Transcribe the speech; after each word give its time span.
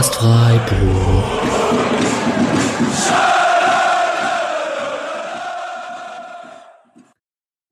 Podcast 0.00 0.14
Freiburg. 0.14 1.24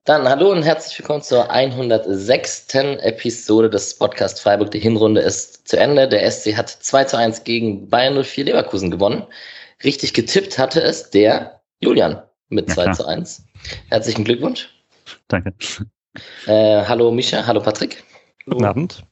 Dann 0.03 0.29
hallo 0.29 0.51
und 0.51 0.61
herzlich 0.61 0.99
willkommen 0.99 1.23
zur 1.23 1.49
106. 1.49 2.67
Episode 2.75 3.71
des 3.71 3.97
Podcast 3.97 4.41
Freiburg. 4.41 4.69
Die 4.69 4.79
Hinrunde 4.79 5.21
ist 5.21 5.67
zu 5.67 5.79
Ende. 5.79 6.07
Der 6.07 6.29
SC 6.29 6.55
hat 6.55 6.69
2 6.69 7.05
zu 7.05 7.17
1 7.17 7.45
gegen 7.45 7.89
Bayern 7.89 8.23
04 8.23 8.45
Leverkusen 8.45 8.91
gewonnen. 8.91 9.23
Richtig 9.83 10.13
getippt 10.13 10.59
hatte 10.59 10.83
es 10.83 11.09
der 11.09 11.61
Julian 11.79 12.21
mit 12.49 12.69
2 12.69 12.91
zu 12.91 13.07
1. 13.07 13.43
Herzlichen 13.89 14.23
Glückwunsch. 14.23 14.69
Danke. 15.29 15.55
Äh, 16.45 16.85
hallo 16.85 17.09
Mischa, 17.09 17.47
hallo 17.47 17.59
Patrick. 17.59 18.03
Guten 18.45 18.65
Abend. 18.65 19.03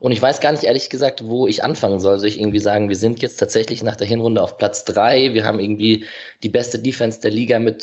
Und 0.00 0.12
ich 0.12 0.22
weiß 0.22 0.40
gar 0.40 0.52
nicht 0.52 0.64
ehrlich 0.64 0.90
gesagt, 0.90 1.26
wo 1.26 1.46
ich 1.46 1.62
anfangen 1.62 2.00
soll. 2.00 2.18
Soll 2.18 2.28
ich 2.28 2.40
irgendwie 2.40 2.58
sagen, 2.58 2.88
wir 2.88 2.96
sind 2.96 3.20
jetzt 3.22 3.36
tatsächlich 3.36 3.82
nach 3.82 3.96
der 3.96 4.06
Hinrunde 4.06 4.42
auf 4.42 4.56
Platz 4.56 4.84
drei. 4.84 5.34
Wir 5.34 5.44
haben 5.44 5.60
irgendwie 5.60 6.06
die 6.42 6.48
beste 6.48 6.78
Defense 6.78 7.20
der 7.20 7.30
Liga 7.30 7.58
mit 7.58 7.82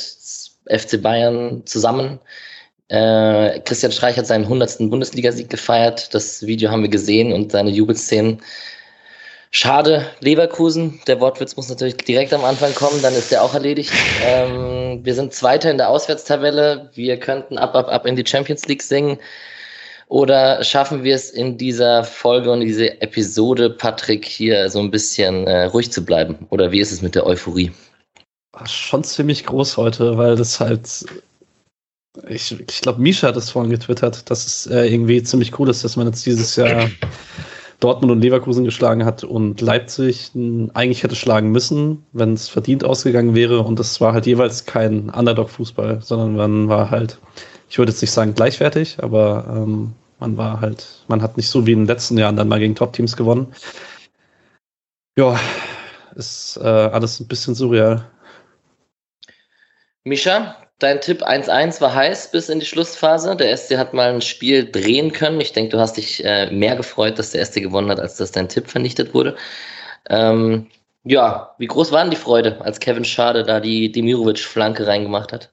FC 0.69 1.01
Bayern 1.01 1.63
zusammen. 1.65 2.19
Äh, 2.89 3.59
Christian 3.61 3.91
Streich 3.91 4.17
hat 4.17 4.27
seinen 4.27 4.45
100. 4.45 4.89
Bundesligasieg 4.89 5.49
gefeiert. 5.49 6.13
Das 6.13 6.45
Video 6.45 6.71
haben 6.71 6.83
wir 6.83 6.89
gesehen 6.89 7.33
und 7.33 7.51
seine 7.51 7.69
Jubelszenen. 7.69 8.41
Schade, 9.51 10.05
Leverkusen. 10.19 10.99
Der 11.07 11.19
Wortwitz 11.21 11.55
muss 11.55 11.69
natürlich 11.69 11.97
direkt 11.97 12.33
am 12.33 12.43
Anfang 12.43 12.75
kommen, 12.75 13.01
dann 13.01 13.13
ist 13.13 13.31
der 13.31 13.43
auch 13.43 13.53
erledigt. 13.53 13.91
Ähm, 14.23 14.99
wir 15.03 15.13
sind 15.15 15.33
Zweiter 15.33 15.71
in 15.71 15.77
der 15.77 15.89
Auswärtstabelle. 15.89 16.89
Wir 16.93 17.17
könnten 17.17 17.57
ab, 17.57 17.75
ab, 17.75 17.87
ab 17.87 18.05
in 18.05 18.15
die 18.15 18.25
Champions 18.25 18.67
League 18.67 18.83
singen. 18.83 19.19
Oder 20.09 20.63
schaffen 20.63 21.03
wir 21.03 21.15
es 21.15 21.31
in 21.31 21.57
dieser 21.57 22.03
Folge 22.03 22.51
und 22.51 22.61
dieser 22.61 23.01
Episode, 23.01 23.69
Patrick, 23.69 24.25
hier 24.25 24.69
so 24.69 24.79
ein 24.79 24.89
bisschen 24.89 25.45
äh, 25.47 25.65
ruhig 25.65 25.91
zu 25.91 26.03
bleiben? 26.03 26.47
Oder 26.49 26.71
wie 26.71 26.79
ist 26.79 26.93
es 26.93 27.01
mit 27.01 27.13
der 27.15 27.25
Euphorie? 27.25 27.71
Schon 28.65 29.03
ziemlich 29.03 29.45
groß 29.45 29.75
heute, 29.77 30.17
weil 30.17 30.35
das 30.35 30.59
halt. 30.59 31.05
Ich, 32.29 32.51
ich 32.51 32.81
glaube, 32.81 33.01
Misha 33.01 33.27
hat 33.27 33.35
es 33.35 33.51
vorhin 33.51 33.69
getwittert, 33.69 34.29
dass 34.29 34.47
es 34.47 34.65
äh, 34.67 34.87
irgendwie 34.87 35.21
ziemlich 35.21 35.59
cool 35.59 35.69
ist, 35.69 35.83
dass 35.83 35.97
man 35.97 36.07
jetzt 36.07 36.25
dieses 36.25 36.55
Jahr 36.55 36.89
Dortmund 37.79 38.11
und 38.11 38.21
Leverkusen 38.21 38.63
geschlagen 38.63 39.05
hat 39.05 39.23
und 39.23 39.61
Leipzig 39.61 40.31
eigentlich 40.73 41.03
hätte 41.03 41.15
schlagen 41.15 41.51
müssen, 41.51 42.03
wenn 42.13 42.33
es 42.33 42.49
verdient 42.49 42.83
ausgegangen 42.83 43.35
wäre. 43.35 43.59
Und 43.59 43.77
das 43.77 44.01
war 44.01 44.13
halt 44.13 44.25
jeweils 44.25 44.65
kein 44.65 45.09
Underdog-Fußball, 45.11 46.01
sondern 46.01 46.35
man 46.35 46.69
war 46.69 46.89
halt 46.89 47.19
ich 47.69 47.77
würde 47.77 47.91
jetzt 47.91 48.01
nicht 48.01 48.11
sagen 48.11 48.33
gleichwertig, 48.33 48.97
aber 49.01 49.45
ähm, 49.49 49.93
man 50.19 50.37
war 50.37 50.61
halt, 50.61 50.85
man 51.07 51.21
hat 51.21 51.37
nicht 51.37 51.49
so 51.49 51.65
wie 51.65 51.73
in 51.73 51.79
den 51.79 51.87
letzten 51.87 52.17
Jahren 52.17 52.35
dann 52.35 52.47
mal 52.47 52.59
gegen 52.59 52.75
Top-Teams 52.75 53.15
gewonnen. 53.15 53.53
Ja, 55.17 55.39
ist 56.15 56.57
äh, 56.57 56.67
alles 56.67 57.19
ein 57.19 57.27
bisschen 57.27 57.55
surreal. 57.55 58.03
Mischa, 60.03 60.55
dein 60.79 61.01
Tipp 61.01 61.21
1-1 61.21 61.81
war 61.81 61.93
heiß 61.93 62.31
bis 62.31 62.49
in 62.49 62.59
die 62.59 62.65
Schlussphase. 62.65 63.35
Der 63.35 63.55
SC 63.55 63.77
hat 63.77 63.93
mal 63.93 64.13
ein 64.13 64.21
Spiel 64.21 64.69
drehen 64.71 65.11
können. 65.11 65.41
Ich 65.41 65.53
denke, 65.53 65.71
du 65.71 65.79
hast 65.79 65.97
dich 65.97 66.23
äh, 66.23 66.49
mehr 66.51 66.75
gefreut, 66.75 67.19
dass 67.19 67.31
der 67.31 67.45
SC 67.45 67.61
gewonnen 67.61 67.89
hat, 67.89 67.99
als 67.99 68.15
dass 68.15 68.31
dein 68.31 68.49
Tipp 68.49 68.67
vernichtet 68.67 69.13
wurde. 69.13 69.35
Ähm, 70.09 70.67
ja, 71.03 71.55
wie 71.57 71.67
groß 71.67 71.91
war 71.91 72.01
denn 72.01 72.11
die 72.11 72.17
Freude, 72.17 72.61
als 72.61 72.79
Kevin 72.79 73.05
Schade 73.05 73.43
da 73.43 73.59
die 73.59 73.91
Demirovic-Flanke 73.91 74.87
reingemacht 74.87 75.33
hat? 75.33 75.51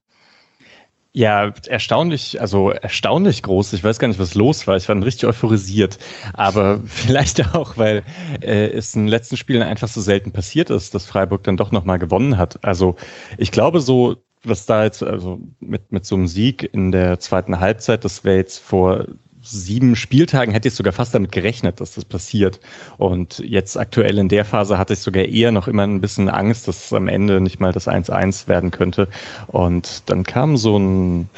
Ja, 1.17 1.53
erstaunlich, 1.69 2.41
also 2.41 2.71
erstaunlich 2.71 3.45
groß. 3.45 3.73
Ich 3.75 3.85
weiß 3.85 4.01
gar 4.01 4.09
nicht, 4.09 4.19
was 4.19 4.35
los 4.35 4.67
war. 4.67 4.77
Ich 4.77 4.89
war 4.89 5.01
richtig 5.01 5.29
euphorisiert. 5.29 5.97
Aber 6.33 6.81
vielleicht 6.87 7.55
auch, 7.55 7.77
weil 7.77 8.03
äh, 8.41 8.67
es 8.67 8.97
in 8.97 9.03
den 9.03 9.09
letzten 9.09 9.37
Spielen 9.37 9.63
einfach 9.63 9.87
so 9.87 10.01
selten 10.01 10.33
passiert 10.33 10.71
ist, 10.71 10.93
dass 10.93 11.07
Freiburg 11.07 11.45
dann 11.45 11.57
doch 11.57 11.71
nochmal 11.71 12.01
gewonnen 12.01 12.37
hat. 12.37 12.65
Also 12.65 12.97
ich 13.39 13.53
glaube 13.53 13.81
so, 13.81 14.17
was 14.43 14.67
da 14.67 14.83
jetzt, 14.83 15.05
also 15.05 15.39
mit, 15.61 15.93
mit 15.93 16.05
so 16.05 16.17
einem 16.17 16.27
Sieg 16.27 16.69
in 16.75 16.91
der 16.91 17.21
zweiten 17.21 17.61
Halbzeit, 17.61 18.05
das 18.05 18.25
wäre 18.25 18.39
jetzt 18.39 18.59
vor 18.59 19.07
sieben 19.45 19.95
Spieltagen 19.95 20.53
hätte 20.53 20.69
ich 20.69 20.75
sogar 20.75 20.93
fast 20.93 21.15
damit 21.15 21.33
gerechnet, 21.33 21.81
dass 21.81 21.95
das 21.95 22.05
passiert. 22.05 22.61
Und 22.97 23.39
jetzt 23.39 23.77
aktuell 23.77 24.19
in 24.19 24.29
der 24.29 24.45
Phase 24.45 24.79
hatte 24.79 24.95
ich 24.95 25.01
sogar 25.01 25.25
eher 25.25 25.53
noch 25.53 25.69
immer 25.69 25.85
ein 25.85 26.01
bisschen 26.01 26.29
Angst, 26.29 26.67
dass 26.67 26.87
es 26.87 26.93
am 26.93 27.09
Ende 27.09 27.41
nicht 27.41 27.61
mal 27.61 27.73
das 27.73 27.89
1-1 27.89 28.49
werden 28.49 28.71
könnte. 28.71 29.09
Und 29.49 30.03
dann 30.07 30.25
kam 30.25 30.57
so 30.57 30.79
ein 30.79 31.29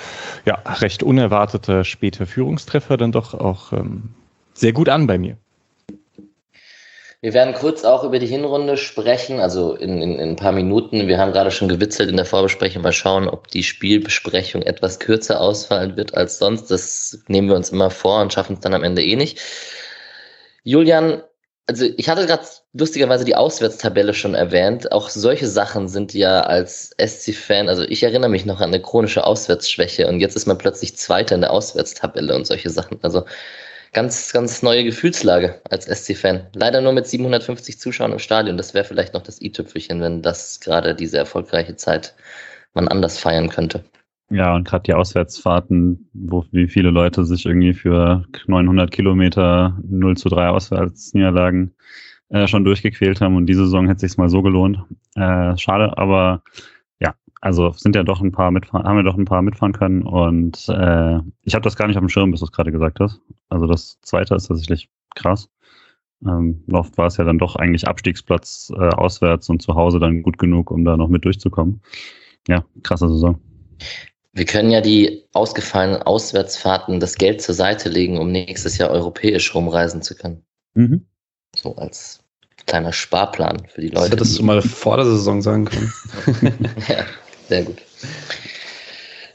ja, 0.45 0.55
recht 0.81 1.03
unerwarteter 1.03 1.85
später 1.85 2.27
Führungstreffer 2.27 2.97
dann 2.97 3.13
doch 3.13 3.35
auch 3.35 3.73
ähm, 3.73 4.11
sehr 4.55 4.73
gut 4.73 4.89
an 4.89 5.07
bei 5.07 5.19
mir. 5.19 5.37
Wir 7.23 7.33
werden 7.33 7.55
kurz 7.55 7.85
auch 7.85 8.05
über 8.05 8.19
die 8.19 8.27
Hinrunde 8.27 8.77
sprechen, 8.77 9.41
also 9.41 9.75
in, 9.75 10.03
in, 10.03 10.19
in, 10.19 10.31
ein 10.31 10.37
paar 10.37 10.53
Minuten. 10.53 11.09
Wir 11.09 11.19
haben 11.19 11.33
gerade 11.33 11.51
schon 11.51 11.69
gewitzelt 11.69 12.11
in 12.11 12.17
der 12.17 12.27
Vorbesprechung. 12.27 12.83
Mal 12.83 12.93
schauen, 12.93 13.29
ob 13.29 13.49
die 13.49 13.63
Spielbesprechung 13.63 14.63
etwas 14.63 14.99
kürzer 14.99 15.41
ausfallen 15.41 15.97
wird 15.97 16.15
als 16.15 16.39
sonst. 16.39 16.71
Das 16.71 17.19
nehmen 17.29 17.49
wir 17.49 17.57
uns 17.57 17.71
immer 17.71 17.91
vor 17.91 18.21
und 18.21 18.33
schaffen 18.33 18.55
es 18.55 18.61
dann 18.61 18.75
am 18.75 18.85
Ende 18.85 19.03
eh 19.03 19.17
nicht. 19.17 19.41
Julian, 20.63 21.23
also 21.67 21.87
ich 21.97 22.09
hatte 22.09 22.27
gerade 22.27 22.45
lustigerweise 22.75 23.25
die 23.25 23.35
Auswärtstabelle 23.35 24.15
schon 24.15 24.35
erwähnt. 24.35 24.93
Auch 24.93 25.09
solche 25.09 25.49
Sachen 25.49 25.89
sind 25.89 26.13
ja 26.15 26.43
als 26.43 26.95
SC-Fan, 26.99 27.69
also 27.69 27.83
ich 27.83 28.03
erinnere 28.03 28.31
mich 28.31 28.45
noch 28.45 28.61
an 28.61 28.69
eine 28.75 28.83
chronische 28.83 29.25
Auswärtsschwäche 29.25 30.07
und 30.07 30.21
jetzt 30.21 30.37
ist 30.37 30.47
man 30.47 30.59
plötzlich 30.59 30.97
Zweiter 30.97 31.35
in 31.35 31.41
der 31.41 31.53
Auswärtstabelle 31.53 32.35
und 32.35 32.47
solche 32.47 32.71
Sachen. 32.71 32.99
Also 33.03 33.25
ganz, 33.97 34.31
ganz 34.31 34.63
neue 34.63 34.85
Gefühlslage 34.85 35.59
als 35.71 35.87
SC-Fan. 35.87 36.49
Leider 36.55 36.83
nur 36.83 36.93
mit 36.93 37.07
750 37.07 37.81
Zuschauern 37.81 38.13
im 38.13 38.19
Stadion. 38.19 38.59
Das 38.59 38.75
wäre 38.75 38.85
vielleicht 38.85 39.15
noch 39.15 39.23
das 39.23 39.41
i-Tüpfelchen, 39.41 40.03
wenn 40.03 40.21
das 40.21 40.61
gerade 40.61 40.95
diese 40.95 41.17
erfolgreiche 41.17 41.77
Zeit 41.77 42.15
man 42.75 42.89
anders 42.89 43.19
feiern 43.19 43.49
könnte. 43.49 43.85
Ja, 44.29 44.55
und 44.55 44.69
gerade 44.69 44.83
die 44.83 44.93
Auswärtsfahrten, 44.93 46.11
wo 46.13 46.45
wie 46.53 46.69
viele 46.69 46.91
Leute 46.91 47.25
sich 47.25 47.47
irgendwie 47.47 47.73
für 47.73 48.27
900 48.47 48.91
Kilometer 48.91 49.79
0 49.89 50.17
zu 50.19 50.29
3 50.29 50.49
Auswärtsniederlagen 50.49 51.75
äh, 52.29 52.47
schon 52.47 52.67
durchgequält 52.67 53.23
haben 53.23 53.37
und 53.37 53.47
diese 53.47 53.65
Saison 53.65 53.89
hätte 53.89 54.07
sich 54.07 54.19
mal 54.19 54.29
so 54.29 54.43
gelohnt. 54.43 54.79
Äh, 55.15 55.57
schade, 55.57 55.97
aber 55.97 56.43
also 57.41 57.73
sind 57.73 57.95
ja 57.95 58.03
doch 58.03 58.21
ein 58.21 58.33
paar 58.33 58.51
mitfahren, 58.51 58.87
haben 58.87 58.97
wir 58.97 59.03
doch 59.03 59.17
ein 59.17 59.25
paar 59.25 59.43
mitfahren 59.43 59.73
können 59.73 60.03
und 60.03 60.69
äh, 60.69 61.19
ich 61.43 61.55
habe 61.55 61.63
das 61.63 61.77
gar 61.77 61.87
nicht 61.87 61.97
auf 61.97 62.03
dem 62.03 62.09
Schirm, 62.09 62.31
bis 62.31 62.41
du 62.41 62.47
es 62.47 62.53
gerade 62.53 62.73
gesagt 62.73 63.01
hast. 63.01 63.21
Also 63.49 63.67
das 63.67 64.01
zweite 64.01 64.35
ist 64.35 64.49
tatsächlich 64.49 64.89
krass. 65.15 65.49
Ähm, 66.25 66.65
oft 66.73 66.97
war 66.97 67.07
es 67.07 67.19
ja 67.19 67.25
dann 67.25 67.39
doch 67.39 67.57
eigentlich 67.57 67.87
Abstiegsplatz 67.87 68.73
äh, 68.75 68.89
auswärts 68.89 69.49
und 69.51 69.61
zu 69.61 69.75
Hause 69.75 70.01
dann 70.01 70.23
gut 70.23 70.39
genug, 70.39 70.71
um 70.71 70.85
da 70.85 70.97
noch 70.97 71.09
mit 71.09 71.25
durchzukommen. 71.25 71.83
Ja, 72.49 72.65
krasse 72.83 73.09
Saison. 73.09 73.39
Wir 74.33 74.45
können 74.45 74.71
ja 74.71 74.81
die 74.81 75.25
ausgefallenen 75.33 76.03
Auswärtsfahrten 76.03 77.01
das 77.01 77.17
Geld 77.17 77.43
zur 77.43 77.55
Seite 77.55 77.89
legen, 77.89 78.19
um 78.19 78.33
nächstes 78.33 78.79
Jahr 78.79 78.91
europäisch 78.91 79.55
rumreisen 79.55 80.03
zu 80.03 80.15
können. 80.15 80.43
Mhm. 80.75 81.07
So 81.55 81.75
als 81.77 82.23
kleiner 82.67 82.93
Sparplan 82.93 83.67
für 83.69 83.81
die 83.81 83.89
Leute. 83.89 84.11
Das 84.11 84.21
hättest 84.21 84.39
du 84.39 84.43
mal 84.43 84.61
vor 84.61 84.97
der 84.97 85.07
Saison 85.07 85.41
sagen 85.41 85.67
können. 85.67 85.93
ja. 86.89 87.05
Sehr 87.49 87.63
gut. 87.63 87.79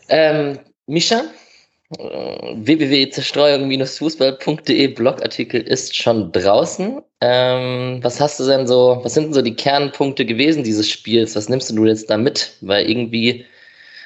Ähm, 0.09 0.59
Mischa, 0.87 1.23
äh, 1.97 2.55
www.zerstreuung-fußball.de 2.55 4.87
Blogartikel 4.87 5.61
ist 5.61 5.95
schon 5.95 6.31
draußen. 6.31 7.01
Ähm, 7.21 7.99
was 8.01 8.19
hast 8.19 8.39
du 8.39 8.45
denn 8.45 8.67
so, 8.67 8.99
was 9.03 9.13
sind 9.13 9.25
denn 9.25 9.33
so 9.33 9.41
die 9.41 9.55
Kernpunkte 9.55 10.25
gewesen 10.25 10.63
dieses 10.63 10.89
Spiels? 10.89 11.35
Was 11.35 11.49
nimmst 11.49 11.71
du 11.71 11.85
jetzt 11.85 12.09
da 12.09 12.17
mit? 12.17 12.57
Weil 12.61 12.89
irgendwie 12.89 13.45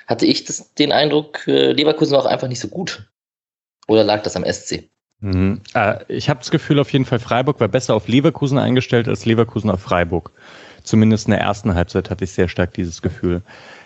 hatte 0.07 0.25
ich 0.25 0.43
das, 0.43 0.73
den 0.75 0.91
Eindruck, 0.91 1.47
äh, 1.47 1.71
Leverkusen 1.71 2.13
war 2.13 2.21
auch 2.21 2.27
einfach 2.27 2.47
nicht 2.47 2.59
so 2.59 2.67
gut. 2.67 3.09
Oder 3.87 4.03
lag 4.03 4.23
das 4.23 4.35
am 4.35 4.43
SC? 4.43 4.89
Mhm. 5.21 5.61
Äh, 5.73 5.97
ich 6.07 6.29
habe 6.29 6.39
das 6.39 6.51
Gefühl, 6.51 6.79
auf 6.79 6.91
jeden 6.91 7.05
Fall 7.05 7.19
Freiburg 7.19 7.59
war 7.59 7.67
besser 7.67 7.95
auf 7.95 8.07
Leverkusen 8.07 8.57
eingestellt 8.57 9.07
als 9.07 9.25
Leverkusen 9.25 9.69
auf 9.69 9.81
Freiburg. 9.81 10.31
Zumindest 10.83 11.27
in 11.27 11.31
der 11.31 11.41
ersten 11.41 11.73
Halbzeit 11.73 12.09
hatte 12.09 12.23
ich 12.23 12.31
sehr 12.31 12.47
stark 12.47 12.73
dieses 12.73 13.01
Gefühl. 13.01 13.41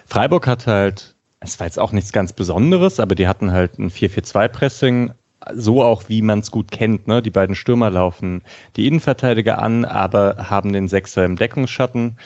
Freiburg 0.09 0.47
hat 0.47 0.65
halt, 0.65 1.15
es 1.39 1.59
war 1.59 1.67
jetzt 1.67 1.77
auch 1.77 1.91
nichts 1.91 2.11
ganz 2.11 2.33
Besonderes, 2.33 2.99
aber 2.99 3.13
die 3.13 3.27
hatten 3.27 3.51
halt 3.51 3.77
ein 3.77 3.91
4-4-2-Pressing, 3.91 5.11
so 5.53 5.83
auch 5.83 6.03
wie 6.07 6.21
man 6.21 6.39
es 6.39 6.51
gut 6.51 6.71
kennt. 6.71 7.07
Ne? 7.07 7.21
Die 7.21 7.29
beiden 7.29 7.55
Stürmer 7.55 7.91
laufen 7.91 8.41
die 8.75 8.87
Innenverteidiger 8.87 9.59
an, 9.59 9.85
aber 9.85 10.49
haben 10.49 10.73
den 10.73 10.87
Sechser 10.87 11.25
im 11.25 11.35
Deckungsschatten. 11.35 12.17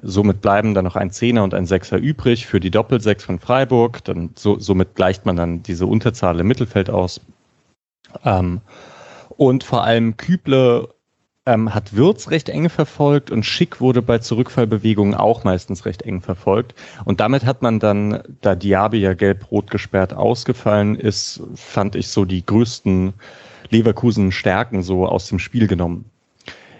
Somit 0.00 0.40
bleiben 0.40 0.72
dann 0.74 0.84
noch 0.84 0.96
ein 0.96 1.10
Zehner 1.10 1.42
und 1.44 1.52
ein 1.52 1.66
Sechser 1.66 1.98
übrig 1.98 2.46
für 2.46 2.60
die 2.60 2.70
Doppelsechs 2.70 3.24
von 3.24 3.38
Freiburg. 3.40 4.04
Dann 4.04 4.30
so, 4.36 4.58
somit 4.58 4.94
gleicht 4.94 5.26
man 5.26 5.36
dann 5.36 5.62
diese 5.62 5.86
Unterzahl 5.86 6.40
im 6.40 6.46
Mittelfeld 6.46 6.90
aus. 6.90 7.20
Ähm, 8.24 8.60
und 9.36 9.64
vor 9.64 9.84
allem 9.84 10.16
Küble 10.16 10.88
ähm, 11.44 11.74
hat 11.74 11.94
Würz 11.94 12.30
recht 12.30 12.48
eng 12.48 12.68
verfolgt 12.68 13.30
und 13.30 13.44
Schick 13.44 13.80
wurde 13.80 14.00
bei 14.00 14.18
Zurückfallbewegungen 14.18 15.14
auch 15.14 15.44
meistens 15.44 15.84
recht 15.86 16.02
eng 16.02 16.20
verfolgt. 16.20 16.74
Und 17.04 17.20
damit 17.20 17.44
hat 17.44 17.62
man 17.62 17.80
dann, 17.80 18.22
da 18.40 18.54
Diaby 18.54 18.98
ja 18.98 19.14
gelb-rot 19.14 19.70
gesperrt 19.70 20.14
ausgefallen 20.14 20.94
ist, 20.94 21.42
fand 21.54 21.96
ich 21.96 22.08
so 22.08 22.24
die 22.24 22.46
größten 22.46 23.14
Leverkusen-Stärken 23.70 24.82
so 24.82 25.06
aus 25.06 25.28
dem 25.28 25.38
Spiel 25.38 25.66
genommen. 25.66 26.04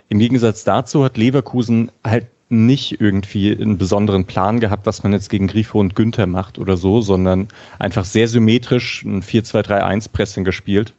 im 0.09 0.19
Gegensatz 0.19 0.62
dazu 0.62 1.05
hat 1.05 1.17
Leverkusen 1.17 1.91
halt 2.05 2.26
nicht 2.50 3.00
irgendwie 3.00 3.50
einen 3.50 3.79
besonderen 3.79 4.26
Plan 4.26 4.61
gehabt, 4.61 4.85
was 4.85 5.03
man 5.03 5.12
jetzt 5.15 5.31
gegen 5.31 5.47
Grifo 5.47 5.81
und 5.81 5.97
Günther 5.97 6.26
macht 6.26 6.58
oder 6.58 6.76
so, 6.76 7.00
sondern 7.00 7.49
einfach 7.79 8.05
sehr 8.05 8.29
symmetrisch 8.29 9.03
ein 9.05 9.23
4-2-3-1-Pressing 9.23 10.44
gespielt, 10.44 10.93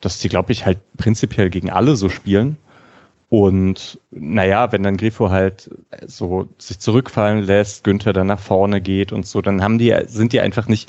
dass 0.00 0.18
die, 0.18 0.30
glaube 0.30 0.52
ich, 0.52 0.64
halt 0.64 0.78
prinzipiell 0.96 1.50
gegen 1.50 1.70
alle 1.70 1.94
so 1.96 2.08
spielen. 2.08 2.56
Und 3.34 3.98
naja, 4.12 4.70
wenn 4.70 4.84
dann 4.84 4.96
Grifo 4.96 5.28
halt 5.28 5.68
so 6.06 6.48
sich 6.58 6.78
zurückfallen 6.78 7.42
lässt, 7.42 7.82
Günther 7.82 8.12
dann 8.12 8.28
nach 8.28 8.38
vorne 8.38 8.80
geht 8.80 9.10
und 9.10 9.26
so, 9.26 9.42
dann 9.42 9.60
haben 9.60 9.76
die, 9.76 9.92
sind 10.06 10.32
die 10.32 10.40
einfach 10.40 10.68
nicht 10.68 10.88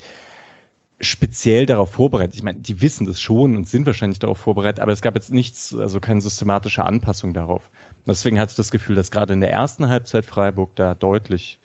speziell 1.00 1.66
darauf 1.66 1.90
vorbereitet. 1.90 2.36
Ich 2.36 2.44
meine, 2.44 2.60
die 2.60 2.80
wissen 2.80 3.04
das 3.04 3.20
schon 3.20 3.56
und 3.56 3.68
sind 3.68 3.84
wahrscheinlich 3.84 4.20
darauf 4.20 4.38
vorbereitet, 4.38 4.78
aber 4.78 4.92
es 4.92 5.02
gab 5.02 5.16
jetzt 5.16 5.32
nichts, 5.32 5.74
also 5.74 5.98
keine 5.98 6.20
systematische 6.20 6.84
Anpassung 6.84 7.34
darauf. 7.34 7.68
Deswegen 8.06 8.38
hatte 8.38 8.50
ich 8.50 8.56
das 8.56 8.70
Gefühl, 8.70 8.94
dass 8.94 9.10
gerade 9.10 9.32
in 9.32 9.40
der 9.40 9.50
ersten 9.50 9.88
Halbzeit 9.88 10.24
Freiburg 10.24 10.76
da 10.76 10.94
deutlich, 10.94 11.58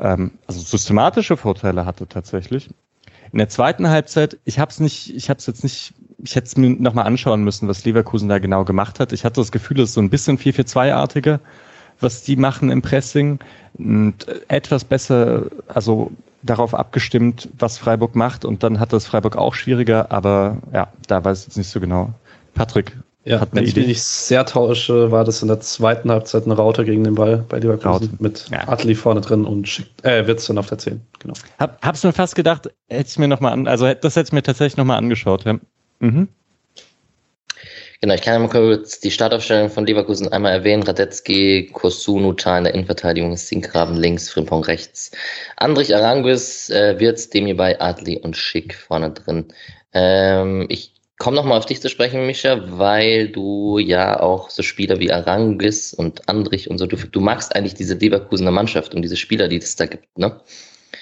ähm, 0.00 0.32
also 0.48 0.58
systematische 0.58 1.36
Vorteile 1.36 1.86
hatte 1.86 2.08
tatsächlich. 2.08 2.70
In 3.30 3.38
der 3.38 3.48
zweiten 3.48 3.88
Halbzeit, 3.88 4.36
ich 4.44 4.58
habe 4.58 4.72
es 4.72 4.80
nicht, 4.80 5.14
ich 5.14 5.30
habe 5.30 5.38
es 5.38 5.46
jetzt 5.46 5.62
nicht, 5.62 5.94
ich 6.22 6.36
hätte 6.36 6.46
es 6.46 6.56
mir 6.56 6.70
nochmal 6.70 7.06
anschauen 7.06 7.42
müssen, 7.44 7.68
was 7.68 7.84
Leverkusen 7.84 8.28
da 8.28 8.38
genau 8.38 8.64
gemacht 8.64 9.00
hat. 9.00 9.12
Ich 9.12 9.24
hatte 9.24 9.40
das 9.40 9.52
Gefühl, 9.52 9.80
es 9.80 9.90
ist 9.90 9.94
so 9.94 10.00
ein 10.00 10.10
bisschen 10.10 10.38
4-4-2-artiger, 10.38 11.40
was 12.00 12.22
die 12.22 12.36
machen 12.36 12.70
im 12.70 12.82
Pressing 12.82 13.38
und 13.74 14.26
etwas 14.48 14.84
besser, 14.84 15.46
also 15.68 16.12
darauf 16.42 16.74
abgestimmt, 16.74 17.48
was 17.58 17.78
Freiburg 17.78 18.14
macht 18.14 18.44
und 18.44 18.62
dann 18.62 18.80
hat 18.80 18.92
das 18.92 19.06
Freiburg 19.06 19.36
auch 19.36 19.54
schwieriger, 19.54 20.10
aber 20.10 20.58
ja, 20.72 20.88
da 21.06 21.24
weiß 21.24 21.40
ich 21.40 21.46
jetzt 21.48 21.56
nicht 21.56 21.70
so 21.70 21.80
genau. 21.80 22.10
Patrick, 22.54 22.96
ja, 23.24 23.40
hat 23.40 23.50
wenn 23.52 23.64
ich 23.64 23.76
mich 23.76 23.86
nicht 23.86 24.02
sehr 24.02 24.44
tausche, 24.44 25.12
war 25.12 25.24
das 25.24 25.42
in 25.42 25.48
der 25.48 25.60
zweiten 25.60 26.10
Halbzeit 26.10 26.44
ein 26.46 26.50
Rauter 26.50 26.84
gegen 26.84 27.04
den 27.04 27.14
Ball 27.14 27.44
bei 27.48 27.60
Leverkusen 27.60 28.08
Raute. 28.08 28.08
mit 28.18 28.48
ja. 28.50 28.66
Atli 28.66 28.96
vorne 28.96 29.20
drin 29.20 29.44
und 29.44 29.68
Schick, 29.68 29.86
äh, 30.02 30.26
Witz 30.26 30.46
dann 30.46 30.58
auf 30.58 30.66
der 30.66 30.78
10. 30.78 31.00
Genau. 31.20 31.34
Hab, 31.58 31.80
hab's 31.86 32.02
mir 32.02 32.12
fast 32.12 32.34
gedacht, 32.34 32.70
hätte 32.88 33.08
ich 33.08 33.18
mir 33.18 33.28
noch 33.28 33.40
mal 33.40 33.52
an, 33.52 33.68
also 33.68 33.92
das 33.94 34.16
hätte 34.16 34.28
ich 34.28 34.32
mir 34.32 34.42
tatsächlich 34.42 34.76
nochmal 34.76 34.98
angeschaut. 34.98 35.44
Ja. 35.44 35.58
Mhm. 36.02 36.28
Genau, 38.00 38.14
ich 38.14 38.22
kann 38.22 38.42
mal 38.42 38.48
kurz 38.48 38.98
die 38.98 39.12
Startaufstellung 39.12 39.70
von 39.70 39.86
Leverkusen 39.86 40.26
einmal 40.32 40.50
erwähnen. 40.52 40.82
Radetzky, 40.82 41.70
Kosunu, 41.72 42.32
Ta 42.32 42.58
in 42.58 42.64
der 42.64 42.74
Innenverteidigung, 42.74 43.36
Sinkgraben 43.36 43.96
links, 43.96 44.28
Frimpong 44.28 44.64
rechts. 44.64 45.12
Andrich 45.56 45.94
Aranguis, 45.94 46.68
äh, 46.70 46.98
Wirtz, 46.98 47.30
bei 47.30 47.80
Adli 47.80 48.18
und 48.18 48.36
Schick 48.36 48.74
vorne 48.74 49.12
drin. 49.12 49.46
Ähm, 49.92 50.66
ich 50.68 50.92
komme 51.18 51.36
nochmal 51.36 51.58
auf 51.58 51.66
dich 51.66 51.80
zu 51.80 51.88
sprechen, 51.88 52.26
Micha, 52.26 52.58
weil 52.76 53.28
du 53.28 53.78
ja 53.78 54.18
auch 54.18 54.50
so 54.50 54.64
Spieler 54.64 54.98
wie 54.98 55.12
Arangis 55.12 55.94
und 55.94 56.28
Andrich 56.28 56.68
und 56.68 56.78
so, 56.78 56.86
du, 56.86 56.96
du 56.96 57.20
magst 57.20 57.54
eigentlich 57.54 57.74
diese 57.74 57.94
Leverkusener 57.94 58.50
Mannschaft 58.50 58.96
und 58.96 59.02
diese 59.02 59.16
Spieler, 59.16 59.46
die 59.46 59.58
es 59.58 59.76
da 59.76 59.86
gibt, 59.86 60.18
ne? 60.18 60.40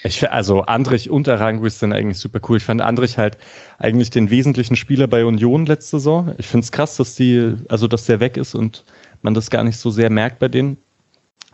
Ich, 0.02 0.30
also 0.30 0.62
Andrich 0.62 1.10
und 1.10 1.28
Aranguis 1.28 1.78
sind 1.78 1.92
eigentlich 1.92 2.18
super 2.18 2.40
cool. 2.48 2.56
Ich 2.56 2.64
fand 2.64 2.80
Andrich 2.80 3.18
halt 3.18 3.36
eigentlich 3.78 4.10
den 4.10 4.30
wesentlichen 4.30 4.76
Spieler 4.76 5.06
bei 5.06 5.24
Union 5.24 5.66
letzte 5.66 5.98
Saison. 5.98 6.34
Ich 6.38 6.46
finde 6.46 6.64
es 6.64 6.72
krass, 6.72 6.96
dass 6.96 7.14
die, 7.16 7.54
also 7.68 7.86
dass 7.86 8.06
der 8.06 8.20
weg 8.20 8.36
ist 8.36 8.54
und 8.54 8.84
man 9.22 9.34
das 9.34 9.50
gar 9.50 9.62
nicht 9.62 9.78
so 9.78 9.90
sehr 9.90 10.08
merkt 10.08 10.38
bei 10.38 10.48
denen. 10.48 10.78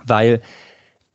Weil, 0.04 0.42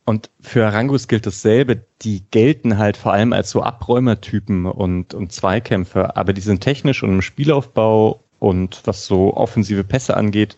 und 0.06 0.30
für 0.42 0.66
Aranguis 0.66 1.08
gilt 1.08 1.26
dasselbe, 1.26 1.86
die 2.02 2.24
gelten 2.32 2.78
halt 2.78 2.98
vor 2.98 3.14
allem 3.14 3.32
als 3.32 3.52
so 3.52 3.64
Abräumertypen 3.64 4.66
und, 4.66 5.14
und 5.14 5.32
Zweikämpfer, 5.32 6.18
aber 6.18 6.34
die 6.34 6.42
sind 6.42 6.62
technisch 6.62 7.02
und 7.02 7.12
im 7.12 7.22
Spielaufbau 7.22 8.22
und 8.40 8.82
was 8.86 9.06
so 9.06 9.38
offensive 9.38 9.86
Pässe 9.86 10.18
angeht, 10.18 10.58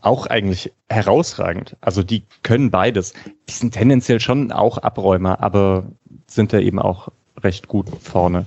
auch 0.00 0.26
eigentlich 0.26 0.72
herausragend. 0.88 1.76
Also 1.80 2.02
die 2.02 2.24
können 2.42 2.70
beides. 2.70 3.12
Die 3.48 3.52
sind 3.52 3.74
tendenziell 3.74 4.18
schon 4.18 4.50
auch 4.50 4.78
Abräumer, 4.78 5.40
aber 5.40 5.84
sind 6.30 6.52
da 6.52 6.58
eben 6.58 6.78
auch 6.78 7.08
recht 7.42 7.68
gut 7.68 7.86
vorne. 8.02 8.46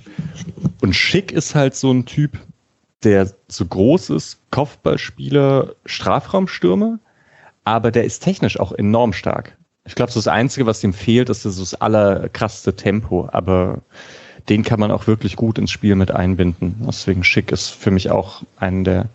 Und 0.80 0.94
Schick 0.94 1.32
ist 1.32 1.54
halt 1.54 1.74
so 1.74 1.90
ein 1.90 2.06
Typ, 2.06 2.38
der 3.02 3.30
so 3.48 3.66
groß 3.66 4.10
ist, 4.10 4.38
Kopfballspieler, 4.50 5.74
Strafraumstürmer, 5.84 6.98
aber 7.64 7.90
der 7.90 8.04
ist 8.04 8.20
technisch 8.20 8.58
auch 8.58 8.72
enorm 8.72 9.12
stark. 9.12 9.56
Ich 9.86 9.94
glaube, 9.94 10.12
so 10.12 10.18
das 10.18 10.28
Einzige, 10.28 10.66
was 10.66 10.82
ihm 10.82 10.94
fehlt, 10.94 11.28
ist 11.28 11.44
das, 11.44 11.74
allerkrasseste 11.74 12.74
Tempo, 12.74 13.28
aber 13.32 13.82
den 14.48 14.62
kann 14.62 14.80
man 14.80 14.90
auch 14.90 15.06
wirklich 15.06 15.36
gut 15.36 15.58
ins 15.58 15.70
Spiel 15.70 15.94
mit 15.94 16.10
einbinden. 16.10 16.76
Deswegen 16.86 17.24
Schick 17.24 17.52
ist 17.52 17.68
für 17.70 17.90
mich 17.90 18.10
auch 18.10 18.42
einen 18.56 18.84
der 18.84 19.08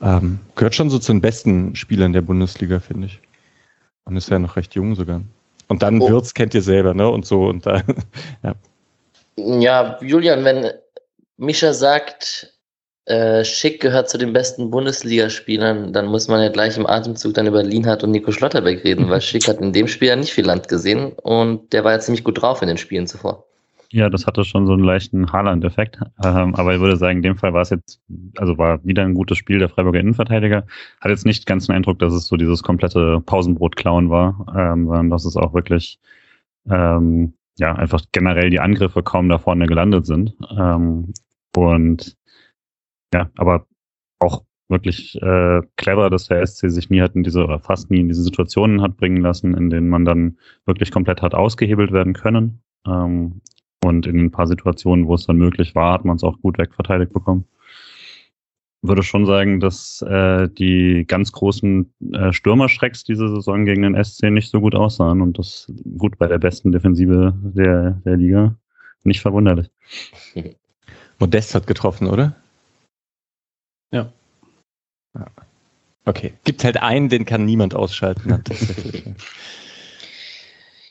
ähm, 0.00 0.40
gehört 0.54 0.74
schon 0.74 0.90
so 0.90 0.98
zu 0.98 1.12
den 1.12 1.20
besten 1.20 1.76
Spielern 1.76 2.12
der 2.12 2.22
Bundesliga, 2.22 2.80
finde 2.80 3.06
ich. 3.06 3.20
Und 4.04 4.16
ist 4.16 4.28
ja 4.28 4.38
noch 4.38 4.56
recht 4.56 4.74
jung 4.74 4.94
sogar. 4.94 5.22
Und 5.68 5.82
dann 5.82 6.00
oh. 6.00 6.08
Wirtz 6.08 6.34
kennt 6.34 6.54
ihr 6.54 6.62
selber, 6.62 6.94
ne? 6.94 7.08
Und 7.08 7.26
so 7.26 7.44
und 7.46 7.66
da. 7.66 7.82
ja. 8.42 8.54
ja, 9.36 9.98
Julian, 10.00 10.44
wenn 10.44 10.70
Mischa 11.36 11.72
sagt, 11.72 12.54
äh, 13.06 13.44
Schick 13.44 13.80
gehört 13.80 14.08
zu 14.08 14.18
den 14.18 14.32
besten 14.32 14.70
Bundesligaspielern, 14.70 15.92
dann 15.92 16.06
muss 16.06 16.28
man 16.28 16.40
ja 16.40 16.48
gleich 16.48 16.76
im 16.76 16.86
Atemzug 16.86 17.34
dann 17.34 17.46
über 17.46 17.62
Lienhardt 17.62 18.02
und 18.02 18.12
Nico 18.12 18.32
Schlotterbeck 18.32 18.84
reden, 18.84 19.10
weil 19.10 19.20
Schick 19.22 19.46
hat 19.48 19.60
in 19.60 19.72
dem 19.72 19.88
Spiel 19.88 20.08
ja 20.08 20.16
nicht 20.16 20.32
viel 20.32 20.46
Land 20.46 20.68
gesehen 20.68 21.12
und 21.12 21.72
der 21.72 21.84
war 21.84 21.92
ja 21.92 22.00
ziemlich 22.00 22.24
gut 22.24 22.40
drauf 22.40 22.62
in 22.62 22.68
den 22.68 22.78
Spielen 22.78 23.06
zuvor. 23.06 23.46
Ja, 23.94 24.10
das 24.10 24.26
hatte 24.26 24.42
schon 24.42 24.66
so 24.66 24.72
einen 24.72 24.82
leichten 24.82 25.30
Haaland-Effekt. 25.30 26.00
Ähm, 26.24 26.56
aber 26.56 26.74
ich 26.74 26.80
würde 26.80 26.96
sagen, 26.96 27.18
in 27.18 27.22
dem 27.22 27.36
Fall 27.36 27.52
war 27.52 27.62
es 27.62 27.70
jetzt, 27.70 28.02
also 28.36 28.58
war 28.58 28.84
wieder 28.84 29.04
ein 29.04 29.14
gutes 29.14 29.38
Spiel 29.38 29.60
der 29.60 29.68
Freiburger 29.68 30.00
Innenverteidiger. 30.00 30.66
Hat 31.00 31.10
jetzt 31.10 31.24
nicht 31.24 31.46
ganz 31.46 31.66
den 31.66 31.76
Eindruck, 31.76 32.00
dass 32.00 32.12
es 32.12 32.26
so 32.26 32.36
dieses 32.36 32.64
komplette 32.64 33.20
Pausenbrot-Klauen 33.20 34.10
war, 34.10 34.46
ähm, 34.48 34.86
sondern 34.86 35.10
dass 35.10 35.24
es 35.24 35.36
auch 35.36 35.54
wirklich, 35.54 36.00
ähm, 36.68 37.34
ja, 37.56 37.72
einfach 37.76 38.02
generell 38.10 38.50
die 38.50 38.58
Angriffe 38.58 39.04
kaum 39.04 39.28
da 39.28 39.38
vorne 39.38 39.66
gelandet 39.66 40.06
sind. 40.06 40.34
Ähm, 40.58 41.12
und 41.54 42.16
ja, 43.14 43.30
aber 43.36 43.66
auch 44.18 44.42
wirklich 44.68 45.14
äh, 45.22 45.62
clever, 45.76 46.10
dass 46.10 46.26
der 46.26 46.44
SC 46.44 46.68
sich 46.68 46.90
nie 46.90 47.00
hat 47.00 47.14
in 47.14 47.22
diese, 47.22 47.44
oder 47.44 47.60
fast 47.60 47.92
nie 47.92 48.00
in 48.00 48.08
diese 48.08 48.24
Situationen 48.24 48.82
hat 48.82 48.96
bringen 48.96 49.22
lassen, 49.22 49.54
in 49.54 49.70
denen 49.70 49.88
man 49.88 50.04
dann 50.04 50.38
wirklich 50.66 50.90
komplett 50.90 51.22
hat 51.22 51.32
ausgehebelt 51.32 51.92
werden 51.92 52.12
können. 52.12 52.58
Ähm, 52.88 53.40
und 53.84 54.06
in 54.06 54.18
ein 54.18 54.30
paar 54.30 54.46
Situationen, 54.46 55.06
wo 55.06 55.14
es 55.14 55.26
dann 55.26 55.36
möglich 55.36 55.74
war, 55.74 55.92
hat 55.92 56.04
man 56.04 56.16
es 56.16 56.24
auch 56.24 56.40
gut 56.40 56.58
wegverteidigt 56.58 57.12
bekommen. 57.12 57.44
Würde 58.82 59.02
schon 59.02 59.24
sagen, 59.24 59.60
dass 59.60 60.02
äh, 60.02 60.48
die 60.48 61.04
ganz 61.06 61.32
großen 61.32 61.92
äh, 62.12 62.32
Stürmerschrecks 62.32 63.04
diese 63.04 63.28
Saison 63.28 63.64
gegen 63.64 63.82
den 63.82 64.04
SC 64.04 64.24
nicht 64.30 64.50
so 64.50 64.60
gut 64.60 64.74
aussahen 64.74 65.22
und 65.22 65.38
das 65.38 65.72
gut 65.96 66.18
bei 66.18 66.26
der 66.26 66.38
besten 66.38 66.70
Defensive 66.70 67.34
der, 67.42 68.02
der 68.04 68.16
Liga. 68.16 68.56
Nicht 69.04 69.20
verwunderlich. 69.20 69.70
Modest 71.18 71.54
hat 71.54 71.66
getroffen, 71.66 72.08
oder? 72.08 72.36
Ja. 73.92 74.12
ja. 75.14 75.26
Okay. 76.04 76.34
Gibt 76.44 76.64
halt 76.64 76.76
einen, 76.82 77.08
den 77.08 77.24
kann 77.24 77.46
niemand 77.46 77.74
ausschalten. 77.74 78.42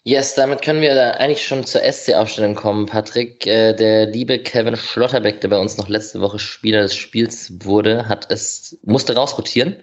Yes, 0.06 0.36
damit 0.36 0.62
können 0.62 0.82
wir 0.82 1.18
eigentlich 1.20 1.48
schon 1.48 1.66
zur 1.66 1.82
SC-Aufstellung 1.82 2.56
kommen, 2.56 2.88
Patrick. 2.88 3.48
Äh, 3.48 3.74
der 3.74 4.06
liebe 4.08 4.38
Kevin 4.38 4.76
Schlotterbeck, 4.76 5.40
der 5.40 5.48
bei 5.48 5.58
uns 5.58 5.78
noch 5.78 5.88
letzte 5.88 6.20
Woche 6.20 6.40
Spieler 6.40 6.82
des 6.82 6.94
Spiels 6.94 7.54
wurde, 7.64 8.10
hat 8.10 8.30
es, 8.30 8.78
musste 8.84 9.16
rausrotieren. 9.16 9.82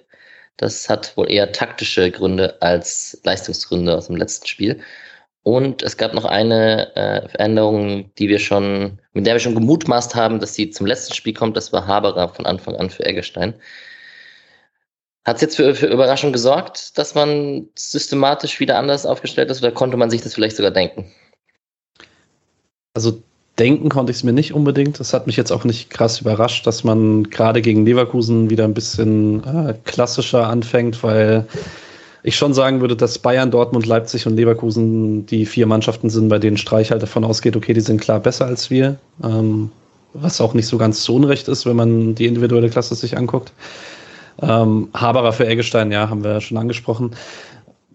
Das 0.59 0.91
hat 0.91 1.17
wohl 1.17 1.31
eher 1.31 1.53
taktische 1.53 2.11
Gründe 2.11 2.61
als 2.61 3.19
Leistungsgründe 3.25 3.97
aus 3.97 4.09
dem 4.09 4.17
letzten 4.17 4.47
Spiel. 4.47 4.81
Und 5.43 5.83
es 5.83 5.97
gab 5.97 6.13
noch 6.13 6.27
eine 6.27 6.95
äh, 6.97 7.29
Veränderung, 7.29 8.13
die 8.19 8.29
wir 8.29 8.39
schon, 8.41 8.99
mit 9.15 9.27
der 9.27 9.35
wir 9.35 9.41
schon 9.41 9.55
gemutmaßt 9.55 10.15
haben, 10.15 10.39
dass 10.39 10.55
sie 10.55 10.69
zum 10.71 10.87
letzten 10.87 11.15
Spiel 11.15 11.33
kommt. 11.33 11.57
Das 11.57 11.73
war 11.73 11.87
Haberer 11.87 12.29
von 12.29 12.45
Anfang 12.45 12.77
an 12.77 12.91
für 12.91 13.07
Eggestein. 13.07 13.55
Hat 15.31 15.37
es 15.37 15.43
jetzt 15.43 15.57
für, 15.59 15.77
für 15.77 15.87
Überraschung 15.87 16.33
gesorgt, 16.33 16.99
dass 16.99 17.15
man 17.15 17.69
systematisch 17.77 18.59
wieder 18.59 18.77
anders 18.77 19.07
aufgestellt 19.07 19.49
ist 19.49 19.63
oder 19.63 19.71
konnte 19.71 19.97
man 19.97 20.11
sich 20.11 20.23
das 20.23 20.35
vielleicht 20.35 20.57
sogar 20.57 20.73
denken? 20.73 21.05
Also 22.95 23.23
denken 23.57 23.91
konnte 23.91 24.11
ich 24.11 24.17
es 24.17 24.25
mir 24.25 24.33
nicht 24.33 24.55
unbedingt. 24.55 24.99
Das 24.99 25.15
hat 25.15 25.29
mich 25.29 25.37
jetzt 25.37 25.53
auch 25.53 25.63
nicht 25.63 25.89
krass 25.89 26.21
überrascht, 26.21 26.67
dass 26.67 26.83
man 26.83 27.31
gerade 27.31 27.63
gegen 27.63 27.87
Leverkusen 27.87 28.51
wieder 28.51 28.65
ein 28.65 28.75
bisschen 28.75 29.45
äh, 29.45 29.75
klassischer 29.85 30.49
anfängt, 30.49 31.01
weil 31.05 31.47
ich 32.25 32.37
schon 32.37 32.53
sagen 32.53 32.81
würde, 32.81 32.97
dass 32.97 33.21
Bayern, 33.21 33.53
Dortmund, 33.53 33.87
Leipzig 33.87 34.27
und 34.27 34.35
Leverkusen 34.35 35.27
die 35.27 35.47
vier 35.47 35.67
Mannschaften 35.67 36.11
sind, 36.11 36.29
bei 36.29 36.41
denen 36.41 36.57
Streich 36.57 36.91
halt 36.91 37.05
davon 37.05 37.23
ausgeht, 37.23 37.55
okay, 37.55 37.73
die 37.73 37.83
sind 37.83 38.01
klar 38.01 38.19
besser 38.19 38.47
als 38.47 38.69
wir. 38.69 38.99
Ähm, 39.23 39.71
was 40.13 40.41
auch 40.41 40.55
nicht 40.55 40.67
so 40.67 40.77
ganz 40.77 41.05
zu 41.05 41.15
Unrecht 41.15 41.47
ist, 41.47 41.67
wenn 41.67 41.77
man 41.77 42.17
die 42.17 42.27
individuelle 42.27 42.69
Klasse 42.69 42.97
sich 42.97 43.17
anguckt. 43.17 43.53
Ähm, 44.43 44.89
Haberer 44.95 45.33
für 45.33 45.47
Eggestein, 45.47 45.93
ja, 45.93 46.09
haben 46.09 46.25
wir 46.25 46.41
schon 46.41 46.59
angesprochen. 46.59 47.15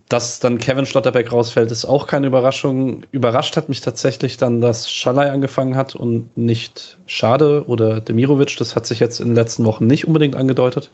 Dass 0.07 0.39
dann 0.39 0.59
Kevin 0.59 0.85
Schlotterbeck 0.85 1.31
rausfällt, 1.31 1.71
ist 1.71 1.85
auch 1.85 2.05
keine 2.05 2.27
Überraschung. 2.27 3.03
Überrascht 3.11 3.57
hat 3.57 3.69
mich 3.69 3.81
tatsächlich 3.81 4.37
dann, 4.37 4.61
dass 4.61 4.91
Schalay 4.91 5.29
angefangen 5.29 5.75
hat 5.75 5.95
und 5.95 6.37
nicht 6.37 6.99
Schade 7.07 7.65
oder 7.67 8.01
Demirovic. 8.01 8.55
Das 8.57 8.75
hat 8.75 8.85
sich 8.85 8.99
jetzt 8.99 9.19
in 9.19 9.29
den 9.29 9.35
letzten 9.35 9.65
Wochen 9.65 9.87
nicht 9.87 10.05
unbedingt 10.05 10.35
angedeutet. 10.35 10.91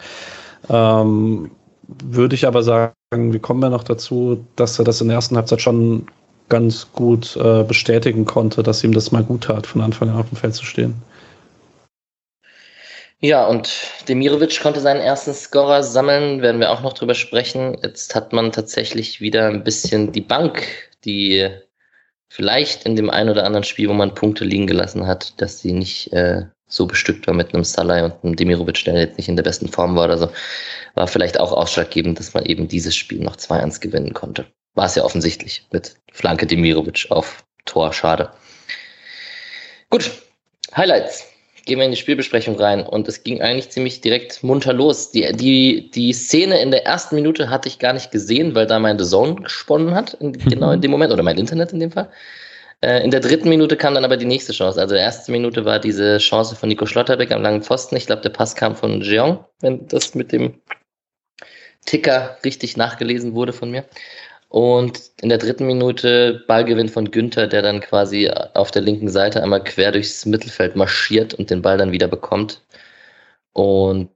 Ähm, 0.69 1.51
würde 1.87 2.35
ich 2.35 2.47
aber 2.47 2.63
sagen, 2.63 2.93
wir 3.11 3.39
kommen 3.39 3.61
ja 3.61 3.69
noch 3.69 3.83
dazu, 3.83 4.45
dass 4.55 4.79
er 4.79 4.85
das 4.85 5.01
in 5.01 5.09
der 5.09 5.15
ersten 5.15 5.35
Halbzeit 5.35 5.61
schon 5.61 6.07
ganz 6.47 6.87
gut 6.93 7.35
äh, 7.35 7.63
bestätigen 7.63 8.25
konnte, 8.25 8.63
dass 8.63 8.83
ihm 8.83 8.93
das 8.93 9.11
mal 9.11 9.23
gut 9.23 9.45
tat, 9.45 9.67
von 9.67 9.81
Anfang 9.81 10.09
an 10.09 10.17
auf 10.17 10.29
dem 10.29 10.37
Feld 10.37 10.55
zu 10.55 10.65
stehen. 10.65 10.95
Ja, 13.23 13.45
und 13.45 13.69
Demirovic 14.09 14.59
konnte 14.61 14.79
seinen 14.79 14.99
ersten 14.99 15.35
Scorer 15.35 15.83
sammeln, 15.83 16.41
werden 16.41 16.59
wir 16.59 16.71
auch 16.71 16.81
noch 16.81 16.93
drüber 16.93 17.13
sprechen. 17.13 17.77
Jetzt 17.83 18.15
hat 18.15 18.33
man 18.33 18.51
tatsächlich 18.51 19.21
wieder 19.21 19.47
ein 19.47 19.63
bisschen 19.63 20.11
die 20.11 20.21
Bank, 20.21 20.63
die 21.05 21.47
vielleicht 22.29 22.83
in 22.85 22.95
dem 22.95 23.11
einen 23.11 23.29
oder 23.29 23.45
anderen 23.45 23.63
Spiel, 23.63 23.89
wo 23.89 23.93
man 23.93 24.15
Punkte 24.15 24.43
liegen 24.43 24.65
gelassen 24.65 25.05
hat, 25.05 25.39
dass 25.39 25.59
sie 25.59 25.71
nicht 25.71 26.11
äh, 26.13 26.45
so 26.67 26.87
bestückt 26.87 27.27
war 27.27 27.35
mit 27.35 27.53
einem 27.53 27.63
Salai 27.63 28.03
und 28.03 28.15
einem 28.23 28.35
Demirovic, 28.35 28.83
der 28.85 28.99
jetzt 28.99 29.17
nicht 29.17 29.29
in 29.29 29.35
der 29.35 29.43
besten 29.43 29.67
Form 29.67 29.95
war 29.95 30.05
oder 30.05 30.17
so, 30.17 30.31
war 30.95 31.07
vielleicht 31.07 31.39
auch 31.39 31.51
ausschlaggebend, 31.51 32.17
dass 32.17 32.33
man 32.33 32.45
eben 32.45 32.67
dieses 32.67 32.95
Spiel 32.95 33.19
noch 33.19 33.35
2-1 33.35 33.81
gewinnen 33.81 34.15
konnte. 34.15 34.47
War 34.73 34.87
es 34.87 34.95
ja 34.95 35.03
offensichtlich 35.03 35.67
mit 35.71 35.95
Flanke 36.11 36.47
Demirovic 36.47 37.05
auf 37.11 37.43
Tor, 37.65 37.93
schade. 37.93 38.31
Gut, 39.91 40.09
Highlights 40.75 41.30
gehen 41.65 41.79
wir 41.79 41.85
in 41.85 41.91
die 41.91 41.97
Spielbesprechung 41.97 42.55
rein 42.59 42.83
und 42.83 43.07
es 43.07 43.23
ging 43.23 43.41
eigentlich 43.41 43.69
ziemlich 43.69 44.01
direkt 44.01 44.43
munter 44.43 44.73
los. 44.73 45.11
Die, 45.11 45.31
die, 45.33 45.91
die 45.91 46.13
Szene 46.13 46.61
in 46.61 46.71
der 46.71 46.85
ersten 46.85 47.15
Minute 47.15 47.49
hatte 47.49 47.67
ich 47.67 47.79
gar 47.79 47.93
nicht 47.93 48.11
gesehen, 48.11 48.55
weil 48.55 48.67
da 48.67 48.79
meine 48.79 49.03
Zone 49.03 49.35
gesponnen 49.35 49.93
hat, 49.93 50.15
in, 50.15 50.33
genau 50.37 50.71
in 50.71 50.81
dem 50.81 50.91
Moment, 50.91 51.11
oder 51.11 51.23
mein 51.23 51.37
Internet 51.37 51.73
in 51.73 51.79
dem 51.79 51.91
Fall. 51.91 52.09
Äh, 52.81 53.03
in 53.03 53.11
der 53.11 53.19
dritten 53.19 53.49
Minute 53.49 53.77
kam 53.77 53.93
dann 53.93 54.05
aber 54.05 54.17
die 54.17 54.25
nächste 54.25 54.53
Chance. 54.53 54.79
Also, 54.81 54.95
die 54.95 55.01
erste 55.01 55.31
Minute 55.31 55.65
war 55.65 55.79
diese 55.79 56.17
Chance 56.17 56.55
von 56.55 56.69
Nico 56.69 56.85
Schlotterbeck 56.85 57.31
am 57.31 57.43
langen 57.43 57.61
Pfosten. 57.61 57.95
Ich 57.95 58.07
glaube, 58.07 58.23
der 58.23 58.29
Pass 58.29 58.55
kam 58.55 58.75
von 58.75 59.01
Jeong, 59.01 59.45
wenn 59.61 59.87
das 59.87 60.15
mit 60.15 60.31
dem 60.31 60.61
Ticker 61.85 62.37
richtig 62.43 62.77
nachgelesen 62.77 63.33
wurde 63.33 63.53
von 63.53 63.71
mir. 63.71 63.85
Und 64.51 65.11
in 65.21 65.29
der 65.29 65.37
dritten 65.37 65.65
Minute 65.65 66.43
Ballgewinn 66.45 66.89
von 66.89 67.09
Günther, 67.09 67.47
der 67.47 67.61
dann 67.61 67.79
quasi 67.79 68.29
auf 68.53 68.69
der 68.69 68.81
linken 68.81 69.07
Seite 69.07 69.41
einmal 69.41 69.63
quer 69.63 69.93
durchs 69.93 70.25
Mittelfeld 70.25 70.75
marschiert 70.75 71.33
und 71.33 71.49
den 71.49 71.61
Ball 71.61 71.77
dann 71.77 71.93
wieder 71.93 72.09
bekommt. 72.09 72.61
Und 73.53 74.09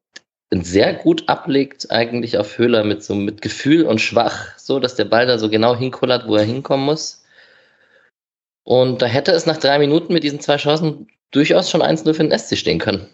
sehr 0.52 0.94
gut 0.94 1.30
ablegt 1.30 1.90
eigentlich 1.90 2.38
auf 2.38 2.58
Höhler 2.58 2.84
mit 2.84 3.02
so 3.02 3.16
mit 3.16 3.42
Gefühl 3.42 3.86
und 3.86 4.02
schwach, 4.02 4.58
so 4.58 4.82
dass 4.82 4.96
der 4.96 5.06
Ball 5.06 5.26
da 5.26 5.40
so 5.40 5.50
genau 5.50 5.74
hinkullert, 5.74 6.28
wo 6.28 6.36
er 6.36 6.44
hinkommen 6.44 6.86
muss. 6.86 7.24
Und 8.66 9.02
da 9.02 9.06
hätte 9.06 9.32
es 9.32 9.46
nach 9.46 9.58
drei 9.58 9.80
Minuten 9.80 10.12
mit 10.12 10.26
diesen 10.26 10.42
zwei 10.42 10.58
Chancen 10.58 11.08
durchaus 11.32 11.70
schon 11.70 11.82
1-0 11.82 12.14
für 12.14 12.28
den 12.28 12.38
SC 12.38 12.58
stehen 12.58 12.80
können. 12.80 13.08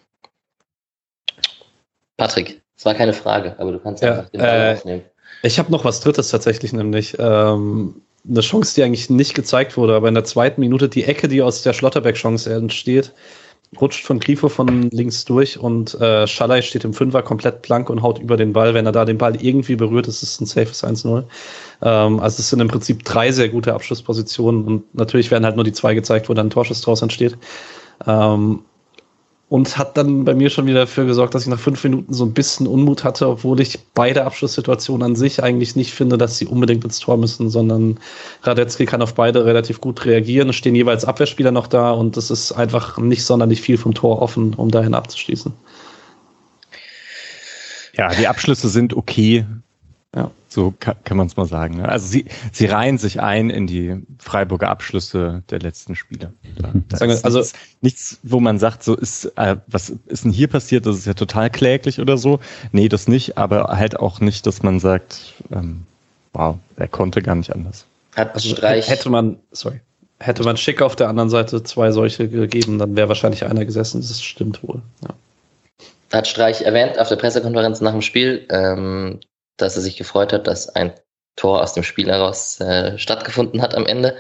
Patrick, 2.18 2.64
es 2.76 2.84
war 2.84 2.96
keine 2.96 3.14
Frage, 3.14 3.56
aber 3.60 3.74
du 3.74 3.80
kannst 3.80 4.02
ja, 4.02 4.10
einfach 4.10 4.30
den 4.30 4.42
Ball 4.42 4.72
äh, 4.72 4.74
aufnehmen. 4.74 5.11
Ich 5.44 5.60
habe 5.60 5.72
noch 5.72 5.86
was 5.86 6.02
Drittes 6.02 6.30
tatsächlich, 6.30 6.74
nämlich 6.74 7.16
ähm, 7.20 8.02
eine 8.30 8.42
Chance, 8.42 8.76
die 8.76 8.84
eigentlich 8.84 9.10
nicht 9.10 9.34
gezeigt 9.34 9.78
wurde, 9.78 9.96
aber 9.96 10.08
in 10.08 10.14
der 10.14 10.24
zweiten 10.24 10.62
Minute 10.62 10.90
die 10.90 11.04
Ecke, 11.04 11.28
die 11.28 11.42
aus 11.42 11.64
der 11.64 11.74
Schlotterbeck-Chance 11.74 12.54
entsteht, 12.54 13.14
rutscht 13.80 14.06
von 14.06 14.20
Grifo 14.20 14.50
von 14.50 14.90
links 14.92 15.24
durch 15.26 15.58
und 15.58 16.00
äh, 16.00 16.28
Schallei 16.28 16.62
steht 16.62 16.84
im 16.84 16.94
Fünfer 16.94 17.24
komplett 17.24 17.62
blank 17.62 17.90
und 17.90 18.02
haut 18.02 18.20
über 18.20 18.36
den 18.36 18.52
Ball. 18.52 18.74
Wenn 18.74 18.86
er 18.86 18.92
da 18.92 19.06
den 19.06 19.18
Ball 19.18 19.42
irgendwie 19.42 19.78
berührt, 19.78 20.08
ist 20.08 20.24
es 20.24 20.42
ein 20.42 20.46
safes 20.46 20.84
1-0. 20.84 21.24
Ähm, 21.82 22.20
also 22.20 22.40
es 22.40 22.50
sind 22.50 22.60
im 22.60 22.68
Prinzip 22.68 23.06
drei 23.06 23.32
sehr 23.32 23.50
gute 23.50 23.74
Abschlusspositionen 23.74 24.66
und 24.66 24.96
natürlich 24.96 25.32
werden 25.32 25.46
halt 25.46 25.56
nur 25.56 25.64
die 25.64 25.72
zwei 25.72 25.94
gezeigt, 25.94 26.28
wo 26.28 26.34
dann 26.34 26.48
ein 26.48 26.52
Torschuss 26.52 26.82
draus 26.82 27.02
entsteht. 27.02 27.38
Ähm, 28.06 28.66
und 29.52 29.78
hat 29.78 29.98
dann 29.98 30.24
bei 30.24 30.34
mir 30.34 30.50
schon 30.50 30.66
wieder 30.66 30.80
dafür 30.80 31.04
gesorgt, 31.04 31.36
dass 31.36 31.42
ich 31.42 31.50
nach 31.50 31.60
fünf 31.60 31.84
Minuten 31.84 32.14
so 32.14 32.24
ein 32.24 32.32
bisschen 32.32 32.68
Unmut 32.68 33.04
hatte, 33.04 33.28
obwohl 33.28 33.60
ich 33.60 33.80
beide 33.94 34.24
Abschlusssituationen 34.24 35.04
an 35.04 35.16
sich 35.18 35.44
eigentlich 35.44 35.76
nicht 35.76 35.92
finde, 35.92 36.18
dass 36.18 36.38
sie 36.38 36.46
unbedingt 36.46 36.86
ins 36.86 37.00
Tor 37.00 37.18
müssen, 37.18 37.50
sondern 37.50 38.00
Radetzky 38.44 38.86
kann 38.86 39.02
auf 39.02 39.14
beide 39.14 39.44
relativ 39.44 39.82
gut 39.82 40.06
reagieren. 40.06 40.48
Es 40.48 40.56
stehen 40.56 40.74
jeweils 40.74 41.04
Abwehrspieler 41.04 41.52
noch 41.52 41.68
da 41.68 41.92
und 41.92 42.16
es 42.16 42.32
ist 42.32 42.54
einfach 42.54 42.98
nicht 42.98 43.26
sonderlich 43.26 43.60
viel 43.60 43.78
vom 43.78 43.94
Tor 43.94 44.22
offen, 44.22 44.54
um 44.54 44.72
dahin 44.72 44.94
abzuschließen. 44.94 45.52
Ja, 47.98 48.08
die 48.16 48.30
Abschlüsse 48.30 48.70
sind 48.70 48.96
okay. 48.96 49.46
Ja. 50.16 50.30
So 50.50 50.74
kann, 50.78 50.96
kann 51.06 51.16
man 51.16 51.28
es 51.28 51.38
mal 51.38 51.46
sagen. 51.46 51.78
Ne? 51.78 51.88
Also 51.88 52.08
sie, 52.08 52.26
sie 52.52 52.66
reihen 52.66 52.98
sich 52.98 53.22
ein 53.22 53.50
in 53.50 53.66
die 53.66 54.04
Freiburger 54.20 54.70
Abschlüsse 54.70 55.44
der 55.50 55.60
letzten 55.60 55.96
Spiele. 55.96 56.34
Da, 56.58 56.74
da 56.90 57.06
ist 57.06 57.24
also 57.24 57.40
nichts, 57.40 57.54
nichts, 57.80 58.20
wo 58.24 58.42
man 58.42 58.60
sagt, 58.60 58.84
so 58.84 58.96
ist, 58.96 59.26
äh, 59.38 59.56
was 59.68 59.90
ist 59.90 60.26
denn 60.26 60.32
hier 60.32 60.50
passiert? 60.50 60.86
Das 60.86 60.98
ist 60.98 61.06
ja 61.06 61.14
total 61.14 61.50
kläglich 61.50 62.02
oder 62.02 62.18
so. 62.18 62.42
Nee, 62.74 62.90
das 62.90 63.08
nicht, 63.08 63.38
aber 63.38 63.70
halt 63.70 63.98
auch 63.98 64.20
nicht, 64.20 64.46
dass 64.46 64.64
man 64.64 64.82
sagt, 64.82 65.36
ähm, 65.52 65.84
wow, 66.34 66.58
er 66.76 66.88
konnte 66.90 67.22
gar 67.22 67.36
nicht 67.36 67.54
anders. 67.54 67.86
Hat 68.18 68.34
also, 68.36 68.50
Streich. 68.50 68.90
Hätte 68.90 69.10
man, 69.10 69.38
sorry, 69.54 69.80
hätte 70.20 70.44
man 70.44 70.58
Schick 70.58 70.82
auf 70.82 70.98
der 70.98 71.08
anderen 71.08 71.30
Seite 71.30 71.64
zwei 71.64 71.92
solche 71.92 72.28
gegeben, 72.28 72.78
dann 72.78 72.98
wäre 72.98 73.08
wahrscheinlich 73.08 73.46
einer 73.46 73.64
gesessen. 73.64 74.02
Das 74.02 74.22
stimmt 74.22 74.62
wohl. 74.64 74.82
Ja. 75.04 75.14
Hat 76.12 76.28
Streich 76.28 76.62
erwähnt 76.64 77.00
auf 77.00 77.08
der 77.08 77.16
Pressekonferenz 77.16 77.80
nach 77.80 77.94
dem 77.94 78.02
Spiel, 78.02 78.46
ähm, 78.50 79.22
dass 79.58 79.76
er 79.76 79.82
sich 79.82 79.98
gefreut 79.98 80.34
hat, 80.34 80.48
dass 80.48 80.70
ein 80.70 80.94
Tor 81.36 81.62
aus 81.62 81.74
dem 81.74 81.84
Spiel 81.84 82.10
heraus 82.10 82.60
äh, 82.60 82.98
stattgefunden 82.98 83.62
hat 83.62 83.76
am 83.76 83.86
Ende 83.86 84.16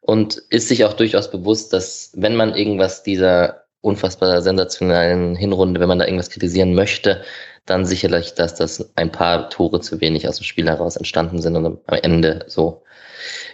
und 0.00 0.36
ist 0.50 0.68
sich 0.68 0.84
auch 0.84 0.92
durchaus 0.92 1.30
bewusst, 1.30 1.72
dass 1.72 2.12
wenn 2.14 2.36
man 2.36 2.54
irgendwas 2.54 3.02
dieser 3.02 3.64
unfassbar 3.80 4.42
sensationellen 4.42 5.34
Hinrunde, 5.36 5.80
wenn 5.80 5.88
man 5.88 5.98
da 5.98 6.04
irgendwas 6.04 6.30
kritisieren 6.30 6.74
möchte, 6.74 7.22
dann 7.66 7.86
sicherlich, 7.86 8.34
dass 8.34 8.54
das 8.54 8.92
ein 8.96 9.12
paar 9.12 9.48
Tore 9.50 9.80
zu 9.80 10.00
wenig 10.00 10.28
aus 10.28 10.36
dem 10.36 10.44
Spiel 10.44 10.68
heraus 10.68 10.96
entstanden 10.96 11.40
sind 11.40 11.56
und 11.56 11.66
am 11.66 11.98
Ende 12.02 12.44
so. 12.46 12.82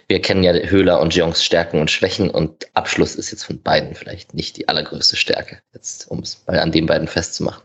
Wir 0.07 0.21
kennen 0.21 0.43
ja 0.43 0.53
Höhler 0.53 1.01
und 1.01 1.13
Jongs 1.13 1.43
Stärken 1.43 1.81
und 1.81 1.91
Schwächen 1.91 2.29
und 2.29 2.67
Abschluss 2.73 3.15
ist 3.15 3.31
jetzt 3.31 3.43
von 3.43 3.61
beiden 3.61 3.95
vielleicht 3.95 4.33
nicht 4.33 4.55
die 4.55 4.69
allergrößte 4.69 5.17
Stärke, 5.17 5.59
jetzt 5.73 6.09
um 6.09 6.19
es 6.19 6.45
mal 6.47 6.59
an 6.59 6.71
den 6.71 6.85
beiden 6.85 7.07
festzumachen. 7.07 7.63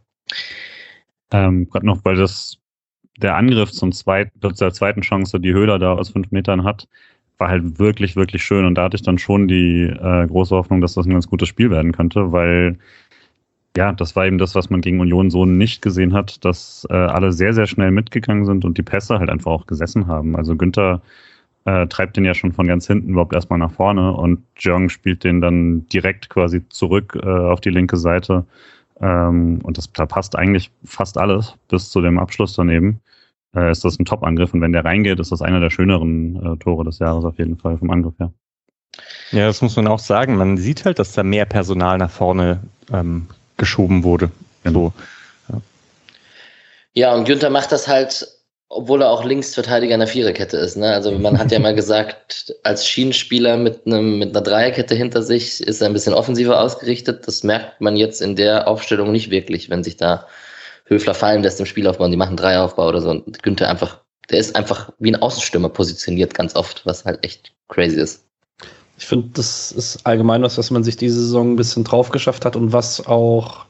Ähm, 1.32 1.68
Gerade 1.70 1.86
noch, 1.86 2.04
weil 2.04 2.16
das 2.16 2.56
der 3.22 3.36
Angriff 3.36 3.72
zum 3.72 3.92
zweiten, 3.92 4.54
zur 4.54 4.72
zweiten 4.72 5.00
Chance, 5.02 5.40
die 5.40 5.52
Höhler 5.52 5.78
da 5.78 5.94
aus 5.94 6.10
fünf 6.10 6.30
Metern 6.30 6.64
hat, 6.64 6.88
war 7.38 7.48
halt 7.48 7.78
wirklich, 7.78 8.16
wirklich 8.16 8.42
schön. 8.42 8.64
Und 8.64 8.76
da 8.76 8.84
hatte 8.84 8.96
ich 8.96 9.02
dann 9.02 9.18
schon 9.18 9.48
die 9.48 9.84
äh, 9.84 10.26
große 10.26 10.54
Hoffnung, 10.54 10.80
dass 10.80 10.94
das 10.94 11.06
ein 11.06 11.12
ganz 11.12 11.28
gutes 11.28 11.48
Spiel 11.48 11.70
werden 11.70 11.92
könnte, 11.92 12.32
weil 12.32 12.78
ja, 13.76 13.92
das 13.92 14.14
war 14.16 14.26
eben 14.26 14.38
das, 14.38 14.54
was 14.54 14.68
man 14.68 14.82
gegen 14.82 15.00
Union 15.00 15.30
so 15.30 15.46
nicht 15.46 15.80
gesehen 15.80 16.12
hat, 16.12 16.44
dass 16.44 16.86
äh, 16.90 16.94
alle 16.94 17.32
sehr, 17.32 17.54
sehr 17.54 17.66
schnell 17.66 17.90
mitgegangen 17.90 18.44
sind 18.44 18.64
und 18.64 18.76
die 18.76 18.82
Pässe 18.82 19.18
halt 19.18 19.30
einfach 19.30 19.50
auch 19.50 19.66
gesessen 19.66 20.06
haben. 20.06 20.36
Also 20.36 20.56
Günther 20.56 21.00
äh, 21.64 21.86
treibt 21.86 22.16
den 22.16 22.24
ja 22.24 22.34
schon 22.34 22.52
von 22.52 22.66
ganz 22.66 22.86
hinten 22.86 23.10
überhaupt 23.10 23.32
erstmal 23.34 23.58
nach 23.58 23.72
vorne 23.72 24.12
und 24.12 24.42
Jong 24.58 24.88
spielt 24.90 25.24
den 25.24 25.40
dann 25.40 25.86
direkt 25.88 26.28
quasi 26.28 26.68
zurück 26.68 27.18
äh, 27.22 27.26
auf 27.26 27.60
die 27.62 27.70
linke 27.70 27.96
Seite 27.96 28.44
ähm, 29.00 29.60
und 29.62 29.78
das, 29.78 29.92
da 29.92 30.06
passt 30.06 30.36
eigentlich 30.36 30.70
fast 30.84 31.18
alles 31.18 31.56
bis 31.68 31.90
zu 31.90 32.00
dem 32.00 32.18
Abschluss 32.18 32.54
daneben. 32.54 33.00
Äh, 33.54 33.70
ist 33.70 33.84
das 33.84 33.98
ein 33.98 34.04
Top-Angriff 34.04 34.54
und 34.54 34.60
wenn 34.60 34.72
der 34.72 34.84
reingeht, 34.84 35.20
ist 35.20 35.32
das 35.32 35.42
einer 35.42 35.60
der 35.60 35.70
schöneren 35.70 36.54
äh, 36.54 36.56
Tore 36.58 36.84
des 36.84 36.98
Jahres 36.98 37.24
auf 37.24 37.38
jeden 37.38 37.56
Fall 37.58 37.78
vom 37.78 37.90
Angriff 37.90 38.14
her. 38.18 38.32
Ja, 39.30 39.46
das 39.46 39.62
muss 39.62 39.76
man 39.76 39.86
auch 39.86 39.98
sagen. 39.98 40.36
Man 40.36 40.56
sieht 40.56 40.84
halt, 40.84 40.98
dass 40.98 41.12
da 41.12 41.22
mehr 41.22 41.46
Personal 41.46 41.98
nach 41.98 42.10
vorne 42.10 42.60
ähm, 42.92 43.26
geschoben 43.56 44.04
wurde. 44.04 44.30
Genau. 44.64 44.92
So. 45.48 45.54
Ja. 45.54 45.60
ja, 46.94 47.14
und 47.14 47.24
Günther 47.24 47.50
macht 47.50 47.72
das 47.72 47.88
halt 47.88 48.26
obwohl 48.74 49.02
er 49.02 49.10
auch 49.10 49.24
Linksverteidiger 49.24 49.94
in 49.94 50.00
der 50.00 50.08
Viererkette 50.08 50.56
ist. 50.56 50.76
Ne? 50.76 50.92
Also 50.92 51.12
man 51.12 51.38
hat 51.38 51.52
ja 51.52 51.58
mal 51.58 51.74
gesagt, 51.74 52.54
als 52.62 52.86
Schienenspieler 52.88 53.58
mit, 53.58 53.86
einem, 53.86 54.18
mit 54.18 54.30
einer 54.30 54.40
Dreierkette 54.40 54.94
hinter 54.94 55.22
sich 55.22 55.60
ist 55.60 55.82
er 55.82 55.88
ein 55.88 55.92
bisschen 55.92 56.14
offensiver 56.14 56.58
ausgerichtet. 56.58 57.28
Das 57.28 57.44
merkt 57.44 57.80
man 57.80 57.96
jetzt 57.96 58.22
in 58.22 58.34
der 58.34 58.68
Aufstellung 58.68 59.12
nicht 59.12 59.30
wirklich, 59.30 59.68
wenn 59.68 59.84
sich 59.84 59.98
da 59.98 60.26
Höfler 60.84 61.14
fallen 61.14 61.42
lässt 61.42 61.60
im 61.60 61.66
Spielaufbau 61.66 62.04
und 62.04 62.10
die 62.10 62.16
machen 62.16 62.36
Dreieraufbau 62.36 62.88
oder 62.88 63.00
so. 63.00 63.10
Und 63.10 63.42
Günther 63.42 63.68
einfach, 63.68 64.00
der 64.30 64.38
ist 64.38 64.56
einfach 64.56 64.92
wie 64.98 65.12
ein 65.12 65.20
Außenstürmer 65.20 65.68
positioniert 65.68 66.34
ganz 66.34 66.54
oft, 66.54 66.84
was 66.84 67.04
halt 67.04 67.24
echt 67.24 67.52
crazy 67.68 68.00
ist. 68.00 68.24
Ich 68.98 69.06
finde, 69.06 69.30
das 69.34 69.72
ist 69.72 70.06
allgemein 70.06 70.42
was, 70.42 70.58
was 70.58 70.70
man 70.70 70.84
sich 70.84 70.96
diese 70.96 71.20
Saison 71.20 71.52
ein 71.52 71.56
bisschen 71.56 71.84
drauf 71.84 72.10
geschafft 72.10 72.44
hat 72.44 72.56
und 72.56 72.72
was 72.72 73.04
auch 73.06 73.66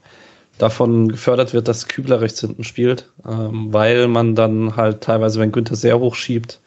davon 0.58 1.08
gefördert 1.08 1.54
wird, 1.54 1.68
dass 1.68 1.88
Kübler 1.88 2.20
rechts 2.20 2.40
hinten 2.40 2.64
spielt, 2.64 3.10
ähm, 3.26 3.72
weil 3.72 4.08
man 4.08 4.34
dann 4.34 4.76
halt 4.76 5.00
teilweise, 5.00 5.40
wenn 5.40 5.52
Günther 5.52 5.76
sehr 5.76 5.98
hoch 5.98 6.14
schiebt, 6.14 6.60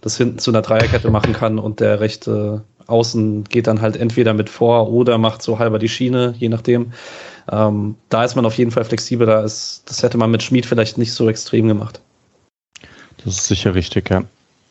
das 0.00 0.16
hinten 0.16 0.38
zu 0.38 0.50
einer 0.50 0.62
Dreierkette 0.62 1.10
machen 1.10 1.32
kann 1.32 1.58
und 1.58 1.80
der 1.80 2.00
rechte 2.00 2.64
Außen 2.86 3.44
geht 3.44 3.66
dann 3.66 3.80
halt 3.80 3.96
entweder 3.96 4.34
mit 4.34 4.50
vor 4.50 4.90
oder 4.90 5.18
macht 5.18 5.42
so 5.42 5.58
halber 5.58 5.78
die 5.78 5.88
Schiene, 5.88 6.34
je 6.38 6.48
nachdem. 6.48 6.92
Ähm, 7.50 7.96
da 8.08 8.24
ist 8.24 8.36
man 8.36 8.46
auf 8.46 8.56
jeden 8.58 8.70
Fall 8.70 8.84
flexibel, 8.84 9.26
da 9.26 9.42
ist, 9.42 9.82
das 9.86 10.02
hätte 10.02 10.18
man 10.18 10.30
mit 10.30 10.42
Schmid 10.42 10.66
vielleicht 10.66 10.98
nicht 10.98 11.12
so 11.12 11.28
extrem 11.28 11.68
gemacht. 11.68 12.00
Das 13.24 13.34
ist 13.36 13.46
sicher 13.46 13.74
richtig, 13.74 14.10
ja. 14.10 14.22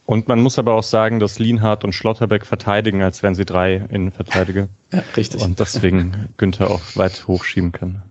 Und 0.06 0.28
man 0.28 0.40
muss 0.40 0.58
aber 0.58 0.74
auch 0.74 0.84
sagen, 0.84 1.20
dass 1.20 1.38
Lienhardt 1.38 1.84
und 1.84 1.94
Schlotterbeck 1.94 2.46
verteidigen, 2.46 3.04
als 3.04 3.22
wären 3.22 3.36
sie 3.36 3.46
drei 3.46 3.76
Innenverteidiger. 3.92 4.68
Ja, 4.92 5.04
richtig. 5.16 5.42
Und 5.42 5.60
deswegen 5.60 6.30
Günther 6.38 6.72
auch 6.72 6.82
weit 6.96 7.28
hochschieben 7.28 7.72
kann. 7.72 8.02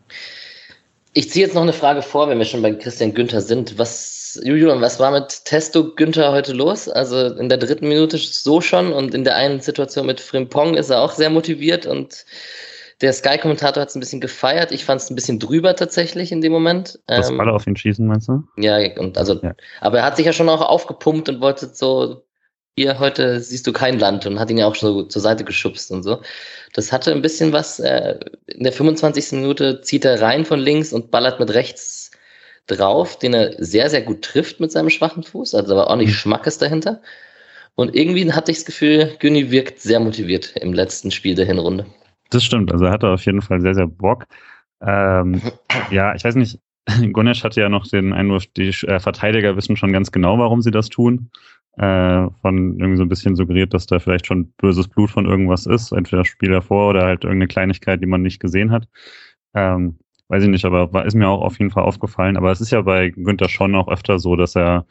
Ich 1.13 1.31
ziehe 1.31 1.45
jetzt 1.45 1.55
noch 1.55 1.63
eine 1.63 1.73
Frage 1.73 2.03
vor, 2.03 2.29
wenn 2.29 2.39
wir 2.39 2.45
schon 2.45 2.63
bei 2.63 2.73
Christian 2.73 3.15
Günther 3.15 3.41
sind. 3.41 3.79
Was 3.79 4.19
Was, 4.29 4.41
Julian, 4.45 4.81
was 4.81 5.01
war 5.01 5.11
mit 5.11 5.45
Testo 5.45 5.95
Günther 5.95 6.33
heute 6.33 6.53
los? 6.53 6.89
Also 6.89 7.29
in 7.35 7.49
der 7.49 7.59
dritten 7.59 7.89
Minute 7.89 8.19
so 8.19 8.61
schon 8.61 8.93
und 8.93 9.15
in 9.15 9.25
der 9.25 9.37
einen 9.37 9.61
Situation 9.61 10.07
mit 10.07 10.21
Frimpong 10.21 10.75
ist 10.75 10.91
er 10.91 11.01
auch 11.01 11.13
sehr 11.13 11.31
motiviert 11.31 11.87
und 11.87 12.25
der 13.01 13.13
Sky-Kommentator 13.13 13.81
hat 13.81 13.91
es 13.91 13.95
ein 13.95 14.01
bisschen 14.01 14.21
gefeiert. 14.21 14.73
Ich 14.73 14.85
fand 14.85 15.01
es 15.01 15.11
ein 15.11 15.15
bisschen 15.15 15.39
drüber 15.39 15.77
tatsächlich 15.77 16.33
in 16.33 16.41
dem 16.41 16.53
Moment. 16.53 16.99
Das 17.07 17.31
ähm, 17.31 17.41
auf 17.41 17.67
ihn 17.67 17.77
schießen, 17.77 18.07
meinst 18.07 18.29
du? 18.29 18.43
Ja, 18.57 18.79
und 18.99 19.17
also, 19.17 19.41
ja. 19.41 19.55
aber 19.81 19.99
er 19.99 20.05
hat 20.05 20.17
sich 20.17 20.27
ja 20.27 20.33
schon 20.33 20.49
auch 20.49 20.61
aufgepumpt 20.61 21.29
und 21.29 21.41
wollte 21.41 21.71
so, 21.73 22.25
hier 22.77 22.99
heute 22.99 23.41
siehst 23.41 23.67
du 23.67 23.73
kein 23.73 23.99
Land 23.99 24.27
und 24.27 24.41
hat 24.41 24.51
ihn 24.51 24.59
ja 24.59 24.67
auch 24.67 24.75
so 24.75 25.05
zur 25.05 25.23
Seite 25.23 25.45
geschubst 25.45 25.91
und 25.93 26.03
so. 26.03 26.23
Das 26.75 26.93
hatte 26.93 27.13
ein 27.13 27.23
bisschen 27.23 27.53
was. 27.53 27.79
Äh, 27.79 28.19
in 28.47 28.65
der 28.65 28.73
25. 28.73 29.33
Minute 29.33 29.81
zieht 29.81 30.05
er 30.05 30.21
rein 30.21 30.45
von 30.45 30.59
links 30.59 30.93
und 30.93 31.11
ballert 31.11 31.39
mit 31.39 31.55
rechts 31.55 32.11
drauf, 32.67 33.19
den 33.19 33.35
er 33.35 33.55
sehr, 33.59 33.91
sehr 33.91 34.03
gut 34.03 34.23
trifft 34.23 34.61
mit 34.61 34.73
seinem 34.73 34.91
schwachen 34.91 35.23
Fuß. 35.23 35.55
Also 35.55 35.75
aber 35.75 35.91
auch 35.91 35.97
nicht 35.97 36.09
mhm. 36.09 36.15
Schmackes 36.15 36.59
dahinter. 36.59 37.01
Und 37.77 37.95
irgendwie 37.95 38.33
hatte 38.33 38.51
ich 38.51 38.59
das 38.59 38.67
Gefühl, 38.67 39.15
Günni 39.21 39.53
wirkt 39.53 39.81
sehr 39.81 40.01
motiviert 40.01 40.57
im 40.57 40.73
letzten 40.73 41.13
Spiel 41.13 41.37
der 41.37 41.47
Hinrunde. 41.47 41.87
Das 42.31 42.45
stimmt, 42.45 42.73
also 42.73 42.85
er 42.85 42.93
hatte 42.93 43.09
auf 43.09 43.25
jeden 43.25 43.43
Fall 43.43 43.61
sehr, 43.61 43.75
sehr 43.75 43.87
Bock. 43.87 44.27
Ähm, 44.81 45.41
ja, 45.91 46.15
ich 46.15 46.25
weiß 46.25 46.35
nicht, 46.35 46.59
Gonesh 47.13 47.45
hatte 47.45 47.61
ja 47.61 47.69
noch 47.69 47.87
den 47.87 48.13
Einwurf, 48.13 48.47
die 48.47 48.69
äh, 48.69 49.01
Verteidiger 49.01 49.57
wissen 49.57 49.77
schon 49.77 49.93
ganz 49.93 50.13
genau, 50.13 50.39
warum 50.39 50.63
sie 50.63 50.71
das 50.71 50.89
tun. 50.89 51.31
Äh, 51.79 52.29
von 52.43 52.79
irgendwie 52.79 52.97
so 52.97 53.05
ein 53.05 53.09
bisschen 53.09 53.37
suggeriert, 53.37 53.73
dass 53.73 53.87
da 53.87 54.01
vielleicht 54.01 54.27
schon 54.27 54.53
böses 54.57 54.89
Blut 54.89 55.11
von 55.11 55.27
irgendwas 55.27 55.65
ist, 55.65 55.93
entweder 55.93 56.25
Spiel 56.25 56.51
davor 56.51 56.91
oder 56.91 57.05
halt 57.05 57.23
irgendeine 57.23 57.47
Kleinigkeit, 57.47 58.03
die 58.03 58.07
man 58.07 58.23
nicht 58.23 58.41
gesehen 58.41 58.73
hat. 58.73 58.89
Ähm, 59.55 59.99
weiß 60.27 60.43
ich 60.43 60.49
nicht, 60.49 60.65
aber 60.65 60.93
war, 60.93 61.07
ist 61.07 61.15
mir 61.15 61.29
auch 61.29 61.43
auf 61.43 61.59
jeden 61.59 61.71
Fall 61.71 61.85
aufgefallen. 61.85 62.37
Aber 62.37 62.51
es 62.51 62.61
ist 62.61 62.73
ja 62.73 62.83
bei 62.83 63.11
Günther 63.11 63.49
schon 63.49 63.77
auch 63.77 63.89
öfter 63.89 64.19
so, 64.19 64.35
dass 64.35 64.57
er 64.57 64.87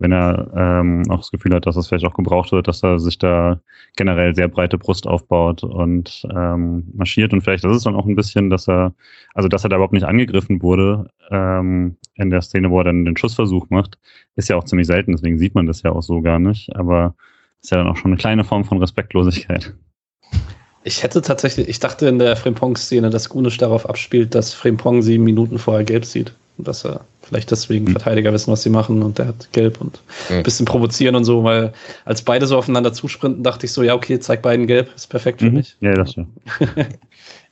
wenn 0.00 0.12
er 0.12 0.50
ähm, 0.56 1.04
auch 1.10 1.18
das 1.18 1.30
Gefühl 1.30 1.54
hat, 1.54 1.66
dass 1.66 1.76
es 1.76 1.86
vielleicht 1.86 2.06
auch 2.06 2.14
gebraucht 2.14 2.52
wird, 2.52 2.66
dass 2.66 2.82
er 2.82 2.98
sich 2.98 3.18
da 3.18 3.60
generell 3.96 4.34
sehr 4.34 4.48
breite 4.48 4.78
Brust 4.78 5.06
aufbaut 5.06 5.62
und 5.62 6.26
ähm, 6.34 6.88
marschiert. 6.94 7.32
Und 7.32 7.42
vielleicht 7.42 7.64
ist 7.64 7.76
es 7.76 7.82
dann 7.84 7.94
auch 7.94 8.06
ein 8.06 8.16
bisschen, 8.16 8.48
dass 8.50 8.66
er, 8.66 8.94
also 9.34 9.48
dass 9.48 9.62
er 9.62 9.68
da 9.68 9.76
überhaupt 9.76 9.92
nicht 9.92 10.06
angegriffen 10.06 10.62
wurde 10.62 11.10
ähm, 11.30 11.96
in 12.14 12.30
der 12.30 12.40
Szene, 12.40 12.70
wo 12.70 12.78
er 12.78 12.84
dann 12.84 13.04
den 13.04 13.16
Schussversuch 13.16 13.68
macht, 13.68 13.98
ist 14.36 14.48
ja 14.48 14.56
auch 14.56 14.64
ziemlich 14.64 14.86
selten, 14.86 15.12
deswegen 15.12 15.38
sieht 15.38 15.54
man 15.54 15.66
das 15.66 15.82
ja 15.82 15.92
auch 15.92 16.02
so 16.02 16.22
gar 16.22 16.38
nicht. 16.38 16.74
Aber 16.74 17.14
ist 17.60 17.70
ja 17.70 17.76
dann 17.76 17.88
auch 17.88 17.96
schon 17.96 18.10
eine 18.10 18.18
kleine 18.18 18.44
Form 18.44 18.64
von 18.64 18.78
Respektlosigkeit. 18.78 19.74
Ich 20.82 21.02
hätte 21.02 21.20
tatsächlich, 21.20 21.68
ich 21.68 21.78
dachte 21.78 22.08
in 22.08 22.18
der 22.18 22.36
Frimpong-Szene, 22.36 23.10
dass 23.10 23.28
Gunisch 23.28 23.58
darauf 23.58 23.86
abspielt, 23.86 24.34
dass 24.34 24.54
Frimpong 24.54 25.02
sieben 25.02 25.24
Minuten 25.24 25.58
vorher 25.58 25.84
gelb 25.84 26.06
sieht. 26.06 26.32
Und 26.56 26.66
dass 26.66 26.86
er 26.86 27.04
vielleicht 27.30 27.50
deswegen 27.50 27.86
mhm. 27.86 27.92
Verteidiger 27.92 28.32
wissen, 28.32 28.52
was 28.52 28.62
sie 28.62 28.70
machen 28.70 29.02
und 29.02 29.18
der 29.18 29.28
hat 29.28 29.52
gelb 29.52 29.80
und 29.80 30.00
mhm. 30.28 30.38
ein 30.38 30.42
bisschen 30.42 30.66
provozieren 30.66 31.14
und 31.14 31.24
so, 31.24 31.44
weil 31.44 31.72
als 32.04 32.22
beide 32.22 32.46
so 32.46 32.58
aufeinander 32.58 32.92
zusprinten, 32.92 33.44
dachte 33.44 33.66
ich 33.66 33.72
so, 33.72 33.82
ja, 33.82 33.94
okay, 33.94 34.18
zeig 34.18 34.42
beiden 34.42 34.66
gelb, 34.66 34.90
ist 34.94 35.06
perfekt 35.06 35.40
für 35.40 35.46
mhm. 35.46 35.54
mich. 35.54 35.76
Ja, 35.80 35.94
das 35.94 36.16
ja. 36.16 36.26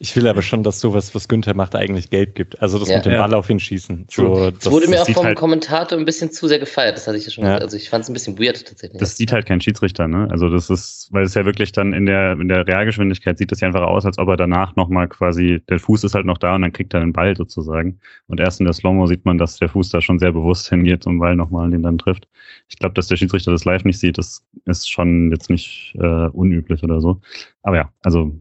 Ich 0.00 0.14
will 0.14 0.28
aber 0.28 0.42
schon, 0.42 0.62
dass 0.62 0.78
sowas, 0.78 1.12
was 1.16 1.26
Günther 1.26 1.54
macht, 1.54 1.74
eigentlich 1.74 2.08
gelb 2.08 2.36
gibt. 2.36 2.62
Also 2.62 2.78
das 2.78 2.88
ja. 2.88 2.98
mit 2.98 3.06
dem 3.06 3.16
Ball 3.16 3.34
auf 3.34 3.50
ihn 3.50 3.58
schießen. 3.58 4.06
So, 4.08 4.52
das, 4.52 4.70
wurde 4.70 4.86
mir 4.88 5.02
auch 5.02 5.08
vom 5.08 5.24
halt 5.24 5.36
Kommentator 5.36 5.98
ein 5.98 6.04
bisschen 6.04 6.30
zu 6.30 6.46
sehr 6.46 6.60
gefeiert. 6.60 6.96
Das 6.96 7.08
hatte 7.08 7.16
ich 7.16 7.24
ja 7.24 7.32
schon. 7.32 7.44
Ja. 7.44 7.56
Also 7.56 7.76
ich 7.76 7.90
fand 7.90 8.04
es 8.04 8.10
ein 8.10 8.12
bisschen 8.12 8.38
weird 8.38 8.64
tatsächlich. 8.64 9.00
Das 9.00 9.16
sieht 9.16 9.32
halt 9.32 9.46
kein 9.46 9.60
Schiedsrichter, 9.60 10.06
ne? 10.06 10.28
Also 10.30 10.50
das 10.50 10.70
ist, 10.70 11.08
weil 11.10 11.24
es 11.24 11.34
ja 11.34 11.44
wirklich 11.44 11.72
dann 11.72 11.92
in 11.92 12.06
der 12.06 12.32
in 12.32 12.46
der 12.46 12.64
Realgeschwindigkeit 12.64 13.38
sieht 13.38 13.50
das 13.50 13.58
ja 13.58 13.66
einfach 13.66 13.82
aus, 13.82 14.06
als 14.06 14.18
ob 14.18 14.28
er 14.28 14.36
danach 14.36 14.76
nochmal 14.76 15.08
quasi 15.08 15.60
der 15.68 15.80
Fuß 15.80 16.04
ist 16.04 16.14
halt 16.14 16.26
noch 16.26 16.38
da 16.38 16.54
und 16.54 16.62
dann 16.62 16.72
kriegt 16.72 16.94
er 16.94 17.00
den 17.00 17.12
Ball 17.12 17.36
sozusagen. 17.36 17.98
Und 18.28 18.38
erst 18.38 18.60
in 18.60 18.66
der 18.66 18.74
Slow-Mo 18.74 19.08
sieht 19.08 19.24
man, 19.24 19.36
dass 19.36 19.56
der 19.56 19.67
Fuß 19.68 19.90
da 19.90 20.00
schon 20.00 20.18
sehr 20.18 20.32
bewusst 20.32 20.68
hingeht 20.68 21.02
zum 21.02 21.18
Ball 21.18 21.36
nochmal 21.36 21.64
und 21.64 21.72
den 21.72 21.82
dann 21.82 21.98
trifft. 21.98 22.28
Ich 22.68 22.78
glaube, 22.78 22.94
dass 22.94 23.08
der 23.08 23.16
Schiedsrichter 23.16 23.50
das 23.50 23.64
live 23.64 23.84
nicht 23.84 23.98
sieht, 23.98 24.18
das 24.18 24.42
ist 24.64 24.90
schon 24.90 25.30
jetzt 25.30 25.50
nicht 25.50 25.94
äh, 25.98 26.28
unüblich 26.28 26.82
oder 26.82 27.00
so. 27.00 27.20
Aber 27.62 27.76
ja, 27.76 27.92
also 28.02 28.32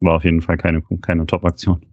war 0.00 0.16
auf 0.16 0.24
jeden 0.24 0.42
Fall 0.42 0.56
keine, 0.56 0.82
keine 1.00 1.26
Top-Aktion. 1.26 1.84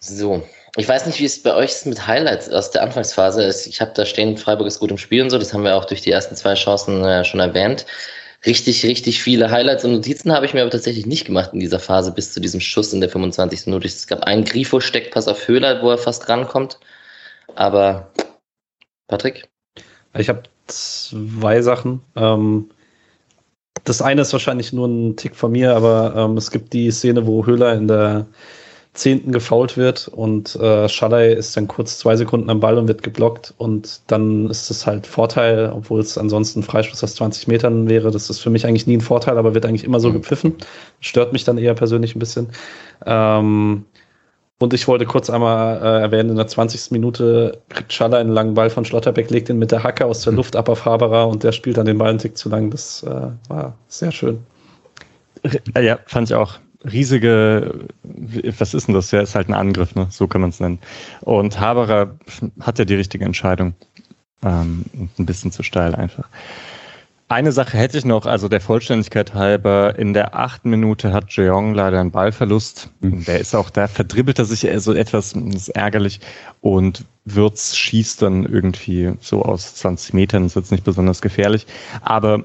So, 0.00 0.42
ich 0.76 0.88
weiß 0.88 1.06
nicht, 1.06 1.20
wie 1.20 1.24
es 1.24 1.42
bei 1.42 1.54
euch 1.54 1.70
ist 1.70 1.86
mit 1.86 2.06
Highlights 2.06 2.50
aus 2.50 2.70
der 2.70 2.82
Anfangsphase. 2.82 3.54
Ich 3.68 3.80
habe 3.80 3.92
da 3.94 4.04
stehen, 4.04 4.36
Freiburg 4.36 4.66
ist 4.66 4.80
gut 4.80 4.90
im 4.90 4.98
Spiel 4.98 5.22
und 5.22 5.30
so, 5.30 5.38
das 5.38 5.54
haben 5.54 5.64
wir 5.64 5.76
auch 5.76 5.84
durch 5.84 6.02
die 6.02 6.10
ersten 6.10 6.36
zwei 6.36 6.54
Chancen 6.54 7.04
äh, 7.04 7.24
schon 7.24 7.40
erwähnt. 7.40 7.86
Richtig, 8.44 8.84
richtig 8.84 9.22
viele 9.22 9.50
Highlights 9.50 9.84
und 9.84 9.92
Notizen 9.92 10.32
habe 10.32 10.44
ich 10.44 10.52
mir 10.52 10.60
aber 10.60 10.70
tatsächlich 10.70 11.06
nicht 11.06 11.24
gemacht 11.24 11.50
in 11.54 11.60
dieser 11.60 11.78
Phase 11.78 12.12
bis 12.12 12.34
zu 12.34 12.40
diesem 12.40 12.60
Schuss 12.60 12.92
in 12.92 13.00
der 13.00 13.08
25. 13.08 13.66
Minute. 13.66 13.86
Es 13.86 14.06
gab 14.06 14.22
einen 14.24 14.44
Grifo-Steckpass 14.44 15.28
auf 15.28 15.48
Höhler, 15.48 15.80
wo 15.82 15.90
er 15.90 15.96
fast 15.96 16.28
rankommt. 16.28 16.78
Aber 17.54 18.10
Patrick? 19.08 19.48
Ich 20.16 20.28
habe 20.28 20.42
zwei 20.66 21.62
Sachen. 21.62 22.00
Ähm, 22.16 22.70
das 23.84 24.00
eine 24.00 24.22
ist 24.22 24.32
wahrscheinlich 24.32 24.72
nur 24.72 24.88
ein 24.88 25.16
Tick 25.16 25.36
von 25.36 25.52
mir, 25.52 25.76
aber 25.76 26.14
ähm, 26.16 26.36
es 26.36 26.50
gibt 26.50 26.72
die 26.72 26.90
Szene, 26.90 27.26
wo 27.26 27.44
Höhler 27.44 27.74
in 27.74 27.88
der 27.88 28.26
zehnten 28.94 29.32
gefault 29.32 29.76
wird 29.76 30.06
und 30.06 30.54
äh, 30.54 30.88
Schalay 30.88 31.34
ist 31.34 31.56
dann 31.56 31.66
kurz 31.66 31.98
zwei 31.98 32.14
Sekunden 32.14 32.48
am 32.48 32.60
Ball 32.60 32.78
und 32.78 32.86
wird 32.86 33.02
geblockt 33.02 33.52
und 33.58 34.02
dann 34.06 34.48
ist 34.48 34.70
es 34.70 34.86
halt 34.86 35.06
Vorteil, 35.06 35.72
obwohl 35.74 36.00
es 36.00 36.16
ansonsten 36.16 36.62
Freistoß 36.62 37.02
aus 37.02 37.16
20 37.16 37.48
Metern 37.48 37.88
wäre. 37.88 38.12
Das 38.12 38.30
ist 38.30 38.38
für 38.38 38.50
mich 38.50 38.64
eigentlich 38.64 38.86
nie 38.86 38.96
ein 38.96 39.00
Vorteil, 39.00 39.36
aber 39.36 39.52
wird 39.52 39.66
eigentlich 39.66 39.82
immer 39.82 39.98
so 39.98 40.10
mhm. 40.10 40.14
gepfiffen. 40.14 40.54
Stört 41.00 41.32
mich 41.32 41.42
dann 41.42 41.58
eher 41.58 41.74
persönlich 41.74 42.14
ein 42.14 42.20
bisschen. 42.20 42.50
Ähm, 43.04 43.84
und 44.64 44.74
ich 44.74 44.88
wollte 44.88 45.04
kurz 45.04 45.30
einmal 45.30 45.76
äh, 45.76 46.00
erwähnen, 46.00 46.30
in 46.30 46.36
der 46.36 46.46
20. 46.46 46.90
Minute 46.90 47.58
kriegt 47.68 47.92
Schaller 47.92 48.18
einen 48.18 48.30
langen 48.30 48.54
Ball 48.54 48.70
von 48.70 48.84
Schlotterbeck, 48.84 49.30
legt 49.30 49.48
ihn 49.48 49.58
mit 49.58 49.70
der 49.70 49.84
Hacke 49.84 50.06
aus 50.06 50.22
der 50.22 50.32
hm. 50.32 50.38
Luft 50.38 50.56
ab 50.56 50.68
auf 50.68 50.84
Haberer 50.84 51.28
und 51.28 51.44
der 51.44 51.52
spielt 51.52 51.76
dann 51.76 51.86
den 51.86 51.98
Ball 51.98 52.08
einen 52.08 52.18
Tick 52.18 52.36
zu 52.36 52.48
lang. 52.48 52.70
Das 52.70 53.02
äh, 53.02 53.28
war 53.48 53.74
sehr 53.88 54.10
schön. 54.10 54.38
Ja, 55.78 55.98
fand 56.06 56.30
ich 56.30 56.34
auch. 56.34 56.58
Riesige, 56.90 57.86
was 58.58 58.74
ist 58.74 58.88
denn 58.88 58.94
das? 58.94 59.10
Ja, 59.10 59.20
ist 59.20 59.34
halt 59.34 59.48
ein 59.48 59.54
Angriff, 59.54 59.94
ne? 59.94 60.06
so 60.10 60.26
kann 60.26 60.40
man 60.40 60.50
es 60.50 60.60
nennen. 60.60 60.78
Und 61.20 61.60
Haberer 61.60 62.14
hat 62.60 62.78
ja 62.78 62.84
die 62.84 62.94
richtige 62.94 63.24
Entscheidung. 63.24 63.74
Ähm, 64.42 64.84
ein 65.18 65.26
bisschen 65.26 65.52
zu 65.52 65.62
steil 65.62 65.94
einfach. 65.94 66.28
Eine 67.28 67.52
Sache 67.52 67.78
hätte 67.78 67.96
ich 67.96 68.04
noch, 68.04 68.26
also 68.26 68.48
der 68.48 68.60
Vollständigkeit 68.60 69.32
halber, 69.32 69.98
in 69.98 70.12
der 70.12 70.36
achten 70.36 70.68
Minute 70.68 71.12
hat 71.12 71.32
Jeong 71.32 71.74
leider 71.74 71.98
einen 71.98 72.10
Ballverlust. 72.10 72.90
Mhm. 73.00 73.24
Der 73.24 73.40
ist 73.40 73.54
auch, 73.54 73.70
da 73.70 73.88
verdribbelt 73.88 74.38
er 74.38 74.44
sich 74.44 74.68
so 74.82 74.92
etwas, 74.92 75.32
das 75.32 75.54
ist 75.54 75.68
ärgerlich. 75.70 76.20
Und 76.60 77.06
Würz 77.24 77.76
schießt 77.76 78.20
dann 78.20 78.44
irgendwie 78.44 79.14
so 79.20 79.42
aus 79.42 79.74
20 79.76 80.12
Metern, 80.12 80.44
ist 80.44 80.56
jetzt 80.56 80.70
nicht 80.70 80.84
besonders 80.84 81.22
gefährlich. 81.22 81.66
Aber 82.02 82.44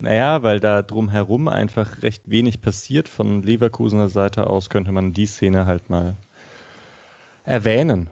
naja, 0.00 0.42
weil 0.42 0.60
da 0.60 0.82
drumherum 0.82 1.48
einfach 1.48 2.02
recht 2.02 2.30
wenig 2.30 2.60
passiert 2.60 3.08
von 3.08 3.42
Leverkusener 3.42 4.08
Seite 4.08 4.46
aus, 4.46 4.70
könnte 4.70 4.92
man 4.92 5.14
die 5.14 5.26
Szene 5.26 5.66
halt 5.66 5.90
mal 5.90 6.14
erwähnen. 7.44 8.10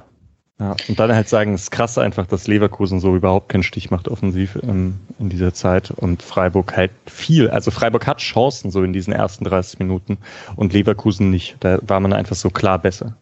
Ja, 0.61 0.77
und 0.88 1.01
dann 1.01 1.12
halt 1.12 1.29
sagen, 1.29 1.53
es 1.55 1.62
ist 1.62 1.71
krass 1.73 1.99
einfach, 1.99 2.27
dass 2.27 2.47
Leverkusen 2.47 3.01
so 3.01 3.17
überhaupt 3.17 3.49
keinen 3.49 3.64
Stich 3.64 3.90
macht 3.90 4.07
offensiv 4.07 4.57
ähm, 4.62 5.01
in 5.19 5.29
dieser 5.29 5.53
Zeit 5.53 5.90
und 5.90 6.23
Freiburg 6.23 6.77
halt 6.77 6.93
viel. 7.07 7.51
Also 7.51 7.73
Freiburg 7.73 8.07
hat 8.07 8.19
Chancen 8.19 8.71
so 8.71 8.85
in 8.85 8.93
diesen 8.93 9.12
ersten 9.12 9.45
30 9.45 9.81
Minuten 9.81 10.19
und 10.55 10.73
Leverkusen 10.73 11.31
nicht. 11.31 11.57
Da 11.59 11.81
war 11.83 11.99
man 11.99 12.12
einfach 12.12 12.37
so 12.37 12.51
klar 12.51 12.79
besser. 12.79 13.17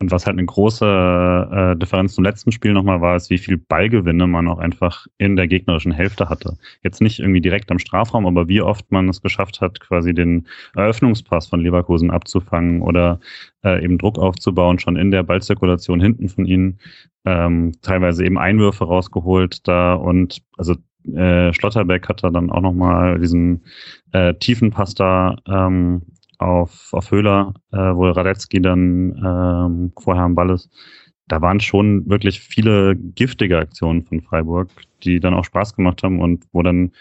Und 0.00 0.10
was 0.10 0.26
halt 0.26 0.36
eine 0.36 0.46
große 0.46 1.74
äh, 1.74 1.78
Differenz 1.78 2.14
zum 2.14 2.24
letzten 2.24 2.50
Spiel 2.50 2.72
nochmal 2.72 3.00
war, 3.00 3.14
ist, 3.14 3.30
wie 3.30 3.38
viel 3.38 3.56
Ballgewinne 3.56 4.26
man 4.26 4.48
auch 4.48 4.58
einfach 4.58 5.06
in 5.18 5.36
der 5.36 5.46
gegnerischen 5.46 5.92
Hälfte 5.92 6.28
hatte. 6.28 6.58
Jetzt 6.82 7.00
nicht 7.00 7.20
irgendwie 7.20 7.40
direkt 7.40 7.70
am 7.70 7.78
Strafraum, 7.78 8.26
aber 8.26 8.48
wie 8.48 8.60
oft 8.60 8.90
man 8.90 9.08
es 9.08 9.22
geschafft 9.22 9.60
hat, 9.60 9.78
quasi 9.80 10.12
den 10.12 10.48
Eröffnungspass 10.74 11.46
von 11.46 11.60
Leverkusen 11.60 12.10
abzufangen 12.10 12.82
oder 12.82 13.20
äh, 13.64 13.84
eben 13.84 13.98
Druck 13.98 14.18
aufzubauen, 14.18 14.80
schon 14.80 14.96
in 14.96 15.12
der 15.12 15.22
Ballzirkulation 15.22 16.00
hinten 16.00 16.28
von 16.28 16.44
ihnen. 16.44 16.80
Ähm, 17.24 17.72
teilweise 17.80 18.24
eben 18.24 18.36
Einwürfe 18.36 18.84
rausgeholt 18.84 19.66
da 19.66 19.94
und 19.94 20.42
also 20.58 20.74
äh, 21.14 21.52
Schlotterbeck 21.52 22.08
hat 22.08 22.24
da 22.24 22.30
dann 22.30 22.50
auch 22.50 22.60
nochmal 22.60 23.18
diesen 23.18 23.64
äh, 24.12 24.34
tiefen 24.34 24.70
Pass 24.70 24.94
da 24.94 25.36
ähm, 25.46 26.02
auf, 26.38 26.88
auf 26.92 27.10
Höhler, 27.10 27.54
äh, 27.72 27.76
wo 27.76 28.08
Radetzky 28.08 28.60
dann 28.60 29.16
ähm, 29.24 29.92
vorher 29.98 30.24
am 30.24 30.34
Ball 30.34 30.50
ist. 30.50 30.70
Da 31.28 31.40
waren 31.40 31.60
schon 31.60 32.08
wirklich 32.08 32.40
viele 32.40 32.96
giftige 32.96 33.58
Aktionen 33.58 34.04
von 34.04 34.20
Freiburg, 34.20 34.68
die 35.02 35.20
dann 35.20 35.34
auch 35.34 35.44
Spaß 35.44 35.74
gemacht 35.74 36.02
haben 36.02 36.20
und 36.20 36.44
wo 36.52 36.62
dann 36.62 36.92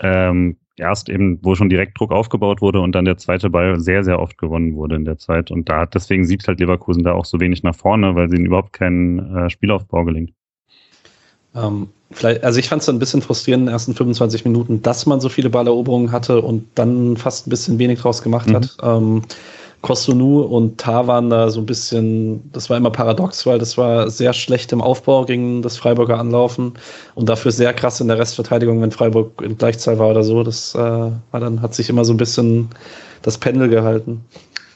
ähm, 0.00 0.56
erst 0.76 1.08
eben, 1.08 1.38
wo 1.42 1.54
schon 1.54 1.68
direkt 1.68 1.98
Druck 1.98 2.12
aufgebaut 2.12 2.60
wurde 2.60 2.80
und 2.80 2.94
dann 2.94 3.04
der 3.04 3.18
zweite 3.18 3.50
Ball 3.50 3.78
sehr, 3.78 4.02
sehr 4.02 4.18
oft 4.18 4.38
gewonnen 4.38 4.74
wurde 4.74 4.96
in 4.96 5.04
der 5.04 5.18
Zeit. 5.18 5.50
Und 5.50 5.68
da 5.68 5.86
deswegen 5.86 6.24
sieht 6.24 6.46
halt 6.48 6.60
Leverkusen 6.60 7.04
da 7.04 7.12
auch 7.12 7.24
so 7.24 7.40
wenig 7.40 7.62
nach 7.62 7.74
vorne, 7.74 8.14
weil 8.14 8.28
sie 8.28 8.36
ihnen 8.36 8.46
überhaupt 8.46 8.72
keinen 8.72 9.36
äh, 9.36 9.50
Spielaufbau 9.50 10.04
gelingt. 10.04 10.32
Ähm, 11.54 11.88
vielleicht, 12.10 12.44
also 12.44 12.58
ich 12.58 12.68
fand 12.68 12.82
es 12.82 12.88
ein 12.88 12.98
bisschen 12.98 13.22
frustrierend 13.22 13.62
in 13.62 13.66
den 13.66 13.72
ersten 13.72 13.94
25 13.94 14.44
Minuten, 14.44 14.82
dass 14.82 15.06
man 15.06 15.20
so 15.20 15.28
viele 15.28 15.50
Balleroberungen 15.50 16.12
hatte 16.12 16.40
und 16.40 16.66
dann 16.74 17.16
fast 17.16 17.46
ein 17.46 17.50
bisschen 17.50 17.78
wenig 17.78 18.00
draus 18.00 18.22
gemacht 18.22 18.48
mhm. 18.48 18.54
hat. 18.54 18.76
Ähm, 18.82 19.22
Kosunu 19.84 20.40
und 20.40 20.78
Tar 20.78 21.06
waren 21.06 21.28
da 21.28 21.50
so 21.50 21.60
ein 21.60 21.66
bisschen, 21.66 22.50
das 22.52 22.70
war 22.70 22.78
immer 22.78 22.90
paradox, 22.90 23.44
weil 23.44 23.58
das 23.58 23.76
war 23.76 24.08
sehr 24.08 24.32
schlecht 24.32 24.72
im 24.72 24.80
Aufbau 24.80 25.26
gegen 25.26 25.60
das 25.60 25.76
Freiburger 25.76 26.18
Anlaufen 26.18 26.72
und 27.14 27.28
dafür 27.28 27.52
sehr 27.52 27.74
krass 27.74 28.00
in 28.00 28.08
der 28.08 28.18
Restverteidigung, 28.18 28.80
wenn 28.80 28.92
Freiburg 28.92 29.42
in 29.42 29.58
Gleichzahl 29.58 29.98
war 29.98 30.08
oder 30.08 30.24
so. 30.24 30.42
Das 30.42 30.74
äh, 30.74 30.78
war 30.78 31.20
dann, 31.32 31.60
hat 31.60 31.74
sich 31.74 31.90
immer 31.90 32.06
so 32.06 32.14
ein 32.14 32.16
bisschen 32.16 32.70
das 33.20 33.36
Pendel 33.36 33.68
gehalten. 33.68 34.24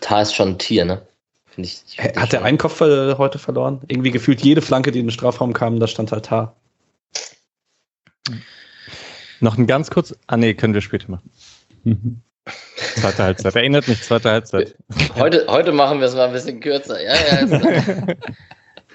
Tar 0.03 0.21
ist 0.21 0.35
schon 0.35 0.49
ein 0.51 0.59
Tier, 0.59 0.85
ne? 0.85 1.01
Find 1.47 1.67
ich, 1.67 1.83
find 1.97 2.21
Hat 2.21 2.35
er 2.35 2.45
einen 2.45 2.59
Kopf 2.59 2.79
heute 2.81 3.39
verloren? 3.39 3.81
Irgendwie 3.89 4.11
gefühlt 4.11 4.43
jede 4.43 4.61
Flanke, 4.61 4.93
die 4.93 5.01
in 5.01 5.07
den 5.07 5.13
Strafraum 5.13 5.55
kam, 5.55 5.81
da 5.81 5.87
stand 5.87 6.13
halt 6.13 6.27
Tar. 6.27 6.55
Noch 9.41 9.57
ein 9.57 9.67
ganz 9.67 9.91
kurz, 9.91 10.15
ah 10.27 10.37
nee, 10.37 10.55
können 10.55 10.75
wir 10.75 10.81
später 10.81 11.11
machen. 11.11 11.31
Zweite 12.77 13.23
Halbzeit. 13.23 13.55
Erinnert 13.57 13.89
mich, 13.89 14.03
zweite 14.03 14.31
Halbzeit. 14.31 14.75
Heute, 15.17 15.47
heute 15.49 15.73
machen 15.73 16.01
wir 16.01 16.07
es 16.07 16.15
mal 16.15 16.27
ein 16.27 16.33
bisschen 16.33 16.61
kürzer. 16.61 17.01
Ja, 17.03 17.15
ja. 17.15 18.07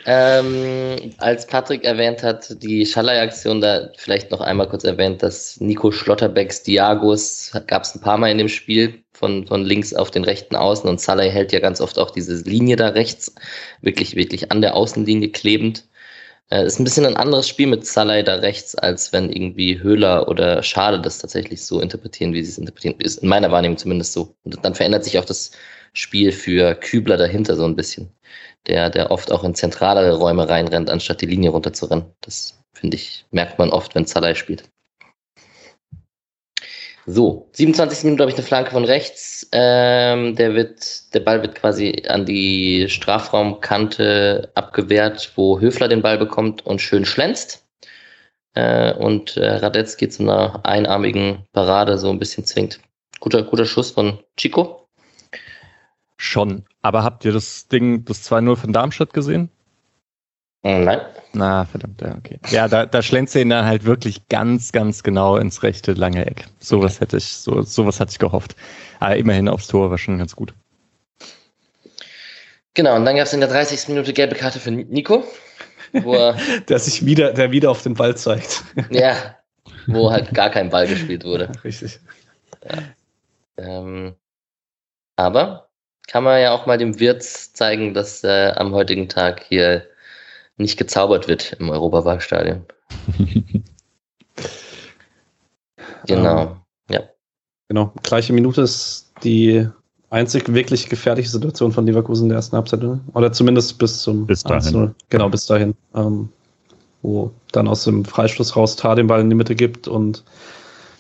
ähm, 0.39 1.13
als 1.17 1.47
Patrick 1.47 1.83
erwähnt 1.83 2.23
hat, 2.23 2.61
die 2.61 2.85
Schallei-Aktion, 2.85 3.61
da 3.61 3.89
vielleicht 3.97 4.31
noch 4.31 4.41
einmal 4.41 4.67
kurz 4.67 4.83
erwähnt, 4.83 5.23
dass 5.23 5.59
Nico 5.61 5.91
Schlotterbecks 5.91 6.63
Diagos 6.63 7.51
gab 7.67 7.83
es 7.83 7.95
ein 7.95 8.01
paar 8.01 8.17
Mal 8.17 8.31
in 8.31 8.37
dem 8.37 8.49
Spiel 8.49 9.03
von, 9.13 9.47
von 9.47 9.63
links 9.63 9.93
auf 9.93 10.11
den 10.11 10.23
rechten 10.23 10.55
Außen 10.55 10.89
und 10.89 10.99
Salai 10.99 11.29
hält 11.29 11.51
ja 11.51 11.59
ganz 11.59 11.79
oft 11.79 11.97
auch 11.99 12.11
diese 12.11 12.35
Linie 12.43 12.75
da 12.75 12.89
rechts, 12.89 13.33
wirklich, 13.81 14.15
wirklich 14.15 14.51
an 14.51 14.61
der 14.61 14.75
Außenlinie 14.75 15.29
klebend. 15.29 15.85
Äh, 16.53 16.67
ist 16.67 16.79
ein 16.79 16.83
bisschen 16.83 17.07
ein 17.07 17.17
anderes 17.17 17.47
Spiel 17.49 17.65
mit 17.65 17.83
Salai 17.83 18.21
da 18.21 18.35
rechts, 18.35 18.75
als 18.75 19.11
wenn 19.11 19.31
irgendwie 19.31 19.81
Höhler 19.81 20.27
oder 20.27 20.61
Schade 20.61 21.01
das 21.01 21.17
tatsächlich 21.17 21.65
so 21.65 21.79
interpretieren, 21.79 22.31
wie 22.33 22.43
sie 22.43 22.51
es 22.51 22.57
interpretieren. 22.59 22.95
Ist 22.99 23.23
in 23.23 23.29
meiner 23.29 23.49
Wahrnehmung 23.51 23.79
zumindest 23.79 24.13
so. 24.13 24.35
Und 24.43 24.63
dann 24.63 24.75
verändert 24.75 25.03
sich 25.03 25.17
auch 25.17 25.25
das 25.25 25.51
Spiel 25.93 26.31
für 26.31 26.75
Kübler 26.75 27.17
dahinter 27.17 27.55
so 27.55 27.65
ein 27.65 27.75
bisschen. 27.75 28.11
Der, 28.67 28.91
der 28.91 29.09
oft 29.09 29.31
auch 29.31 29.43
in 29.43 29.55
zentralere 29.55 30.15
Räume 30.15 30.47
reinrennt, 30.47 30.91
anstatt 30.91 31.21
die 31.21 31.25
Linie 31.25 31.49
runterzurennen. 31.49 32.05
Das 32.21 32.59
finde 32.73 32.97
ich, 32.97 33.25
merkt 33.31 33.57
man 33.57 33.71
oft, 33.71 33.95
wenn 33.95 34.05
Salai 34.05 34.35
spielt. 34.35 34.63
So, 37.05 37.49
27. 37.51 38.05
Minute 38.05 38.23
habe 38.23 38.31
ich 38.31 38.37
eine 38.37 38.45
Flanke 38.45 38.71
von 38.71 38.85
rechts. 38.85 39.47
Ähm, 39.51 40.35
der 40.35 40.55
wird, 40.55 41.13
der 41.13 41.19
Ball 41.19 41.41
wird 41.41 41.55
quasi 41.55 42.03
an 42.07 42.25
die 42.25 42.87
Strafraumkante 42.87 44.51
abgewehrt, 44.55 45.33
wo 45.35 45.59
Höfler 45.59 45.89
den 45.89 46.01
Ball 46.01 46.17
bekommt 46.17 46.65
und 46.65 46.79
schön 46.79 47.05
schlänzt. 47.05 47.67
Äh, 48.53 48.93
und 48.93 49.35
äh, 49.35 49.55
Radetzky 49.55 50.07
zu 50.07 50.23
einer 50.23 50.65
einarmigen 50.65 51.45
Parade 51.51 51.97
so 51.97 52.09
ein 52.09 52.19
bisschen 52.19 52.45
zwingt. 52.45 52.79
Guter, 53.19 53.43
guter 53.43 53.65
Schuss 53.65 53.91
von 53.91 54.19
Chico. 54.37 54.87
Schon. 56.17 56.63
Aber 56.81 57.03
habt 57.03 57.25
ihr 57.25 57.33
das 57.33 57.67
Ding, 57.67 58.05
das 58.05 58.29
2-0 58.31 58.55
von 58.55 58.71
Darmstadt 58.71 59.13
gesehen? 59.13 59.49
Nein. 60.63 61.01
Na, 61.33 61.65
verdammt, 61.65 62.01
ja, 62.01 62.15
okay. 62.15 62.39
Ja, 62.49 62.67
da, 62.67 62.85
da 62.85 63.01
schlänzt 63.01 63.35
ihn 63.35 63.49
dann 63.49 63.65
halt 63.65 63.83
wirklich 63.83 64.27
ganz, 64.29 64.71
ganz 64.71 65.03
genau 65.03 65.35
ins 65.37 65.61
rechte 65.61 65.93
lange 65.93 66.25
Eck. 66.25 66.45
Sowas 66.59 66.95
okay. 66.95 67.01
hätte 67.01 67.17
ich, 67.17 67.25
so, 67.25 67.61
sowas 67.63 67.99
hatte 67.99 68.11
ich 68.11 68.19
gehofft. 68.19 68.55
Aber 68.99 69.17
immerhin 69.17 69.49
aufs 69.49 69.67
Tor 69.67 69.91
war 69.91 69.97
schon 69.97 70.17
ganz 70.17 70.35
gut. 70.35 70.53
Genau, 72.75 72.95
und 72.95 73.05
dann 73.05 73.17
gab 73.17 73.25
es 73.25 73.33
in 73.33 73.41
der 73.41 73.49
30. 73.49 73.89
Minute 73.89 74.13
gelbe 74.13 74.35
Karte 74.35 74.59
für 74.59 74.71
Nico, 74.71 75.23
wo 75.91 76.13
er, 76.13 76.37
der 76.69 76.79
sich 76.79 77.05
wieder, 77.05 77.33
der 77.33 77.51
wieder 77.51 77.69
auf 77.69 77.83
den 77.83 77.93
Ball 77.93 78.15
zeigt. 78.15 78.63
ja, 78.89 79.35
wo 79.87 80.11
halt 80.11 80.33
gar 80.33 80.49
kein 80.49 80.69
Ball 80.69 80.87
gespielt 80.87 81.25
wurde. 81.25 81.51
Richtig. 81.63 81.99
Ja. 82.63 82.77
Ähm, 83.57 84.15
aber 85.17 85.69
kann 86.07 86.23
man 86.23 86.41
ja 86.41 86.51
auch 86.51 86.65
mal 86.65 86.77
dem 86.77 86.99
Wirt 86.99 87.23
zeigen, 87.23 87.93
dass 87.93 88.23
äh, 88.23 88.53
am 88.55 88.73
heutigen 88.73 89.09
Tag 89.09 89.43
hier 89.47 89.87
nicht 90.57 90.77
gezaubert 90.77 91.27
wird 91.27 91.53
im 91.59 91.69
Europaparkstadion. 91.69 92.65
genau, 96.07 96.41
ähm, 96.41 96.49
ja. 96.89 97.01
Genau, 97.69 97.93
gleiche 98.03 98.33
Minute 98.33 98.61
ist 98.61 99.11
die 99.23 99.67
einzig 100.09 100.53
wirklich 100.53 100.89
gefährliche 100.89 101.29
Situation 101.29 101.71
von 101.71 101.85
Leverkusen 101.85 102.25
in 102.25 102.29
der 102.29 102.37
ersten 102.37 102.55
Halbzeit, 102.55 102.81
oder 103.13 103.31
zumindest 103.31 103.79
bis 103.79 104.01
zum 104.01 104.27
bis 104.27 104.43
dahin. 104.43 104.93
Genau, 105.09 105.29
bis 105.29 105.47
dahin. 105.47 105.73
Ähm, 105.95 106.29
wo 107.01 107.31
dann 107.51 107.67
aus 107.67 107.83
dem 107.83 108.05
Freistoß 108.05 108.55
raus 108.55 108.75
Tar 108.75 108.95
den 108.95 109.07
Ball 109.07 109.21
in 109.21 109.29
die 109.29 109.35
Mitte 109.35 109.55
gibt 109.55 109.87
und 109.87 110.23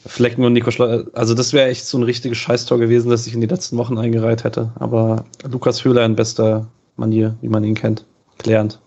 Flecken 0.05 0.43
und 0.43 0.53
Nico 0.53 0.69
Schleus. 0.69 1.05
Also 1.13 1.33
das 1.33 1.53
wäre 1.53 1.69
echt 1.69 1.85
so 1.85 1.97
ein 1.97 2.03
richtiges 2.03 2.37
Scheißtor 2.37 2.77
gewesen, 2.77 3.09
das 3.09 3.25
ich 3.25 3.33
in 3.33 3.41
die 3.41 3.47
letzten 3.47 3.77
Wochen 3.77 3.97
eingereiht 3.97 4.43
hätte. 4.43 4.71
Aber 4.75 5.23
Lukas 5.49 5.85
Höhler 5.85 6.05
in 6.05 6.15
bester 6.15 6.67
Manier, 6.97 7.35
wie 7.41 7.47
man 7.47 7.63
ihn 7.63 7.73
kennt, 7.73 8.05
klärend. 8.37 8.79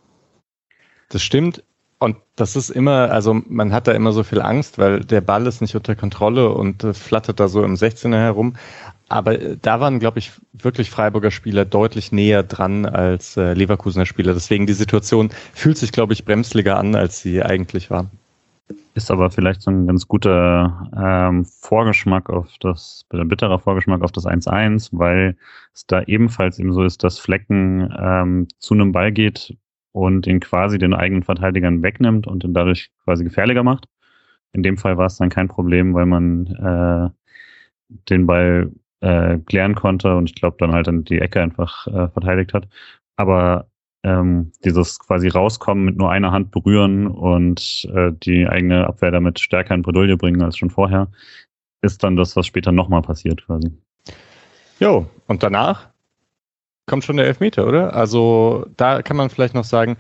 Das 1.09 1.23
stimmt. 1.23 1.63
Und 1.99 2.17
das 2.37 2.57
ist 2.57 2.69
immer, 2.69 3.11
also 3.11 3.41
man 3.49 3.73
hat 3.73 3.87
da 3.87 3.93
immer 3.93 4.13
so 4.13 4.23
viel 4.23 4.43
Angst, 4.43 4.77
weil 4.79 5.01
der 5.01 5.23
Ball 5.23 5.47
ist 5.47 5.63
nicht 5.63 5.75
unter 5.75 5.97
Kontrolle 5.97 6.51
und 6.51 6.85
äh, 6.85 6.93
flattert 6.93 7.41
da 7.41 7.49
so 7.49 7.65
im 7.65 7.75
16er 7.75 8.19
herum. 8.19 8.55
Aber 9.09 9.41
äh, 9.41 9.57
da 9.61 9.81
waren, 9.81 9.99
glaube 9.99 10.19
ich, 10.19 10.33
wirklich 10.53 10.91
Freiburger 10.91 11.31
Spieler 11.31 11.65
deutlich 11.65 12.13
näher 12.13 12.43
dran 12.43 12.85
als 12.85 13.37
äh, 13.39 13.55
Leverkusener 13.55 14.05
Spieler. 14.05 14.35
Deswegen 14.35 14.67
die 14.67 14.75
Situation 14.75 15.31
fühlt 15.55 15.79
sich, 15.79 15.91
glaube 15.93 16.13
ich, 16.13 16.25
bremsliger 16.27 16.77
an, 16.77 16.95
als 16.95 17.21
sie 17.21 17.43
eigentlich 17.43 17.91
war. 17.91 18.11
Ist 18.95 19.11
aber 19.11 19.31
vielleicht 19.31 19.63
so 19.63 19.71
ein 19.71 19.87
ganz 19.87 20.09
guter 20.09 20.91
ähm, 20.97 21.45
Vorgeschmack 21.45 22.29
auf 22.31 22.49
das, 22.61 23.07
bitterer 23.11 23.59
Vorgeschmack 23.59 24.03
auf 24.03 24.13
das 24.13 24.27
1-1, 24.27 24.89
weil 24.93 25.37
es 25.73 25.87
da 25.87 26.03
ebenfalls 26.03 26.59
eben 26.59 26.73
so 26.73 26.83
ist, 26.83 27.05
dass 27.05 27.19
Flecken 27.19 27.95
ähm, 27.99 28.49
zu 28.59 28.75
einem 28.75 28.93
Ball 28.93 29.13
geht, 29.13 29.57
und 29.97 30.27
ihn 30.27 30.41
quasi 30.41 30.77
den 30.77 30.93
eigenen 30.93 31.23
Verteidigern 31.23 31.83
wegnimmt 31.83 32.27
und 32.27 32.45
ihn 32.45 32.53
dadurch 32.53 32.91
quasi 33.05 33.25
gefährlicher 33.25 33.63
macht. 33.63 33.87
In 34.53 34.63
dem 34.63 34.77
Fall 34.77 34.99
war 34.99 35.07
es 35.07 35.17
dann 35.17 35.31
kein 35.31 35.49
Problem, 35.49 35.95
weil 35.95 36.05
man 36.05 36.47
äh, 36.47 37.09
den 38.11 38.27
Ball 38.27 38.73
äh, 39.01 39.39
klären 39.39 39.75
konnte 39.75 40.15
und 40.15 40.29
ich 40.29 40.35
glaube 40.35 40.59
dann 40.61 40.73
halt 40.73 40.87
in 40.89 41.05
die 41.05 41.19
Ecke 41.19 41.41
einfach 41.41 41.87
äh, 41.87 42.09
verteidigt 42.09 42.53
hat. 42.53 42.69
Aber 43.17 43.69
ähm, 44.03 44.53
dieses 44.67 44.99
quasi 44.99 45.29
rauskommen 45.29 45.87
mit 45.87 45.97
nur 45.97 46.11
einer 46.11 46.31
Hand 46.31 46.51
berühren 46.51 47.07
und 47.07 47.89
äh, 47.95 48.13
die 48.13 48.47
eigene 48.47 48.87
Abwehr 48.87 49.13
damit 49.13 49.41
stärker 49.41 49.75
in 49.75 49.81
Bredouille 49.81 50.19
bringen 50.19 50.43
als 50.43 50.59
schon 50.59 50.69
vorher, 50.69 51.09
ist 51.81 52.05
dann 52.05 52.17
das, 52.17 52.37
was 52.37 52.47
später 52.47 52.71
nochmal 52.71 53.01
passiert 53.01 53.47
quasi. 53.47 53.73
Jo, 54.79 55.07
und 55.27 55.43
danach 55.43 55.89
kommt 56.87 57.05
schon 57.05 57.17
der 57.17 57.27
Elfmeter, 57.27 57.67
oder? 57.67 57.95
Also 57.95 58.67
da 58.77 59.03
kann 59.03 59.17
man 59.17 59.31
vielleicht 59.31 59.55
noch 59.55 59.65
sagen, 59.65 59.97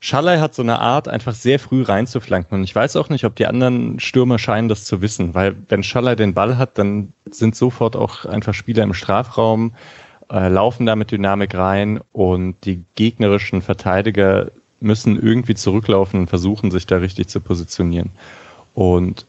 Schallei 0.00 0.38
hat 0.38 0.54
so 0.54 0.62
eine 0.62 0.80
Art, 0.80 1.08
einfach 1.08 1.34
sehr 1.34 1.58
früh 1.58 1.82
reinzuflanken. 1.82 2.58
Und 2.58 2.64
ich 2.64 2.74
weiß 2.74 2.96
auch 2.96 3.08
nicht, 3.08 3.24
ob 3.24 3.36
die 3.36 3.46
anderen 3.46 3.98
Stürmer 4.00 4.38
scheinen 4.38 4.68
das 4.68 4.84
zu 4.84 5.00
wissen, 5.00 5.34
weil 5.34 5.56
wenn 5.68 5.82
Schallei 5.82 6.14
den 6.14 6.34
Ball 6.34 6.58
hat, 6.58 6.76
dann 6.76 7.12
sind 7.30 7.56
sofort 7.56 7.96
auch 7.96 8.26
einfach 8.26 8.52
Spieler 8.52 8.82
im 8.82 8.92
Strafraum, 8.92 9.74
äh, 10.30 10.48
laufen 10.48 10.84
da 10.84 10.94
mit 10.94 11.10
Dynamik 11.10 11.54
rein 11.54 12.00
und 12.12 12.56
die 12.64 12.84
gegnerischen 12.96 13.62
Verteidiger 13.62 14.50
müssen 14.80 15.22
irgendwie 15.22 15.54
zurücklaufen 15.54 16.20
und 16.20 16.28
versuchen, 16.28 16.70
sich 16.70 16.86
da 16.86 16.98
richtig 16.98 17.28
zu 17.28 17.40
positionieren. 17.40 18.10
Und 18.74 19.24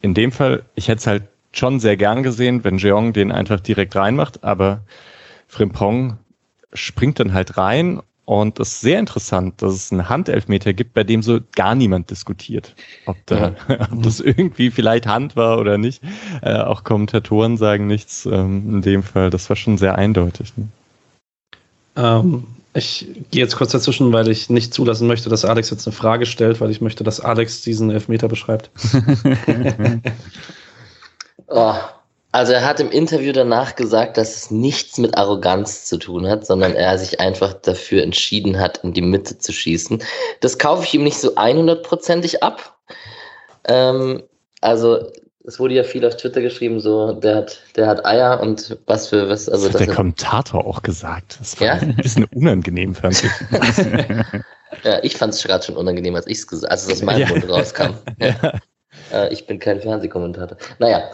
in 0.00 0.14
dem 0.14 0.30
Fall, 0.30 0.62
ich 0.76 0.86
hätte 0.86 0.98
es 0.98 1.06
halt 1.06 1.22
schon 1.52 1.80
sehr 1.80 1.96
gern 1.96 2.22
gesehen, 2.22 2.62
wenn 2.62 2.78
Jeong 2.78 3.12
den 3.12 3.32
einfach 3.32 3.58
direkt 3.58 3.96
reinmacht, 3.96 4.44
aber 4.44 4.82
Frimpong 5.48 6.18
springt 6.72 7.20
dann 7.20 7.32
halt 7.32 7.56
rein 7.56 8.00
und 8.30 8.60
es 8.60 8.74
ist 8.74 8.80
sehr 8.82 9.00
interessant, 9.00 9.60
dass 9.60 9.74
es 9.74 9.90
einen 9.90 10.08
Handelfmeter 10.08 10.72
gibt, 10.72 10.94
bei 10.94 11.02
dem 11.02 11.20
so 11.20 11.40
gar 11.56 11.74
niemand 11.74 12.10
diskutiert, 12.10 12.76
ob, 13.06 13.16
da, 13.26 13.54
ja. 13.68 13.88
ob 13.92 14.04
das 14.04 14.20
irgendwie 14.20 14.70
vielleicht 14.70 15.08
Hand 15.08 15.34
war 15.34 15.58
oder 15.58 15.78
nicht. 15.78 16.00
Äh, 16.40 16.54
auch 16.54 16.84
Kommentatoren 16.84 17.56
sagen 17.56 17.88
nichts 17.88 18.26
ähm, 18.26 18.74
in 18.74 18.82
dem 18.82 19.02
Fall. 19.02 19.30
Das 19.30 19.48
war 19.48 19.56
schon 19.56 19.78
sehr 19.78 19.96
eindeutig. 19.96 20.52
Ne? 20.56 20.68
Ähm, 21.96 22.44
ich 22.72 23.08
gehe 23.32 23.42
jetzt 23.42 23.56
kurz 23.56 23.72
dazwischen, 23.72 24.12
weil 24.12 24.28
ich 24.28 24.48
nicht 24.48 24.72
zulassen 24.72 25.08
möchte, 25.08 25.28
dass 25.28 25.44
Alex 25.44 25.70
jetzt 25.70 25.88
eine 25.88 25.96
Frage 25.96 26.24
stellt, 26.24 26.60
weil 26.60 26.70
ich 26.70 26.80
möchte, 26.80 27.02
dass 27.02 27.20
Alex 27.20 27.62
diesen 27.62 27.90
Elfmeter 27.90 28.28
beschreibt. 28.28 28.70
oh, 31.48 31.74
also 32.32 32.52
er 32.52 32.64
hat 32.64 32.78
im 32.80 32.90
Interview 32.90 33.32
danach 33.32 33.74
gesagt, 33.74 34.16
dass 34.16 34.36
es 34.36 34.50
nichts 34.50 34.98
mit 34.98 35.16
Arroganz 35.16 35.86
zu 35.86 35.98
tun 35.98 36.28
hat, 36.28 36.46
sondern 36.46 36.74
er 36.74 36.96
sich 36.98 37.18
einfach 37.18 37.54
dafür 37.54 38.02
entschieden 38.02 38.58
hat, 38.58 38.78
in 38.78 38.92
die 38.92 39.02
Mitte 39.02 39.38
zu 39.38 39.52
schießen. 39.52 40.02
Das 40.40 40.58
kaufe 40.58 40.84
ich 40.84 40.94
ihm 40.94 41.02
nicht 41.02 41.18
so 41.18 41.34
100%ig 41.34 42.42
ab. 42.42 42.76
Ähm, 43.64 44.22
also 44.60 45.10
es 45.44 45.58
wurde 45.58 45.74
ja 45.74 45.82
viel 45.82 46.04
auf 46.06 46.16
Twitter 46.16 46.40
geschrieben, 46.40 46.80
so 46.80 47.12
der 47.12 47.36
hat, 47.36 47.60
der 47.74 47.86
hat 47.86 48.04
Eier 48.04 48.40
und 48.40 48.78
was 48.86 49.08
für 49.08 49.28
was. 49.28 49.48
Also 49.48 49.66
das 49.68 49.80
hat 49.80 49.88
der 49.88 49.94
Kommentator 49.94 50.64
auch 50.64 50.82
gesagt. 50.82 51.38
Das 51.40 51.58
war 51.58 51.66
ja? 51.66 51.72
ein 51.74 51.96
bisschen 51.96 52.24
unangenehm, 52.26 52.94
fand 52.94 53.24
ich. 53.24 53.30
ja, 54.84 55.02
ich 55.02 55.16
fand 55.16 55.34
es 55.34 55.42
gerade 55.42 55.64
schon 55.64 55.76
unangenehm, 55.76 56.14
als 56.14 56.26
ich 56.26 56.38
es 56.38 56.46
gesagt, 56.46 56.70
als 56.70 56.86
es 56.86 56.92
aus 56.92 57.02
meinem 57.02 57.20
ja. 57.20 57.28
Mund 57.28 57.48
rauskam. 57.48 57.94
Ja. 58.18 58.52
Äh, 59.12 59.32
ich 59.32 59.46
bin 59.46 59.58
kein 59.58 59.80
Fernsehkommentator. 59.80 60.56
Naja, 60.78 61.10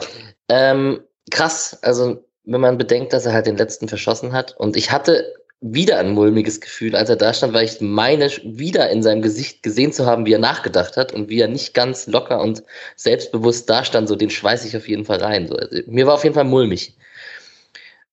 ähm, 0.49 1.01
krass, 1.31 1.79
also 1.83 2.25
wenn 2.45 2.61
man 2.61 2.79
bedenkt, 2.79 3.13
dass 3.13 3.27
er 3.27 3.33
halt 3.33 3.47
den 3.47 3.57
letzten 3.57 3.89
verschossen 3.89 4.33
hat. 4.33 4.57
Und 4.57 4.77
ich 4.77 4.93
hatte 4.93 5.25
wieder 5.61 5.99
ein 5.99 6.11
mulmiges 6.11 6.61
Gefühl, 6.61 6.95
als 6.95 7.09
er 7.09 7.17
da 7.17 7.33
stand, 7.33 7.55
weil 7.55 7.65
ich 7.65 7.81
meine, 7.81 8.31
wieder 8.45 8.91
in 8.91 9.03
seinem 9.03 9.23
Gesicht 9.23 9.63
gesehen 9.63 9.93
zu 9.93 10.07
haben, 10.07 10.27
wie 10.27 10.33
er 10.33 10.39
nachgedacht 10.39 10.97
hat 10.97 11.13
und 11.13 11.29
wie 11.29 11.41
er 11.41 11.49
nicht 11.49 11.75
ganz 11.75 12.07
locker 12.07 12.41
und 12.41 12.63
selbstbewusst 12.95 13.69
da 13.69 13.85
stand, 13.85 14.09
so 14.09 14.17
den 14.17 14.31
schweiß 14.31 14.65
ich 14.65 14.77
auf 14.77 14.89
jeden 14.89 15.05
Fall 15.05 15.19
rein. 15.23 15.49
So, 15.49 15.57
also, 15.57 15.83
mir 15.87 16.07
war 16.07 16.15
auf 16.15 16.25
jeden 16.25 16.35
Fall 16.35 16.45
mulmig. 16.45 16.97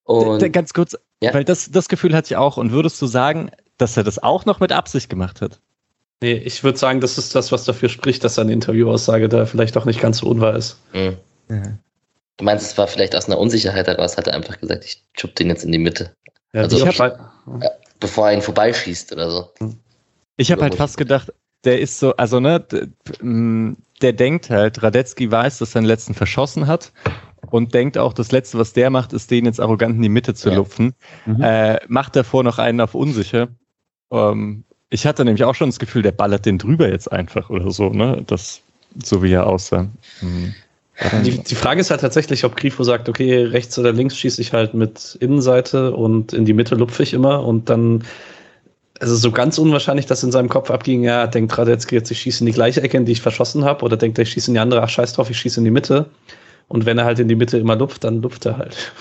Und, 0.05 0.51
ganz 0.51 0.73
kurz, 0.73 0.97
ja? 1.21 1.33
weil 1.33 1.43
das, 1.43 1.69
das 1.71 1.89
Gefühl 1.89 2.15
hatte 2.15 2.33
ich 2.33 2.37
auch. 2.37 2.57
Und 2.57 2.71
würdest 2.71 3.01
du 3.01 3.07
sagen, 3.07 3.51
dass 3.77 3.97
er 3.97 4.03
das 4.03 4.21
auch 4.21 4.45
noch 4.45 4.59
mit 4.59 4.71
Absicht 4.71 5.09
gemacht 5.09 5.41
hat? 5.41 5.59
Nee, 6.21 6.33
ich 6.33 6.63
würde 6.63 6.77
sagen, 6.77 7.01
das 7.01 7.17
ist 7.17 7.35
das, 7.35 7.51
was 7.51 7.65
dafür 7.65 7.89
spricht, 7.89 8.23
dass 8.23 8.35
seine 8.35 8.53
Interviewaussage 8.53 9.27
da 9.27 9.45
vielleicht 9.45 9.75
auch 9.75 9.85
nicht 9.85 9.99
ganz 9.99 10.19
so 10.19 10.27
unwahr 10.27 10.55
ist. 10.55 10.77
Mhm. 10.93 11.17
Ja. 11.49 11.63
Du 12.37 12.45
meinst, 12.45 12.65
es 12.65 12.77
war 12.77 12.87
vielleicht 12.87 13.15
aus 13.15 13.27
einer 13.27 13.37
Unsicherheit 13.37 13.87
heraus, 13.87 14.17
hat 14.17 14.27
er 14.27 14.33
einfach 14.33 14.59
gesagt, 14.59 14.85
ich 14.85 15.03
schub 15.17 15.35
den 15.35 15.49
jetzt 15.49 15.63
in 15.63 15.71
die 15.71 15.77
Mitte. 15.77 16.15
Ja, 16.53 16.61
also, 16.61 16.85
hab, 16.85 17.33
bevor 17.99 18.29
er 18.29 18.35
ihn 18.35 18.41
vorbeischießt 18.41 19.11
oder 19.13 19.29
so. 19.29 19.51
Ich 20.37 20.51
habe 20.51 20.61
halt 20.63 20.75
fast 20.75 20.97
gedacht, 20.97 21.31
der 21.63 21.79
ist 21.79 21.99
so, 21.99 22.15
also 22.15 22.39
ne, 22.39 22.65
der 24.01 24.13
denkt 24.13 24.49
halt, 24.49 24.83
Radetzky 24.83 25.31
weiß, 25.31 25.59
dass 25.59 25.75
er 25.75 25.81
den 25.81 25.87
letzten 25.87 26.13
verschossen 26.13 26.67
hat 26.67 26.91
und 27.49 27.73
denkt 27.73 27.97
auch, 27.97 28.13
das 28.13 28.31
Letzte, 28.31 28.57
was 28.57 28.73
der 28.73 28.89
macht, 28.89 29.13
ist, 29.13 29.31
den 29.31 29.45
jetzt 29.45 29.59
arrogant 29.59 29.95
in 29.95 30.01
die 30.01 30.09
Mitte 30.09 30.33
zu 30.33 30.49
ja. 30.49 30.55
lupfen. 30.55 30.93
Mhm. 31.25 31.41
Äh, 31.41 31.79
macht 31.87 32.15
davor 32.15 32.43
noch 32.43 32.57
einen 32.57 32.81
auf 32.81 32.95
unsicher. 32.95 33.49
Ähm, 34.11 34.63
ich 34.89 35.05
hatte 35.05 35.25
nämlich 35.25 35.43
auch 35.43 35.55
schon 35.55 35.69
das 35.69 35.79
Gefühl, 35.79 36.01
der 36.01 36.11
ballert 36.11 36.45
den 36.45 36.57
drüber 36.57 36.89
jetzt 36.89 37.11
einfach 37.11 37.49
oder 37.49 37.71
so, 37.71 37.89
ne? 37.89 38.23
Das, 38.27 38.61
so 39.03 39.23
wie 39.23 39.33
er 39.33 39.47
aussah. 39.47 39.87
Mhm. 40.21 40.53
Die, 41.25 41.39
die, 41.39 41.55
Frage 41.55 41.81
ist 41.81 41.89
halt 41.89 42.01
tatsächlich, 42.01 42.45
ob 42.45 42.55
Grifo 42.55 42.83
sagt, 42.83 43.09
okay, 43.09 43.43
rechts 43.45 43.79
oder 43.79 43.91
links 43.91 44.15
schieße 44.15 44.39
ich 44.41 44.53
halt 44.53 44.75
mit 44.75 45.17
Innenseite 45.19 45.91
und 45.95 46.33
in 46.33 46.45
die 46.45 46.53
Mitte 46.53 46.75
lupfe 46.75 47.01
ich 47.01 47.15
immer 47.15 47.43
und 47.43 47.69
dann, 47.69 48.03
also 48.99 49.15
so 49.15 49.31
ganz 49.31 49.57
unwahrscheinlich, 49.57 50.05
dass 50.05 50.23
in 50.23 50.31
seinem 50.31 50.49
Kopf 50.49 50.69
abging, 50.69 51.03
ja, 51.03 51.25
denkt 51.25 51.57
Radetzky 51.57 51.95
jetzt, 51.95 52.11
ich 52.11 52.21
schieße 52.21 52.41
in 52.41 52.45
die 52.45 52.51
gleiche 52.51 52.83
Ecke, 52.83 52.97
in 52.97 53.05
die 53.05 53.11
ich 53.11 53.21
verschossen 53.21 53.65
habe, 53.65 53.83
oder 53.83 53.97
denkt 53.97 54.19
er, 54.19 54.21
ich 54.21 54.31
schieße 54.31 54.51
in 54.51 54.53
die 54.53 54.59
andere, 54.59 54.83
ach 54.83 54.89
scheiß 54.89 55.13
drauf, 55.13 55.31
ich 55.31 55.37
schieße 55.39 55.59
in 55.59 55.65
die 55.65 55.71
Mitte. 55.71 56.09
Und 56.67 56.85
wenn 56.85 56.97
er 56.97 57.05
halt 57.05 57.19
in 57.19 57.27
die 57.27 57.35
Mitte 57.35 57.57
immer 57.57 57.75
lupft, 57.75 58.03
dann 58.03 58.21
lupft 58.21 58.45
er 58.45 58.57
halt. 58.57 58.93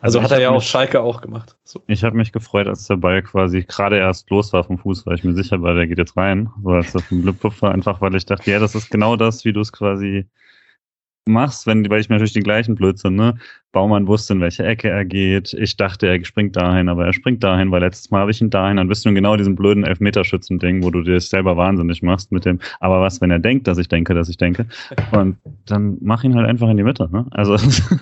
Also, 0.00 0.18
also 0.18 0.22
hat 0.22 0.32
er 0.32 0.40
ja 0.40 0.50
auf 0.50 0.64
Schalke 0.64 1.00
auch 1.00 1.20
gemacht. 1.20 1.56
So. 1.62 1.80
Ich 1.86 2.02
habe 2.02 2.16
mich 2.16 2.32
gefreut, 2.32 2.66
als 2.66 2.88
der 2.88 2.96
Ball 2.96 3.22
quasi 3.22 3.62
gerade 3.62 3.98
erst 3.98 4.30
los 4.30 4.52
war 4.52 4.64
vom 4.64 4.78
Fuß, 4.78 5.06
weil 5.06 5.14
ich 5.14 5.22
mir 5.22 5.34
sicher 5.34 5.62
war, 5.62 5.74
der 5.74 5.86
geht 5.86 5.98
jetzt 5.98 6.16
rein. 6.16 6.50
So 6.62 6.70
als 6.70 6.92
er 6.94 7.02
vom 7.02 7.22
Lupf 7.22 7.62
war, 7.62 7.70
einfach 7.70 8.00
weil 8.00 8.14
ich 8.16 8.26
dachte, 8.26 8.50
ja, 8.50 8.58
das 8.58 8.74
ist 8.74 8.90
genau 8.90 9.14
das, 9.14 9.44
wie 9.44 9.52
du 9.52 9.60
es 9.60 9.72
quasi 9.72 10.26
machst, 11.26 11.66
wenn, 11.66 11.88
weil 11.88 12.00
ich 12.00 12.08
mir 12.08 12.16
natürlich 12.16 12.32
den 12.32 12.42
gleichen 12.42 12.74
Blödsinn, 12.74 13.14
ne? 13.14 13.34
Baumann 13.72 14.06
wusste, 14.06 14.34
in 14.34 14.40
welche 14.40 14.64
Ecke 14.64 14.90
er 14.90 15.04
geht. 15.04 15.54
Ich 15.54 15.78
dachte, 15.78 16.06
er 16.06 16.22
springt 16.24 16.56
dahin, 16.56 16.90
aber 16.90 17.06
er 17.06 17.14
springt 17.14 17.42
dahin, 17.42 17.70
weil 17.70 17.80
letztes 17.80 18.10
Mal 18.10 18.20
habe 18.20 18.30
ich 18.30 18.40
ihn 18.42 18.50
dahin. 18.50 18.76
Dann 18.76 18.88
bist 18.88 19.04
du 19.04 19.08
in 19.08 19.14
genau 19.14 19.36
diesem 19.36 19.56
blöden 19.56 19.84
Elfmeterschützen-Ding, 19.84 20.82
wo 20.82 20.90
du 20.90 21.02
dir 21.02 21.18
selber 21.20 21.56
wahnsinnig 21.56 22.02
machst 22.02 22.32
mit 22.32 22.44
dem, 22.44 22.58
aber 22.80 23.00
was, 23.00 23.22
wenn 23.22 23.30
er 23.30 23.38
denkt, 23.38 23.66
dass 23.66 23.78
ich 23.78 23.88
denke, 23.88 24.12
dass 24.12 24.28
ich 24.28 24.36
denke? 24.36 24.66
Und 25.12 25.38
dann 25.64 25.96
mach 26.02 26.22
ihn 26.22 26.34
halt 26.34 26.46
einfach 26.46 26.68
in 26.68 26.76
die 26.76 26.82
Mitte, 26.82 27.08
ne? 27.10 27.26
Also, 27.30 27.56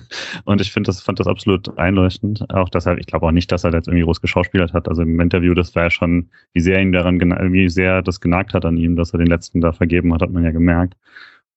und 0.43 0.59
ich 0.59 0.73
finde 0.73 0.87
das, 0.87 1.01
fand 1.01 1.19
das 1.19 1.27
absolut 1.27 1.77
einleuchtend. 1.77 2.43
Auch 2.53 2.67
deshalb, 2.67 2.99
ich 2.99 3.05
glaube 3.05 3.27
auch 3.27 3.31
nicht, 3.31 3.51
dass 3.51 3.63
er 3.63 3.71
jetzt 3.71 3.87
irgendwie 3.87 4.03
groß 4.03 4.19
geschauspielert 4.19 4.73
hat. 4.73 4.89
Also 4.89 5.03
im 5.03 5.19
Interview, 5.21 5.53
das 5.53 5.73
war 5.75 5.83
ja 5.83 5.89
schon, 5.89 6.29
wie 6.53 6.59
sehr 6.59 6.81
ihn 6.81 6.91
daran, 6.91 7.19
wie 7.53 7.69
sehr 7.69 8.01
das 8.01 8.19
genagt 8.19 8.53
hat 8.53 8.65
an 8.65 8.75
ihm, 8.75 8.97
dass 8.97 9.13
er 9.13 9.19
den 9.19 9.27
letzten 9.27 9.61
da 9.61 9.71
vergeben 9.71 10.13
hat, 10.13 10.21
hat 10.21 10.31
man 10.31 10.43
ja 10.43 10.51
gemerkt. 10.51 10.95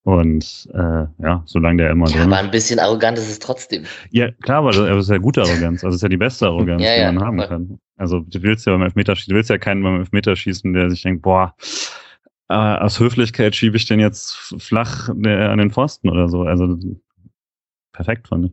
Und 0.05 0.69
äh, 0.75 1.07
ja, 1.23 1.43
solange 1.47 1.79
der 1.83 1.91
immer 1.91 2.07
ja, 2.09 2.13
drin 2.13 2.21
ist. 2.21 2.27
Aber 2.27 2.37
ein 2.37 2.51
bisschen 2.51 2.79
arrogant 2.79 3.17
ist 3.17 3.31
es 3.31 3.39
trotzdem. 3.39 3.85
Ja, 4.11 4.31
klar, 4.33 4.59
aber 4.59 4.71
das 4.73 5.05
ist 5.05 5.11
ja 5.11 5.17
gute 5.17 5.41
Arroganz. 5.41 5.83
Also 5.83 5.89
das 5.89 5.97
ist 5.97 6.03
ja 6.03 6.11
die 6.11 6.19
beste 6.19 6.47
Arroganz, 6.47 6.83
ja, 6.85 6.95
die 6.95 7.01
ja, 7.01 7.13
man 7.13 7.25
haben 7.25 7.41
aber. 7.41 7.49
kann. 7.49 7.79
Also 7.97 8.21
du 8.21 8.43
willst 8.43 8.67
ja 8.67 8.73
beim 8.73 8.83
Elfmeterschießen, 8.83 9.31
du 9.31 9.37
willst 9.37 9.49
ja 9.49 9.57
keinen 9.57 9.83
beim 9.83 10.01
Elfmeterschießen, 10.01 10.75
der 10.75 10.91
sich 10.91 11.03
denkt, 11.03 11.23
boah, 11.23 11.55
äh, 12.51 12.55
aus 12.55 13.01
Höflichkeit 13.01 13.57
schiebe 13.57 13.79
ich 13.79 13.87
den 13.87 13.99
jetzt 13.99 14.35
flach 14.59 15.09
äh, 15.09 15.45
an 15.45 15.59
den 15.59 15.71
Pfosten 15.71 16.11
oder 16.11 16.29
so. 16.29 16.43
Also 16.43 16.79
perfekt 17.93 18.29
fand 18.29 18.47
ich. 18.47 18.53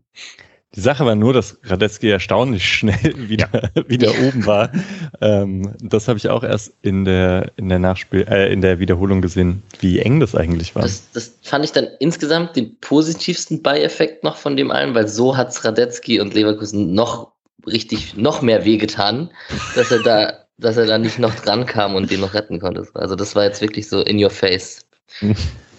Die 0.76 0.80
Sache 0.80 1.06
war 1.06 1.16
nur, 1.16 1.34
dass 1.34 1.58
Radetzky 1.64 2.10
erstaunlich 2.10 2.66
schnell 2.66 3.14
wieder, 3.18 3.50
ja. 3.54 3.84
wieder 3.90 4.12
oben 4.26 4.46
war. 4.46 4.72
Ähm, 5.20 5.74
das 5.82 6.08
habe 6.08 6.18
ich 6.18 6.30
auch 6.30 6.44
erst 6.44 6.74
in 6.82 7.04
der, 7.04 7.52
in 7.58 7.68
der 7.68 7.80
Nachspiel, 7.80 8.26
äh, 8.30 8.52
in 8.54 8.62
der 8.62 8.80
Wiederholung 8.80 9.22
gesehen, 9.22 9.64
wie 9.82 10.00
eng 10.00 10.22
das 10.22 10.34
eigentlich 10.34 10.74
war. 10.74 10.84
Das, 10.84 11.12
das 11.12 11.34
fand 11.42 11.66
ich 11.66 11.74
dann 11.74 11.88
insgesamt 12.00 12.56
den 12.56 12.78
positivsten 12.80 13.62
Beieffekt 13.62 14.24
noch 14.24 14.38
von 14.38 14.56
dem 14.56 14.72
allen, 14.72 14.96
weil 14.96 15.10
so 15.10 15.36
hat's 15.36 15.66
Radetzky 15.66 16.22
und 16.22 16.34
Leverkusen 16.34 16.94
noch 16.94 17.32
richtig, 17.68 18.16
noch 18.16 18.42
mehr 18.42 18.64
wehgetan, 18.64 19.30
dass 19.76 19.92
er 19.92 20.02
da, 20.04 20.34
dass 20.58 20.78
er 20.78 20.86
da 20.86 20.98
nicht 20.98 21.20
noch 21.20 21.36
dran 21.36 21.66
kam 21.66 21.96
und 21.96 22.10
den 22.10 22.22
noch 22.22 22.34
retten 22.34 22.60
konnte. 22.60 22.88
Also 22.94 23.16
das 23.16 23.36
war 23.36 23.44
jetzt 23.44 23.62
wirklich 23.62 23.90
so 23.90 24.02
in 24.02 24.24
your 24.24 24.32
face. 24.32 24.86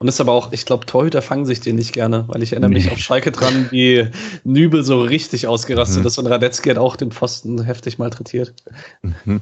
Und 0.00 0.06
ist 0.06 0.20
aber 0.20 0.32
auch, 0.32 0.52
ich 0.52 0.64
glaube, 0.64 0.86
Torhüter 0.86 1.22
fangen 1.22 1.44
sich 1.44 1.60
den 1.60 1.74
nicht 1.74 1.92
gerne, 1.92 2.24
weil 2.28 2.42
ich 2.42 2.52
erinnere 2.52 2.70
nee. 2.70 2.76
mich 2.76 2.92
auf 2.92 2.98
Schalke 2.98 3.32
dran, 3.32 3.66
wie 3.70 4.08
Nübel 4.44 4.84
so 4.84 5.02
richtig 5.02 5.48
ausgerastet 5.48 6.02
mhm. 6.02 6.06
ist 6.06 6.18
und 6.18 6.28
Radetzky 6.28 6.70
hat 6.70 6.78
auch 6.78 6.94
den 6.94 7.10
Pfosten 7.10 7.64
heftig 7.64 7.98
malträtiert. 7.98 8.54
Mhm. 9.02 9.40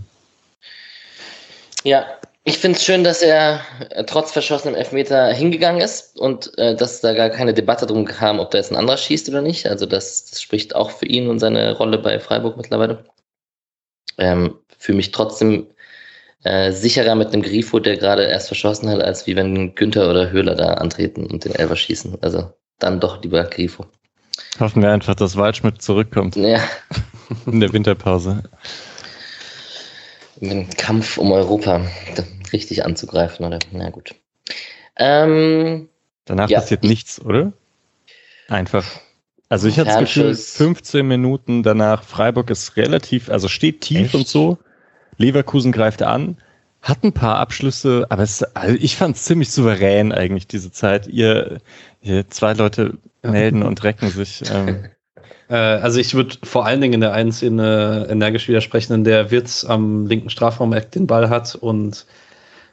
Ja, 1.84 2.06
ich 2.44 2.58
finde 2.58 2.78
es 2.78 2.84
schön, 2.84 3.04
dass 3.04 3.22
er 3.22 3.60
äh, 3.90 4.04
trotz 4.04 4.32
verschossenem 4.32 4.76
Elfmeter 4.76 5.32
hingegangen 5.32 5.82
ist 5.82 6.16
und 6.16 6.56
äh, 6.58 6.74
dass 6.74 7.00
da 7.00 7.12
gar 7.12 7.28
keine 7.28 7.52
Debatte 7.52 7.86
drum 7.86 8.06
kam, 8.06 8.38
ob 8.38 8.50
da 8.50 8.58
jetzt 8.58 8.70
ein 8.70 8.76
anderer 8.76 8.96
schießt 8.96 9.28
oder 9.28 9.42
nicht. 9.42 9.66
Also 9.66 9.84
das, 9.84 10.24
das 10.24 10.40
spricht 10.40 10.74
auch 10.74 10.90
für 10.90 11.06
ihn 11.06 11.28
und 11.28 11.38
seine 11.38 11.76
Rolle 11.76 11.98
bei 11.98 12.18
Freiburg 12.18 12.56
mittlerweile. 12.56 13.04
Ähm, 14.16 14.54
für 14.78 14.94
mich 14.94 15.10
trotzdem 15.10 15.66
äh, 16.46 16.70
sicherer 16.70 17.16
mit 17.16 17.32
einem 17.32 17.42
Grifo, 17.42 17.80
der 17.80 17.96
gerade 17.96 18.24
erst 18.24 18.46
verschossen 18.46 18.88
hat, 18.88 19.02
als 19.02 19.26
wie 19.26 19.34
wenn 19.34 19.74
Günther 19.74 20.08
oder 20.08 20.30
Höhler 20.30 20.54
da 20.54 20.74
antreten 20.74 21.26
und 21.26 21.44
den 21.44 21.54
Elfer 21.54 21.74
schießen. 21.74 22.18
Also 22.22 22.52
dann 22.78 23.00
doch 23.00 23.20
lieber 23.20 23.42
Grifo. 23.44 23.86
Hoffen 24.60 24.80
wir 24.80 24.92
einfach, 24.92 25.16
dass 25.16 25.36
Waldschmidt 25.36 25.82
zurückkommt. 25.82 26.36
Ja. 26.36 26.60
In 27.46 27.58
der 27.58 27.72
Winterpause. 27.72 28.44
Im 30.40 30.70
Kampf 30.70 31.18
um 31.18 31.32
Europa 31.32 31.80
richtig 32.52 32.84
anzugreifen, 32.84 33.44
oder? 33.44 33.58
Na 33.72 33.90
gut. 33.90 34.14
Ähm, 34.96 35.88
Danach 36.26 36.48
ja. 36.48 36.60
passiert 36.60 36.84
nichts, 36.84 37.20
oder? 37.20 37.52
Einfach. 38.48 38.84
Also 39.48 39.66
ich 39.66 39.78
hatte 39.80 39.90
das 39.90 40.14
Gefühl, 40.14 40.34
15 40.34 41.06
Minuten 41.06 41.64
danach, 41.64 42.04
Freiburg 42.04 42.50
ist 42.50 42.76
relativ, 42.76 43.30
also 43.30 43.48
steht 43.48 43.80
tief 43.80 44.06
Echt? 44.06 44.14
und 44.14 44.28
so. 44.28 44.58
Leverkusen 45.18 45.72
greift 45.72 46.02
an, 46.02 46.36
hat 46.82 47.02
ein 47.02 47.12
paar 47.12 47.38
Abschlüsse, 47.38 48.06
aber 48.10 48.22
es, 48.22 48.42
also 48.54 48.76
ich 48.80 48.96
fand 48.96 49.16
es 49.16 49.24
ziemlich 49.24 49.50
souverän 49.50 50.12
eigentlich 50.12 50.46
diese 50.46 50.70
Zeit. 50.70 51.08
Ihr, 51.08 51.58
ihr 52.00 52.28
zwei 52.30 52.52
Leute 52.52 52.94
melden 53.22 53.62
und 53.62 53.82
recken 53.82 54.10
sich. 54.10 54.42
Ähm. 54.52 54.86
Äh, 55.48 55.54
also 55.54 56.00
ich 56.00 56.12
würde 56.14 56.36
vor 56.42 56.66
allen 56.66 56.80
Dingen 56.80 56.94
in 56.94 57.00
der 57.00 57.12
einen 57.12 57.30
Szene 57.30 58.08
energisch 58.10 58.48
widersprechen, 58.48 58.92
in 58.94 59.04
der 59.04 59.30
Wirtz 59.30 59.64
am 59.64 60.06
linken 60.06 60.28
Strafraum 60.28 60.74
den 60.92 61.06
Ball 61.06 61.30
hat 61.30 61.54
und 61.54 62.04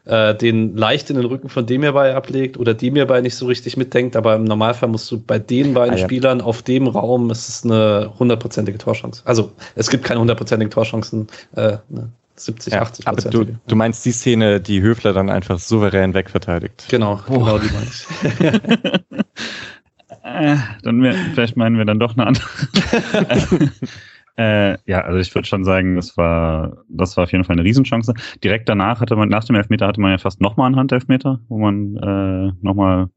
äh, 0.06 0.36
den 0.36 0.76
leicht 0.76 1.10
in 1.10 1.16
den 1.16 1.26
Rücken 1.26 1.50
von 1.50 1.66
dem 1.66 1.82
hierbei 1.82 2.16
ablegt 2.16 2.58
oder 2.58 2.74
dem 2.74 2.96
hierbei 2.96 3.22
nicht 3.22 3.36
so 3.36 3.46
richtig 3.46 3.78
mitdenkt, 3.78 4.16
aber 4.16 4.36
im 4.36 4.44
Normalfall 4.44 4.90
musst 4.90 5.10
du 5.12 5.20
bei 5.20 5.40
den 5.40 5.74
beiden 5.74 5.96
ah, 5.96 5.98
ja. 5.98 6.04
Spielern 6.04 6.42
auf 6.42 6.62
dem 6.62 6.88
Raum, 6.88 7.30
ist 7.30 7.48
es 7.48 7.64
eine 7.64 8.12
hundertprozentige 8.18 8.78
Torchance. 8.78 9.22
Also 9.26 9.52
es 9.76 9.90
gibt 9.90 10.04
keine 10.04 10.20
hundertprozentigen 10.20 10.72
Torchancen. 10.72 11.28
Äh, 11.56 11.78
ne. 11.90 12.10
70, 12.36 12.74
ja, 12.74 12.82
80 12.82 13.08
Aber 13.08 13.22
du, 13.22 13.46
du 13.46 13.76
meinst 13.76 14.06
die 14.06 14.12
Szene, 14.12 14.60
die 14.60 14.82
Höfler 14.82 15.14
dann 15.14 15.30
einfach 15.30 15.60
souverän 15.60 16.14
wegverteidigt. 16.14 16.88
Genau, 16.90 17.20
oh. 17.28 17.40
genau 17.40 17.60
die 17.60 17.70
meine 17.72 17.86
ich. 17.86 18.08
äh, 20.24 20.58
dann 20.82 21.02
wär, 21.02 21.14
vielleicht 21.34 21.58
meinen 21.58 21.78
wir 21.78 21.86
dann 21.86 22.00
doch 22.00 22.18
eine 22.18 22.26
andere. 22.26 22.48
äh, 24.38 24.78
ja, 24.86 25.02
also 25.02 25.20
ich 25.20 25.34
würde 25.36 25.48
schon 25.48 25.64
sagen, 25.64 25.96
das 25.96 26.18
war, 26.18 26.84
das 26.90 27.16
war 27.18 27.26
auf 27.26 27.32
jeden 27.32 27.44
Fall 27.44 27.56
eine 27.56 27.64
Riesenchance. 27.64 28.14
Direkt 28.44 28.68
danach 28.68 29.00
hatte 29.00 29.16
man, 29.16 29.30
nach 29.30 29.44
dem 29.44 29.56
Elfmeter 29.56 29.88
hatte 29.88 30.02
man 30.02 30.12
ja 30.12 30.18
fast 30.18 30.42
nochmal 30.42 30.68
einen 30.68 30.76
Handelfmeter, 30.76 31.40
wo 31.50 31.60
man 31.60 31.96
äh, 31.98 32.52
nochmal 32.62 33.10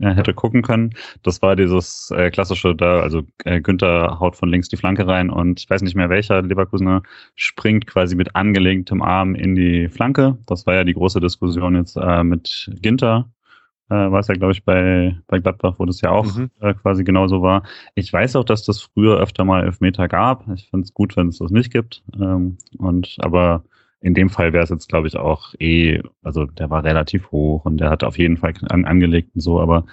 hätte 0.00 0.34
gucken 0.34 0.62
können. 0.62 0.94
Das 1.22 1.42
war 1.42 1.56
dieses 1.56 2.10
äh, 2.16 2.30
klassische 2.30 2.74
da, 2.74 3.00
also 3.00 3.22
äh, 3.44 3.60
Günther 3.60 4.18
haut 4.20 4.36
von 4.36 4.48
links 4.48 4.68
die 4.68 4.76
Flanke 4.76 5.06
rein 5.06 5.30
und 5.30 5.60
ich 5.60 5.68
weiß 5.68 5.82
nicht 5.82 5.94
mehr 5.94 6.10
welcher 6.10 6.42
Leverkusener 6.42 7.02
springt 7.34 7.86
quasi 7.86 8.16
mit 8.16 8.34
angelegtem 8.34 9.02
Arm 9.02 9.34
in 9.34 9.54
die 9.54 9.88
Flanke. 9.88 10.38
Das 10.46 10.66
war 10.66 10.74
ja 10.74 10.84
die 10.84 10.94
große 10.94 11.20
Diskussion 11.20 11.76
jetzt 11.76 11.96
äh, 11.96 12.24
mit 12.24 12.70
Ginter. 12.80 13.30
Äh, 13.90 14.10
war 14.10 14.20
es 14.20 14.28
ja, 14.28 14.34
glaube 14.34 14.52
ich, 14.52 14.64
bei, 14.64 15.18
bei 15.26 15.38
Gladbach, 15.38 15.74
wo 15.76 15.84
das 15.84 16.00
ja 16.00 16.10
auch 16.10 16.24
mhm. 16.24 16.50
äh, 16.60 16.72
quasi 16.72 17.04
genauso 17.04 17.42
war. 17.42 17.64
Ich 17.94 18.10
weiß 18.10 18.36
auch, 18.36 18.44
dass 18.44 18.64
das 18.64 18.80
früher 18.80 19.18
öfter 19.18 19.44
mal 19.44 19.64
Elfmeter 19.64 20.08
gab. 20.08 20.48
Ich 20.54 20.70
finde 20.70 20.84
es 20.84 20.94
gut, 20.94 21.14
wenn 21.16 21.28
es 21.28 21.38
das 21.38 21.50
nicht 21.50 21.70
gibt. 21.70 22.02
Ähm, 22.18 22.56
und 22.78 23.16
aber 23.18 23.64
in 24.02 24.14
dem 24.14 24.28
Fall 24.28 24.52
wäre 24.52 24.64
es 24.64 24.70
jetzt, 24.70 24.88
glaube 24.88 25.08
ich, 25.08 25.16
auch 25.16 25.54
eh, 25.60 26.02
also 26.22 26.44
der 26.44 26.70
war 26.70 26.84
relativ 26.84 27.30
hoch 27.30 27.64
und 27.64 27.78
der 27.78 27.88
hat 27.88 28.04
auf 28.04 28.18
jeden 28.18 28.36
Fall 28.36 28.52
an, 28.68 28.84
angelegt 28.84 29.30
und 29.34 29.40
so, 29.40 29.60
aber 29.60 29.86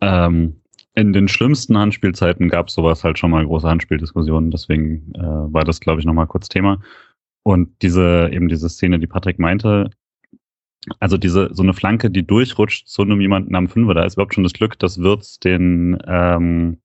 ähm, 0.00 0.60
in 0.94 1.12
den 1.14 1.28
schlimmsten 1.28 1.78
Handspielzeiten 1.78 2.50
gab 2.50 2.68
es 2.68 2.74
sowas 2.74 3.02
halt 3.02 3.18
schon 3.18 3.30
mal 3.30 3.44
große 3.44 3.68
Handspieldiskussionen, 3.68 4.50
deswegen 4.50 5.12
äh, 5.14 5.20
war 5.20 5.64
das, 5.64 5.80
glaube 5.80 6.00
ich, 6.00 6.06
nochmal 6.06 6.26
kurz 6.26 6.48
Thema. 6.48 6.80
Und 7.42 7.70
diese, 7.82 8.28
eben 8.30 8.48
diese 8.48 8.68
Szene, 8.68 8.98
die 8.98 9.06
Patrick 9.06 9.38
meinte, 9.38 9.90
also 11.00 11.16
diese, 11.16 11.50
so 11.52 11.62
eine 11.62 11.74
Flanke, 11.74 12.10
die 12.10 12.26
durchrutscht 12.26 12.88
zu 12.88 13.02
einem 13.02 13.20
jemanden 13.20 13.54
am 13.54 13.68
Fünfer, 13.68 13.94
da 13.94 14.04
ist 14.04 14.14
überhaupt 14.14 14.34
schon 14.34 14.44
das 14.44 14.52
Glück, 14.52 14.78
dass 14.78 14.98
Wirtz 14.98 15.38
den 15.38 15.98
ähm, 16.06 16.78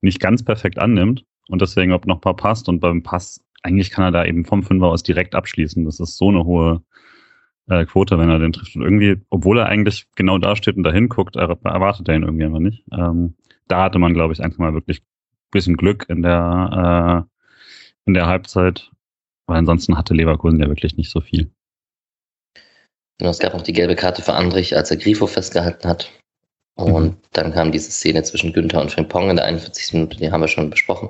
nicht 0.00 0.20
ganz 0.20 0.44
perfekt 0.44 0.78
annimmt 0.78 1.24
und 1.48 1.62
deswegen 1.62 1.92
ob 1.92 2.06
noch 2.06 2.16
ein 2.16 2.20
paar 2.20 2.36
passt 2.36 2.68
und 2.68 2.80
beim 2.80 3.02
Pass, 3.02 3.43
eigentlich 3.64 3.90
kann 3.90 4.04
er 4.04 4.10
da 4.12 4.24
eben 4.24 4.44
vom 4.44 4.62
Fünfer 4.62 4.86
aus 4.86 5.02
direkt 5.02 5.34
abschließen. 5.34 5.84
Das 5.84 5.98
ist 5.98 6.18
so 6.18 6.28
eine 6.28 6.44
hohe 6.44 6.82
äh, 7.68 7.86
Quote, 7.86 8.18
wenn 8.18 8.28
er 8.28 8.38
den 8.38 8.52
trifft. 8.52 8.76
Und 8.76 8.82
irgendwie, 8.82 9.16
obwohl 9.30 9.58
er 9.58 9.66
eigentlich 9.66 10.06
genau 10.14 10.38
da 10.38 10.54
steht 10.54 10.76
und 10.76 10.84
da 10.84 10.92
hinguckt, 10.92 11.36
erwartet 11.36 12.08
er 12.08 12.14
ihn 12.14 12.22
irgendwie 12.22 12.44
einfach 12.44 12.58
nicht. 12.58 12.84
Ähm, 12.92 13.34
da 13.66 13.82
hatte 13.84 13.98
man, 13.98 14.12
glaube 14.12 14.34
ich, 14.34 14.42
einfach 14.42 14.58
mal 14.58 14.74
wirklich 14.74 15.00
ein 15.00 15.50
bisschen 15.50 15.76
Glück 15.76 16.04
in 16.08 16.22
der, 16.22 17.26
äh, 17.26 18.06
in 18.06 18.12
der 18.12 18.26
Halbzeit, 18.26 18.90
weil 19.46 19.56
ansonsten 19.56 19.96
hatte 19.96 20.12
Leverkusen 20.12 20.60
ja 20.60 20.68
wirklich 20.68 20.98
nicht 20.98 21.10
so 21.10 21.22
viel. 21.22 21.50
Genau, 23.18 23.30
es 23.30 23.38
gab 23.38 23.54
noch 23.54 23.62
die 23.62 23.72
gelbe 23.72 23.96
Karte 23.96 24.20
für 24.20 24.34
Andrich, 24.34 24.76
als 24.76 24.90
er 24.90 24.98
Grifo 24.98 25.26
festgehalten 25.26 25.88
hat. 25.88 26.10
Und 26.76 27.04
mhm. 27.04 27.16
dann 27.32 27.52
kam 27.52 27.72
diese 27.72 27.90
Szene 27.90 28.24
zwischen 28.24 28.52
Günther 28.52 28.82
und 28.82 28.90
Frimpong 28.90 29.30
in 29.30 29.36
der 29.36 29.46
41. 29.46 29.94
Minute, 29.94 30.18
die 30.18 30.30
haben 30.30 30.40
wir 30.42 30.48
schon 30.48 30.68
besprochen. 30.68 31.08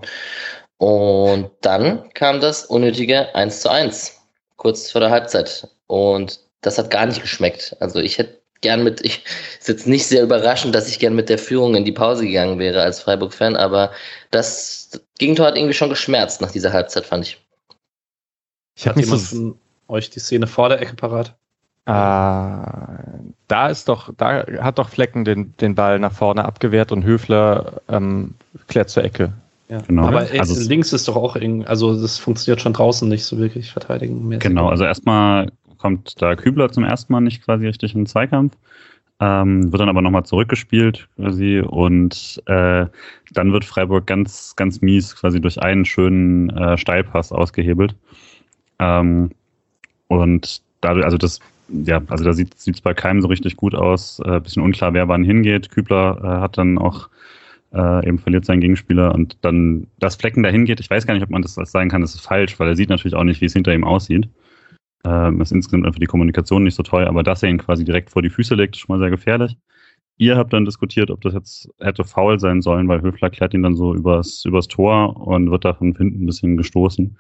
Und 0.78 1.50
dann 1.60 2.12
kam 2.14 2.40
das 2.40 2.64
unnötige 2.66 3.34
1 3.34 3.60
zu 3.60 3.70
1, 3.70 4.20
kurz 4.56 4.90
vor 4.90 5.00
der 5.00 5.10
Halbzeit. 5.10 5.68
Und 5.86 6.40
das 6.60 6.78
hat 6.78 6.90
gar 6.90 7.06
nicht 7.06 7.22
geschmeckt. 7.22 7.76
Also 7.80 8.00
ich 8.00 8.18
hätte 8.18 8.40
gern 8.60 8.82
mit, 8.82 9.04
ich 9.04 9.24
ist 9.58 9.68
jetzt 9.68 9.86
nicht 9.86 10.06
sehr 10.06 10.22
überraschend, 10.22 10.74
dass 10.74 10.88
ich 10.88 10.98
gern 10.98 11.14
mit 11.14 11.28
der 11.28 11.38
Führung 11.38 11.74
in 11.74 11.84
die 11.84 11.92
Pause 11.92 12.26
gegangen 12.26 12.58
wäre 12.58 12.82
als 12.82 13.00
Freiburg-Fan, 13.00 13.56
aber 13.56 13.92
das 14.30 14.90
Gegentor 15.18 15.46
hat 15.46 15.56
irgendwie 15.56 15.74
schon 15.74 15.90
geschmerzt 15.90 16.40
nach 16.40 16.50
dieser 16.50 16.72
Halbzeit, 16.72 17.06
fand 17.06 17.26
ich. 17.26 17.38
Ich 18.76 18.88
habe 18.88 19.00
jemand 19.00 19.22
von 19.22 19.58
euch 19.86 20.10
die 20.10 20.18
Szene 20.18 20.46
vor 20.46 20.70
der 20.70 20.80
Ecke 20.80 20.96
parat? 20.96 21.36
Äh, 21.86 21.92
da 23.46 23.68
ist 23.68 23.88
doch, 23.88 24.12
da 24.16 24.46
hat 24.62 24.78
doch 24.78 24.88
Flecken 24.88 25.24
den, 25.24 25.54
den 25.58 25.74
Ball 25.74 25.98
nach 25.98 26.12
vorne 26.12 26.44
abgewehrt 26.44 26.90
und 26.90 27.04
Höfler 27.04 27.82
ähm, 27.88 28.34
klärt 28.68 28.88
zur 28.88 29.04
Ecke. 29.04 29.32
Ja, 29.74 29.80
genau. 29.88 30.06
Aber 30.06 30.26
also 30.38 30.68
links 30.68 30.92
ist 30.92 31.08
doch 31.08 31.16
auch 31.16 31.34
irgendwie, 31.34 31.66
also 31.66 32.00
das 32.00 32.18
funktioniert 32.18 32.60
schon 32.60 32.74
draußen 32.74 33.08
nicht 33.08 33.24
so 33.24 33.38
wirklich 33.38 33.72
verteidigen. 33.72 34.28
-mäßig. 34.28 34.38
Genau, 34.38 34.68
also 34.68 34.84
erstmal 34.84 35.50
kommt 35.78 36.22
da 36.22 36.36
Kübler 36.36 36.70
zum 36.70 36.84
ersten 36.84 37.12
Mal 37.12 37.20
nicht 37.20 37.42
quasi 37.42 37.66
richtig 37.66 37.92
in 37.94 38.02
den 38.02 38.06
Zweikampf. 38.06 38.56
Ähm, 39.18 39.72
wird 39.72 39.80
dann 39.80 39.88
aber 39.88 40.00
nochmal 40.02 40.24
zurückgespielt 40.24 41.08
quasi 41.16 41.60
und 41.60 42.40
äh, 42.46 42.86
dann 43.32 43.52
wird 43.52 43.64
Freiburg 43.64 44.06
ganz, 44.06 44.54
ganz 44.54 44.80
mies 44.80 45.16
quasi 45.16 45.40
durch 45.40 45.60
einen 45.60 45.84
schönen 45.84 46.50
äh, 46.50 46.78
Steilpass 46.78 47.32
ausgehebelt. 47.32 47.96
Ähm, 48.78 49.30
und 50.06 50.62
dadurch, 50.80 51.04
also 51.04 51.16
das 51.16 51.40
ja, 51.68 52.00
also 52.08 52.24
da 52.24 52.32
sieht 52.32 52.54
es 52.54 52.80
bei 52.80 52.94
keinem 52.94 53.22
so 53.22 53.28
richtig 53.28 53.56
gut 53.56 53.74
aus. 53.74 54.20
Äh, 54.24 54.38
bisschen 54.38 54.62
unklar, 54.62 54.94
wer 54.94 55.08
wann 55.08 55.24
hingeht. 55.24 55.70
Kübler 55.70 56.20
äh, 56.22 56.40
hat 56.40 56.58
dann 56.58 56.78
auch 56.78 57.08
äh, 57.74 58.06
eben 58.06 58.18
verliert 58.18 58.44
seinen 58.44 58.60
Gegenspieler 58.60 59.14
und 59.14 59.38
dann 59.42 59.88
das 59.98 60.16
Flecken 60.16 60.42
dahin 60.42 60.64
geht. 60.64 60.80
Ich 60.80 60.90
weiß 60.90 61.06
gar 61.06 61.14
nicht, 61.14 61.22
ob 61.22 61.30
man 61.30 61.42
das, 61.42 61.54
sagen 61.54 61.90
kann, 61.90 62.00
das 62.00 62.14
ist 62.14 62.20
falsch, 62.20 62.58
weil 62.58 62.68
er 62.68 62.76
sieht 62.76 62.88
natürlich 62.88 63.14
auch 63.14 63.24
nicht, 63.24 63.40
wie 63.40 63.46
es 63.46 63.52
hinter 63.52 63.74
ihm 63.74 63.84
aussieht. 63.84 64.28
Ähm, 65.04 65.40
ist 65.40 65.52
insgesamt 65.52 65.86
einfach 65.86 65.98
die 65.98 66.06
Kommunikation 66.06 66.64
nicht 66.64 66.76
so 66.76 66.82
toll, 66.82 67.06
aber 67.06 67.22
dass 67.22 67.42
er 67.42 67.50
ihn 67.50 67.58
quasi 67.58 67.84
direkt 67.84 68.10
vor 68.10 68.22
die 68.22 68.30
Füße 68.30 68.54
legt, 68.54 68.76
ist 68.76 68.80
schon 68.80 68.96
mal 68.96 69.02
sehr 69.02 69.10
gefährlich. 69.10 69.56
Ihr 70.16 70.36
habt 70.36 70.52
dann 70.52 70.64
diskutiert, 70.64 71.10
ob 71.10 71.20
das 71.22 71.34
jetzt 71.34 71.68
hätte 71.80 72.04
faul 72.04 72.38
sein 72.38 72.62
sollen, 72.62 72.88
weil 72.88 73.02
Höfler 73.02 73.30
klärt 73.30 73.52
ihn 73.52 73.64
dann 73.64 73.74
so 73.74 73.94
übers, 73.94 74.44
übers 74.44 74.68
Tor 74.68 75.16
und 75.16 75.50
wird 75.50 75.64
davon 75.64 75.94
hinten 75.96 76.22
ein 76.22 76.26
bisschen 76.26 76.56
gestoßen 76.56 77.16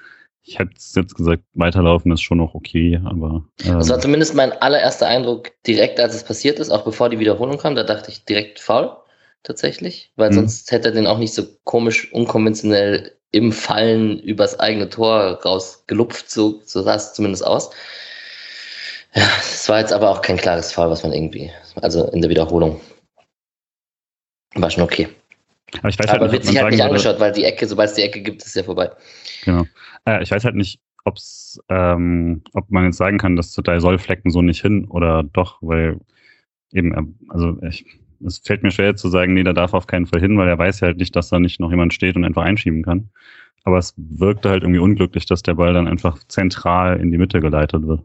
ich 0.46 0.58
hätte 0.58 0.72
jetzt 0.94 1.14
gesagt, 1.14 1.42
weiterlaufen 1.54 2.12
ist 2.12 2.20
schon 2.20 2.38
noch 2.38 2.54
okay, 2.54 3.00
aber. 3.04 3.44
Ähm, 3.64 3.78
das 3.78 3.88
war 3.88 3.98
zumindest 3.98 4.34
mein 4.34 4.52
allererster 4.52 5.06
Eindruck 5.06 5.50
direkt, 5.66 5.98
als 5.98 6.14
es 6.14 6.24
passiert 6.24 6.58
ist, 6.58 6.70
auch 6.70 6.84
bevor 6.84 7.08
die 7.08 7.18
Wiederholung 7.18 7.58
kam. 7.58 7.74
Da 7.74 7.82
dachte 7.82 8.10
ich 8.10 8.24
direkt 8.24 8.60
faul, 8.60 8.96
tatsächlich, 9.44 10.10
weil 10.16 10.30
mhm. 10.30 10.34
sonst 10.34 10.72
hätte 10.72 10.88
er 10.88 10.94
den 10.94 11.06
auch 11.06 11.18
nicht 11.18 11.34
so 11.34 11.44
komisch, 11.64 12.12
unkonventionell 12.12 13.12
im 13.30 13.52
Fallen 13.52 14.18
übers 14.20 14.58
eigene 14.58 14.88
Tor 14.88 15.40
rausgelupft, 15.44 16.30
so, 16.30 16.60
so 16.64 16.82
sah 16.82 16.94
es 16.94 17.14
zumindest 17.14 17.46
aus. 17.46 17.70
Ja, 19.14 19.28
es 19.38 19.68
war 19.68 19.80
jetzt 19.80 19.92
aber 19.92 20.10
auch 20.10 20.22
kein 20.22 20.36
klares 20.36 20.72
Fall, 20.72 20.90
was 20.90 21.02
man 21.02 21.12
irgendwie, 21.12 21.50
also 21.80 22.08
in 22.10 22.20
der 22.20 22.30
Wiederholung. 22.30 22.80
War 24.54 24.70
schon 24.70 24.82
okay. 24.82 25.08
Aber, 25.78 25.88
ich 25.88 25.98
weiß 25.98 26.08
halt 26.08 26.20
aber 26.20 26.26
nicht, 26.26 26.32
wird 26.32 26.44
sich 26.46 26.60
halt 26.60 26.72
nicht 26.72 26.82
angeschaut, 26.82 27.20
weil 27.20 27.32
die 27.32 27.44
Ecke, 27.44 27.66
sobald 27.66 27.90
es 27.90 27.96
die 27.96 28.02
Ecke 28.02 28.20
gibt, 28.20 28.42
ist 28.42 28.54
ja 28.54 28.62
vorbei. 28.62 28.90
Genau. 29.44 29.64
Äh, 30.06 30.22
ich 30.22 30.30
weiß 30.30 30.44
halt 30.44 30.54
nicht, 30.54 30.80
ob's, 31.04 31.60
ähm, 31.68 32.42
ob 32.52 32.70
man 32.70 32.84
jetzt 32.84 32.96
sagen 32.96 33.18
kann, 33.18 33.36
dass 33.36 33.52
da 33.52 33.80
soll 33.80 33.98
Flecken 33.98 34.30
so 34.30 34.42
nicht 34.42 34.62
hin 34.62 34.86
oder 34.88 35.22
doch, 35.24 35.58
weil 35.60 35.98
eben, 36.72 36.94
äh, 36.94 37.30
also 37.30 37.60
ich, 37.62 37.84
es 38.24 38.38
fällt 38.38 38.62
mir 38.62 38.70
schwer 38.70 38.96
zu 38.96 39.08
sagen, 39.08 39.34
nee, 39.34 39.42
da 39.42 39.52
darf 39.52 39.74
auf 39.74 39.86
keinen 39.86 40.06
Fall 40.06 40.20
hin, 40.20 40.38
weil 40.38 40.48
er 40.48 40.58
weiß 40.58 40.80
ja 40.80 40.88
halt 40.88 40.96
nicht, 40.96 41.14
dass 41.14 41.28
da 41.28 41.38
nicht 41.38 41.60
noch 41.60 41.70
jemand 41.70 41.94
steht 41.94 42.16
und 42.16 42.24
einfach 42.24 42.42
einschieben 42.42 42.82
kann. 42.82 43.10
Aber 43.64 43.78
es 43.78 43.94
wirkte 43.96 44.50
halt 44.50 44.62
irgendwie 44.62 44.80
unglücklich, 44.80 45.26
dass 45.26 45.42
der 45.42 45.54
Ball 45.54 45.72
dann 45.72 45.88
einfach 45.88 46.18
zentral 46.28 47.00
in 47.00 47.10
die 47.10 47.18
Mitte 47.18 47.40
geleitet 47.40 47.86
wird. 47.86 48.02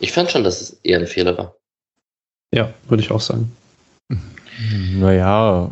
Ich 0.00 0.12
fand 0.12 0.30
schon, 0.30 0.44
dass 0.44 0.60
es 0.60 0.72
eher 0.82 0.98
ein 0.98 1.06
Fehler 1.06 1.36
war. 1.38 1.56
Ja, 2.52 2.72
würde 2.88 3.02
ich 3.02 3.10
auch 3.10 3.20
sagen. 3.20 3.52
Naja, 4.94 5.70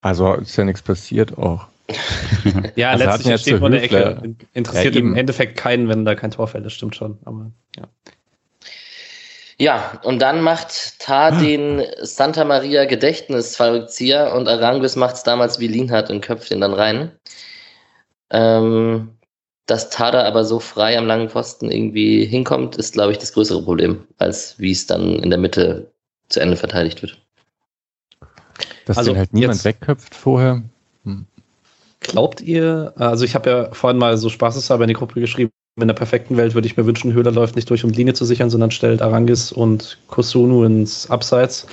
also 0.00 0.34
ist 0.34 0.56
ja 0.56 0.64
nichts 0.64 0.82
passiert 0.82 1.36
auch. 1.38 1.68
ja, 2.76 2.90
also 2.90 3.04
letztlich 3.04 3.40
steht 3.40 3.58
vor 3.58 3.70
der 3.70 3.82
Ecke. 3.82 4.34
Interessiert 4.52 4.94
ja, 4.94 5.00
im 5.00 5.14
Endeffekt 5.14 5.56
keinen, 5.56 5.88
wenn 5.88 6.04
da 6.04 6.14
kein 6.14 6.30
Tor 6.30 6.48
fällt, 6.48 6.64
das 6.64 6.72
stimmt 6.72 6.96
schon. 6.96 7.18
Aber, 7.24 7.50
ja. 7.76 7.88
Ja, 9.62 10.00
und 10.02 10.20
dann 10.20 10.40
macht 10.40 10.98
Tar 10.98 11.38
den 11.38 11.84
Santa 12.00 12.44
Maria 12.44 12.84
Gedächtnisfallrückzieher 12.84 14.34
und 14.34 14.48
Aranguis 14.48 14.96
macht 14.96 15.14
es 15.14 15.22
damals 15.22 15.60
wie 15.60 15.68
Lienhardt 15.68 16.10
und 16.10 16.20
köpft 16.20 16.50
ihn 16.50 16.60
dann 16.60 16.74
rein. 16.74 17.12
Ähm, 18.30 19.18
dass 19.66 19.88
Tada 19.88 20.24
aber 20.24 20.44
so 20.44 20.58
frei 20.58 20.98
am 20.98 21.06
langen 21.06 21.28
Pfosten 21.28 21.70
irgendwie 21.70 22.24
hinkommt, 22.24 22.74
ist, 22.74 22.94
glaube 22.94 23.12
ich, 23.12 23.18
das 23.18 23.34
größere 23.34 23.62
Problem, 23.62 24.04
als 24.18 24.58
wie 24.58 24.72
es 24.72 24.88
dann 24.88 25.20
in 25.20 25.30
der 25.30 25.38
Mitte 25.38 25.92
zu 26.28 26.40
Ende 26.40 26.56
verteidigt 26.56 27.00
wird. 27.02 27.22
Dass 28.86 28.98
also 28.98 29.12
den 29.12 29.18
halt 29.18 29.32
niemand 29.32 29.64
wegköpft 29.64 30.12
vorher. 30.12 30.64
Hm. 31.04 31.26
Glaubt 32.00 32.40
ihr, 32.40 32.94
also 32.96 33.24
ich 33.24 33.36
habe 33.36 33.48
ja 33.48 33.72
vorhin 33.72 34.00
mal 34.00 34.16
so 34.16 34.28
spaßeshalber 34.28 34.82
in 34.82 34.88
die 34.88 34.94
Gruppe 34.94 35.20
geschrieben, 35.20 35.52
in 35.80 35.88
der 35.88 35.94
perfekten 35.94 36.36
Welt 36.36 36.54
würde 36.54 36.66
ich 36.66 36.76
mir 36.76 36.84
wünschen, 36.84 37.12
Höhler 37.12 37.32
läuft 37.32 37.56
nicht 37.56 37.70
durch, 37.70 37.84
um 37.84 37.90
Linie 37.90 38.14
zu 38.14 38.24
sichern, 38.24 38.50
sondern 38.50 38.70
stellt 38.70 39.00
Arangis 39.00 39.52
und 39.52 39.98
Kosunu 40.08 40.64
ins 40.64 41.08
Abseits. 41.10 41.66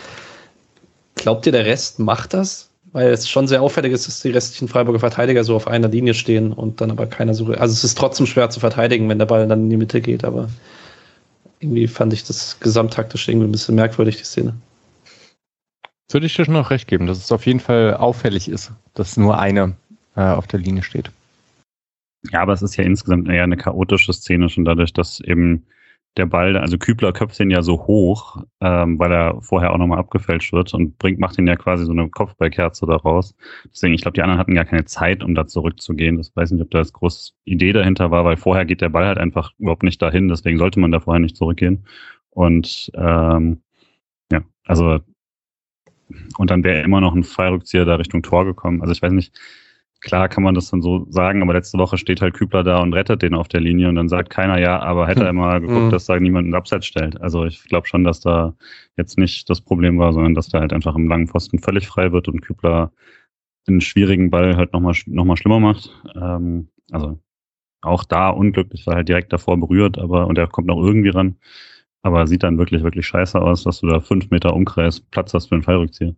Glaubt 1.16 1.46
ihr, 1.46 1.52
der 1.52 1.66
Rest 1.66 2.00
macht 2.00 2.34
das? 2.34 2.70
Weil 2.92 3.10
es 3.10 3.30
schon 3.30 3.48
sehr 3.48 3.62
auffällig 3.62 3.92
ist, 3.92 4.08
dass 4.08 4.22
die 4.22 4.32
restlichen 4.32 4.68
Freiburger 4.68 5.00
Verteidiger 5.00 5.44
so 5.44 5.56
auf 5.56 5.68
einer 5.68 5.90
Linie 5.90 6.14
stehen 6.14 6.54
und 6.54 6.82
dann 6.82 6.92
aber 6.92 7.06
keiner 7.06 7.34
so. 7.34 7.48
Also 7.48 7.74
es 7.74 7.84
ist 7.84 7.98
trotzdem 7.98 8.26
schwer 8.26 8.50
zu 8.50 8.60
verteidigen, 8.60 9.08
wenn 9.10 9.20
der 9.20 9.28
Ball 9.28 9.48
dann 9.48 9.64
in 9.64 9.70
die 9.70 9.78
Mitte 9.78 10.02
geht, 10.02 10.24
aber 10.24 10.50
irgendwie 11.60 11.88
fand 11.88 12.14
ich 12.14 12.24
das 12.24 12.60
gesamttaktisch 12.60 13.28
irgendwie 13.28 13.48
ein 13.48 13.52
bisschen 13.52 13.76
merkwürdig, 13.76 14.18
die 14.18 14.24
Szene. 14.24 14.56
Würde 16.10 16.26
ich 16.26 16.36
dir 16.36 16.46
schon 16.46 16.56
noch 16.56 16.72
recht 16.72 16.88
geben, 16.88 17.06
dass 17.06 17.20
es 17.20 17.32
auf 17.32 17.46
jeden 17.46 17.60
Fall 17.60 17.96
auffällig 17.96 18.50
ist, 18.50 18.72
dass 18.96 19.18
nur 19.18 19.38
eine 19.38 19.76
äh, 20.16 20.22
auf 20.22 20.48
der 20.48 20.60
Linie 20.60 20.82
steht. 20.82 21.12
Ja, 22.32 22.42
aber 22.42 22.54
es 22.54 22.62
ist 22.62 22.76
ja 22.76 22.84
insgesamt 22.84 23.30
eher 23.30 23.44
eine 23.44 23.58
chaotische 23.58 24.14
Szene 24.14 24.50
schon 24.50 24.66
dadurch, 24.66 24.94
dass 24.94 25.20
eben 25.22 25.66
der 26.18 26.26
Ball, 26.26 26.58
also 26.58 26.78
Kübler 26.78 27.14
köpft 27.14 27.40
ihn 27.40 27.52
ja 27.52 27.62
so 27.62 27.86
hoch, 27.88 28.44
ähm, 28.62 29.00
weil 29.00 29.12
er 29.12 29.42
vorher 29.42 29.72
auch 29.72 29.78
nochmal 29.78 30.00
abgefälscht 30.00 30.52
wird 30.54 30.74
und 30.74 30.98
bringt, 30.98 31.20
macht 31.20 31.38
ihn 31.38 31.48
ja 31.48 31.56
quasi 31.56 31.86
so 31.86 31.92
eine 31.92 32.10
Kopfballkerze 32.10 32.86
daraus. 32.86 33.36
Deswegen, 33.72 33.94
ich 33.94 34.02
glaube, 34.02 34.16
die 34.16 34.22
anderen 34.22 34.40
hatten 34.40 34.56
gar 34.56 34.66
keine 34.66 34.86
Zeit, 34.86 35.24
um 35.24 35.36
da 35.36 35.48
zurückzugehen. 35.48 36.18
Das 36.18 36.36
weiß 36.36 36.52
nicht, 36.52 36.62
ob 36.62 36.72
da 36.72 36.80
das 36.80 36.94
große 36.94 37.34
Idee 37.46 37.74
dahinter 37.74 38.12
war, 38.12 38.26
weil 38.26 38.38
vorher 38.38 38.66
geht 38.66 38.82
der 38.82 38.90
Ball 38.90 39.06
halt 39.06 39.18
einfach 39.18 39.54
überhaupt 39.60 39.84
nicht 39.84 40.02
dahin, 40.02 40.28
deswegen 40.28 40.58
sollte 40.58 40.80
man 40.80 40.92
da 40.92 41.00
vorher 41.00 41.20
nicht 41.22 41.38
zurückgehen. 41.38 41.86
Und 42.32 42.92
ähm, 42.96 43.62
ja, 44.32 44.42
also 44.66 45.00
und 46.38 46.50
dann 46.50 46.64
wäre 46.64 46.82
immer 46.82 47.02
noch 47.02 47.14
ein 47.14 47.24
Freirückzieher 47.24 47.86
da 47.86 47.96
Richtung 47.96 48.24
Tor 48.24 48.46
gekommen. 48.46 48.82
Also 48.82 48.94
ich 48.94 49.02
weiß 49.02 49.12
nicht, 49.12 49.38
klar 50.02 50.30
kann 50.30 50.44
man 50.44 50.56
das 50.56 50.70
dann 50.70 50.82
so 50.82 51.06
sagen, 51.10 51.42
aber 51.42 51.54
letzte 51.54 51.78
Woche 51.78 51.98
steht 51.98 52.22
halt 52.22 52.34
Kübler 52.34 52.64
da 52.64 52.80
und 52.80 52.94
rettet 52.94 53.22
den 53.22 53.36
auf 53.36 53.48
der 53.48 53.62
Linie 53.62 53.90
und 53.90 53.96
dann 53.96 54.10
sagt 54.10 54.30
keiner 54.30 54.60
ja, 54.60 54.80
aber 54.80 55.08
hätte 55.08 55.26
er 55.26 55.34
mal 55.34 55.62
geguckt, 55.62 55.88
mhm. 55.88 55.90
dass 55.92 56.06
da 56.06 56.20
niemand 56.20 56.46
einen 56.46 56.56
Abseits 56.56 56.86
stellt. 56.86 57.20
Also 57.22 57.46
ich 57.46 57.64
glaube 57.64 57.88
schon, 57.88 58.04
dass 58.04 58.20
da 58.20 58.56
jetzt 58.98 59.18
nicht 59.18 59.50
das 59.50 59.62
Problem 59.62 60.00
war, 60.00 60.14
sondern 60.14 60.36
dass 60.36 60.50
der 60.50 60.62
halt 60.62 60.74
einfach 60.74 60.96
im 60.96 61.08
langen 61.08 61.28
Pfosten 61.28 61.60
völlig 61.60 61.88
frei 61.88 62.12
wird 62.12 62.28
und 62.28 62.42
Kübler 62.42 62.92
einen 63.68 63.82
schwierigen 63.82 64.30
Ball 64.30 64.56
halt 64.56 64.74
nochmal 64.74 64.96
noch 65.06 65.26
mal 65.26 65.38
schlimmer 65.38 65.60
macht. 65.60 65.92
Ähm, 66.16 66.70
also 66.92 67.20
auch 67.82 68.04
da 68.04 68.30
unglücklich, 68.30 68.86
weil 68.88 68.94
er 68.94 68.98
halt 68.98 69.10
direkt 69.10 69.34
davor 69.34 69.58
berührt, 69.58 69.98
aber 69.98 70.28
und 70.28 70.38
er 70.38 70.48
kommt 70.48 70.68
noch 70.68 70.82
irgendwie 70.82 71.10
ran. 71.10 71.36
Aber 72.02 72.28
sieht 72.28 72.44
dann 72.44 72.58
wirklich, 72.58 72.84
wirklich 72.84 73.06
scheiße 73.08 73.42
aus, 73.42 73.64
dass 73.64 73.82
du 73.82 73.88
da 73.88 74.00
fünf 74.00 74.30
Meter 74.32 74.54
Umkreis 74.54 75.02
Platz 75.02 75.34
hast 75.34 75.48
für 75.48 75.56
einen 75.56 75.64
Fallrückzieher. 75.64 76.16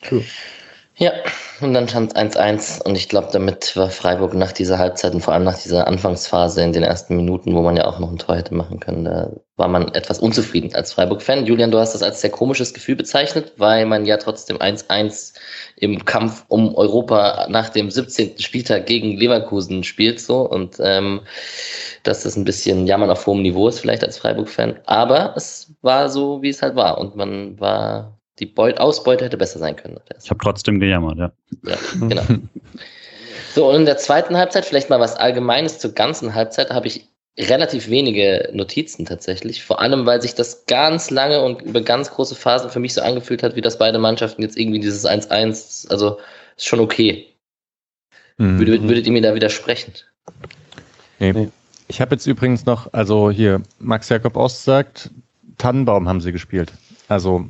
True. 0.00 0.22
Ja, 1.02 1.10
und 1.60 1.74
dann 1.74 1.88
stand 1.88 2.12
es 2.12 2.36
1-1 2.36 2.80
und 2.84 2.94
ich 2.94 3.08
glaube, 3.08 3.26
damit 3.32 3.76
war 3.76 3.90
Freiburg 3.90 4.34
nach 4.34 4.52
dieser 4.52 4.78
Halbzeit 4.78 5.12
und 5.14 5.20
vor 5.20 5.34
allem 5.34 5.42
nach 5.42 5.60
dieser 5.60 5.88
Anfangsphase 5.88 6.62
in 6.62 6.72
den 6.72 6.84
ersten 6.84 7.16
Minuten, 7.16 7.56
wo 7.56 7.62
man 7.62 7.76
ja 7.76 7.86
auch 7.86 7.98
noch 7.98 8.12
ein 8.12 8.18
Tor 8.18 8.36
hätte 8.36 8.54
machen 8.54 8.78
können, 8.78 9.06
da 9.06 9.32
war 9.56 9.66
man 9.66 9.92
etwas 9.94 10.20
unzufrieden 10.20 10.72
als 10.76 10.92
Freiburg-Fan. 10.92 11.44
Julian, 11.44 11.72
du 11.72 11.78
hast 11.80 11.94
das 11.94 12.04
als 12.04 12.20
sehr 12.20 12.30
komisches 12.30 12.72
Gefühl 12.72 12.94
bezeichnet, 12.94 13.54
weil 13.56 13.84
man 13.84 14.04
ja 14.06 14.16
trotzdem 14.16 14.58
1-1 14.58 15.34
im 15.74 16.04
Kampf 16.04 16.44
um 16.46 16.72
Europa 16.76 17.48
nach 17.48 17.70
dem 17.70 17.90
17. 17.90 18.38
Spieltag 18.38 18.86
gegen 18.86 19.16
Leverkusen 19.16 19.82
spielt 19.82 20.20
so 20.20 20.48
und 20.48 20.76
ähm, 20.78 21.22
dass 22.04 22.22
das 22.22 22.36
ein 22.36 22.44
bisschen 22.44 22.86
Jammern 22.86 23.10
auf 23.10 23.26
hohem 23.26 23.42
Niveau 23.42 23.66
ist 23.66 23.80
vielleicht 23.80 24.04
als 24.04 24.18
Freiburg-Fan, 24.18 24.78
aber 24.86 25.34
es 25.36 25.74
war 25.82 26.08
so, 26.08 26.42
wie 26.42 26.50
es 26.50 26.62
halt 26.62 26.76
war 26.76 26.98
und 26.98 27.16
man 27.16 27.58
war 27.58 28.21
die 28.38 28.46
Beut 28.46 28.78
Ausbeute 28.78 29.24
hätte 29.24 29.36
besser 29.36 29.58
sein 29.58 29.76
können. 29.76 29.98
Ich 30.22 30.30
habe 30.30 30.40
trotzdem 30.42 30.80
gejammert, 30.80 31.18
ja. 31.18 31.32
Ja, 31.64 31.76
genau. 32.00 32.22
so, 33.54 33.68
und 33.68 33.76
in 33.76 33.84
der 33.84 33.98
zweiten 33.98 34.36
Halbzeit, 34.36 34.64
vielleicht 34.64 34.90
mal 34.90 35.00
was 35.00 35.16
Allgemeines 35.16 35.78
zur 35.78 35.92
ganzen 35.92 36.34
Halbzeit, 36.34 36.70
habe 36.70 36.86
ich 36.86 37.06
relativ 37.38 37.88
wenige 37.88 38.50
Notizen 38.52 39.06
tatsächlich. 39.06 39.64
Vor 39.64 39.80
allem, 39.80 40.04
weil 40.04 40.20
sich 40.20 40.34
das 40.34 40.66
ganz 40.66 41.10
lange 41.10 41.42
und 41.42 41.62
über 41.62 41.80
ganz 41.80 42.10
große 42.10 42.34
Phasen 42.34 42.70
für 42.70 42.80
mich 42.80 42.94
so 42.94 43.00
angefühlt 43.00 43.42
hat, 43.42 43.56
wie 43.56 43.62
das 43.62 43.78
beide 43.78 43.98
Mannschaften 43.98 44.42
jetzt 44.42 44.58
irgendwie 44.58 44.80
dieses 44.80 45.06
1-1, 45.06 45.90
also 45.90 46.18
ist 46.56 46.66
schon 46.66 46.80
okay. 46.80 47.26
Mhm. 48.36 48.58
Würdet, 48.58 48.82
würdet 48.82 49.06
ihr 49.06 49.12
mir 49.12 49.22
da 49.22 49.34
widersprechen? 49.34 49.94
Nee. 51.18 51.48
Ich 51.88 52.00
habe 52.00 52.14
jetzt 52.14 52.26
übrigens 52.26 52.64
noch, 52.64 52.92
also 52.92 53.30
hier, 53.30 53.62
Max 53.78 54.08
Jakob 54.08 54.36
Ost 54.36 54.64
sagt, 54.64 55.10
Tannenbaum 55.58 56.08
haben 56.08 56.20
sie 56.20 56.32
gespielt. 56.32 56.72
Also 57.08 57.46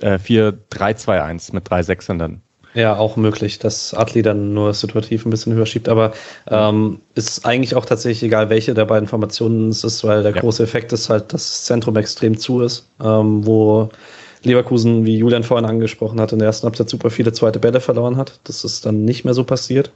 äh, 0.00 0.18
4-3-2-1 0.18 1.54
mit 1.54 1.68
drei 1.68 1.82
Sechsern 1.82 2.18
dann. 2.18 2.40
Ja, 2.74 2.96
auch 2.96 3.16
möglich, 3.16 3.60
dass 3.60 3.94
Atli 3.94 4.22
dann 4.22 4.52
nur 4.52 4.74
situativ 4.74 5.24
ein 5.24 5.30
bisschen 5.30 5.54
höher 5.54 5.64
schiebt, 5.64 5.88
aber 5.88 6.12
ähm, 6.48 7.00
ist 7.14 7.46
eigentlich 7.46 7.76
auch 7.76 7.86
tatsächlich 7.86 8.24
egal, 8.24 8.50
welche 8.50 8.74
der 8.74 8.84
beiden 8.84 9.08
Formationen 9.08 9.68
es 9.68 9.84
ist, 9.84 10.02
weil 10.02 10.24
der 10.24 10.34
ja. 10.34 10.40
große 10.40 10.64
Effekt 10.64 10.92
ist 10.92 11.08
halt, 11.08 11.32
dass 11.32 11.50
das 11.50 11.64
Zentrum 11.64 11.96
extrem 11.96 12.36
zu 12.36 12.62
ist, 12.62 12.88
ähm, 13.00 13.46
wo 13.46 13.90
Leverkusen, 14.42 15.04
wie 15.04 15.16
Julian 15.16 15.44
vorhin 15.44 15.66
angesprochen 15.66 16.20
hat, 16.20 16.32
in 16.32 16.40
der 16.40 16.46
ersten 16.46 16.64
Halbzeit 16.64 16.90
super 16.90 17.10
viele 17.10 17.32
zweite 17.32 17.60
Bälle 17.60 17.80
verloren 17.80 18.16
hat. 18.16 18.40
Das 18.42 18.64
ist 18.64 18.84
dann 18.84 19.04
nicht 19.04 19.24
mehr 19.24 19.34
so 19.34 19.44
passiert. 19.44 19.92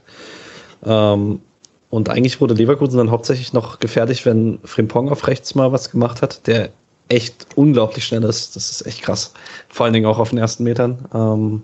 Ähm, 0.85 1.41
und 1.89 2.09
eigentlich 2.09 2.39
wurde 2.39 2.53
Leverkusen 2.53 2.97
dann 2.97 3.11
hauptsächlich 3.11 3.51
noch 3.51 3.79
gefährlich, 3.79 4.25
wenn 4.25 4.59
Frimpong 4.63 5.09
auf 5.09 5.27
rechts 5.27 5.53
mal 5.53 5.71
was 5.71 5.91
gemacht 5.91 6.21
hat, 6.21 6.47
der 6.47 6.69
echt 7.09 7.47
unglaublich 7.55 8.05
schnell 8.05 8.23
ist. 8.23 8.55
Das 8.55 8.69
ist 8.69 8.85
echt 8.85 9.01
krass. 9.01 9.33
Vor 9.67 9.85
allen 9.85 9.93
Dingen 9.93 10.05
auch 10.05 10.19
auf 10.19 10.29
den 10.29 10.37
ersten 10.37 10.63
Metern. 10.63 11.05
Ähm, 11.13 11.63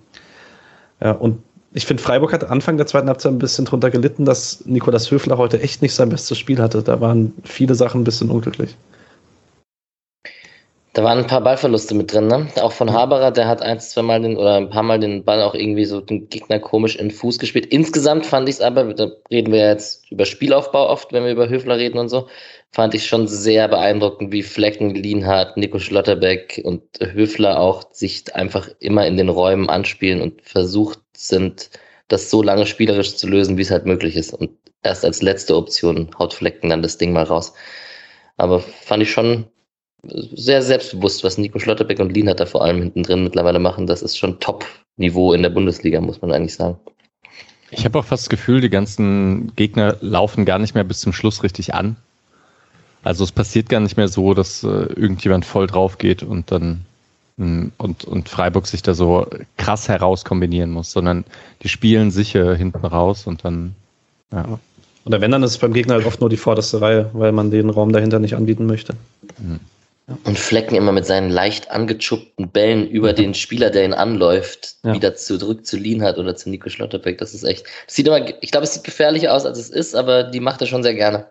ja, 1.01 1.11
und 1.11 1.39
ich 1.73 1.85
finde, 1.85 2.01
Freiburg 2.01 2.33
hat 2.33 2.49
Anfang 2.49 2.77
der 2.77 2.87
zweiten 2.87 3.07
Halbzeit 3.07 3.33
ein 3.33 3.37
bisschen 3.37 3.65
drunter 3.65 3.91
gelitten, 3.91 4.25
dass 4.25 4.65
Nikolas 4.65 5.11
Höfler 5.11 5.37
heute 5.37 5.61
echt 5.61 5.81
nicht 5.81 5.93
sein 5.93 6.09
bestes 6.09 6.37
Spiel 6.37 6.59
hatte. 6.59 6.81
Da 6.81 7.01
waren 7.01 7.33
viele 7.43 7.75
Sachen 7.75 8.01
ein 8.01 8.05
bisschen 8.05 8.29
unglücklich. 8.29 8.75
Da 10.95 11.03
waren 11.03 11.17
ein 11.17 11.27
paar 11.27 11.41
Ballverluste 11.41 11.93
mit 11.93 12.13
drin, 12.13 12.27
ne? 12.27 12.47
Auch 12.61 12.71
von 12.71 12.93
Haberer, 12.93 13.29
der 13.29 13.49
hat 13.49 13.61
ein, 13.61 13.81
zwei 13.81 14.01
Mal 14.01 14.21
den 14.21 14.37
oder 14.37 14.55
ein 14.55 14.69
paar 14.69 14.81
Mal 14.81 14.97
den 14.97 15.25
Ball 15.25 15.41
auch 15.41 15.53
irgendwie 15.53 15.83
so 15.83 15.99
den 15.99 16.29
Gegner 16.29 16.57
komisch 16.57 16.95
in 16.95 17.09
den 17.09 17.11
Fuß 17.11 17.37
gespielt. 17.37 17.65
Insgesamt 17.65 18.25
fand 18.25 18.47
ich 18.47 18.55
es 18.55 18.61
aber, 18.61 18.93
da 18.93 19.11
reden 19.29 19.51
wir 19.51 19.59
jetzt 19.59 20.09
über 20.09 20.23
Spielaufbau 20.23 20.89
oft, 20.89 21.11
wenn 21.11 21.25
wir 21.25 21.33
über 21.33 21.49
Höfler 21.49 21.75
reden 21.77 21.97
und 21.97 22.07
so, 22.07 22.29
fand 22.71 22.93
ich 22.93 23.07
schon 23.07 23.27
sehr 23.27 23.67
beeindruckend, 23.67 24.31
wie 24.31 24.41
Flecken, 24.41 24.95
Lienhardt, 24.95 25.57
Nico 25.57 25.79
Schlotterbeck 25.79 26.61
und 26.63 26.81
Höfler 27.01 27.59
auch 27.59 27.91
sich 27.91 28.33
einfach 28.33 28.69
immer 28.79 29.05
in 29.05 29.17
den 29.17 29.27
Räumen 29.27 29.69
anspielen 29.69 30.21
und 30.21 30.43
versucht 30.43 30.99
sind, 31.13 31.71
das 32.07 32.29
so 32.29 32.41
lange 32.41 32.65
spielerisch 32.65 33.17
zu 33.17 33.27
lösen, 33.27 33.57
wie 33.57 33.63
es 33.63 33.71
halt 33.71 33.85
möglich 33.85 34.15
ist. 34.15 34.33
Und 34.33 34.51
erst 34.81 35.03
als 35.03 35.21
letzte 35.21 35.57
Option 35.57 36.09
haut 36.17 36.33
Flecken 36.33 36.69
dann 36.69 36.81
das 36.81 36.97
Ding 36.97 37.11
mal 37.11 37.23
raus. 37.25 37.53
Aber 38.37 38.61
fand 38.61 39.03
ich 39.03 39.11
schon 39.11 39.47
sehr 40.33 40.61
selbstbewusst, 40.61 41.23
was 41.23 41.37
Nico 41.37 41.59
Schlotterbeck 41.59 41.99
und 41.99 42.13
Lienhardt 42.13 42.39
da 42.39 42.45
vor 42.45 42.63
allem 42.63 42.81
hinten 42.81 43.03
drin 43.03 43.23
mittlerweile 43.23 43.59
machen. 43.59 43.87
Das 43.87 44.01
ist 44.01 44.17
schon 44.17 44.39
Top-Niveau 44.39 45.33
in 45.33 45.41
der 45.41 45.49
Bundesliga, 45.49 46.01
muss 46.01 46.21
man 46.21 46.31
eigentlich 46.31 46.55
sagen. 46.55 46.77
Ich 47.71 47.85
habe 47.85 47.99
auch 47.99 48.05
fast 48.05 48.23
das 48.23 48.29
Gefühl, 48.29 48.61
die 48.61 48.69
ganzen 48.69 49.53
Gegner 49.55 49.97
laufen 50.01 50.45
gar 50.45 50.59
nicht 50.59 50.75
mehr 50.75 50.83
bis 50.83 50.99
zum 50.99 51.13
Schluss 51.13 51.43
richtig 51.43 51.73
an. 51.73 51.95
Also 53.03 53.23
es 53.23 53.31
passiert 53.31 53.69
gar 53.69 53.81
nicht 53.81 53.97
mehr 53.97 54.07
so, 54.07 54.33
dass 54.33 54.63
äh, 54.63 54.67
irgendjemand 54.67 55.45
voll 55.45 55.67
drauf 55.67 55.97
geht 55.97 56.23
und 56.23 56.51
dann 56.51 56.85
mh, 57.37 57.71
und, 57.77 58.05
und 58.05 58.29
Freiburg 58.29 58.67
sich 58.67 58.81
da 58.81 58.93
so 58.93 59.27
krass 59.57 59.89
herauskombinieren 59.89 60.71
muss, 60.71 60.91
sondern 60.91 61.23
die 61.61 61.69
spielen 61.69 62.11
sicher 62.11 62.55
hinten 62.55 62.85
raus 62.85 63.27
und 63.27 63.45
dann 63.45 63.75
ja. 64.31 64.59
Oder 65.05 65.21
wenn, 65.21 65.29
dann 65.29 65.43
ist 65.43 65.51
es 65.51 65.57
beim 65.59 65.73
Gegner 65.73 65.93
halt 65.93 66.05
oft 66.07 66.19
nur 66.19 66.31
die 66.31 66.37
vorderste 66.37 66.81
Reihe, 66.81 67.11
weil 67.13 67.31
man 67.31 67.51
den 67.51 67.69
Raum 67.69 67.93
dahinter 67.93 68.17
nicht 68.17 68.35
anbieten 68.35 68.65
möchte. 68.65 68.95
Mhm. 69.37 69.59
Und 70.23 70.37
Flecken 70.37 70.75
immer 70.75 70.91
mit 70.91 71.07
seinen 71.07 71.31
leicht 71.31 71.71
angechuppten 71.71 72.49
Bällen 72.49 72.87
über 72.87 73.11
den 73.11 73.33
Spieler, 73.33 73.71
der 73.71 73.85
ihn 73.85 73.93
anläuft, 73.93 74.75
ja. 74.83 74.93
wieder 74.93 75.15
zurück 75.15 75.65
zu 75.65 75.77
Lienhardt 75.77 76.19
oder 76.19 76.35
zu 76.35 76.51
Nico 76.51 76.69
Schlotterbeck. 76.69 77.17
Das 77.17 77.33
ist 77.33 77.43
echt. 77.43 77.65
Das 77.87 77.95
sieht 77.95 78.05
immer, 78.05 78.21
ich 78.43 78.51
glaube, 78.51 78.65
es 78.65 78.73
sieht 78.75 78.83
gefährlicher 78.83 79.33
aus, 79.33 79.45
als 79.47 79.57
es 79.57 79.69
ist, 79.69 79.95
aber 79.95 80.23
die 80.23 80.39
macht 80.39 80.61
er 80.61 80.67
schon 80.67 80.83
sehr 80.83 80.93
gerne. 80.93 81.25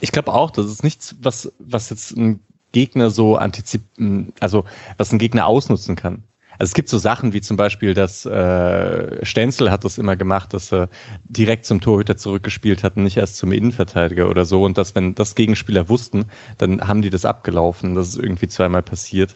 Ich 0.00 0.12
glaube 0.12 0.34
auch, 0.34 0.50
das 0.50 0.66
ist 0.66 0.84
nichts, 0.84 1.14
was, 1.20 1.50
was 1.58 1.88
jetzt 1.88 2.10
ein 2.10 2.40
Gegner 2.72 3.08
so 3.08 3.36
antizipieren, 3.36 4.34
also 4.40 4.64
was 4.98 5.12
ein 5.12 5.18
Gegner 5.18 5.46
ausnutzen 5.46 5.96
kann. 5.96 6.22
Also 6.58 6.70
es 6.70 6.74
gibt 6.74 6.88
so 6.88 6.98
Sachen 6.98 7.32
wie 7.32 7.40
zum 7.40 7.56
Beispiel, 7.56 7.94
dass 7.94 8.24
äh, 8.26 9.24
Stenzel 9.24 9.70
hat 9.70 9.84
das 9.84 9.98
immer 9.98 10.16
gemacht, 10.16 10.54
dass 10.54 10.72
er 10.72 10.88
direkt 11.24 11.66
zum 11.66 11.80
Torhüter 11.80 12.16
zurückgespielt 12.16 12.82
hat 12.82 12.96
und 12.96 13.04
nicht 13.04 13.16
erst 13.16 13.36
zum 13.36 13.52
Innenverteidiger 13.52 14.28
oder 14.28 14.44
so. 14.44 14.62
Und 14.62 14.78
dass, 14.78 14.94
wenn 14.94 15.14
das 15.14 15.34
Gegenspieler 15.34 15.88
wussten, 15.88 16.26
dann 16.58 16.86
haben 16.86 17.02
die 17.02 17.10
das 17.10 17.24
abgelaufen. 17.24 17.94
Das 17.94 18.08
ist 18.08 18.18
irgendwie 18.18 18.48
zweimal 18.48 18.82
passiert. 18.82 19.34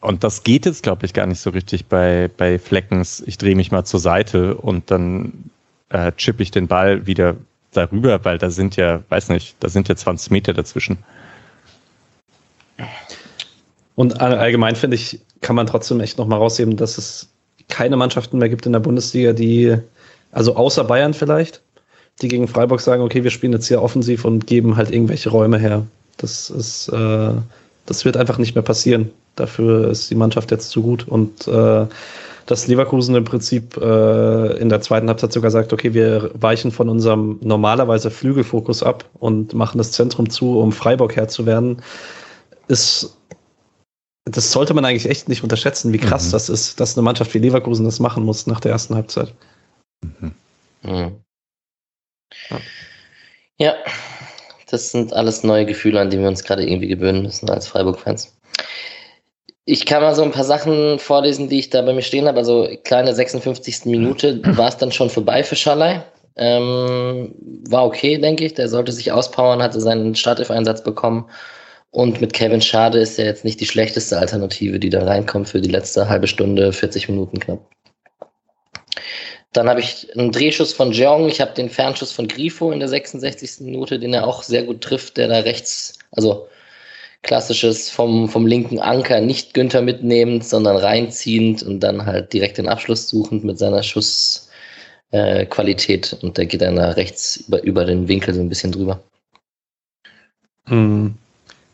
Und 0.00 0.24
das 0.24 0.42
geht 0.42 0.66
jetzt, 0.66 0.82
glaube 0.82 1.06
ich, 1.06 1.12
gar 1.12 1.26
nicht 1.26 1.40
so 1.40 1.50
richtig 1.50 1.86
bei, 1.86 2.30
bei 2.36 2.58
Fleckens. 2.58 3.22
Ich 3.26 3.38
drehe 3.38 3.54
mich 3.54 3.70
mal 3.70 3.84
zur 3.84 4.00
Seite 4.00 4.56
und 4.56 4.90
dann 4.90 5.50
äh, 5.90 6.12
chippe 6.12 6.42
ich 6.42 6.50
den 6.50 6.66
Ball 6.66 7.06
wieder 7.06 7.36
darüber, 7.72 8.24
weil 8.24 8.38
da 8.38 8.50
sind 8.50 8.76
ja, 8.76 9.02
weiß 9.08 9.28
nicht, 9.28 9.56
da 9.60 9.68
sind 9.68 9.88
ja 9.88 9.96
20 9.96 10.30
Meter 10.30 10.52
dazwischen. 10.52 10.98
Und 13.94 14.20
allgemein 14.20 14.76
finde 14.76 14.96
ich, 14.96 15.20
kann 15.40 15.56
man 15.56 15.66
trotzdem 15.66 16.00
echt 16.00 16.18
nochmal 16.18 16.38
rausheben, 16.38 16.76
dass 16.76 16.98
es 16.98 17.28
keine 17.68 17.96
Mannschaften 17.96 18.38
mehr 18.38 18.48
gibt 18.48 18.66
in 18.66 18.72
der 18.72 18.80
Bundesliga, 18.80 19.32
die, 19.32 19.76
also 20.32 20.56
außer 20.56 20.84
Bayern 20.84 21.14
vielleicht, 21.14 21.62
die 22.22 22.28
gegen 22.28 22.48
Freiburg 22.48 22.80
sagen, 22.80 23.02
okay, 23.02 23.24
wir 23.24 23.30
spielen 23.30 23.52
jetzt 23.52 23.68
hier 23.68 23.82
offensiv 23.82 24.24
und 24.24 24.46
geben 24.46 24.76
halt 24.76 24.90
irgendwelche 24.90 25.30
Räume 25.30 25.58
her. 25.58 25.86
Das 26.16 26.48
ist, 26.50 26.88
äh, 26.88 27.30
das 27.84 28.04
wird 28.04 28.16
einfach 28.16 28.38
nicht 28.38 28.54
mehr 28.54 28.62
passieren. 28.62 29.10
Dafür 29.34 29.90
ist 29.90 30.10
die 30.10 30.14
Mannschaft 30.14 30.50
jetzt 30.50 30.70
zu 30.70 30.82
gut. 30.82 31.06
Und 31.06 31.46
äh, 31.46 31.86
dass 32.46 32.68
Leverkusen 32.68 33.14
im 33.16 33.24
Prinzip 33.24 33.76
äh, 33.76 34.56
in 34.58 34.68
der 34.68 34.80
zweiten 34.80 35.08
Halbzeit 35.08 35.32
sogar 35.32 35.50
sagt, 35.50 35.72
okay, 35.72 35.92
wir 35.92 36.30
weichen 36.34 36.70
von 36.70 36.88
unserem 36.88 37.38
normalerweise 37.42 38.10
Flügelfokus 38.10 38.82
ab 38.82 39.04
und 39.18 39.52
machen 39.52 39.78
das 39.78 39.92
Zentrum 39.92 40.30
zu, 40.30 40.60
um 40.60 40.72
Freiburg 40.72 41.16
Herr 41.16 41.28
zu 41.28 41.44
werden, 41.44 41.82
ist 42.68 43.15
das 44.26 44.50
sollte 44.50 44.74
man 44.74 44.84
eigentlich 44.84 45.08
echt 45.08 45.28
nicht 45.28 45.42
unterschätzen, 45.42 45.92
wie 45.92 45.98
krass 45.98 46.26
mhm. 46.26 46.32
das 46.32 46.48
ist, 46.48 46.80
dass 46.80 46.96
eine 46.96 47.04
Mannschaft 47.04 47.32
wie 47.32 47.38
Leverkusen 47.38 47.84
das 47.84 48.00
machen 48.00 48.24
muss 48.24 48.46
nach 48.46 48.60
der 48.60 48.72
ersten 48.72 48.94
Halbzeit. 48.96 49.32
Mhm. 50.02 50.34
Mhm. 50.82 51.20
Ja. 52.50 52.60
ja, 53.58 53.74
das 54.68 54.90
sind 54.90 55.12
alles 55.12 55.44
neue 55.44 55.64
Gefühle, 55.64 56.00
an 56.00 56.10
die 56.10 56.18
wir 56.18 56.26
uns 56.26 56.42
gerade 56.42 56.64
irgendwie 56.64 56.88
gewöhnen 56.88 57.22
müssen 57.22 57.48
als 57.48 57.68
Freiburg-Fans. 57.68 58.36
Ich 59.64 59.86
kann 59.86 60.02
mal 60.02 60.14
so 60.14 60.22
ein 60.22 60.32
paar 60.32 60.44
Sachen 60.44 60.98
vorlesen, 60.98 61.48
die 61.48 61.60
ich 61.60 61.70
da 61.70 61.82
bei 61.82 61.92
mir 61.92 62.02
stehen 62.02 62.26
habe. 62.26 62.38
Also 62.38 62.68
kleine 62.84 63.14
56. 63.14 63.84
Minute 63.84 64.40
war 64.56 64.68
es 64.68 64.76
dann 64.76 64.92
schon 64.92 65.10
vorbei 65.10 65.44
für 65.44 65.56
Schalay. 65.56 66.00
Ähm, 66.36 67.34
war 67.68 67.86
okay, 67.86 68.18
denke 68.18 68.44
ich. 68.44 68.54
Der 68.54 68.68
sollte 68.68 68.92
sich 68.92 69.12
auspowern, 69.12 69.62
hatte 69.62 69.80
seinen 69.80 70.14
Startelf-Einsatz 70.16 70.82
bekommen 70.82 71.30
und 71.96 72.20
mit 72.20 72.34
Kevin 72.34 72.60
Schade 72.60 72.98
ist 72.98 73.18
er 73.18 73.24
jetzt 73.24 73.42
nicht 73.42 73.58
die 73.58 73.64
schlechteste 73.64 74.18
Alternative, 74.18 74.78
die 74.78 74.90
da 74.90 75.04
reinkommt 75.04 75.48
für 75.48 75.62
die 75.62 75.70
letzte 75.70 76.10
halbe 76.10 76.26
Stunde, 76.26 76.70
40 76.70 77.08
Minuten 77.08 77.40
knapp. 77.40 77.70
Dann 79.54 79.66
habe 79.66 79.80
ich 79.80 80.14
einen 80.14 80.30
Drehschuss 80.30 80.74
von 80.74 80.92
Jeong. 80.92 81.30
Ich 81.30 81.40
habe 81.40 81.54
den 81.54 81.70
Fernschuss 81.70 82.12
von 82.12 82.28
Grifo 82.28 82.70
in 82.70 82.80
der 82.80 82.90
66. 82.90 83.60
Minute, 83.60 83.98
den 83.98 84.12
er 84.12 84.26
auch 84.26 84.42
sehr 84.42 84.64
gut 84.64 84.82
trifft, 84.82 85.16
der 85.16 85.28
da 85.28 85.38
rechts, 85.38 85.98
also 86.10 86.48
klassisches 87.22 87.88
vom, 87.88 88.28
vom 88.28 88.46
linken 88.46 88.78
Anker, 88.78 89.22
nicht 89.22 89.54
Günther 89.54 89.80
mitnehmend, 89.80 90.44
sondern 90.44 90.76
reinziehend 90.76 91.62
und 91.62 91.80
dann 91.80 92.04
halt 92.04 92.30
direkt 92.34 92.58
den 92.58 92.68
Abschluss 92.68 93.08
suchend 93.08 93.42
mit 93.42 93.58
seiner 93.58 93.82
Schussqualität. 93.82 96.12
Äh, 96.12 96.26
und 96.26 96.36
der 96.36 96.44
geht 96.44 96.60
dann 96.60 96.76
da 96.76 96.90
rechts 96.90 97.38
über, 97.38 97.62
über 97.62 97.86
den 97.86 98.06
Winkel 98.06 98.34
so 98.34 98.42
ein 98.42 98.50
bisschen 98.50 98.72
drüber. 98.72 99.02
Mhm. 100.66 101.16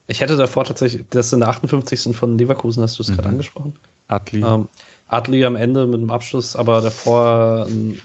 Ich 0.06 0.20
hätte 0.20 0.36
davor 0.36 0.64
tatsächlich, 0.64 1.06
das 1.10 1.32
in 1.32 1.40
der 1.40 1.48
58. 1.48 2.16
von 2.16 2.36
Leverkusen, 2.36 2.82
hast 2.82 2.98
du 2.98 3.02
es 3.02 3.08
mhm. 3.08 3.16
gerade 3.16 3.28
angesprochen? 3.28 3.76
Adli. 4.08 4.42
Ähm, 4.44 4.68
Adli 5.08 5.44
am 5.44 5.56
Ende 5.56 5.86
mit 5.86 6.00
dem 6.00 6.10
Abschluss, 6.10 6.56
aber 6.56 6.80
davor 6.80 7.66
ein 7.68 8.00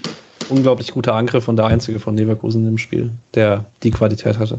unglaublich 0.48 0.92
guter 0.92 1.14
Angriff 1.14 1.48
und 1.48 1.56
der 1.56 1.66
einzige 1.66 2.00
von 2.00 2.16
Leverkusen 2.16 2.66
im 2.66 2.78
Spiel, 2.78 3.10
der 3.34 3.64
die 3.82 3.90
Qualität 3.90 4.38
hatte. 4.38 4.58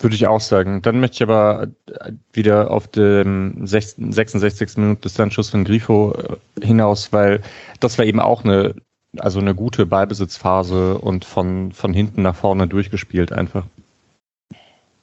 Würde 0.00 0.14
ich 0.14 0.26
auch 0.26 0.40
sagen. 0.40 0.80
Dann 0.82 1.00
möchte 1.00 1.16
ich 1.16 1.22
aber 1.22 1.68
wieder 2.32 2.70
auf 2.70 2.86
den 2.86 3.66
66. 3.66 4.76
Minute 4.76 5.02
Distanzschuss 5.02 5.50
von 5.50 5.64
Grifo 5.64 6.14
äh, 6.14 6.64
hinaus, 6.64 7.12
weil 7.12 7.42
das 7.80 7.98
war 7.98 8.04
eben 8.04 8.20
auch 8.20 8.44
eine, 8.44 8.74
also 9.18 9.40
eine 9.40 9.54
gute 9.54 9.86
Ballbesitzphase 9.86 10.98
und 10.98 11.24
von, 11.24 11.72
von 11.72 11.92
hinten 11.92 12.22
nach 12.22 12.36
vorne 12.36 12.68
durchgespielt 12.68 13.32
einfach 13.32 13.64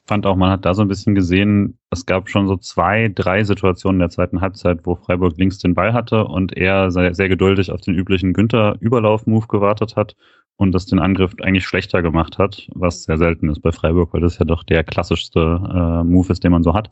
fand 0.08 0.26
auch, 0.26 0.36
man 0.36 0.52
hat 0.52 0.66
da 0.66 0.74
so 0.74 0.82
ein 0.82 0.88
bisschen 0.88 1.16
gesehen, 1.16 1.78
es 1.90 2.06
gab 2.06 2.30
schon 2.30 2.48
so 2.48 2.58
zwei, 2.58 3.12
drei 3.14 3.44
Situationen 3.44 3.98
in 3.98 4.08
der 4.08 4.10
zweiten 4.10 4.42
Halbzeit, 4.42 4.82
wo 4.84 4.96
Freiburg 4.96 5.38
links 5.38 5.58
den 5.60 5.74
Ball 5.74 5.94
hatte 5.94 6.26
und 6.26 6.56
er 6.56 6.92
sehr, 6.92 7.16
sehr 7.16 7.30
geduldig 7.30 7.72
auf 7.72 7.82
den 7.82 7.96
üblichen 7.96 8.34
Günther-Überlauf-Move 8.34 9.48
gewartet 9.48 9.96
hat 9.96 10.16
und 10.58 10.72
das 10.74 10.86
den 10.86 11.00
Angriff 11.00 11.34
eigentlich 11.42 11.66
schlechter 11.66 12.02
gemacht 12.02 12.38
hat, 12.38 12.68
was 12.74 13.04
sehr 13.04 13.18
selten 13.18 13.50
ist 13.50 13.62
bei 13.62 13.72
Freiburg, 13.72 14.14
weil 14.14 14.22
das 14.22 14.38
ja 14.38 14.46
doch 14.46 14.64
der 14.64 14.84
klassischste 14.84 15.40
äh, 15.40 16.04
Move 16.04 16.32
ist, 16.32 16.44
den 16.44 16.52
man 16.52 16.64
so 16.64 16.74
hat. 16.74 16.90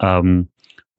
Ähm, 0.00 0.48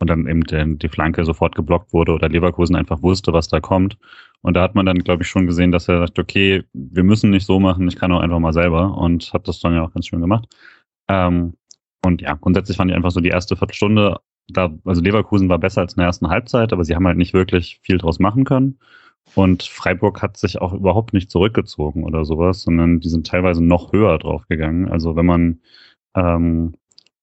und 0.01 0.09
dann 0.09 0.27
eben 0.27 0.43
der, 0.45 0.65
die 0.65 0.87
Flanke 0.87 1.25
sofort 1.25 1.55
geblockt 1.55 1.91
wurde 1.91 2.13
oder 2.13 2.29
Leverkusen 2.29 2.75
einfach 2.75 3.01
wusste, 3.01 3.33
was 3.33 3.49
da 3.49 3.59
kommt. 3.59 3.97
Und 4.41 4.53
da 4.53 4.61
hat 4.61 4.73
man 4.73 4.85
dann, 4.85 4.99
glaube 4.99 5.23
ich, 5.23 5.29
schon 5.29 5.45
gesehen, 5.45 5.73
dass 5.73 5.89
er 5.89 5.99
sagt, 5.99 6.17
okay, 6.17 6.63
wir 6.73 7.03
müssen 7.03 7.31
nicht 7.31 7.45
so 7.45 7.59
machen, 7.59 7.87
ich 7.87 7.97
kann 7.97 8.11
auch 8.13 8.21
einfach 8.21 8.39
mal 8.39 8.53
selber 8.53 8.97
und 8.97 9.33
hat 9.33 9.47
das 9.49 9.59
dann 9.59 9.73
ja 9.73 9.83
auch 9.83 9.93
ganz 9.93 10.07
schön 10.07 10.21
gemacht. 10.21 10.47
Ähm, 11.09 11.55
und 12.05 12.21
ja, 12.21 12.35
grundsätzlich 12.35 12.77
fand 12.77 12.91
ich 12.91 12.95
einfach 12.95 13.11
so 13.11 13.19
die 13.19 13.29
erste 13.29 13.57
Viertelstunde, 13.57 14.17
da, 14.47 14.73
also 14.85 15.01
Leverkusen 15.01 15.49
war 15.49 15.59
besser 15.59 15.81
als 15.81 15.93
in 15.93 15.97
der 15.97 16.07
ersten 16.07 16.29
Halbzeit, 16.29 16.71
aber 16.73 16.85
sie 16.85 16.95
haben 16.95 17.05
halt 17.07 17.17
nicht 17.17 17.33
wirklich 17.33 17.79
viel 17.83 17.97
draus 17.97 18.19
machen 18.19 18.45
können. 18.45 18.79
Und 19.35 19.63
Freiburg 19.63 20.21
hat 20.21 20.37
sich 20.37 20.59
auch 20.61 20.73
überhaupt 20.73 21.13
nicht 21.13 21.29
zurückgezogen 21.29 22.03
oder 22.03 22.25
sowas, 22.25 22.63
sondern 22.63 22.99
die 22.99 23.09
sind 23.09 23.27
teilweise 23.27 23.63
noch 23.63 23.91
höher 23.93 24.17
draufgegangen. 24.17 24.89
Also 24.89 25.15
wenn 25.15 25.25
man, 25.25 25.59
ähm, 26.15 26.73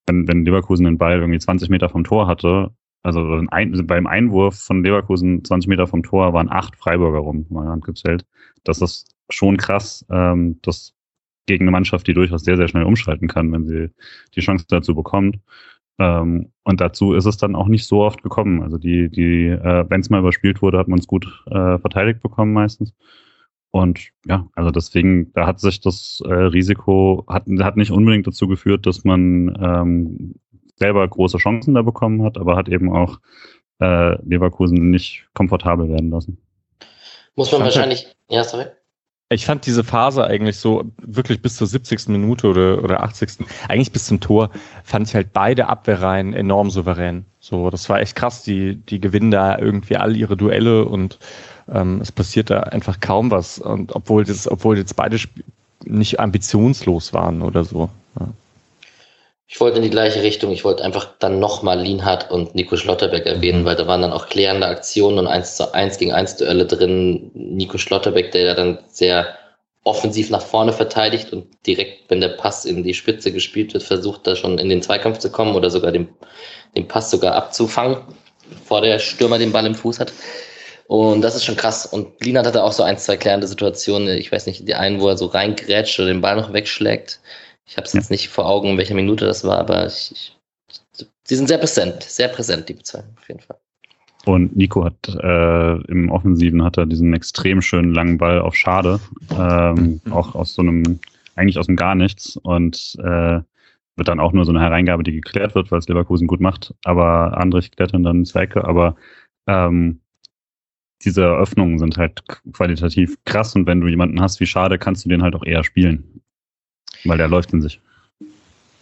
wenn, 0.06 0.28
wenn 0.28 0.44
Leverkusen 0.44 0.84
den 0.84 0.98
Ball 0.98 1.18
irgendwie 1.18 1.38
20 1.38 1.68
Meter 1.68 1.88
vom 1.88 2.04
Tor 2.04 2.28
hatte, 2.28 2.70
also 3.02 3.40
ein, 3.50 3.86
beim 3.86 4.06
Einwurf 4.06 4.58
von 4.58 4.82
Leverkusen 4.82 5.44
20 5.44 5.68
Meter 5.68 5.86
vom 5.86 6.02
Tor 6.02 6.32
waren 6.32 6.50
acht 6.50 6.76
Freiburger 6.76 7.20
rum, 7.20 7.46
mal 7.50 7.68
handgezählt. 7.68 8.26
Das 8.64 8.80
ist 8.82 9.14
schon 9.30 9.56
krass. 9.56 10.04
Ähm, 10.10 10.58
das 10.62 10.95
gegen 11.46 11.64
eine 11.64 11.70
Mannschaft, 11.70 12.06
die 12.06 12.14
durchaus 12.14 12.44
sehr, 12.44 12.56
sehr 12.56 12.68
schnell 12.68 12.84
umschalten 12.84 13.28
kann, 13.28 13.52
wenn 13.52 13.66
sie 13.66 13.90
die 14.34 14.40
Chance 14.40 14.66
dazu 14.68 14.94
bekommt. 14.94 15.38
Ähm, 15.98 16.52
und 16.64 16.80
dazu 16.80 17.14
ist 17.14 17.26
es 17.26 17.36
dann 17.36 17.56
auch 17.56 17.68
nicht 17.68 17.86
so 17.86 18.02
oft 18.02 18.22
gekommen. 18.22 18.62
Also 18.62 18.78
die, 18.78 19.08
die, 19.08 19.46
äh, 19.46 19.84
wenn 19.88 20.00
es 20.00 20.10
mal 20.10 20.20
überspielt 20.20 20.60
wurde, 20.60 20.78
hat 20.78 20.88
man 20.88 20.98
es 20.98 21.06
gut 21.06 21.26
äh, 21.46 21.78
verteidigt 21.78 22.20
bekommen 22.22 22.52
meistens. 22.52 22.92
Und 23.70 24.10
ja, 24.26 24.48
also 24.54 24.70
deswegen, 24.70 25.32
da 25.32 25.46
hat 25.46 25.60
sich 25.60 25.80
das 25.80 26.22
äh, 26.24 26.32
Risiko, 26.32 27.24
hat, 27.28 27.44
hat 27.60 27.76
nicht 27.76 27.90
unbedingt 27.90 28.26
dazu 28.26 28.48
geführt, 28.48 28.86
dass 28.86 29.04
man 29.04 29.56
ähm, 29.60 30.34
selber 30.76 31.06
große 31.06 31.38
Chancen 31.38 31.74
da 31.74 31.82
bekommen 31.82 32.22
hat, 32.22 32.38
aber 32.38 32.56
hat 32.56 32.68
eben 32.68 32.90
auch 32.90 33.18
äh, 33.80 34.20
Leverkusen 34.22 34.90
nicht 34.90 35.26
komfortabel 35.34 35.88
werden 35.88 36.10
lassen. 36.10 36.38
Muss 37.34 37.52
man 37.52 37.62
wahrscheinlich, 37.62 38.06
ja, 38.28 38.44
sorry. 38.44 38.66
Ich 39.28 39.44
fand 39.44 39.66
diese 39.66 39.82
Phase 39.82 40.24
eigentlich 40.24 40.56
so 40.58 40.84
wirklich 40.98 41.42
bis 41.42 41.56
zur 41.56 41.66
70. 41.66 42.08
Minute 42.08 42.46
oder, 42.46 42.84
oder 42.84 43.02
80. 43.02 43.44
Eigentlich 43.68 43.90
bis 43.90 44.06
zum 44.06 44.20
Tor 44.20 44.50
fand 44.84 45.08
ich 45.08 45.16
halt 45.16 45.32
beide 45.32 45.66
Abwehrreihen 45.66 46.32
enorm 46.32 46.70
souverän. 46.70 47.24
So, 47.40 47.70
das 47.70 47.88
war 47.88 48.00
echt 48.00 48.14
krass. 48.14 48.44
Die, 48.44 48.76
die 48.76 49.00
gewinnen 49.00 49.32
da 49.32 49.58
irgendwie 49.58 49.96
all 49.96 50.14
ihre 50.14 50.36
Duelle 50.36 50.84
und 50.84 51.18
ähm, 51.68 52.00
es 52.00 52.12
passiert 52.12 52.50
da 52.50 52.60
einfach 52.60 53.00
kaum 53.00 53.32
was. 53.32 53.58
Und 53.58 53.96
obwohl 53.96 54.24
das, 54.24 54.48
obwohl 54.48 54.78
jetzt 54.78 54.94
beide 54.94 55.18
nicht 55.84 56.20
ambitionslos 56.20 57.12
waren 57.12 57.42
oder 57.42 57.64
so. 57.64 57.90
Ja. 58.20 58.28
Ich 59.48 59.60
wollte 59.60 59.76
in 59.76 59.84
die 59.84 59.90
gleiche 59.90 60.22
Richtung. 60.22 60.50
Ich 60.50 60.64
wollte 60.64 60.82
einfach 60.82 61.08
dann 61.20 61.38
nochmal 61.38 61.80
Lienhardt 61.80 62.30
und 62.30 62.54
Nico 62.54 62.76
Schlotterbeck 62.76 63.26
erwähnen, 63.26 63.64
weil 63.64 63.76
da 63.76 63.86
waren 63.86 64.02
dann 64.02 64.12
auch 64.12 64.28
klärende 64.28 64.66
Aktionen 64.66 65.20
und 65.20 65.26
1 65.28 65.56
zu 65.56 65.72
1 65.72 65.98
gegen 65.98 66.12
1 66.12 66.36
Duelle 66.36 66.66
drin. 66.66 67.30
Nico 67.34 67.78
Schlotterbeck, 67.78 68.32
der 68.32 68.42
ja 68.42 68.54
dann 68.54 68.78
sehr 68.88 69.36
offensiv 69.84 70.30
nach 70.30 70.42
vorne 70.42 70.72
verteidigt 70.72 71.32
und 71.32 71.46
direkt, 71.64 72.10
wenn 72.10 72.20
der 72.20 72.30
Pass 72.30 72.64
in 72.64 72.82
die 72.82 72.92
Spitze 72.92 73.30
gespielt 73.30 73.72
wird, 73.72 73.84
versucht 73.84 74.26
da 74.26 74.34
schon 74.34 74.58
in 74.58 74.68
den 74.68 74.82
Zweikampf 74.82 75.18
zu 75.18 75.30
kommen 75.30 75.54
oder 75.54 75.70
sogar 75.70 75.92
den, 75.92 76.08
den 76.76 76.88
Pass 76.88 77.08
sogar 77.08 77.36
abzufangen, 77.36 77.98
bevor 78.50 78.80
der 78.80 78.98
Stürmer 78.98 79.38
den 79.38 79.52
Ball 79.52 79.64
im 79.64 79.76
Fuß 79.76 80.00
hat. 80.00 80.12
Und 80.88 81.22
das 81.22 81.36
ist 81.36 81.44
schon 81.44 81.56
krass. 81.56 81.86
Und 81.86 82.20
Lienhardt 82.24 82.48
hatte 82.48 82.64
auch 82.64 82.72
so 82.72 82.82
ein, 82.82 82.98
zwei 82.98 83.16
klärende 83.16 83.46
Situationen. 83.46 84.18
Ich 84.18 84.30
weiß 84.32 84.46
nicht, 84.46 84.66
die 84.66 84.74
einen, 84.74 85.00
wo 85.00 85.08
er 85.08 85.16
so 85.16 85.26
reingrätscht 85.26 85.98
oder 86.00 86.08
den 86.08 86.20
Ball 86.20 86.34
noch 86.34 86.52
wegschlägt. 86.52 87.20
Ich 87.68 87.76
habe 87.76 87.86
es 87.86 87.92
jetzt 87.92 88.10
nicht 88.10 88.28
vor 88.28 88.46
Augen, 88.46 88.78
welche 88.78 88.94
Minute 88.94 89.26
das 89.26 89.44
war, 89.44 89.58
aber 89.58 89.86
ich, 89.86 90.36
ich, 90.70 91.06
sie 91.24 91.36
sind 91.36 91.48
sehr 91.48 91.58
präsent, 91.58 92.02
sehr 92.02 92.28
präsent, 92.28 92.68
die 92.68 92.78
zwei, 92.78 93.00
auf 93.00 93.28
jeden 93.28 93.40
Fall. 93.40 93.58
Und 94.24 94.56
Nico 94.56 94.84
hat 94.84 95.08
äh, 95.08 95.76
im 95.90 96.10
Offensiven 96.10 96.64
hat 96.64 96.78
er 96.78 96.86
diesen 96.86 97.14
extrem 97.14 97.62
schönen 97.62 97.94
langen 97.94 98.18
Ball 98.18 98.40
auf 98.40 98.56
Schade, 98.56 99.00
ähm, 99.30 100.00
mhm. 100.04 100.12
auch 100.12 100.34
aus 100.34 100.54
so 100.54 100.62
einem, 100.62 100.98
eigentlich 101.36 101.58
aus 101.58 101.66
dem 101.66 101.76
Gar 101.76 101.94
nichts 101.94 102.36
und 102.36 102.96
äh, 103.00 103.40
wird 103.96 104.08
dann 104.08 104.20
auch 104.20 104.32
nur 104.32 104.44
so 104.44 104.52
eine 104.52 104.60
Hereingabe, 104.60 105.04
die 105.04 105.12
geklärt 105.12 105.54
wird, 105.54 105.70
weil 105.70 105.78
es 105.78 105.88
Leverkusen 105.88 106.26
gut 106.26 106.40
macht, 106.40 106.74
aber 106.84 107.36
Andrich 107.38 107.70
klärt 107.70 107.94
dann 107.94 108.04
ins 108.04 108.34
Ecke, 108.34 108.64
aber 108.64 108.96
ähm, 109.46 110.00
diese 111.04 111.22
Eröffnungen 111.22 111.78
sind 111.78 111.96
halt 111.96 112.24
qualitativ 112.52 113.16
krass 113.24 113.54
und 113.54 113.66
wenn 113.66 113.80
du 113.80 113.88
jemanden 113.88 114.20
hast 114.20 114.40
wie 114.40 114.46
Schade, 114.46 114.78
kannst 114.78 115.04
du 115.04 115.08
den 115.08 115.22
halt 115.22 115.34
auch 115.34 115.44
eher 115.44 115.62
spielen. 115.62 116.22
Weil 117.04 117.18
der 117.18 117.28
läuft 117.28 117.52
in 117.52 117.62
sich. 117.62 117.80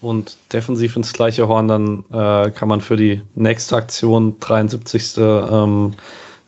Und 0.05 0.37
defensiv 0.53 0.97
ins 0.97 1.15
gleiche 1.15 1.49
Horn, 1.49 1.69
dann 1.69 2.05
äh, 2.13 2.51
kann 2.51 2.69
man 2.69 2.83
für 2.83 2.97
die 2.97 3.23
nächste 3.35 3.77
Aktion, 3.77 4.39
73. 4.39 5.17
Ähm, 5.17 5.95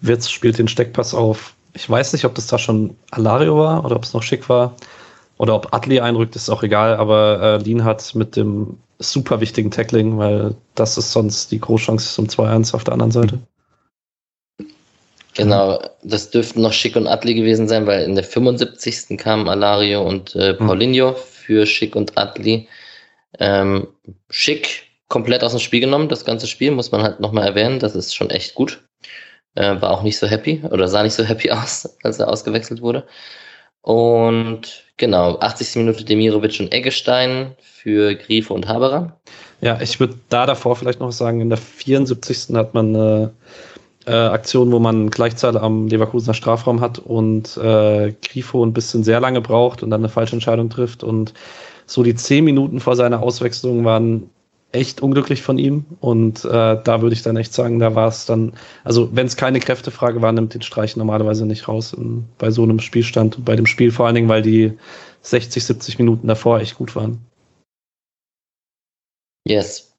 Wirtz 0.03 0.29
spielt 0.29 0.59
den 0.59 0.69
Steckpass 0.69 1.15
auf. 1.15 1.55
Ich 1.73 1.89
weiß 1.89 2.13
nicht, 2.13 2.27
ob 2.27 2.35
das 2.35 2.49
da 2.49 2.59
schon 2.59 2.95
Alario 3.13 3.57
war 3.59 3.83
oder 3.85 3.97
ob 3.97 4.05
es 4.05 4.13
noch 4.13 4.23
schick 4.23 4.49
war. 4.51 4.75
Oder 5.39 5.55
ob 5.55 5.73
Adli 5.73 6.01
einrückt, 6.01 6.37
ist 6.37 6.51
auch 6.51 6.63
egal, 6.63 6.97
aber 6.97 7.41
äh, 7.43 7.57
Lien 7.63 7.85
hat 7.85 8.15
mit 8.15 8.37
dem 8.37 8.79
super 8.99 9.41
wichtigen 9.41 9.71
Tackling, 9.71 10.19
weil 10.19 10.55
das 10.75 10.97
ist 10.97 11.13
sonst 11.13 11.51
die 11.51 11.61
Großchance 11.61 12.15
zum 12.15 12.27
2-1 12.27 12.75
auf 12.75 12.85
der 12.85 12.93
anderen 12.93 13.13
Seite. 13.13 13.39
Genau, 15.35 15.79
das 16.03 16.31
dürften 16.31 16.63
noch 16.63 16.73
Schick 16.73 16.97
und 16.97 17.07
Adli 17.07 17.35
gewesen 17.35 17.69
sein, 17.69 17.87
weil 17.87 18.05
in 18.05 18.15
der 18.15 18.25
75. 18.25 19.19
kamen 19.19 19.49
Alario 19.49 20.07
und 20.07 20.35
äh, 20.35 20.55
Paulinho 20.55 21.13
mhm 21.13 21.36
für 21.47 21.67
Schick 21.67 21.95
und 21.95 22.19
Adli. 22.19 22.69
Ähm, 23.39 23.89
Schick 24.31 24.85
komplett 25.09 25.45
aus 25.45 25.53
dem 25.53 25.61
Spiel 25.61 25.81
genommen, 25.81 26.09
das 26.09 26.25
ganze 26.25 26.47
Spiel, 26.47 26.73
muss 26.73 26.91
man 26.91 27.03
halt 27.03 27.21
nochmal 27.21 27.47
erwähnen. 27.47 27.79
Das 27.79 27.95
ist 27.95 28.15
schon 28.15 28.31
echt 28.31 28.55
gut. 28.55 28.83
Äh, 29.55 29.81
war 29.81 29.93
auch 29.93 30.03
nicht 30.03 30.19
so 30.19 30.27
happy 30.27 30.63
oder 30.71 30.89
sah 30.89 31.03
nicht 31.03 31.15
so 31.15 31.25
happy 31.25 31.51
aus, 31.53 31.97
als 32.03 32.19
er 32.19 32.29
ausgewechselt 32.29 32.83
wurde. 32.83 33.07
Und 33.83 34.85
genau, 34.97 35.39
80. 35.39 35.77
Minute 35.77 36.05
Demirovic 36.05 36.59
und 36.59 36.73
Eggestein 36.73 37.55
für 37.61 38.17
Griefe 38.17 38.53
und 38.53 38.67
Haberer. 38.67 39.21
Ja, 39.61 39.81
ich 39.81 40.01
würde 40.01 40.19
da 40.29 40.45
davor 40.45 40.75
vielleicht 40.75 41.01
noch 41.01 41.13
sagen, 41.13 41.41
in 41.41 41.49
der 41.49 41.59
74. 41.59 42.55
hat 42.57 42.75
man 42.75 42.95
eine 42.95 43.33
äh, 44.07 44.13
Aktion, 44.13 44.73
wo 44.73 44.79
man 44.79 45.11
gleichzeitig 45.11 45.61
am 45.61 45.89
Leverkusener 45.89 46.35
Strafraum 46.35 46.81
hat 46.81 46.99
und 46.99 47.57
äh, 47.57 48.13
Grifo 48.23 48.65
ein 48.65 48.73
bisschen 48.73 49.05
sehr 49.05 49.21
lange 49.21 49.41
braucht 49.41 49.83
und 49.83 49.91
dann 49.91 50.01
eine 50.01 50.09
falsche 50.09 50.37
Entscheidung 50.37 50.71
trifft. 50.71 51.03
Und 51.03 51.35
so 51.87 52.03
die 52.03 52.15
zehn 52.15 52.45
Minuten 52.45 52.81
vor 52.81 52.97
seiner 52.97 53.23
Auswechslung 53.23 53.85
waren 53.85 54.31
echt 54.73 55.01
unglücklich 55.01 55.43
von 55.43 55.59
ihm. 55.59 55.85
Und 56.01 56.45
äh, 56.45 56.49
da 56.83 57.03
würde 57.03 57.15
ich 57.15 57.23
dann 57.23 57.37
echt 57.37 57.53
sagen, 57.53 57.79
da 57.79 57.95
war 57.95 58.09
es 58.09 58.27
dann, 58.27 58.53
also 58.85 59.09
wenn 59.13 59.27
es 59.27 59.37
keine 59.37 59.61
Kräftefrage 59.61 60.23
war, 60.23 60.33
nimmt 60.33 60.55
den 60.55 60.63
Streich 60.63 60.97
normalerweise 60.97 61.47
nicht 61.47 61.67
raus 61.69 61.93
in, 61.93 62.25
bei 62.39 62.51
so 62.51 62.63
einem 62.63 62.81
Spielstand 62.81 63.39
und 63.39 63.45
bei 63.45 63.57
dem 63.57 63.67
Spiel 63.67 63.91
vor 63.91 64.07
allen 64.07 64.15
Dingen, 64.15 64.29
weil 64.29 64.43
die 64.43 64.73
60, 65.23 65.65
70 65.65 65.99
Minuten 65.99 66.29
davor 66.29 66.61
echt 66.61 66.77
gut 66.77 66.95
waren. 66.95 67.19
Yes. 69.45 69.97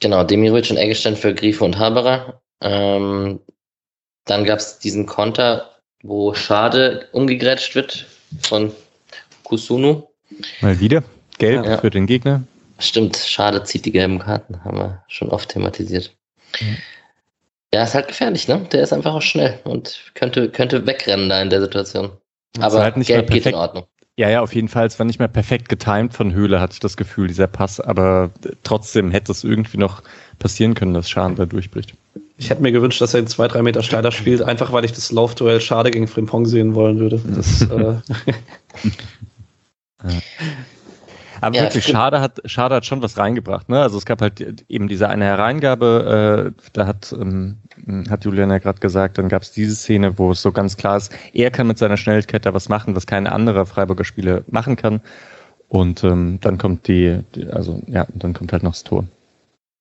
Genau, 0.00 0.24
Demirovic 0.24 0.70
und 0.70 0.76
Eggestein 0.76 1.16
für 1.16 1.34
Grifo 1.34 1.64
und 1.64 1.78
Haberer. 1.78 2.40
Ähm, 2.60 3.40
dann 4.24 4.44
gab 4.44 4.58
es 4.58 4.78
diesen 4.78 5.06
Konter, 5.06 5.70
wo 6.02 6.34
Schade 6.34 7.08
umgegrätscht 7.12 7.74
wird 7.74 8.06
von 8.40 8.72
Kusunu. 9.42 10.08
Mal 10.60 10.78
wieder. 10.80 11.02
Gelb 11.38 11.64
ja. 11.64 11.78
für 11.78 11.90
den 11.90 12.06
Gegner. 12.06 12.42
Stimmt, 12.78 13.16
Schade 13.16 13.62
zieht 13.64 13.84
die 13.84 13.92
gelben 13.92 14.18
Karten, 14.18 14.62
haben 14.64 14.78
wir 14.78 15.04
schon 15.08 15.30
oft 15.30 15.48
thematisiert. 15.48 16.14
Mhm. 16.60 16.76
Ja, 17.72 17.84
ist 17.84 17.94
halt 17.94 18.08
gefährlich, 18.08 18.48
ne? 18.48 18.66
Der 18.72 18.82
ist 18.82 18.92
einfach 18.92 19.14
auch 19.14 19.22
schnell 19.22 19.58
und 19.64 20.12
könnte, 20.14 20.50
könnte 20.50 20.86
wegrennen 20.86 21.28
da 21.28 21.42
in 21.42 21.50
der 21.50 21.60
Situation. 21.60 22.12
Aber 22.60 22.82
halt 22.82 22.96
nicht 22.96 23.08
Gelb 23.08 23.30
geht 23.30 23.46
in 23.46 23.54
Ordnung. 23.54 23.86
Ja, 24.18 24.28
ja, 24.28 24.40
auf 24.40 24.52
jeden 24.52 24.66
Fall. 24.66 24.84
Es 24.84 24.98
war 24.98 25.06
nicht 25.06 25.20
mehr 25.20 25.28
perfekt 25.28 25.68
getimed 25.68 26.12
von 26.12 26.32
Höhle, 26.32 26.60
hatte 26.60 26.72
ich 26.72 26.80
das 26.80 26.96
Gefühl, 26.96 27.28
dieser 27.28 27.46
Pass. 27.46 27.78
Aber 27.78 28.30
trotzdem 28.64 29.12
hätte 29.12 29.30
es 29.30 29.44
irgendwie 29.44 29.78
noch 29.78 30.02
passieren 30.40 30.74
können, 30.74 30.92
dass 30.92 31.08
Schaden 31.08 31.36
da 31.36 31.46
durchbricht. 31.46 31.94
Ich 32.36 32.50
hätte 32.50 32.60
mir 32.60 32.72
gewünscht, 32.72 33.00
dass 33.00 33.14
er 33.14 33.20
in 33.20 33.28
zwei, 33.28 33.46
drei 33.46 33.62
Meter 33.62 33.84
steiler 33.84 34.10
spielt, 34.10 34.42
einfach 34.42 34.72
weil 34.72 34.84
ich 34.84 34.92
das 34.92 35.12
Laufduell 35.12 35.60
Schade 35.60 35.92
gegen 35.92 36.08
Frimpong 36.08 36.46
sehen 36.46 36.74
wollen 36.74 36.98
würde. 36.98 37.20
Das, 37.32 37.62
äh 37.62 37.94
Aber 41.40 41.56
ja, 41.56 41.62
wirklich, 41.62 41.86
Schade 41.86 42.20
hat, 42.20 42.40
Schade 42.44 42.74
hat 42.76 42.86
schon 42.86 43.02
was 43.02 43.18
reingebracht. 43.18 43.68
Ne? 43.68 43.80
Also 43.80 43.98
es 43.98 44.04
gab 44.04 44.20
halt 44.20 44.64
eben 44.68 44.88
diese 44.88 45.08
eine 45.08 45.24
Hereingabe, 45.24 46.52
äh, 46.56 46.62
da 46.72 46.86
hat, 46.86 47.14
ähm, 47.18 47.58
hat 48.08 48.24
Julian 48.24 48.50
ja 48.50 48.58
gerade 48.58 48.80
gesagt, 48.80 49.18
dann 49.18 49.28
gab 49.28 49.42
es 49.42 49.52
diese 49.52 49.74
Szene, 49.74 50.18
wo 50.18 50.32
es 50.32 50.42
so 50.42 50.52
ganz 50.52 50.76
klar 50.76 50.96
ist, 50.96 51.12
er 51.32 51.50
kann 51.50 51.66
mit 51.66 51.78
seiner 51.78 51.96
Schnelligkeit 51.96 52.46
da 52.46 52.54
was 52.54 52.68
machen, 52.68 52.96
was 52.96 53.06
kein 53.06 53.26
anderer 53.26 53.66
Freiburger 53.66 54.04
Spieler 54.04 54.42
machen 54.48 54.76
kann. 54.76 55.00
Und 55.68 56.02
ähm, 56.02 56.38
dann 56.40 56.58
kommt 56.58 56.88
die, 56.88 57.20
die, 57.34 57.46
also 57.48 57.82
ja, 57.86 58.06
dann 58.14 58.32
kommt 58.32 58.52
halt 58.52 58.62
noch 58.62 58.72
das 58.72 58.84
Tor. 58.84 59.04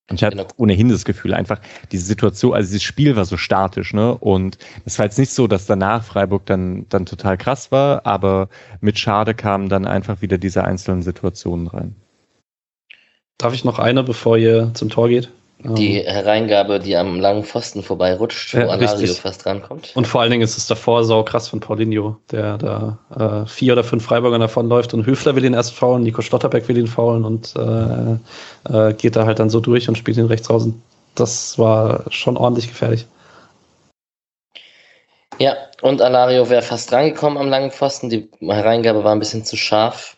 Und 0.10 0.16
ich 0.16 0.24
hatte 0.24 0.38
genau. 0.38 0.48
ohnehin 0.56 0.90
das 0.90 1.04
Gefühl, 1.04 1.34
einfach 1.34 1.60
diese 1.92 2.06
Situation, 2.06 2.54
also 2.54 2.68
dieses 2.68 2.84
Spiel 2.84 3.16
war 3.16 3.26
so 3.26 3.36
statisch, 3.36 3.94
ne? 3.94 4.18
Und 4.18 4.58
es 4.86 4.98
war 4.98 5.06
jetzt 5.06 5.20
nicht 5.20 5.32
so, 5.32 5.48
dass 5.48 5.66
danach 5.66 6.04
Freiburg 6.04 6.46
dann, 6.46 6.86
dann 6.88 7.06
total 7.06 7.38
krass 7.38 7.72
war, 7.72 8.06
aber 8.06 8.48
mit 8.80 8.98
Schade 8.98 9.34
kamen 9.34 9.68
dann 9.68 9.86
einfach 9.86 10.22
wieder 10.22 10.38
diese 10.38 10.64
einzelnen 10.64 11.02
Situationen 11.02 11.68
rein. 11.68 11.96
Darf 13.38 13.54
ich 13.54 13.66
noch 13.66 13.80
eine, 13.80 14.04
bevor 14.04 14.38
ihr 14.38 14.72
zum 14.74 14.90
Tor 14.90 15.10
geht? 15.10 15.30
Die 15.60 16.02
Hereingabe, 16.02 16.80
die 16.80 16.96
am 16.96 17.20
langen 17.20 17.44
Pfosten 17.44 17.82
vorbei 17.82 18.14
rutscht, 18.14 18.54
wo 18.54 18.60
ja, 18.60 18.68
Alario 18.68 19.00
richtig. 19.00 19.20
fast 19.20 19.44
rankommt. 19.48 19.92
Und 19.96 20.06
vor 20.06 20.22
allen 20.22 20.30
Dingen 20.30 20.44
ist 20.44 20.56
es 20.56 20.68
davor 20.68 21.04
sau 21.04 21.24
krass 21.24 21.48
von 21.50 21.60
Paulinho, 21.60 22.16
der 22.32 22.60
da 22.60 23.00
äh, 23.44 23.48
vier 23.48 23.74
oder 23.74 23.84
fünf 23.84 24.06
Freiburger 24.06 24.38
davonläuft 24.38 24.94
und 24.94 25.08
Höfler 25.08 25.36
will 25.36 25.46
ihn 25.46 25.56
erst 25.56 25.74
faulen, 25.74 26.04
Nico 26.04 26.22
Stotterbeck 26.22 26.68
will 26.68 26.78
ihn 26.78 26.86
faulen 26.86 27.26
und 27.26 27.56
äh, 27.56 28.90
äh, 28.90 28.94
geht 28.94 29.16
da 29.16 29.26
halt 29.26 29.40
dann 29.40 29.50
so 29.50 29.60
durch 29.60 29.90
und 29.90 29.98
spielt 29.98 30.18
ihn 30.18 30.28
rechts 30.28 30.48
außen. 30.48 30.80
Das 31.16 31.58
war 31.58 32.04
schon 32.12 32.38
ordentlich 32.38 32.68
gefährlich. 32.68 33.08
Ja, 35.40 35.56
und 35.82 36.02
Alario 36.02 36.50
wäre 36.50 36.62
fast 36.62 36.92
rangekommen 36.92 37.38
am 37.40 37.50
langen 37.50 37.72
Pfosten. 37.72 38.10
Die 38.10 38.30
Hereingabe 38.42 39.04
war 39.04 39.12
ein 39.12 39.20
bisschen 39.20 39.44
zu 39.44 39.58
scharf. 39.58 40.17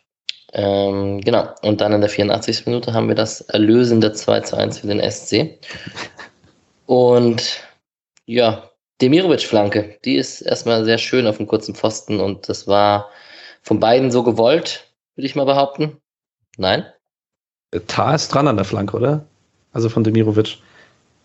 Ähm, 0.53 1.21
genau, 1.21 1.53
und 1.61 1.81
dann 1.81 1.93
in 1.93 2.01
der 2.01 2.09
84. 2.09 2.65
Minute 2.65 2.93
haben 2.93 3.07
wir 3.07 3.15
das 3.15 3.41
erlösende 3.41 4.13
2 4.13 4.41
zu 4.41 4.55
1 4.57 4.79
für 4.79 4.87
den 4.87 4.99
SC. 4.99 5.59
Und 6.85 7.61
ja, 8.25 8.69
Demirovic-Flanke, 9.01 9.99
die 10.03 10.15
ist 10.15 10.41
erstmal 10.41 10.85
sehr 10.85 10.97
schön 10.97 11.27
auf 11.27 11.37
dem 11.37 11.47
kurzen 11.47 11.75
Pfosten 11.75 12.19
und 12.19 12.49
das 12.49 12.67
war 12.67 13.09
von 13.61 13.79
beiden 13.79 14.11
so 14.11 14.23
gewollt, 14.23 14.91
würde 15.15 15.27
ich 15.27 15.35
mal 15.35 15.45
behaupten. 15.45 15.97
Nein? 16.57 16.85
Tar 17.87 18.15
ist 18.15 18.29
dran 18.29 18.47
an 18.47 18.55
der 18.55 18.65
Flanke, 18.65 18.97
oder? 18.97 19.25
Also 19.71 19.89
von 19.89 20.03
Demirovic. 20.03 20.57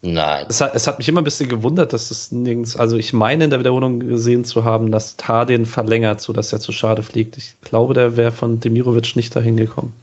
Nein. 0.07 0.45
Es 0.51 0.61
hat, 0.61 0.75
es 0.75 0.87
hat 0.87 0.99
mich 0.99 1.09
immer 1.09 1.23
ein 1.23 1.25
bisschen 1.25 1.49
gewundert, 1.49 1.95
dass 1.95 2.11
es 2.11 2.31
nirgends, 2.31 2.77
also 2.77 2.99
ich 2.99 3.15
meine 3.15 3.45
in 3.45 3.51
der 3.51 3.59
Wiederholung 3.59 4.01
gesehen 4.01 4.45
zu 4.45 4.63
haben, 4.63 4.93
dass 4.93 5.17
Tar 5.17 5.47
den 5.47 5.65
verlängert, 5.65 6.21
sodass 6.21 6.53
er 6.53 6.61
zu 6.61 6.73
schade 6.73 7.03
fliegt. 7.03 7.39
Ich 7.39 7.55
glaube, 7.63 7.95
der 7.95 8.15
wäre 8.19 8.31
von 8.31 8.61
Demirovic 8.61 9.17
nicht 9.17 9.35
dahin 9.35 9.57
gekommen. 9.57 9.95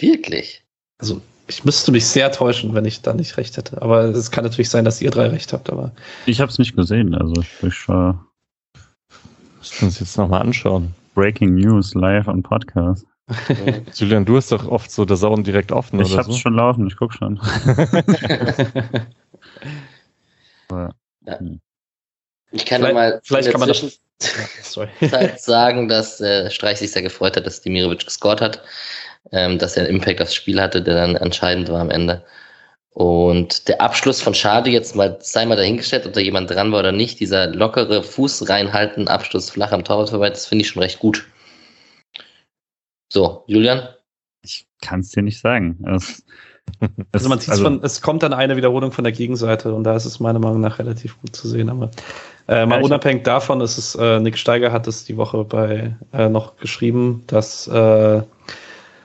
Wirklich? 0.00 0.64
Also 0.98 1.20
ich 1.48 1.66
müsste 1.66 1.92
mich 1.92 2.06
sehr 2.06 2.32
täuschen, 2.32 2.72
wenn 2.72 2.86
ich 2.86 3.02
da 3.02 3.12
nicht 3.12 3.36
recht 3.36 3.58
hätte. 3.58 3.82
Aber 3.82 4.04
es 4.04 4.30
kann 4.30 4.44
natürlich 4.44 4.70
sein, 4.70 4.86
dass 4.86 5.02
ihr 5.02 5.10
drei 5.10 5.26
recht 5.26 5.52
habt. 5.52 5.70
Aber 5.70 5.92
ich 6.24 6.40
habe 6.40 6.50
es 6.50 6.58
nicht 6.58 6.74
gesehen. 6.74 7.14
Also 7.14 7.42
ich, 7.42 7.62
ich 7.62 7.88
äh, 7.90 8.14
müssen 9.58 9.84
uns 9.84 10.00
jetzt 10.00 10.16
nochmal 10.16 10.40
anschauen. 10.40 10.94
Breaking 11.14 11.54
News 11.56 11.92
live 11.92 12.26
on 12.26 12.42
Podcast. 12.42 13.06
Julian, 13.94 14.24
du 14.24 14.36
hast 14.36 14.50
doch 14.52 14.66
oft 14.68 14.90
so 14.90 15.04
der 15.04 15.16
Sauren 15.16 15.44
direkt 15.44 15.70
offen. 15.72 16.00
Ich 16.00 16.16
hab's 16.16 16.28
so? 16.28 16.32
schon 16.34 16.54
laufen, 16.54 16.86
ich 16.86 16.96
guck 16.96 17.12
schon. 17.12 17.36
ja. 20.70 20.90
Ich 22.50 22.64
kann 22.64 22.80
vielleicht, 22.80 22.94
mal 22.94 23.20
vielleicht 23.22 23.50
kann 23.50 23.60
man 23.60 23.68
das 23.68 24.00
Zeit 24.18 25.40
sagen, 25.40 25.88
dass 25.88 26.20
äh, 26.20 26.50
Streich 26.50 26.78
sich 26.78 26.92
sehr 26.92 27.02
gefreut 27.02 27.36
hat, 27.36 27.44
dass 27.46 27.60
Dimirovic 27.60 28.04
gescored 28.04 28.40
hat, 28.40 28.62
ähm, 29.32 29.58
dass 29.58 29.76
er 29.76 29.84
einen 29.84 29.96
Impact 29.96 30.22
aufs 30.22 30.34
Spiel 30.34 30.60
hatte, 30.60 30.82
der 30.82 30.94
dann 30.94 31.16
entscheidend 31.16 31.68
war 31.68 31.80
am 31.80 31.90
Ende. 31.90 32.24
Und 32.94 33.68
der 33.68 33.80
Abschluss 33.80 34.20
von 34.20 34.34
Schade, 34.34 34.70
jetzt 34.70 34.96
mal 34.96 35.18
sei 35.20 35.44
mal 35.44 35.56
dahingestellt, 35.56 36.06
ob 36.06 36.14
da 36.14 36.20
jemand 36.20 36.50
dran 36.50 36.72
war 36.72 36.80
oder 36.80 36.92
nicht, 36.92 37.20
dieser 37.20 37.46
lockere 37.46 38.02
Fuß 38.02 38.48
reinhalten, 38.48 39.06
Abschluss 39.06 39.50
flach 39.50 39.70
am 39.72 39.84
Torwart 39.84 40.10
vorbei, 40.10 40.30
das 40.30 40.46
finde 40.46 40.62
ich 40.64 40.70
schon 40.70 40.82
recht 40.82 40.98
gut. 40.98 41.26
So, 43.08 43.44
Julian? 43.46 43.88
Ich 44.42 44.66
kann 44.80 45.00
es 45.00 45.10
dir 45.10 45.22
nicht 45.22 45.40
sagen. 45.40 45.78
Es, 45.94 46.24
also 47.12 47.28
man 47.28 47.38
sieht 47.40 47.50
also, 47.50 47.64
von, 47.64 47.80
es 47.82 48.02
kommt 48.02 48.22
dann 48.22 48.32
eine 48.32 48.56
Wiederholung 48.56 48.92
von 48.92 49.04
der 49.04 49.12
Gegenseite 49.12 49.74
und 49.74 49.84
da 49.84 49.96
ist 49.96 50.04
es 50.04 50.20
meiner 50.20 50.38
Meinung 50.38 50.60
nach 50.60 50.78
relativ 50.78 51.20
gut 51.20 51.34
zu 51.34 51.48
sehen. 51.48 51.70
Aber 51.70 51.90
äh, 52.46 52.66
mal 52.66 52.78
ja, 52.78 52.84
unabhängig 52.84 53.24
davon 53.24 53.60
ist 53.60 53.78
es, 53.78 53.94
äh, 53.94 54.20
Nick 54.20 54.38
Steiger 54.38 54.72
hat 54.72 54.86
es 54.86 55.04
die 55.04 55.16
Woche 55.16 55.44
bei 55.44 55.96
äh, 56.12 56.28
noch 56.28 56.56
geschrieben, 56.56 57.24
dass 57.26 57.66
äh, 57.68 58.22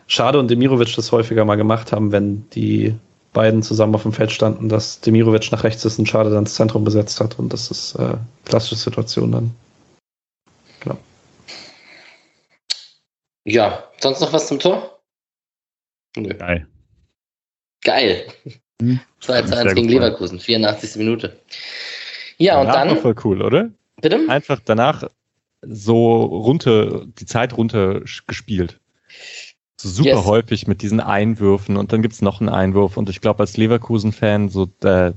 Schade 0.08 0.39
und 0.39 0.51
Demirovic 0.51 0.95
das 0.95 1.12
häufiger 1.12 1.45
mal 1.45 1.56
gemacht 1.56 1.91
haben, 1.91 2.12
wenn 2.12 2.49
die 2.51 2.93
beiden 3.32 3.64
zusammen 3.64 3.95
auf 3.95 4.04
dem 4.04 4.14
Feld 4.14 4.32
standen, 4.32 4.70
dass 4.70 5.01
Demirovic 5.01 5.51
nach 5.51 5.64
rechts 5.64 5.84
ist 5.86 5.97
und 5.97 6.08
Schade 6.08 6.30
dann 6.30 6.43
das 6.43 6.56
Zentrum 6.56 6.84
besetzt 6.84 7.20
hat 7.20 7.39
und 7.39 7.51
das 7.51 7.72
ist 7.72 7.95
äh, 7.95 8.16
klassische 8.45 8.76
Situation 8.76 9.32
dann. 9.32 9.51
Ja, 13.46 13.89
sonst 14.00 14.22
noch 14.22 14.34
was 14.34 14.48
zum 14.48 14.60
Tor? 14.60 15.00
Nö. 16.16 16.34
Geil. 16.34 16.68
Geil. 17.84 18.26
Hm. 18.82 19.00
2 19.20 19.41
zu 19.44 19.58
1 19.58 19.76
gegen 19.76 19.89
Leverkusen, 19.89 20.39
84. 20.39 20.96
Minute. 20.98 21.39
Ja, 22.38 22.64
danach 22.64 22.84
und 22.84 22.89
dann. 22.89 22.98
voll 23.00 23.16
cool, 23.24 23.41
oder? 23.41 23.70
Bitte? 24.02 24.20
Einfach 24.28 24.60
danach 24.64 25.10
so 25.62 26.24
runter, 26.24 27.06
die 27.06 27.26
Zeit 27.26 27.56
runter 27.56 28.02
gespielt. 28.28 28.80
So 29.78 29.89
super 29.89 30.10
yes. 30.10 30.26
häufig 30.26 30.68
mit 30.68 30.82
diesen 30.82 31.00
Einwürfen 31.00 31.78
und 31.78 31.91
dann 31.91 32.02
gibt 32.02 32.14
es 32.14 32.22
noch 32.22 32.39
einen 32.39 32.50
Einwurf 32.50 32.98
und 32.98 33.10
ich 33.10 33.22
glaube 33.22 33.41
als 33.41 33.58
Leverkusen-Fan, 33.58 34.50
so 34.50 34.68
da 34.80 35.14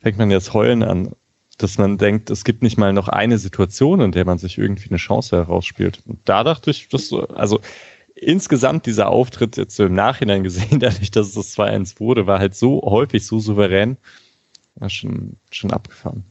fängt 0.00 0.18
man 0.18 0.30
jetzt 0.30 0.54
heulen 0.54 0.82
an 0.82 1.14
dass 1.58 1.78
man 1.78 1.98
denkt, 1.98 2.30
es 2.30 2.44
gibt 2.44 2.62
nicht 2.62 2.76
mal 2.76 2.92
noch 2.92 3.08
eine 3.08 3.38
Situation, 3.38 4.00
in 4.00 4.12
der 4.12 4.24
man 4.24 4.38
sich 4.38 4.58
irgendwie 4.58 4.90
eine 4.90 4.98
Chance 4.98 5.36
herausspielt. 5.36 6.00
Und 6.06 6.20
da 6.24 6.44
dachte 6.44 6.70
ich, 6.70 6.88
dass, 6.88 7.12
also 7.12 7.60
insgesamt 8.14 8.86
dieser 8.86 9.08
Auftritt 9.08 9.56
jetzt 9.56 9.76
so 9.76 9.86
im 9.86 9.94
Nachhinein 9.94 10.42
gesehen, 10.42 10.80
dadurch, 10.80 11.10
dass 11.10 11.28
es 11.28 11.34
das 11.34 11.56
2-1 11.56 12.00
wurde, 12.00 12.26
war 12.26 12.38
halt 12.38 12.54
so 12.54 12.82
häufig, 12.82 13.26
so 13.26 13.38
souverän, 13.38 13.96
war 14.76 14.90
schon, 14.90 15.36
schon 15.50 15.72
abgefahren. 15.72 16.24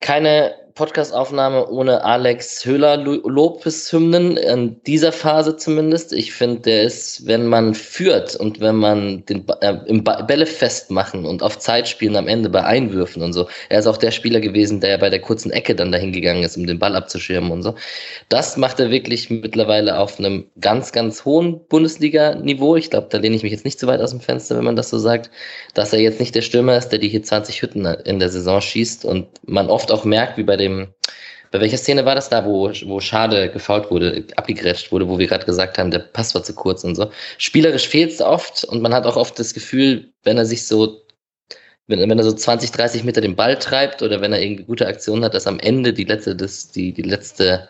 Keine 0.00 0.54
Podcastaufnahme 0.76 1.70
ohne 1.70 2.04
Alex 2.04 2.66
Höhler 2.66 2.98
Lobeshymnen, 2.98 4.36
in 4.36 4.82
dieser 4.82 5.10
Phase 5.10 5.56
zumindest. 5.56 6.12
Ich 6.12 6.34
finde, 6.34 6.60
der 6.60 6.82
ist, 6.82 7.26
wenn 7.26 7.46
man 7.46 7.72
führt 7.72 8.36
und 8.36 8.60
wenn 8.60 8.76
man 8.76 9.24
den 9.24 9.46
äh, 9.62 9.78
im 9.86 10.04
Bälle 10.04 10.44
festmachen 10.44 11.24
und 11.24 11.42
auf 11.42 11.58
Zeit 11.58 11.88
spielen 11.88 12.14
am 12.14 12.28
Ende 12.28 12.50
bei 12.50 12.62
Einwürfen 12.62 13.22
und 13.22 13.32
so. 13.32 13.48
Er 13.70 13.78
ist 13.78 13.86
auch 13.86 13.96
der 13.96 14.10
Spieler 14.10 14.40
gewesen, 14.40 14.82
der 14.82 14.98
bei 14.98 15.08
der 15.08 15.22
kurzen 15.22 15.50
Ecke 15.50 15.74
dann 15.74 15.92
dahin 15.92 16.12
gegangen 16.12 16.42
ist, 16.42 16.58
um 16.58 16.66
den 16.66 16.78
Ball 16.78 16.94
abzuschirmen 16.94 17.52
und 17.52 17.62
so. 17.62 17.74
Das 18.28 18.58
macht 18.58 18.78
er 18.78 18.90
wirklich 18.90 19.30
mittlerweile 19.30 19.98
auf 19.98 20.18
einem 20.18 20.44
ganz, 20.60 20.92
ganz 20.92 21.24
hohen 21.24 21.58
Bundesliga-Niveau. 21.70 22.76
Ich 22.76 22.90
glaube, 22.90 23.06
da 23.10 23.16
lehne 23.16 23.34
ich 23.34 23.42
mich 23.42 23.52
jetzt 23.52 23.64
nicht 23.64 23.80
zu 23.80 23.86
weit 23.86 24.02
aus 24.02 24.10
dem 24.10 24.20
Fenster, 24.20 24.58
wenn 24.58 24.64
man 24.64 24.76
das 24.76 24.90
so 24.90 24.98
sagt, 24.98 25.30
dass 25.72 25.94
er 25.94 26.00
jetzt 26.00 26.20
nicht 26.20 26.34
der 26.34 26.42
Stürmer 26.42 26.76
ist, 26.76 26.90
der 26.90 26.98
die 26.98 27.08
hier 27.08 27.22
20 27.22 27.62
Hütten 27.62 27.86
in 27.86 28.18
der 28.18 28.28
Saison 28.28 28.60
schießt 28.60 29.06
und 29.06 29.26
man 29.46 29.70
oft 29.70 29.90
auch 29.90 30.04
merkt, 30.04 30.36
wie 30.36 30.42
bei 30.42 30.58
dem 30.58 30.65
dem, 30.66 30.94
bei 31.50 31.60
welcher 31.60 31.78
Szene 31.78 32.04
war 32.04 32.14
das 32.14 32.28
da, 32.28 32.44
wo, 32.44 32.70
wo 32.84 33.00
Schade 33.00 33.50
gefault 33.50 33.90
wurde, 33.90 34.24
abgegrätscht 34.36 34.92
wurde, 34.92 35.08
wo 35.08 35.18
wir 35.18 35.26
gerade 35.26 35.46
gesagt 35.46 35.78
haben, 35.78 35.90
der 35.90 36.00
Pass 36.00 36.34
war 36.34 36.42
zu 36.42 36.54
kurz 36.54 36.84
und 36.84 36.94
so. 36.94 37.10
Spielerisch 37.38 37.88
fehlt 37.88 38.12
es 38.12 38.20
oft 38.20 38.64
und 38.64 38.82
man 38.82 38.94
hat 38.94 39.06
auch 39.06 39.16
oft 39.16 39.38
das 39.38 39.54
Gefühl, 39.54 40.12
wenn 40.24 40.38
er 40.38 40.46
sich 40.46 40.66
so, 40.66 41.02
wenn, 41.86 42.00
wenn 42.00 42.18
er 42.18 42.24
so 42.24 42.32
20, 42.32 42.72
30 42.72 43.04
Meter 43.04 43.20
den 43.20 43.36
Ball 43.36 43.58
treibt 43.58 44.02
oder 44.02 44.20
wenn 44.20 44.32
er 44.32 44.42
irgendwie 44.42 44.64
gute 44.64 44.86
Aktionen 44.86 45.24
hat, 45.24 45.34
dass 45.34 45.46
am 45.46 45.60
Ende 45.60 45.92
die 45.92 46.04
letzte, 46.04 46.34
das, 46.34 46.70
die, 46.70 46.92
die 46.92 47.02
letzte 47.02 47.68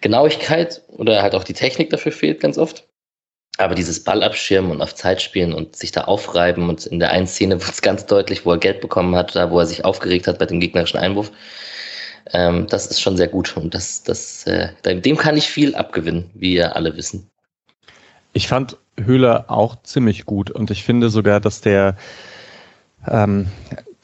Genauigkeit 0.00 0.82
oder 0.88 1.22
halt 1.22 1.34
auch 1.34 1.44
die 1.44 1.54
Technik 1.54 1.90
dafür 1.90 2.12
fehlt 2.12 2.40
ganz 2.40 2.58
oft. 2.58 2.86
Aber 3.58 3.74
dieses 3.74 4.04
Ball 4.04 4.22
abschirmen 4.22 4.70
und 4.70 4.82
auf 4.82 4.94
Zeit 4.94 5.22
spielen 5.22 5.54
und 5.54 5.76
sich 5.76 5.90
da 5.90 6.02
aufreiben 6.02 6.68
und 6.68 6.84
in 6.84 6.98
der 6.98 7.10
einen 7.12 7.26
Szene 7.26 7.58
wird 7.58 7.72
es 7.72 7.80
ganz 7.80 8.04
deutlich, 8.04 8.44
wo 8.44 8.50
er 8.50 8.58
Geld 8.58 8.82
bekommen 8.82 9.16
hat, 9.16 9.34
da 9.34 9.50
wo 9.50 9.58
er 9.58 9.66
sich 9.66 9.84
aufgeregt 9.84 10.26
hat 10.26 10.38
bei 10.38 10.44
dem 10.44 10.60
gegnerischen 10.60 11.00
Einwurf. 11.00 11.32
Ähm, 12.32 12.66
das 12.68 12.86
ist 12.86 13.00
schon 13.00 13.16
sehr 13.16 13.28
gut 13.28 13.56
und 13.56 13.74
das, 13.74 14.02
das, 14.02 14.46
äh, 14.46 14.70
dem 14.84 15.16
kann 15.16 15.36
ich 15.36 15.48
viel 15.48 15.74
abgewinnen, 15.74 16.30
wie 16.34 16.54
ihr 16.54 16.74
alle 16.74 16.96
wissen. 16.96 17.30
Ich 18.32 18.48
fand 18.48 18.76
Höhler 18.98 19.46
auch 19.48 19.82
ziemlich 19.82 20.26
gut 20.26 20.50
und 20.50 20.70
ich 20.70 20.84
finde 20.84 21.10
sogar, 21.10 21.40
dass 21.40 21.60
der, 21.60 21.96
ähm, 23.06 23.48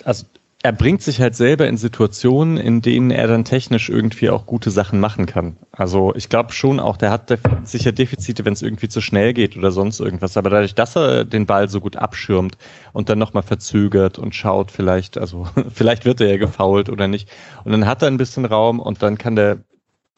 also 0.04 0.24
er 0.64 0.72
bringt 0.72 1.02
sich 1.02 1.20
halt 1.20 1.34
selber 1.34 1.66
in 1.66 1.76
Situationen, 1.76 2.56
in 2.56 2.82
denen 2.82 3.10
er 3.10 3.26
dann 3.26 3.44
technisch 3.44 3.88
irgendwie 3.88 4.30
auch 4.30 4.46
gute 4.46 4.70
Sachen 4.70 5.00
machen 5.00 5.26
kann. 5.26 5.56
Also 5.72 6.14
ich 6.14 6.28
glaube 6.28 6.52
schon 6.52 6.78
auch, 6.78 6.96
der 6.96 7.10
hat 7.10 7.36
sicher 7.64 7.90
Defizite, 7.90 8.44
wenn 8.44 8.52
es 8.52 8.62
irgendwie 8.62 8.88
zu 8.88 9.00
schnell 9.00 9.32
geht 9.34 9.56
oder 9.56 9.72
sonst 9.72 9.98
irgendwas. 9.98 10.36
Aber 10.36 10.50
dadurch, 10.50 10.76
dass 10.76 10.96
er 10.96 11.24
den 11.24 11.46
Ball 11.46 11.68
so 11.68 11.80
gut 11.80 11.96
abschirmt 11.96 12.56
und 12.92 13.08
dann 13.08 13.18
nochmal 13.18 13.42
verzögert 13.42 14.20
und 14.20 14.36
schaut, 14.36 14.70
vielleicht, 14.70 15.18
also 15.18 15.48
vielleicht 15.74 16.04
wird 16.04 16.20
er 16.20 16.28
ja 16.28 16.36
gefault 16.36 16.88
oder 16.88 17.08
nicht. 17.08 17.28
Und 17.64 17.72
dann 17.72 17.86
hat 17.86 18.02
er 18.02 18.08
ein 18.08 18.16
bisschen 18.16 18.44
Raum 18.44 18.78
und 18.78 19.02
dann 19.02 19.18
kann 19.18 19.34
der, 19.34 19.58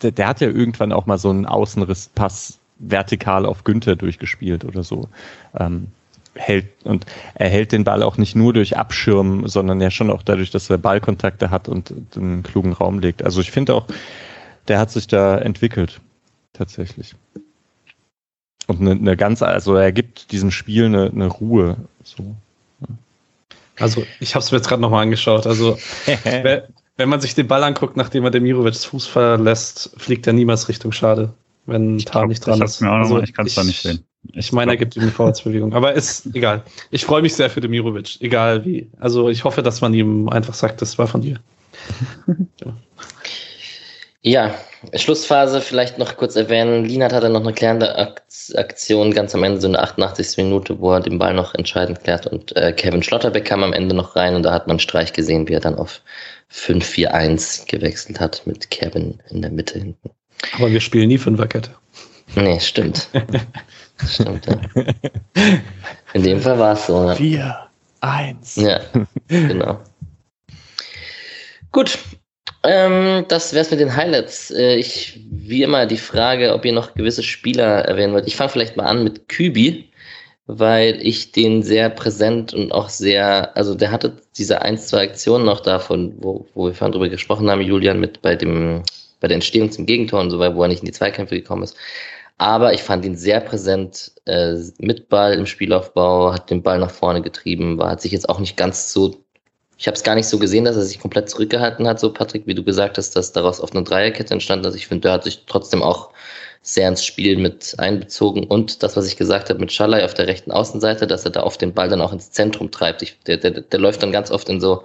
der, 0.03 0.11
der 0.11 0.29
hat 0.29 0.43
ja 0.43 0.49
irgendwann 0.49 0.93
auch 0.93 1.07
mal 1.07 1.19
so 1.19 1.31
einen 1.31 1.47
Außenrisspass 1.47 2.61
vertikal 2.79 3.47
auf 3.47 3.65
Günther 3.65 3.97
durchgespielt 3.97 4.67
oder 4.67 4.83
so. 4.83 5.09
Ähm, 5.59 5.89
hält 6.35 6.67
und 6.85 7.07
er 7.35 7.49
hält 7.49 7.73
den 7.73 7.85
Ball 7.85 8.03
auch 8.03 8.17
nicht 8.17 8.35
nur 8.35 8.53
durch 8.53 8.77
Abschirmen, 8.77 9.49
sondern 9.49 9.81
ja 9.81 9.91
schon 9.91 10.11
auch 10.11 10.23
dadurch, 10.23 10.51
dass 10.51 10.71
er 10.71 10.79
Ballkontakte 10.79 11.51
hat 11.51 11.69
und 11.69 11.93
einen 12.17 12.43
klugen 12.43 12.73
Raum 12.73 12.99
legt. 12.99 13.25
Also 13.25 13.41
ich 13.41 13.51
finde 13.51 13.75
auch, 13.75 13.87
der 14.69 14.79
hat 14.79 14.91
sich 14.91 15.07
da 15.07 15.39
entwickelt, 15.39 16.01
tatsächlich. 16.53 17.15
Und 18.67 18.81
eine, 18.81 18.93
eine 18.93 19.17
ganz, 19.17 19.43
also 19.43 19.77
er 19.77 19.93
gibt 19.93 20.33
diesem 20.33 20.51
Spiel 20.51 20.87
eine, 20.87 21.11
eine 21.11 21.27
Ruhe. 21.27 21.77
So. 22.03 22.35
Also 23.79 24.07
ich 24.21 24.35
habe 24.35 24.45
es 24.45 24.53
mir 24.53 24.59
jetzt 24.59 24.69
gerade 24.69 24.81
nochmal 24.83 25.03
angeschaut. 25.03 25.47
Also 25.47 25.79
wenn 26.97 27.09
man 27.09 27.21
sich 27.21 27.35
den 27.35 27.49
Ball 27.49 27.65
anguckt, 27.65 27.97
nachdem 27.97 28.25
er 28.25 28.31
Demirovics 28.31 28.85
Fuß 28.87 29.07
verlässt, 29.07 29.95
fliegt 29.97 30.27
er 30.27 30.33
niemals 30.33 30.69
Richtung 30.69 30.93
Schade, 30.93 31.35
wenn 31.67 31.99
Tar 31.99 32.27
nicht 32.27 32.47
dran 32.47 32.63
ist. 32.63 32.83
Also, 32.83 33.21
ich 33.21 33.33
kann 33.33 33.47
es 33.47 33.55
da 33.55 33.65
nicht 33.65 33.83
sehen. 33.83 34.05
Ich 34.33 34.53
meine, 34.53 34.73
er 34.73 34.77
gibt 34.77 34.97
ihm 34.97 35.03
eine 35.03 35.11
Vorwärtsbewegung. 35.11 35.75
Aber 35.75 35.93
ist 35.93 36.27
egal. 36.35 36.63
Ich 36.91 37.05
freue 37.05 37.23
mich 37.23 37.35
sehr 37.35 37.51
für 37.51 37.61
Demirovic. 37.61 38.21
Egal 38.21 38.65
wie. 38.65 38.89
Also 38.99 39.29
ich 39.29 39.45
hoffe, 39.45 39.63
dass 39.63 39.81
man 39.81 39.95
ihm 39.95 40.29
einfach 40.29 40.55
sagt, 40.55 40.83
das 40.83 40.99
war 40.99 41.07
von 41.07 41.21
dir. 41.21 41.39
ja. 44.23 44.55
Schlussphase 44.95 45.61
vielleicht 45.61 45.99
noch 45.99 46.17
kurz 46.17 46.37
erwähnen. 46.37 46.85
Linat 46.85 47.13
hatte 47.13 47.31
noch 47.31 47.41
eine 47.41 47.53
klärende 47.53 48.13
Aktion 48.55 49.13
ganz 49.13 49.35
am 49.35 49.43
Ende, 49.43 49.61
so 49.61 49.69
eine 49.69 49.81
88. 49.81 50.37
Minute, 50.37 50.79
wo 50.79 50.93
er 50.93 51.01
den 51.01 51.19
Ball 51.19 51.35
noch 51.35 51.55
entscheidend 51.55 52.03
klärt 52.03 52.27
und 52.27 52.55
äh, 52.57 52.73
Kevin 52.73 53.03
Schlotterbeck 53.03 53.47
kam 53.47 53.63
am 53.63 53.73
Ende 53.73 53.95
noch 53.95 54.15
rein 54.15 54.35
und 54.35 54.43
da 54.43 54.53
hat 54.53 54.67
man 54.67 54.79
Streich 54.79 55.13
gesehen, 55.13 55.49
wie 55.49 55.55
er 55.55 55.61
dann 55.61 55.77
auf 55.77 56.03
5-4-1 56.53 57.67
gewechselt 57.67 58.21
hat 58.21 58.43
mit 58.47 58.71
Kevin 58.71 59.21
in 59.31 59.41
der 59.41 59.51
Mitte 59.51 59.79
hinten. 59.79 60.11
Aber 60.59 60.71
wir 60.71 60.81
spielen 60.81 61.09
nie 61.09 61.19
Fünferkette. 61.19 61.71
Nee, 62.35 62.61
stimmt. 62.61 63.09
Stimmt, 64.07 64.47
ja. 64.47 64.61
In 66.15 66.23
dem 66.23 66.41
Fall 66.41 66.59
war 66.59 66.73
es 66.73 66.87
so. 66.87 67.07
Ne? 67.07 67.17
Vier, 67.17 67.57
eins. 68.01 68.57
Ja, 68.57 68.81
genau. 69.29 69.81
Gut, 71.73 71.99
ähm, 72.65 73.27
das 73.29 73.53
wär's 73.53 73.71
mit 73.71 73.81
den 73.81 73.95
Highlights. 73.95 74.51
Äh, 74.51 74.77
ich, 74.77 75.21
wie 75.31 75.63
immer, 75.63 75.87
die 75.87 75.99
Frage, 75.99 76.55
ob 76.55 76.65
ihr 76.65 76.73
noch 76.73 76.95
gewisse 76.95 77.23
Spieler 77.23 77.85
erwähnen 77.85 78.15
wollt. 78.15 78.27
Ich 78.27 78.37
fange 78.37 78.51
vielleicht 78.51 78.77
mal 78.77 78.87
an 78.87 79.05
mit 79.05 79.29
Kübi, 79.29 79.91
weil 80.47 80.99
ich 81.07 81.33
den 81.33 81.63
sehr 81.63 81.91
präsent 81.91 82.55
und 82.55 82.73
auch 82.73 82.89
sehr, 82.89 83.55
also 83.57 83.75
der 83.75 83.91
hatte 83.91 84.17
diese 84.37 84.63
ein, 84.63 84.79
zwei 84.79 85.03
Aktionen 85.03 85.45
noch 85.45 85.61
davon, 85.61 86.15
wo, 86.19 86.47
wo 86.55 86.67
wir 86.67 86.75
vorhin 86.75 86.93
drüber 86.93 87.09
gesprochen 87.11 87.51
haben, 87.51 87.61
Julian, 87.61 88.01
mit 88.01 88.23
bei 88.23 88.35
dem, 88.35 88.83
bei 89.21 89.29
der 89.29 89.37
Entstehung 89.37 89.71
zum 89.71 89.85
Gegentor 89.85 90.21
und 90.21 90.31
so 90.31 90.39
weiter, 90.39 90.57
wo 90.57 90.63
er 90.63 90.69
nicht 90.69 90.81
in 90.81 90.87
die 90.87 90.93
Zweikämpfe 90.93 91.35
gekommen 91.35 91.65
ist. 91.65 91.77
Aber 92.39 92.73
ich 92.75 92.83
fand 92.83 93.05
ihn 93.05 93.17
sehr 93.17 93.41
präsent 93.41 94.13
äh, 94.27 94.57
mit 94.79 95.09
Ball 95.09 95.35
im 95.35 95.47
Spielaufbau, 95.47 96.33
hat 96.33 96.51
den 96.51 96.63
Ball 96.63 96.79
nach 96.81 96.91
vorne 96.91 97.23
getrieben, 97.23 97.79
war, 97.79 97.91
hat 97.91 98.01
sich 98.01 98.13
jetzt 98.13 98.29
auch 98.29 98.41
nicht 98.41 98.57
ganz 98.57 98.93
so. 98.93 99.25
Ich 99.77 99.87
habe 99.87 99.97
es 99.97 100.03
gar 100.05 100.15
nicht 100.15 100.29
so 100.29 100.39
gesehen, 100.39 100.65
dass 100.65 100.77
er 100.77 100.83
sich 100.83 101.01
komplett 101.01 101.29
zurückgehalten 101.29 101.87
hat, 101.87 102.01
so 102.01 102.13
Patrick, 102.13 102.47
wie 102.47 102.55
du 102.55 102.63
gesagt 102.65 102.97
hast, 102.99 103.17
dass 103.17 103.33
daraus 103.33 103.61
auf 103.61 103.73
eine 103.73 103.83
Dreierkette 103.83 104.33
entstanden 104.33 104.67
ist. 104.67 104.77
Ich 104.77 104.87
finde, 104.87 105.03
der 105.03 105.13
hat 105.13 105.25
sich 105.25 105.45
trotzdem 105.47 105.83
auch 105.83 106.11
sehr 106.63 106.89
ins 106.89 107.05
Spiel 107.05 107.37
mit 107.37 107.75
einbezogen. 107.79 108.45
Und 108.45 108.83
das, 108.83 108.97
was 108.97 109.07
ich 109.07 109.17
gesagt 109.17 109.51
habe 109.51 109.61
mit 109.61 109.73
Schalay 109.73 110.03
auf 110.03 110.15
der 110.15 110.27
rechten 110.27 110.51
Außenseite, 110.51 111.07
dass 111.07 111.25
er 111.25 111.31
da 111.31 111.43
oft 111.43 111.61
den 111.61 111.75
Ball 111.75 111.89
dann 111.89 112.01
auch 112.01 112.13
ins 112.13 112.31
Zentrum 112.31 112.71
treibt. 112.71 113.03
Ich, 113.03 113.19
der, 113.27 113.37
der, 113.37 113.51
der 113.51 113.81
läuft 113.81 114.03
dann 114.03 114.13
ganz 114.13 114.31
oft 114.31 114.49
in 114.49 114.61
so 114.61 114.85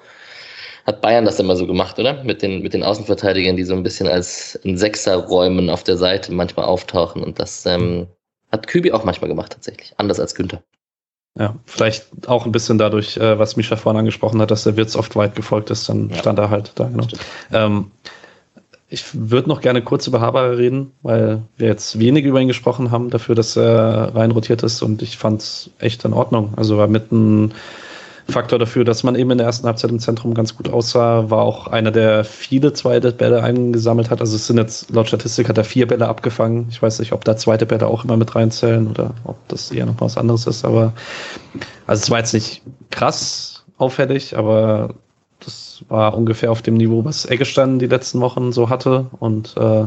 hat 0.86 1.02
Bayern 1.02 1.26
das 1.26 1.40
immer 1.40 1.56
so 1.56 1.68
gemacht, 1.68 2.00
oder? 2.00 2.24
Mit 2.24 2.42
den, 2.42 2.62
mit 2.62 2.74
den 2.74 2.84
Außenverteidigern, 2.84 3.58
die 3.58 3.64
so 3.64 3.74
ein 3.74 3.84
bisschen 3.84 4.08
als 4.08 4.56
in 4.56 4.78
Sechserräumen 4.78 5.70
auf 5.70 5.84
der 5.84 5.98
Seite 5.98 6.32
manchmal 6.32 6.66
auftauchen. 6.66 7.24
Und 7.24 7.40
das 7.40 7.66
ähm, 7.66 8.08
hat 8.52 8.68
Kübi 8.68 8.92
auch 8.92 9.04
manchmal 9.04 9.30
gemacht, 9.30 9.52
tatsächlich. 9.54 9.94
Anders 9.98 10.20
als 10.20 10.36
Günther. 10.36 10.64
Ja, 11.38 11.56
vielleicht 11.66 12.28
auch 12.28 12.46
ein 12.46 12.52
bisschen 12.52 12.78
dadurch, 12.78 13.18
äh, 13.18 13.38
was 13.38 13.56
Mischa 13.56 13.76
vorhin 13.76 14.00
angesprochen 14.00 14.42
hat, 14.42 14.52
dass 14.52 14.64
der 14.64 14.78
Witz 14.78 14.96
oft 14.96 15.16
weit 15.16 15.36
gefolgt 15.36 15.70
ist, 15.70 15.88
dann 15.88 16.10
ja. 16.10 16.18
stand 16.18 16.40
er 16.40 16.50
halt 16.50 16.74
da, 16.76 16.86
genau. 16.86 17.08
Ähm, 17.54 17.92
ich 18.90 19.06
würde 19.14 19.48
noch 19.48 19.62
gerne 19.62 19.84
kurz 19.84 20.08
über 20.08 20.20
Haber 20.20 20.58
reden, 20.58 20.92
weil 21.04 21.44
wir 21.58 21.68
jetzt 21.68 22.00
wenig 22.00 22.26
über 22.26 22.42
ihn 22.42 22.48
gesprochen 22.48 22.90
haben, 22.90 23.12
dafür, 23.12 23.36
dass 23.36 23.56
er 23.56 24.16
rein 24.16 24.32
rotiert 24.32 24.64
ist 24.64 24.82
und 24.82 25.04
ich 25.04 25.18
fand 25.18 25.42
es 25.42 25.70
echt 25.78 26.04
in 26.06 26.14
Ordnung. 26.14 26.54
Also 26.56 26.78
war 26.78 26.88
mitten 26.88 27.54
Faktor 28.30 28.60
dafür, 28.60 28.84
dass 28.84 29.04
man 29.04 29.16
eben 29.16 29.32
in 29.32 29.38
der 29.38 29.48
ersten 29.48 29.68
Halbzeit 29.68 29.92
im 29.92 30.00
Zentrum 30.00 30.34
ganz 30.34 30.56
gut 30.56 30.70
aussah. 30.70 31.30
War 31.30 31.42
auch 31.42 31.68
einer, 31.68 31.92
der 31.92 32.24
viele 32.24 32.74
zweite 32.74 33.12
Bälle 33.12 33.44
eingesammelt 33.44 34.10
hat. 34.10 34.22
Also 34.22 34.36
es 34.36 34.48
sind 34.48 34.58
jetzt, 34.58 34.90
laut 34.92 35.08
Statistik 35.08 35.50
hat 35.50 35.58
er 35.58 35.64
vier 35.64 35.88
Bälle 35.88 36.08
abgefangen. 36.08 36.68
Ich 36.70 36.82
weiß 36.82 37.00
nicht, 37.00 37.12
ob 37.12 37.26
da 37.26 37.38
zweite 37.38 37.66
Bälle 37.66 37.88
auch 37.88 38.04
immer 38.04 38.18
mit 38.18 38.36
reinzählen 38.36 38.88
oder 38.88 39.12
ob 39.24 39.36
das 39.48 39.72
eher 39.72 39.86
noch 39.86 40.00
was 40.00 40.18
anderes 40.18 40.48
ist. 40.48 40.66
Aber 40.66 40.94
also 41.88 42.04
es 42.04 42.10
war 42.10 42.20
jetzt 42.20 42.34
nicht 42.34 42.62
krass 42.90 43.66
auffällig, 43.78 44.38
aber 44.38 44.96
das 45.40 45.84
war 45.88 46.16
ungefähr 46.16 46.52
auf 46.52 46.62
dem 46.62 46.76
Niveau, 46.76 47.06
was 47.06 47.26
Eggestein 47.26 47.80
die 47.80 47.88
letzten 47.88 48.22
Wochen 48.22 48.52
so 48.52 48.70
hatte. 48.70 49.08
Und 49.20 49.56
äh, 49.58 49.86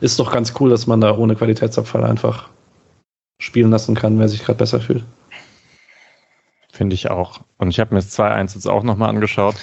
ist 0.00 0.18
doch 0.18 0.32
ganz 0.32 0.54
cool, 0.60 0.70
dass 0.70 0.86
man 0.86 1.00
da 1.00 1.16
ohne 1.16 1.34
Qualitätsabfall 1.34 2.04
einfach 2.04 2.48
spielen 3.40 3.70
lassen 3.70 3.94
kann, 3.94 4.18
wer 4.18 4.28
sich 4.28 4.44
gerade 4.44 4.58
besser 4.58 4.80
fühlt. 4.80 5.04
Finde 6.78 6.94
ich 6.94 7.10
auch. 7.10 7.40
Und 7.56 7.70
ich 7.70 7.80
habe 7.80 7.92
mir 7.92 8.00
das 8.00 8.16
2-1 8.16 8.54
jetzt 8.54 8.68
auch 8.68 8.84
nochmal 8.84 9.08
angeschaut. 9.08 9.56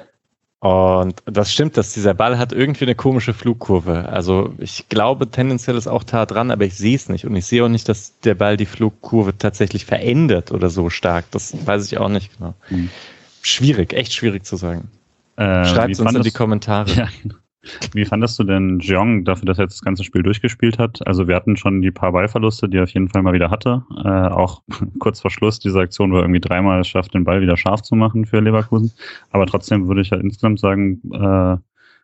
Und 0.58 1.22
das 1.24 1.52
stimmt, 1.52 1.76
dass 1.76 1.94
dieser 1.94 2.14
Ball 2.14 2.36
hat 2.36 2.52
irgendwie 2.52 2.84
eine 2.84 2.96
komische 2.96 3.32
Flugkurve. 3.32 4.08
Also 4.08 4.52
ich 4.58 4.88
glaube, 4.88 5.30
tendenziell 5.30 5.76
ist 5.76 5.86
auch 5.86 6.02
da 6.02 6.26
dran, 6.26 6.50
aber 6.50 6.64
ich 6.64 6.74
sehe 6.74 6.96
es 6.96 7.08
nicht. 7.08 7.26
Und 7.26 7.36
ich 7.36 7.46
sehe 7.46 7.64
auch 7.64 7.68
nicht, 7.68 7.88
dass 7.88 8.18
der 8.18 8.34
Ball 8.34 8.56
die 8.56 8.66
Flugkurve 8.66 9.38
tatsächlich 9.38 9.84
verändert 9.84 10.50
oder 10.50 10.68
so 10.68 10.90
stark. 10.90 11.26
Das 11.30 11.64
weiß 11.64 11.86
ich 11.86 11.98
auch 11.98 12.08
nicht 12.08 12.36
genau. 12.36 12.54
Hm. 12.66 12.90
Schwierig, 13.40 13.92
echt 13.92 14.12
schwierig 14.12 14.44
zu 14.44 14.56
sagen. 14.56 14.90
Äh, 15.36 15.64
Schreibt 15.64 16.00
uns 16.00 16.12
in 16.12 16.22
die 16.22 16.32
Kommentare. 16.32 16.90
Ja, 16.96 17.08
genau. 17.22 17.36
Wie 17.92 18.04
fandest 18.04 18.38
du 18.38 18.44
denn 18.44 18.78
Jeong 18.78 19.24
dafür, 19.24 19.46
dass 19.46 19.58
er 19.58 19.64
jetzt 19.64 19.74
das 19.74 19.82
ganze 19.82 20.04
Spiel 20.04 20.22
durchgespielt 20.22 20.78
hat? 20.78 21.04
Also 21.06 21.26
wir 21.26 21.34
hatten 21.34 21.56
schon 21.56 21.82
die 21.82 21.90
paar 21.90 22.12
Ballverluste, 22.12 22.68
die 22.68 22.76
er 22.76 22.84
auf 22.84 22.90
jeden 22.90 23.08
Fall 23.08 23.22
mal 23.22 23.32
wieder 23.32 23.50
hatte. 23.50 23.82
Äh, 24.04 24.08
auch 24.08 24.62
kurz 25.00 25.20
vor 25.20 25.30
Schluss 25.30 25.58
dieser 25.58 25.80
Aktion, 25.80 26.12
wo 26.12 26.16
er 26.16 26.22
irgendwie 26.22 26.40
dreimal 26.40 26.84
schafft, 26.84 27.14
den 27.14 27.24
Ball 27.24 27.40
wieder 27.40 27.56
scharf 27.56 27.82
zu 27.82 27.96
machen 27.96 28.26
für 28.26 28.40
Leverkusen. 28.40 28.92
Aber 29.30 29.46
trotzdem 29.46 29.88
würde 29.88 30.02
ich 30.02 30.10
ja 30.10 30.16
halt 30.16 30.24
insgesamt 30.24 30.60
sagen, 30.60 31.00
äh, 31.12 31.56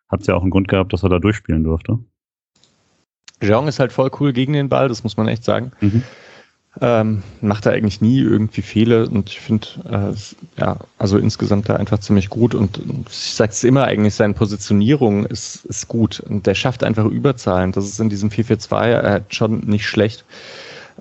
hat 0.09 0.21
es 0.21 0.27
ja 0.27 0.35
auch 0.35 0.43
einen 0.43 0.51
Grund 0.51 0.69
gehabt, 0.69 0.93
dass 0.93 1.03
er 1.03 1.09
da 1.09 1.19
durchspielen 1.19 1.65
durfte. 1.65 1.99
Jeong 3.41 3.69
ist 3.69 3.79
halt 3.79 3.93
voll 3.93 4.11
cool 4.21 4.33
gegen 4.33 4.53
den 4.53 4.69
Ball, 4.69 4.89
das 4.89 5.05
muss 5.05 5.17
man 5.17 5.29
echt 5.29 5.45
sagen. 5.45 5.73
Mhm. 5.81 6.03
Ähm, 6.81 7.23
macht 7.41 7.67
er 7.67 7.73
eigentlich 7.73 8.01
nie 8.01 8.19
irgendwie 8.19 8.63
Fehler 8.63 9.09
und 9.09 9.31
ich 9.31 9.39
finde, 9.39 9.67
äh, 9.89 10.61
ja, 10.61 10.77
also 10.99 11.19
insgesamt 11.19 11.69
da 11.69 11.77
einfach 11.77 12.01
ziemlich 12.01 12.29
gut 12.31 12.53
und 12.53 12.81
ich 13.09 13.35
sag's 13.35 13.63
immer 13.63 13.85
eigentlich, 13.85 14.15
seine 14.15 14.35
Positionierung 14.35 15.25
ist, 15.25 15.65
ist 15.67 15.87
gut 15.87 16.19
und 16.19 16.49
der 16.49 16.57
schafft 16.57 16.83
einfach 16.83 17.05
Überzahlen. 17.05 17.71
Das 17.71 17.85
ist 17.85 18.01
in 18.01 18.09
diesem 18.09 18.31
4-4-2 18.31 18.91
äh, 18.91 19.21
schon 19.29 19.61
nicht 19.61 19.87
schlecht. 19.87 20.25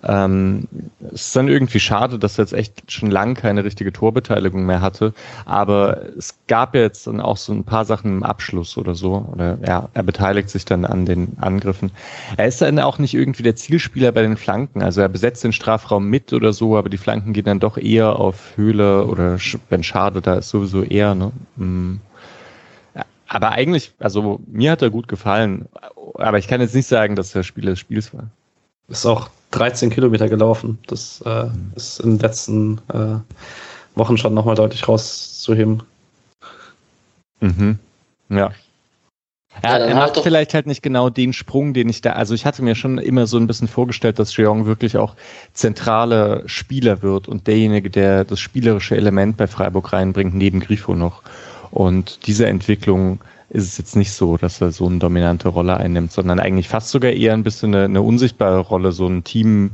Ähm, 0.01 0.67
es 1.13 1.27
ist 1.27 1.35
dann 1.35 1.47
irgendwie 1.47 1.79
schade, 1.79 2.19
dass 2.19 2.37
er 2.37 2.45
jetzt 2.45 2.53
echt 2.53 2.91
schon 2.91 3.11
lang 3.11 3.35
keine 3.35 3.63
richtige 3.63 3.93
Torbeteiligung 3.93 4.65
mehr 4.65 4.81
hatte. 4.81 5.13
Aber 5.45 6.01
es 6.17 6.35
gab 6.47 6.75
ja 6.75 6.81
jetzt 6.81 7.07
dann 7.07 7.21
auch 7.21 7.37
so 7.37 7.53
ein 7.53 7.63
paar 7.63 7.85
Sachen 7.85 8.17
im 8.17 8.23
Abschluss 8.23 8.77
oder 8.77 8.95
so. 8.95 9.25
Oder 9.31 9.57
ja, 9.65 9.89
er 9.93 10.03
beteiligt 10.03 10.49
sich 10.49 10.65
dann 10.65 10.85
an 10.85 11.05
den 11.05 11.37
Angriffen. 11.39 11.91
Er 12.37 12.47
ist 12.47 12.61
dann 12.61 12.79
auch 12.79 12.97
nicht 12.97 13.13
irgendwie 13.13 13.43
der 13.43 13.55
Zielspieler 13.55 14.11
bei 14.11 14.23
den 14.23 14.37
Flanken. 14.37 14.81
Also 14.81 15.01
er 15.01 15.09
besetzt 15.09 15.43
den 15.43 15.53
Strafraum 15.53 16.09
mit 16.09 16.33
oder 16.33 16.53
so, 16.53 16.77
aber 16.77 16.89
die 16.89 16.97
Flanken 16.97 17.33
gehen 17.33 17.45
dann 17.45 17.59
doch 17.59 17.77
eher 17.77 18.17
auf 18.17 18.57
Höhle 18.57 19.05
oder 19.05 19.37
wenn 19.69 19.83
schade, 19.83 20.21
da 20.21 20.35
ist 20.35 20.49
sowieso 20.49 20.83
eher, 20.83 21.15
ne? 21.15 21.31
Mm. 21.55 21.95
Aber 23.27 23.51
eigentlich, 23.51 23.93
also 23.97 24.39
mir 24.45 24.71
hat 24.71 24.83
er 24.83 24.91
gut 24.91 25.07
gefallen. 25.07 25.67
Aber 26.15 26.37
ich 26.37 26.47
kann 26.47 26.61
jetzt 26.61 26.75
nicht 26.75 26.87
sagen, 26.87 27.15
dass 27.15 27.33
er 27.33 27.41
Spieler 27.41 27.71
des 27.71 27.79
Spiels 27.79 28.13
war. 28.13 28.27
Ist 28.89 29.07
auch 29.07 29.29
13 29.53 29.89
Kilometer 29.89 30.29
gelaufen. 30.29 30.79
Das 30.87 31.21
äh, 31.25 31.45
ist 31.75 31.99
in 31.99 32.11
den 32.11 32.19
letzten 32.19 32.77
äh, 32.91 33.17
Wochen 33.95 34.17
schon 34.17 34.33
nochmal 34.33 34.55
deutlich 34.55 34.87
rauszuheben. 34.87 35.83
Mhm. 37.39 37.77
Ja. 38.29 38.51
Ja, 39.61 39.77
er 39.77 39.93
macht 39.93 40.17
vielleicht 40.17 40.55
halt 40.55 40.65
nicht 40.65 40.81
genau 40.81 41.11
den 41.11 41.31
Sprung, 41.31 41.75
den 41.75 41.87
ich 41.87 42.01
da, 42.01 42.13
also 42.13 42.33
ich 42.33 42.43
hatte 42.43 42.63
mir 42.63 42.73
schon 42.73 42.97
immer 42.97 43.27
so 43.27 43.37
ein 43.37 43.45
bisschen 43.45 43.67
vorgestellt, 43.67 44.17
dass 44.17 44.35
Jeong 44.35 44.65
wirklich 44.65 44.97
auch 44.97 45.15
zentrale 45.53 46.41
Spieler 46.47 47.03
wird 47.03 47.27
und 47.27 47.45
derjenige, 47.45 47.91
der 47.91 48.25
das 48.25 48.39
spielerische 48.39 48.97
Element 48.97 49.37
bei 49.37 49.45
Freiburg 49.45 49.93
reinbringt, 49.93 50.33
neben 50.33 50.59
Grifo 50.59 50.95
noch. 50.95 51.21
Und 51.69 52.25
diese 52.25 52.47
Entwicklung 52.47 53.19
ist 53.49 53.67
es 53.67 53.77
jetzt 53.77 53.95
nicht 53.95 54.11
so, 54.11 54.37
dass 54.37 54.61
er 54.61 54.71
so 54.71 54.87
eine 54.87 54.99
dominante 54.99 55.49
Rolle 55.49 55.77
einnimmt, 55.77 56.11
sondern 56.11 56.39
eigentlich 56.39 56.67
fast 56.67 56.89
sogar 56.89 57.11
eher 57.11 57.33
ein 57.33 57.43
bisschen 57.43 57.73
eine, 57.75 57.85
eine 57.85 58.01
unsichtbare 58.01 58.59
Rolle, 58.59 58.91
so 58.91 59.07
ein 59.07 59.23
Team, 59.23 59.71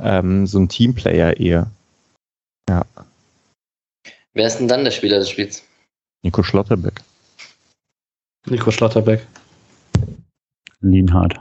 ähm, 0.00 0.46
so 0.46 0.58
ein 0.58 0.68
Teamplayer 0.68 1.36
eher. 1.38 1.70
Ja. 2.68 2.84
Wer 4.34 4.46
ist 4.46 4.58
denn 4.58 4.68
dann 4.68 4.84
der 4.84 4.90
Spieler 4.90 5.18
des 5.18 5.30
Spiels? 5.30 5.62
Nico 6.22 6.42
Schlotterbeck. 6.42 7.00
Nico 8.48 8.70
Schlotterbeck. 8.70 9.26
Lienhardt. 10.80 11.40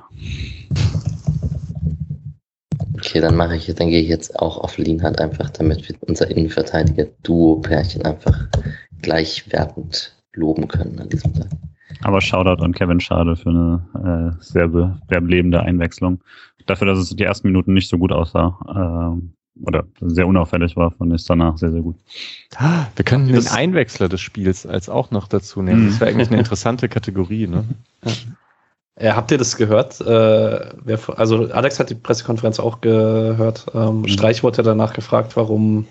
Okay, 2.95 3.19
dann 3.19 3.35
mache 3.35 3.55
ich, 3.55 3.67
dann 3.75 3.89
gehe 3.89 4.01
ich 4.01 4.07
jetzt 4.07 4.39
auch 4.39 4.57
auf 4.57 4.77
Lienhardt 4.77 5.19
einfach, 5.19 5.49
damit 5.49 5.87
wir 5.87 5.95
unser 6.01 6.29
Innenverteidiger-Duo-Pärchen 6.31 8.03
einfach 8.05 8.47
gleichwertend 9.01 10.14
loben 10.35 10.67
können 10.67 10.99
an 10.99 11.09
diesem 11.09 11.33
Tag. 11.33 11.49
Aber 12.01 12.21
Shoutout 12.21 12.63
an 12.63 12.73
Kevin 12.73 12.99
Schade 12.99 13.35
für 13.35 13.49
eine 13.49 14.33
äh, 14.37 14.43
sehr 14.43 14.67
belebende 14.67 15.61
Einwechslung. 15.61 16.21
Dafür, 16.65 16.87
dass 16.87 16.99
es 16.99 17.09
die 17.09 17.23
ersten 17.23 17.47
Minuten 17.47 17.73
nicht 17.73 17.89
so 17.89 17.97
gut 17.97 18.11
aussah 18.11 18.57
äh, 19.17 19.63
oder 19.63 19.85
sehr 20.01 20.27
unauffällig 20.27 20.75
war, 20.75 20.91
fand 20.91 21.13
ich 21.13 21.21
es 21.21 21.27
danach 21.27 21.57
sehr, 21.57 21.71
sehr 21.71 21.81
gut. 21.81 21.95
Wir 22.95 23.05
könnten 23.05 23.31
den 23.31 23.47
Einwechsler 23.47 24.09
des 24.09 24.19
Spiels 24.21 24.65
als 24.65 24.89
auch 24.89 25.11
noch 25.11 25.27
dazu 25.27 25.61
nehmen. 25.61 25.87
Das 25.87 25.99
wäre 25.99 26.09
eigentlich 26.09 26.29
eine 26.29 26.39
interessante 26.39 26.89
Kategorie. 26.89 27.47
Ne? 27.47 27.63
Ja, 28.99 29.15
habt 29.15 29.31
ihr 29.31 29.37
das 29.37 29.55
gehört? 29.57 30.01
Äh, 30.01 30.05
wer, 30.05 30.99
also 31.17 31.49
Alex 31.51 31.79
hat 31.79 31.89
die 31.89 31.95
Pressekonferenz 31.95 32.59
auch 32.59 32.81
gehört. 32.81 33.65
Ähm, 33.73 34.01
mhm. 34.01 34.07
Streich 34.07 34.43
wurde 34.43 34.57
ja 34.57 34.63
danach 34.63 34.93
gefragt, 34.93 35.35
warum 35.35 35.87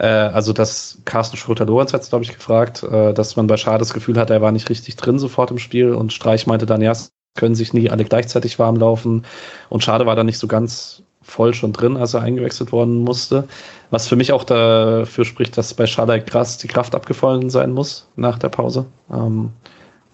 äh, 0.00 0.06
also 0.06 0.54
das 0.54 0.98
Carsten 1.04 1.36
Schröter-Lorenz 1.36 1.92
hat 1.92 2.00
es, 2.00 2.08
glaube 2.08 2.24
ich, 2.24 2.32
gefragt, 2.32 2.82
äh, 2.82 3.12
dass 3.12 3.36
man 3.36 3.46
bei 3.46 3.58
Schade 3.58 3.80
das 3.80 3.92
Gefühl 3.92 4.18
hat, 4.18 4.30
er 4.30 4.40
war 4.40 4.50
nicht 4.50 4.70
richtig 4.70 4.96
drin 4.96 5.18
sofort 5.18 5.50
im 5.50 5.58
Spiel 5.58 5.92
und 5.92 6.12
Streich 6.12 6.46
meinte 6.46 6.64
dann, 6.64 6.80
ja, 6.80 6.92
es 6.92 7.12
können 7.36 7.54
sich 7.54 7.74
nie 7.74 7.90
alle 7.90 8.04
gleichzeitig 8.04 8.58
warm 8.58 8.76
laufen 8.76 9.26
und 9.68 9.84
Schade 9.84 10.06
war 10.06 10.16
dann 10.16 10.26
nicht 10.26 10.38
so 10.38 10.46
ganz 10.46 11.02
voll 11.20 11.52
schon 11.52 11.74
drin, 11.74 11.98
als 11.98 12.14
er 12.14 12.22
eingewechselt 12.22 12.72
worden 12.72 13.04
musste. 13.04 13.46
Was 13.90 14.08
für 14.08 14.16
mich 14.16 14.32
auch 14.32 14.44
dafür 14.44 15.26
spricht, 15.26 15.58
dass 15.58 15.74
bei 15.74 15.86
Schade 15.86 16.20
krass 16.22 16.56
die 16.56 16.68
Kraft 16.68 16.94
abgefallen 16.94 17.50
sein 17.50 17.70
muss 17.72 18.08
nach 18.16 18.38
der 18.38 18.48
Pause. 18.48 18.86
Ähm, 19.12 19.50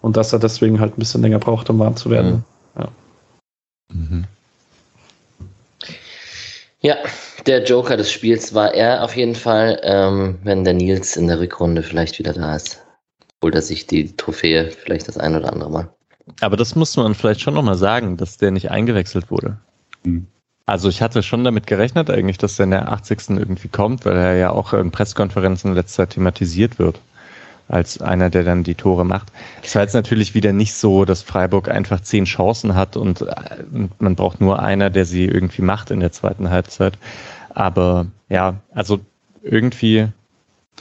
und 0.02 0.16
dass 0.16 0.32
er 0.32 0.40
deswegen 0.40 0.80
halt 0.80 0.96
ein 0.96 0.98
bisschen 0.98 1.22
länger 1.22 1.38
braucht, 1.38 1.70
um 1.70 1.78
warm 1.78 1.96
zu 1.96 2.10
werden. 2.10 2.44
Mhm. 2.74 2.80
Ja. 2.82 2.88
Mhm. 3.92 4.24
Ja, 6.86 6.98
der 7.46 7.64
Joker 7.64 7.96
des 7.96 8.12
Spiels 8.12 8.54
war 8.54 8.72
er 8.72 9.02
auf 9.02 9.16
jeden 9.16 9.34
Fall, 9.34 9.80
ähm, 9.82 10.38
wenn 10.44 10.62
der 10.62 10.72
Nils 10.72 11.16
in 11.16 11.26
der 11.26 11.40
Rückrunde 11.40 11.82
vielleicht 11.82 12.20
wieder 12.20 12.32
da 12.32 12.54
ist. 12.54 12.86
Holt 13.42 13.56
er 13.56 13.62
sich 13.62 13.88
die 13.88 14.14
Trophäe 14.14 14.70
vielleicht 14.70 15.08
das 15.08 15.18
ein 15.18 15.34
oder 15.34 15.52
andere 15.52 15.68
Mal. 15.68 15.90
Aber 16.42 16.56
das 16.56 16.76
muss 16.76 16.96
man 16.96 17.16
vielleicht 17.16 17.40
schon 17.40 17.54
nochmal 17.54 17.74
sagen, 17.74 18.16
dass 18.16 18.36
der 18.36 18.52
nicht 18.52 18.70
eingewechselt 18.70 19.32
wurde. 19.32 19.58
Mhm. 20.04 20.28
Also 20.64 20.88
ich 20.88 21.02
hatte 21.02 21.24
schon 21.24 21.42
damit 21.42 21.66
gerechnet 21.66 22.08
eigentlich, 22.08 22.38
dass 22.38 22.54
der 22.54 22.64
in 22.64 22.70
der 22.70 22.92
80. 22.92 23.30
irgendwie 23.30 23.66
kommt, 23.66 24.04
weil 24.04 24.16
er 24.16 24.36
ja 24.36 24.50
auch 24.50 24.72
in 24.72 24.92
Pressekonferenzen 24.92 25.74
letzter 25.74 26.04
Zeit 26.04 26.10
thematisiert 26.10 26.78
wird 26.78 27.00
als 27.68 28.00
einer, 28.00 28.30
der 28.30 28.44
dann 28.44 28.62
die 28.62 28.74
Tore 28.74 29.04
macht. 29.04 29.28
Es 29.62 29.74
war 29.74 29.82
jetzt 29.82 29.94
natürlich 29.94 30.34
wieder 30.34 30.52
nicht 30.52 30.74
so, 30.74 31.04
dass 31.04 31.22
Freiburg 31.22 31.68
einfach 31.68 32.00
zehn 32.00 32.24
Chancen 32.24 32.74
hat 32.74 32.96
und 32.96 33.22
äh, 33.22 33.34
man 33.98 34.14
braucht 34.14 34.40
nur 34.40 34.60
einer, 34.60 34.90
der 34.90 35.04
sie 35.04 35.24
irgendwie 35.24 35.62
macht 35.62 35.90
in 35.90 36.00
der 36.00 36.12
zweiten 36.12 36.50
Halbzeit. 36.50 36.96
Aber 37.50 38.06
ja, 38.28 38.60
also 38.72 39.00
irgendwie 39.42 40.08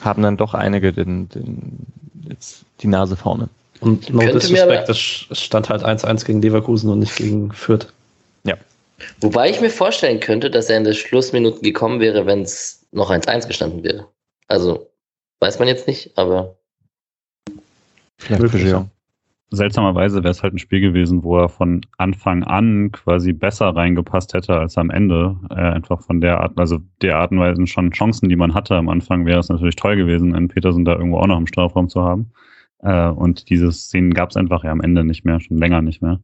haben 0.01 0.21
dann 0.21 0.37
doch 0.37 0.53
einige 0.53 0.93
den, 0.93 1.29
den, 1.29 1.87
jetzt 2.29 2.65
die 2.81 2.87
Nase 2.87 3.15
vorne. 3.15 3.49
Und 3.81 4.09
no 4.13 4.21
disrespect, 4.21 4.89
es 4.89 4.99
stand 4.99 5.69
halt 5.69 5.83
1-1 5.83 6.25
gegen 6.25 6.41
Leverkusen 6.41 6.89
und 6.89 6.99
nicht 6.99 7.15
gegen 7.15 7.51
Fürth. 7.51 7.87
Ja. 8.43 8.55
Wobei 9.21 9.49
ich 9.49 9.59
mir 9.59 9.69
vorstellen 9.69 10.19
könnte, 10.19 10.49
dass 10.49 10.69
er 10.69 10.77
in 10.77 10.83
der 10.83 10.93
Schlussminuten 10.93 11.61
gekommen 11.61 11.99
wäre, 11.99 12.25
wenn 12.25 12.41
es 12.41 12.85
noch 12.91 13.11
1-1 13.11 13.47
gestanden 13.47 13.83
wäre. 13.83 14.07
Also, 14.47 14.89
weiß 15.39 15.59
man 15.59 15.67
jetzt 15.67 15.87
nicht, 15.87 16.17
aber 16.17 16.55
Vielleicht 18.17 18.53
ja. 18.55 18.87
Seltsamerweise 19.51 20.23
wäre 20.23 20.31
es 20.31 20.41
halt 20.41 20.53
ein 20.53 20.59
Spiel 20.59 20.81
gewesen, 20.81 21.23
wo 21.23 21.37
er 21.37 21.49
von 21.49 21.81
Anfang 21.97 22.43
an 22.43 22.91
quasi 22.91 23.31
besser 23.31 23.67
reingepasst 23.67 24.33
hätte 24.33 24.57
als 24.57 24.77
am 24.77 24.89
Ende. 24.89 25.37
Äh, 25.49 25.55
einfach 25.55 26.01
von 26.01 26.19
der 26.19 26.41
Art, 26.41 26.57
also 26.57 26.79
der 27.01 27.19
Art 27.19 27.31
und 27.31 27.39
Weise 27.39 27.65
schon 27.67 27.91
Chancen, 27.91 28.27
die 28.27 28.35
man 28.35 28.53
hatte 28.53 28.75
am 28.75 28.89
Anfang, 28.89 29.25
wäre 29.25 29.39
es 29.39 29.49
natürlich 29.49 29.75
toll 29.75 29.95
gewesen, 29.95 30.33
einen 30.35 30.47
Petersen 30.47 30.83
da 30.83 30.93
irgendwo 30.93 31.19
auch 31.19 31.27
noch 31.27 31.37
im 31.37 31.47
Strafraum 31.47 31.89
zu 31.89 32.01
haben. 32.01 32.31
Äh, 32.79 33.09
und 33.09 33.49
diese 33.49 33.71
Szenen 33.71 34.13
gab 34.13 34.31
es 34.31 34.35
einfach 34.35 34.63
ja 34.63 34.71
am 34.71 34.81
Ende 34.81 35.03
nicht 35.03 35.25
mehr, 35.25 35.39
schon 35.39 35.57
länger 35.57 35.81
nicht 35.81 36.01
mehr. 36.01 36.21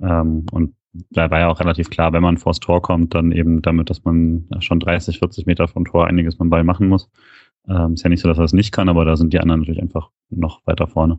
Ähm, 0.00 0.46
und 0.50 0.74
da 1.10 1.30
war 1.30 1.40
ja 1.40 1.48
auch 1.48 1.60
relativ 1.60 1.90
klar, 1.90 2.12
wenn 2.12 2.22
man 2.22 2.38
vors 2.38 2.60
Tor 2.60 2.82
kommt, 2.82 3.14
dann 3.14 3.32
eben 3.32 3.62
damit, 3.62 3.90
dass 3.90 4.04
man 4.04 4.48
schon 4.60 4.80
30, 4.80 5.18
40 5.18 5.46
Meter 5.46 5.68
vom 5.68 5.84
Tor 5.84 6.06
einiges 6.06 6.36
beim 6.36 6.50
Ball 6.50 6.64
machen 6.64 6.88
muss. 6.88 7.10
Ähm, 7.68 7.94
ist 7.94 8.02
ja 8.02 8.10
nicht 8.10 8.20
so, 8.20 8.28
dass 8.28 8.38
er 8.38 8.44
es 8.44 8.52
nicht 8.52 8.72
kann, 8.72 8.88
aber 8.88 9.04
da 9.04 9.16
sind 9.16 9.32
die 9.32 9.40
anderen 9.40 9.60
natürlich 9.60 9.82
einfach 9.82 10.10
noch 10.30 10.60
weiter 10.66 10.86
vorne. 10.86 11.18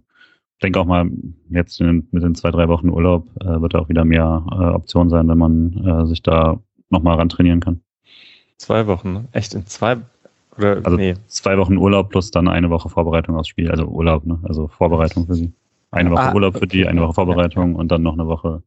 Ich 0.57 0.61
denke 0.61 0.79
auch 0.79 0.85
mal, 0.85 1.09
jetzt 1.49 1.79
in, 1.81 2.07
mit 2.11 2.23
den 2.23 2.35
zwei, 2.35 2.51
drei 2.51 2.67
Wochen 2.67 2.89
Urlaub 2.89 3.27
äh, 3.41 3.61
wird 3.61 3.75
auch 3.75 3.89
wieder 3.89 4.05
mehr 4.05 4.43
äh, 4.51 4.55
Option 4.55 5.09
sein, 5.09 5.27
wenn 5.27 5.37
man 5.37 5.73
äh, 5.85 6.07
sich 6.07 6.23
da 6.23 6.59
nochmal 6.89 7.17
ran 7.17 7.29
trainieren 7.29 7.59
kann. 7.59 7.81
Zwei 8.57 8.87
Wochen, 8.87 9.13
ne? 9.13 9.25
echt 9.33 9.53
in 9.53 9.67
zwei 9.67 9.97
oder 10.57 10.77
also 10.83 10.97
nee. 10.97 11.13
zwei 11.27 11.57
Wochen 11.57 11.77
Urlaub 11.77 12.09
plus 12.09 12.31
dann 12.31 12.47
eine 12.47 12.69
Woche 12.69 12.89
Vorbereitung 12.89 13.35
aufs 13.35 13.49
Spiel, 13.49 13.69
also 13.69 13.85
Urlaub, 13.85 14.25
ne? 14.25 14.39
Also 14.43 14.67
Vorbereitung 14.67 15.27
für 15.27 15.35
sie. 15.35 15.53
Eine 15.91 16.11
Woche 16.11 16.21
ah, 16.21 16.33
Urlaub 16.33 16.57
für 16.57 16.67
die, 16.67 16.87
eine 16.87 17.01
Woche 17.01 17.13
Vorbereitung 17.13 17.75
und 17.75 17.89
dann 17.91 18.01
noch 18.01 18.13
eine 18.13 18.27
Woche 18.27 18.63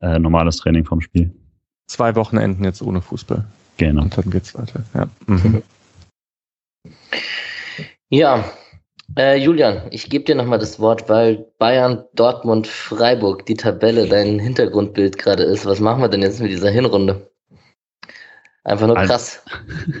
äh, 0.00 0.18
normales 0.18 0.56
Training 0.56 0.84
vom 0.84 1.00
Spiel. 1.00 1.32
Zwei 1.86 2.14
Wochenenden 2.16 2.64
jetzt 2.64 2.82
ohne 2.82 3.02
Fußball. 3.02 3.44
Genau. 3.76 4.02
Und 4.02 4.16
dann 4.16 4.30
geht's 4.30 4.54
weiter. 4.54 4.82
Ja. 4.94 5.06
Mhm. 5.26 5.62
Ja, 8.08 8.44
äh, 9.16 9.36
Julian, 9.36 9.82
ich 9.90 10.10
gebe 10.10 10.24
dir 10.24 10.34
nochmal 10.34 10.58
das 10.58 10.78
Wort, 10.78 11.08
weil 11.08 11.46
Bayern, 11.58 12.04
Dortmund, 12.14 12.66
Freiburg 12.66 13.46
die 13.46 13.54
Tabelle 13.54 14.06
dein 14.08 14.38
Hintergrundbild 14.38 15.18
gerade 15.18 15.44
ist. 15.44 15.64
Was 15.64 15.80
machen 15.80 16.02
wir 16.02 16.08
denn 16.08 16.22
jetzt 16.22 16.40
mit 16.40 16.50
dieser 16.50 16.70
Hinrunde? 16.70 17.30
Einfach 18.64 18.86
nur 18.88 18.96
also, 18.96 19.12
krass. 19.12 19.44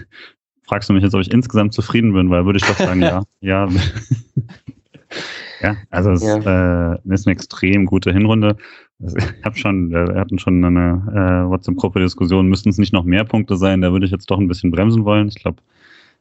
Fragst 0.64 0.88
du 0.88 0.92
mich 0.92 1.04
jetzt, 1.04 1.14
ob 1.14 1.20
ich 1.20 1.30
insgesamt 1.30 1.72
zufrieden 1.72 2.12
bin, 2.12 2.28
weil 2.30 2.44
würde 2.44 2.58
ich 2.58 2.64
doch 2.64 2.76
sagen, 2.76 3.00
ja. 3.02 3.22
Ja, 3.40 3.68
ja 5.62 5.76
also 5.90 6.10
es 6.10 6.22
ja. 6.22 6.94
Äh, 6.94 6.98
ist 7.08 7.26
eine 7.26 7.34
extrem 7.34 7.86
gute 7.86 8.12
Hinrunde. 8.12 8.56
Also, 9.00 9.16
ich 9.18 9.44
habe 9.44 9.56
schon, 9.56 9.92
äh, 9.94 10.08
wir 10.08 10.20
hatten 10.20 10.38
schon 10.38 10.64
eine 10.64 11.46
äh, 11.46 11.48
WhatsApp-Gruppe-Diskussion, 11.48 12.48
müssten 12.48 12.70
es 12.70 12.78
nicht 12.78 12.92
noch 12.92 13.04
mehr 13.04 13.24
Punkte 13.24 13.56
sein, 13.56 13.82
da 13.82 13.92
würde 13.92 14.06
ich 14.06 14.12
jetzt 14.12 14.30
doch 14.30 14.38
ein 14.38 14.48
bisschen 14.48 14.72
bremsen 14.72 15.04
wollen. 15.04 15.28
Ich 15.28 15.36
glaube, 15.36 15.62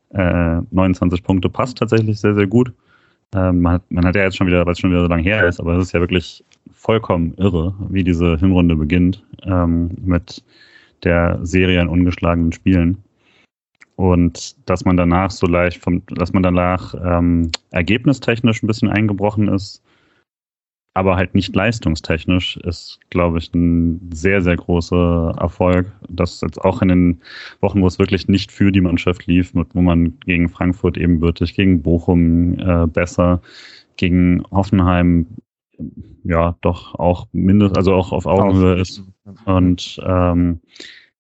äh, 0.10 0.62
29 0.72 1.24
Punkte 1.24 1.50
passt 1.50 1.78
tatsächlich 1.78 2.20
sehr, 2.20 2.36
sehr 2.36 2.48
gut. 2.48 2.72
Ähm, 3.34 3.62
man, 3.62 3.74
hat, 3.74 3.92
man 3.92 4.06
hat 4.06 4.16
ja 4.16 4.24
jetzt 4.24 4.38
schon 4.38 4.48
wieder, 4.48 4.66
weil 4.66 4.74
es 4.74 4.80
schon 4.80 4.92
wieder 4.92 5.02
so 5.02 5.08
lange 5.08 5.24
her 5.24 5.48
ist, 5.48 5.60
aber 5.60 5.76
es 5.76 5.88
ist 5.88 5.92
ja 5.94 6.00
wirklich 6.00 6.44
vollkommen 6.72 7.34
irre, 7.38 7.74
wie 7.90 8.04
diese 8.04 8.38
Hinrunde 8.38 8.76
beginnt 8.76 9.24
ähm, 9.44 9.92
mit 10.04 10.44
der 11.04 11.40
Serie 11.44 11.82
an 11.82 11.90
ungeschlagenen 11.90 12.52
Spielen. 12.52 13.04
Und 13.96 14.56
dass 14.70 14.84
man 14.84 14.98
danach 14.98 15.32
so 15.32 15.48
leicht 15.48 15.82
vom, 15.82 16.02
dass 16.08 16.34
man 16.34 16.44
danach 16.44 16.94
ähm, 17.04 17.52
ergebnistechnisch 17.72 18.62
ein 18.62 18.68
bisschen 18.68 18.90
eingebrochen 18.90 19.48
ist, 19.48 19.82
aber 20.96 21.18
halt 21.18 21.36
nicht 21.36 21.54
leistungstechnisch, 21.54 22.56
ist, 22.64 23.00
glaube 23.10 23.38
ich, 23.38 23.54
ein 23.54 24.00
sehr, 24.14 24.42
sehr 24.42 24.56
großer 24.56 25.36
Erfolg. 25.38 25.92
Das 26.08 26.40
jetzt 26.40 26.60
auch 26.62 26.82
in 26.82 26.88
den 26.88 27.22
Wochen, 27.60 27.82
wo 27.82 27.88
es 27.88 28.00
wirklich 28.00 28.30
nicht 28.30 28.50
für 28.50 28.72
die 28.72 28.80
Mannschaft 28.80 29.28
lief, 29.28 29.54
wo 29.54 29.82
man 29.82 30.18
gegen 30.22 30.48
Frankfurt 30.48 30.98
ebenbürtig, 30.98 31.54
gegen 31.54 31.82
Bochum 31.82 32.58
äh, 32.60 32.88
besser, 32.88 33.42
gegen 33.98 34.46
Hoffenheim 34.52 35.28
ja 36.24 36.56
doch 36.62 36.96
auch 36.96 37.28
mindestens, 37.34 37.78
also 37.78 37.94
auch 37.94 38.14
auf 38.14 38.26
Augenhöhe 38.26 38.80
ist. 38.80 39.04
Und 39.44 40.00
ähm, 40.02 40.62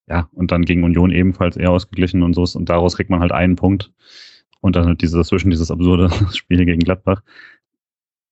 ja, 0.07 0.30
und 0.32 0.53
dann 0.53 0.63
gegen 0.63 0.86
Union 0.86 1.11
ebenfalls 1.11 1.57
eher 1.57 1.71
ausgeglichen 1.71 2.23
und 2.23 2.34
so 2.34 2.43
ist. 2.43 2.55
Und 2.55 2.69
daraus 2.69 2.95
kriegt 2.95 3.09
man 3.09 3.19
halt 3.19 3.34
einen 3.34 3.57
Punkt. 3.57 3.91
Und 4.61 4.78
dann 4.78 4.86
halt 4.86 5.01
dieses, 5.01 5.28
zwischen 5.28 5.49
dieses 5.51 5.69
absurde 5.69 6.09
Spiel 6.34 6.63
gegen 6.63 6.80
Gladbach 6.80 7.21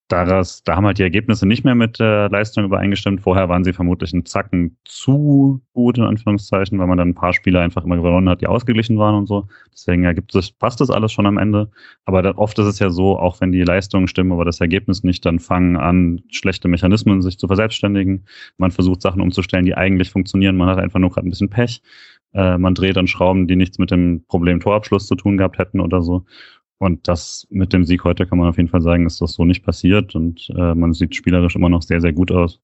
daraus, 0.08 0.62
da 0.62 0.76
haben 0.76 0.86
halt 0.86 0.98
die 0.98 1.02
Ergebnisse 1.02 1.46
nicht 1.46 1.64
mehr 1.64 1.74
mit 1.74 1.98
der 1.98 2.28
Leistung 2.28 2.64
übereingestimmt. 2.64 3.22
Vorher 3.22 3.48
waren 3.48 3.64
sie 3.64 3.72
vermutlich 3.72 4.12
einen 4.12 4.26
Zacken 4.26 4.76
zu 4.84 5.62
gut, 5.72 5.98
in 5.98 6.04
Anführungszeichen, 6.04 6.78
weil 6.78 6.86
man 6.86 6.98
dann 6.98 7.10
ein 7.10 7.14
paar 7.14 7.32
Spiele 7.32 7.60
einfach 7.60 7.84
immer 7.84 7.96
gewonnen 7.96 8.28
hat, 8.28 8.40
die 8.40 8.46
ausgeglichen 8.46 8.98
waren 8.98 9.14
und 9.14 9.26
so. 9.26 9.48
Deswegen 9.72 10.04
ergibt 10.04 10.32
sich, 10.32 10.58
passt 10.58 10.80
das 10.80 10.90
alles 10.90 11.12
schon 11.12 11.26
am 11.26 11.38
Ende. 11.38 11.70
Aber 12.04 12.22
da, 12.22 12.32
oft 12.36 12.58
ist 12.58 12.66
es 12.66 12.78
ja 12.78 12.90
so, 12.90 13.18
auch 13.18 13.40
wenn 13.40 13.52
die 13.52 13.62
Leistungen 13.62 14.08
stimmen, 14.08 14.32
aber 14.32 14.44
das 14.44 14.60
Ergebnis 14.60 15.02
nicht, 15.02 15.24
dann 15.24 15.38
fangen 15.38 15.76
an, 15.76 16.20
schlechte 16.30 16.68
Mechanismen 16.68 17.22
sich 17.22 17.38
zu 17.38 17.46
verselbstständigen. 17.46 18.26
Man 18.58 18.70
versucht 18.70 19.02
Sachen 19.02 19.22
umzustellen, 19.22 19.64
die 19.64 19.74
eigentlich 19.74 20.10
funktionieren. 20.10 20.56
Man 20.56 20.68
hat 20.68 20.78
einfach 20.78 21.00
nur 21.00 21.10
gerade 21.10 21.26
ein 21.26 21.30
bisschen 21.30 21.50
Pech. 21.50 21.80
Äh, 22.34 22.58
man 22.58 22.74
dreht 22.74 22.98
an 22.98 23.06
Schrauben, 23.06 23.46
die 23.46 23.56
nichts 23.56 23.78
mit 23.78 23.90
dem 23.90 24.24
Problem 24.26 24.60
Torabschluss 24.60 25.06
zu 25.06 25.14
tun 25.14 25.36
gehabt 25.38 25.58
hätten 25.58 25.80
oder 25.80 26.02
so. 26.02 26.24
Und 26.84 27.08
das 27.08 27.46
mit 27.48 27.72
dem 27.72 27.84
Sieg 27.84 28.04
heute 28.04 28.26
kann 28.26 28.36
man 28.36 28.48
auf 28.48 28.58
jeden 28.58 28.68
Fall 28.68 28.82
sagen, 28.82 29.06
ist 29.06 29.22
das 29.22 29.32
so 29.32 29.46
nicht 29.46 29.64
passiert 29.64 30.14
und 30.14 30.50
äh, 30.54 30.74
man 30.74 30.92
sieht 30.92 31.14
spielerisch 31.14 31.56
immer 31.56 31.70
noch 31.70 31.80
sehr, 31.80 32.02
sehr 32.02 32.12
gut 32.12 32.30
aus. 32.30 32.60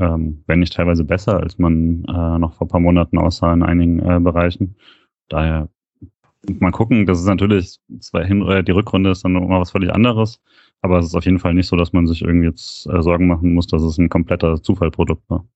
Ähm, 0.00 0.42
wenn 0.48 0.58
nicht 0.58 0.72
teilweise 0.72 1.04
besser, 1.04 1.38
als 1.38 1.58
man 1.58 2.04
äh, 2.06 2.38
noch 2.40 2.54
vor 2.54 2.66
ein 2.66 2.70
paar 2.70 2.80
Monaten 2.80 3.18
aussah 3.18 3.52
in 3.52 3.62
einigen 3.62 4.00
äh, 4.00 4.18
Bereichen. 4.18 4.74
Daher 5.28 5.68
mal 6.58 6.72
gucken, 6.72 7.06
das 7.06 7.20
ist 7.20 7.26
natürlich 7.26 7.78
zwei 8.00 8.24
Hin 8.24 8.42
äh, 8.48 8.64
die 8.64 8.72
Rückrunde 8.72 9.10
ist 9.10 9.24
dann 9.24 9.36
immer 9.36 9.60
was 9.60 9.70
völlig 9.70 9.94
anderes, 9.94 10.40
aber 10.80 10.98
es 10.98 11.06
ist 11.06 11.14
auf 11.14 11.24
jeden 11.24 11.38
Fall 11.38 11.54
nicht 11.54 11.68
so, 11.68 11.76
dass 11.76 11.92
man 11.92 12.08
sich 12.08 12.22
irgendwie 12.22 12.48
jetzt 12.48 12.88
äh, 12.88 13.00
Sorgen 13.00 13.28
machen 13.28 13.54
muss, 13.54 13.68
dass 13.68 13.82
es 13.82 13.96
ein 13.96 14.08
kompletter 14.08 14.60
Zufallprodukt 14.60 15.22
war. 15.30 15.46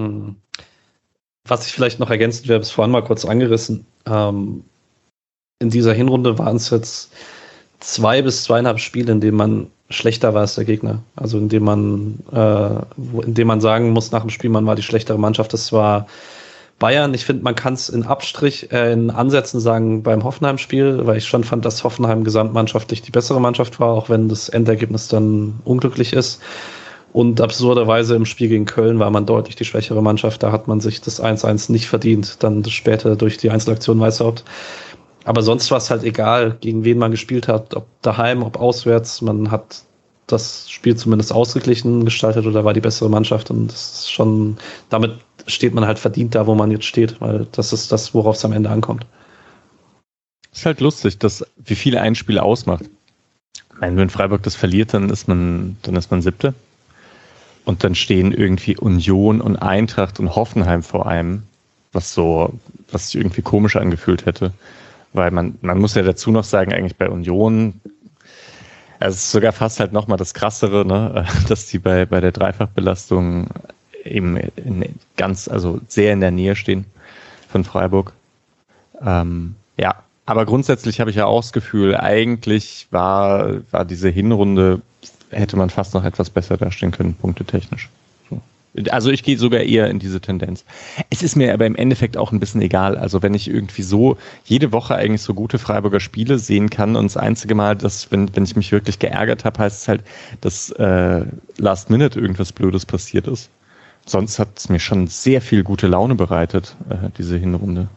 Mhm. 0.00 0.36
Was 1.48 1.66
ich 1.66 1.72
vielleicht 1.72 1.98
noch 1.98 2.10
ergänzen 2.10 2.46
wäre, 2.46 2.60
bis 2.60 2.70
vorhin 2.70 2.92
mal 2.92 3.02
kurz 3.02 3.24
angerissen. 3.24 3.86
Ähm, 4.06 4.62
in 5.58 5.70
dieser 5.70 5.94
Hinrunde 5.94 6.38
waren 6.38 6.56
es 6.56 6.70
jetzt 6.70 7.12
zwei 7.80 8.22
bis 8.22 8.42
zweieinhalb 8.44 8.78
Spiele, 8.78 9.12
in 9.12 9.20
denen 9.20 9.36
man 9.36 9.66
schlechter 9.88 10.34
war 10.34 10.42
als 10.42 10.56
der 10.56 10.64
Gegner. 10.64 11.02
Also 11.14 11.38
in 11.38 11.48
dem 11.48 11.64
man, 11.64 12.18
äh, 12.32 13.24
in 13.24 13.34
dem 13.34 13.46
man 13.46 13.60
sagen 13.60 13.90
muss 13.90 14.10
nach 14.12 14.22
dem 14.22 14.30
Spiel, 14.30 14.50
man 14.50 14.66
war 14.66 14.74
die 14.74 14.82
schlechtere 14.82 15.18
Mannschaft. 15.18 15.52
Das 15.52 15.72
war 15.72 16.06
Bayern. 16.78 17.14
Ich 17.14 17.24
finde, 17.24 17.42
man 17.44 17.54
kann 17.54 17.74
es 17.74 17.88
in 17.88 18.02
Abstrich, 18.02 18.70
äh, 18.72 18.92
in 18.92 19.10
Ansätzen 19.10 19.60
sagen 19.60 20.02
beim 20.02 20.24
Hoffenheim-Spiel, 20.24 21.06
weil 21.06 21.18
ich 21.18 21.26
schon 21.26 21.44
fand, 21.44 21.64
dass 21.64 21.84
Hoffenheim 21.84 22.24
gesamtmannschaftlich 22.24 23.00
die 23.00 23.12
bessere 23.12 23.40
Mannschaft 23.40 23.80
war, 23.80 23.92
auch 23.92 24.10
wenn 24.10 24.28
das 24.28 24.48
Endergebnis 24.48 25.08
dann 25.08 25.60
unglücklich 25.64 26.12
ist. 26.12 26.42
Und 27.12 27.40
absurderweise 27.40 28.14
im 28.14 28.26
Spiel 28.26 28.48
gegen 28.48 28.66
Köln 28.66 28.98
war 28.98 29.10
man 29.10 29.24
deutlich 29.24 29.56
die 29.56 29.64
schwächere 29.64 30.02
Mannschaft. 30.02 30.42
Da 30.42 30.52
hat 30.52 30.68
man 30.68 30.80
sich 30.80 31.00
das 31.00 31.22
1-1 31.22 31.72
nicht 31.72 31.86
verdient. 31.86 32.42
Dann 32.42 32.62
später 32.66 33.16
durch 33.16 33.38
die 33.38 33.48
Einzelaktion 33.48 33.98
weiß 33.98 34.20
Weißhaupt. 34.20 34.44
Aber 35.26 35.42
sonst 35.42 35.72
war 35.72 35.78
es 35.78 35.90
halt 35.90 36.04
egal, 36.04 36.56
gegen 36.60 36.84
wen 36.84 36.98
man 36.98 37.10
gespielt 37.10 37.48
hat, 37.48 37.74
ob 37.74 37.88
daheim, 38.00 38.44
ob 38.44 38.60
auswärts. 38.60 39.22
Man 39.22 39.50
hat 39.50 39.82
das 40.28 40.70
Spiel 40.70 40.94
zumindest 40.94 41.32
ausgeglichen 41.32 42.04
gestaltet 42.04 42.46
oder 42.46 42.64
war 42.64 42.72
die 42.72 42.80
bessere 42.80 43.10
Mannschaft. 43.10 43.50
Und 43.50 43.66
das 43.66 43.94
ist 43.94 44.12
schon, 44.12 44.56
damit 44.88 45.18
steht 45.48 45.74
man 45.74 45.84
halt 45.84 45.98
verdient 45.98 46.36
da, 46.36 46.46
wo 46.46 46.54
man 46.54 46.70
jetzt 46.70 46.84
steht, 46.84 47.20
weil 47.20 47.48
das 47.50 47.72
ist 47.72 47.90
das, 47.90 48.14
worauf 48.14 48.36
es 48.36 48.44
am 48.44 48.52
Ende 48.52 48.70
ankommt. 48.70 49.04
Ist 50.52 50.64
halt 50.64 50.80
lustig, 50.80 51.18
dass 51.18 51.44
wie 51.56 51.74
viele 51.74 52.00
ein 52.00 52.14
Spiel 52.14 52.38
ausmacht. 52.38 52.84
Ich 53.54 53.80
meine, 53.80 53.96
wenn 53.96 54.10
Freiburg 54.10 54.44
das 54.44 54.54
verliert, 54.54 54.94
dann 54.94 55.10
ist 55.10 55.26
man, 55.26 55.76
dann 55.82 55.96
ist 55.96 56.08
man 56.12 56.22
siebte. 56.22 56.54
Und 57.64 57.82
dann 57.82 57.96
stehen 57.96 58.30
irgendwie 58.30 58.76
Union 58.76 59.40
und 59.40 59.56
Eintracht 59.56 60.20
und 60.20 60.36
Hoffenheim 60.36 60.84
vor 60.84 61.08
einem, 61.08 61.42
was 61.90 62.14
so, 62.14 62.52
was 62.92 63.10
sich 63.10 63.20
irgendwie 63.20 63.42
komisch 63.42 63.74
angefühlt 63.74 64.24
hätte. 64.24 64.52
Weil 65.12 65.30
man, 65.30 65.58
man 65.62 65.78
muss 65.78 65.94
ja 65.94 66.02
dazu 66.02 66.30
noch 66.30 66.44
sagen, 66.44 66.72
eigentlich 66.72 66.96
bei 66.96 67.08
Union, 67.08 67.80
es 69.00 69.16
ist 69.16 69.32
sogar 69.32 69.52
fast 69.52 69.80
halt 69.80 69.92
nochmal 69.92 70.18
das 70.18 70.34
Krassere, 70.34 70.86
ne, 70.86 71.26
dass 71.48 71.66
die 71.66 71.78
bei, 71.78 72.06
bei 72.06 72.20
der 72.20 72.32
Dreifachbelastung 72.32 73.48
eben 74.04 74.36
in 74.36 74.84
ganz, 75.16 75.48
also 75.48 75.80
sehr 75.88 76.12
in 76.12 76.20
der 76.20 76.30
Nähe 76.30 76.56
stehen 76.56 76.84
von 77.48 77.64
Freiburg. 77.64 78.12
Ähm, 79.04 79.56
ja, 79.76 79.96
aber 80.26 80.46
grundsätzlich 80.46 81.00
habe 81.00 81.10
ich 81.10 81.16
ja 81.16 81.26
auch 81.26 81.40
das 81.40 81.52
Gefühl, 81.52 81.96
eigentlich 81.96 82.86
war, 82.90 83.60
war 83.70 83.84
diese 83.84 84.08
Hinrunde 84.08 84.82
hätte 85.30 85.56
man 85.56 85.70
fast 85.70 85.94
noch 85.94 86.04
etwas 86.04 86.30
besser 86.30 86.56
dastehen 86.56 86.92
können, 86.92 87.14
punktetechnisch. 87.14 87.88
So. 87.88 88.05
Also 88.90 89.10
ich 89.10 89.22
gehe 89.22 89.38
sogar 89.38 89.60
eher 89.60 89.88
in 89.88 89.98
diese 89.98 90.20
Tendenz. 90.20 90.64
Es 91.10 91.22
ist 91.22 91.36
mir 91.36 91.52
aber 91.54 91.66
im 91.66 91.76
Endeffekt 91.76 92.16
auch 92.16 92.32
ein 92.32 92.40
bisschen 92.40 92.60
egal. 92.62 92.96
Also 92.96 93.22
wenn 93.22 93.34
ich 93.34 93.48
irgendwie 93.48 93.82
so 93.82 94.16
jede 94.44 94.72
Woche 94.72 94.94
eigentlich 94.94 95.22
so 95.22 95.34
gute 95.34 95.58
Freiburger 95.58 96.00
Spiele 96.00 96.38
sehen 96.38 96.70
kann 96.70 96.96
und 96.96 97.06
das 97.06 97.16
einzige 97.16 97.54
Mal, 97.54 97.76
dass 97.76 98.10
wenn, 98.10 98.34
wenn 98.36 98.44
ich 98.44 98.56
mich 98.56 98.72
wirklich 98.72 98.98
geärgert 98.98 99.44
habe, 99.44 99.58
heißt 99.60 99.82
es 99.82 99.88
halt, 99.88 100.02
dass 100.40 100.70
äh, 100.72 101.24
Last 101.58 101.90
Minute 101.90 102.20
irgendwas 102.20 102.52
Blödes 102.52 102.84
passiert 102.84 103.26
ist. 103.26 103.50
Sonst 104.04 104.38
hat 104.38 104.48
es 104.56 104.68
mir 104.68 104.78
schon 104.78 105.08
sehr 105.08 105.40
viel 105.40 105.64
gute 105.64 105.88
Laune 105.88 106.14
bereitet, 106.14 106.76
äh, 106.90 107.08
diese 107.18 107.36
Hinrunde. 107.36 107.88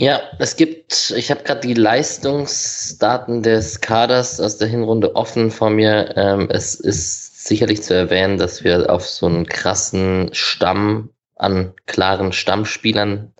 Ja, 0.00 0.20
es 0.38 0.54
gibt, 0.54 1.12
ich 1.16 1.30
habe 1.30 1.42
gerade 1.42 1.66
die 1.66 1.74
Leistungsdaten 1.74 3.42
des 3.42 3.80
Kaders 3.80 4.40
aus 4.40 4.56
der 4.56 4.68
Hinrunde 4.68 5.16
offen 5.16 5.50
vor 5.50 5.70
mir. 5.70 6.16
Ähm, 6.16 6.48
es 6.50 6.76
ist 6.76 7.27
sicherlich 7.48 7.82
zu 7.82 7.94
erwähnen, 7.94 8.38
dass 8.38 8.64
wir 8.64 8.90
auf 8.90 9.06
so 9.06 9.26
einen 9.26 9.46
krassen 9.46 10.30
Stamm 10.32 11.10
an 11.36 11.72
klaren 11.86 12.32
Stammspielern 12.32 13.32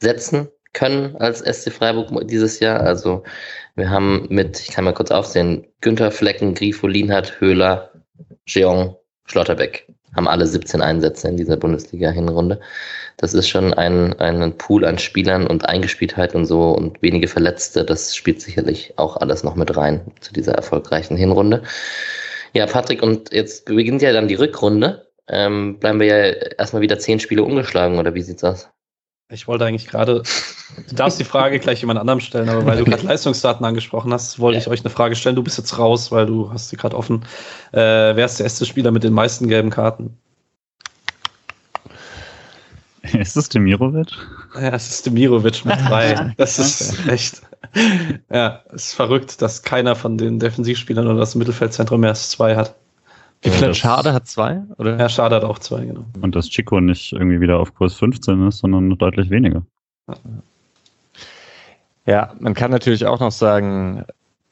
setzen 0.00 0.48
können 0.72 1.16
als 1.16 1.40
SC 1.40 1.72
Freiburg 1.72 2.28
dieses 2.28 2.60
Jahr. 2.60 2.80
Also 2.80 3.22
wir 3.74 3.90
haben 3.90 4.26
mit, 4.28 4.60
ich 4.60 4.68
kann 4.68 4.84
mal 4.84 4.94
kurz 4.94 5.10
aufsehen, 5.10 5.66
Günther 5.80 6.10
Flecken, 6.10 6.54
Grifo, 6.54 6.86
Lienhardt, 6.86 7.40
Höhler, 7.40 7.90
Jeong, 8.46 8.96
Schlotterbeck 9.26 9.86
haben 10.14 10.28
alle 10.28 10.46
17 10.46 10.80
Einsätze 10.80 11.28
in 11.28 11.36
dieser 11.36 11.56
Bundesliga-Hinrunde. 11.56 12.60
Das 13.16 13.34
ist 13.34 13.48
schon 13.48 13.74
ein, 13.74 14.18
ein 14.20 14.56
Pool 14.56 14.84
an 14.84 14.98
Spielern 14.98 15.46
und 15.46 15.68
Eingespieltheit 15.68 16.34
und 16.34 16.46
so 16.46 16.70
und 16.70 17.02
wenige 17.02 17.28
Verletzte. 17.28 17.84
Das 17.84 18.14
spielt 18.14 18.40
sicherlich 18.40 18.94
auch 18.96 19.16
alles 19.16 19.42
noch 19.42 19.56
mit 19.56 19.76
rein 19.76 20.00
zu 20.20 20.32
dieser 20.32 20.54
erfolgreichen 20.54 21.16
Hinrunde. 21.16 21.62
Ja, 22.54 22.66
Patrick, 22.66 23.02
und 23.02 23.32
jetzt 23.32 23.66
beginnt 23.66 24.00
ja 24.00 24.12
dann 24.12 24.28
die 24.28 24.36
Rückrunde. 24.36 25.08
Ähm, 25.26 25.78
bleiben 25.80 26.00
wir 26.00 26.06
ja 26.06 26.16
erstmal 26.58 26.82
wieder 26.82 26.98
zehn 26.98 27.18
Spiele 27.18 27.42
ungeschlagen, 27.42 27.98
oder 27.98 28.14
wie 28.14 28.22
sieht's 28.22 28.44
aus? 28.44 28.68
Ich 29.30 29.48
wollte 29.48 29.64
eigentlich 29.64 29.88
gerade, 29.88 30.22
du 30.88 30.94
darfst 30.94 31.18
die 31.18 31.24
Frage 31.24 31.58
gleich 31.58 31.80
jemand 31.80 31.98
anderem 31.98 32.20
stellen, 32.20 32.48
aber 32.48 32.66
weil 32.66 32.78
du 32.78 32.84
gerade 32.84 33.02
Leistungsdaten 33.06 33.64
angesprochen 33.64 34.12
hast, 34.12 34.38
wollte 34.38 34.58
ja. 34.58 34.62
ich 34.62 34.68
euch 34.68 34.80
eine 34.80 34.90
Frage 34.90 35.16
stellen. 35.16 35.34
Du 35.34 35.42
bist 35.42 35.58
jetzt 35.58 35.78
raus, 35.78 36.12
weil 36.12 36.26
du 36.26 36.52
hast 36.52 36.68
sie 36.68 36.76
gerade 36.76 36.96
offen. 36.96 37.24
Äh, 37.72 37.78
wer 37.78 38.26
ist 38.26 38.38
der 38.38 38.44
erste 38.44 38.66
Spieler 38.66 38.90
mit 38.90 39.02
den 39.02 39.14
meisten 39.14 39.48
gelben 39.48 39.70
Karten? 39.70 40.18
Ist 43.12 43.36
das 43.36 43.48
Demirovic? 43.48 44.08
Ja, 44.54 44.74
es 44.74 44.90
ist 44.90 45.06
Demirovic 45.06 45.64
mit 45.64 45.76
drei. 45.88 46.32
Das 46.36 46.58
ist 46.58 47.06
echt, 47.08 47.42
ja, 48.30 48.60
es 48.72 48.86
ist 48.86 48.94
verrückt, 48.94 49.42
dass 49.42 49.62
keiner 49.62 49.96
von 49.96 50.18
den 50.18 50.38
Defensivspielern 50.38 51.06
oder 51.06 51.18
das 51.18 51.34
Mittelfeldzentrum 51.34 52.00
mehr 52.00 52.10
als 52.10 52.30
zwei 52.30 52.56
hat. 52.56 52.74
Wie 53.42 53.50
viel 53.50 53.68
hat 53.68 53.76
Schade 53.76 54.12
hat 54.12 54.26
zwei? 54.26 54.62
Oder? 54.78 54.98
Ja, 54.98 55.08
Schade 55.08 55.36
hat 55.36 55.44
auch 55.44 55.58
zwei, 55.58 55.84
genau. 55.84 56.04
Und 56.20 56.34
dass 56.34 56.48
Chico 56.48 56.80
nicht 56.80 57.12
irgendwie 57.12 57.40
wieder 57.40 57.58
auf 57.58 57.74
Kurs 57.74 57.94
15 57.94 58.48
ist, 58.48 58.58
sondern 58.58 58.96
deutlich 58.96 59.28
weniger. 59.28 59.62
Ja, 62.06 62.34
man 62.38 62.54
kann 62.54 62.70
natürlich 62.70 63.06
auch 63.06 63.20
noch 63.20 63.32
sagen, 63.32 64.04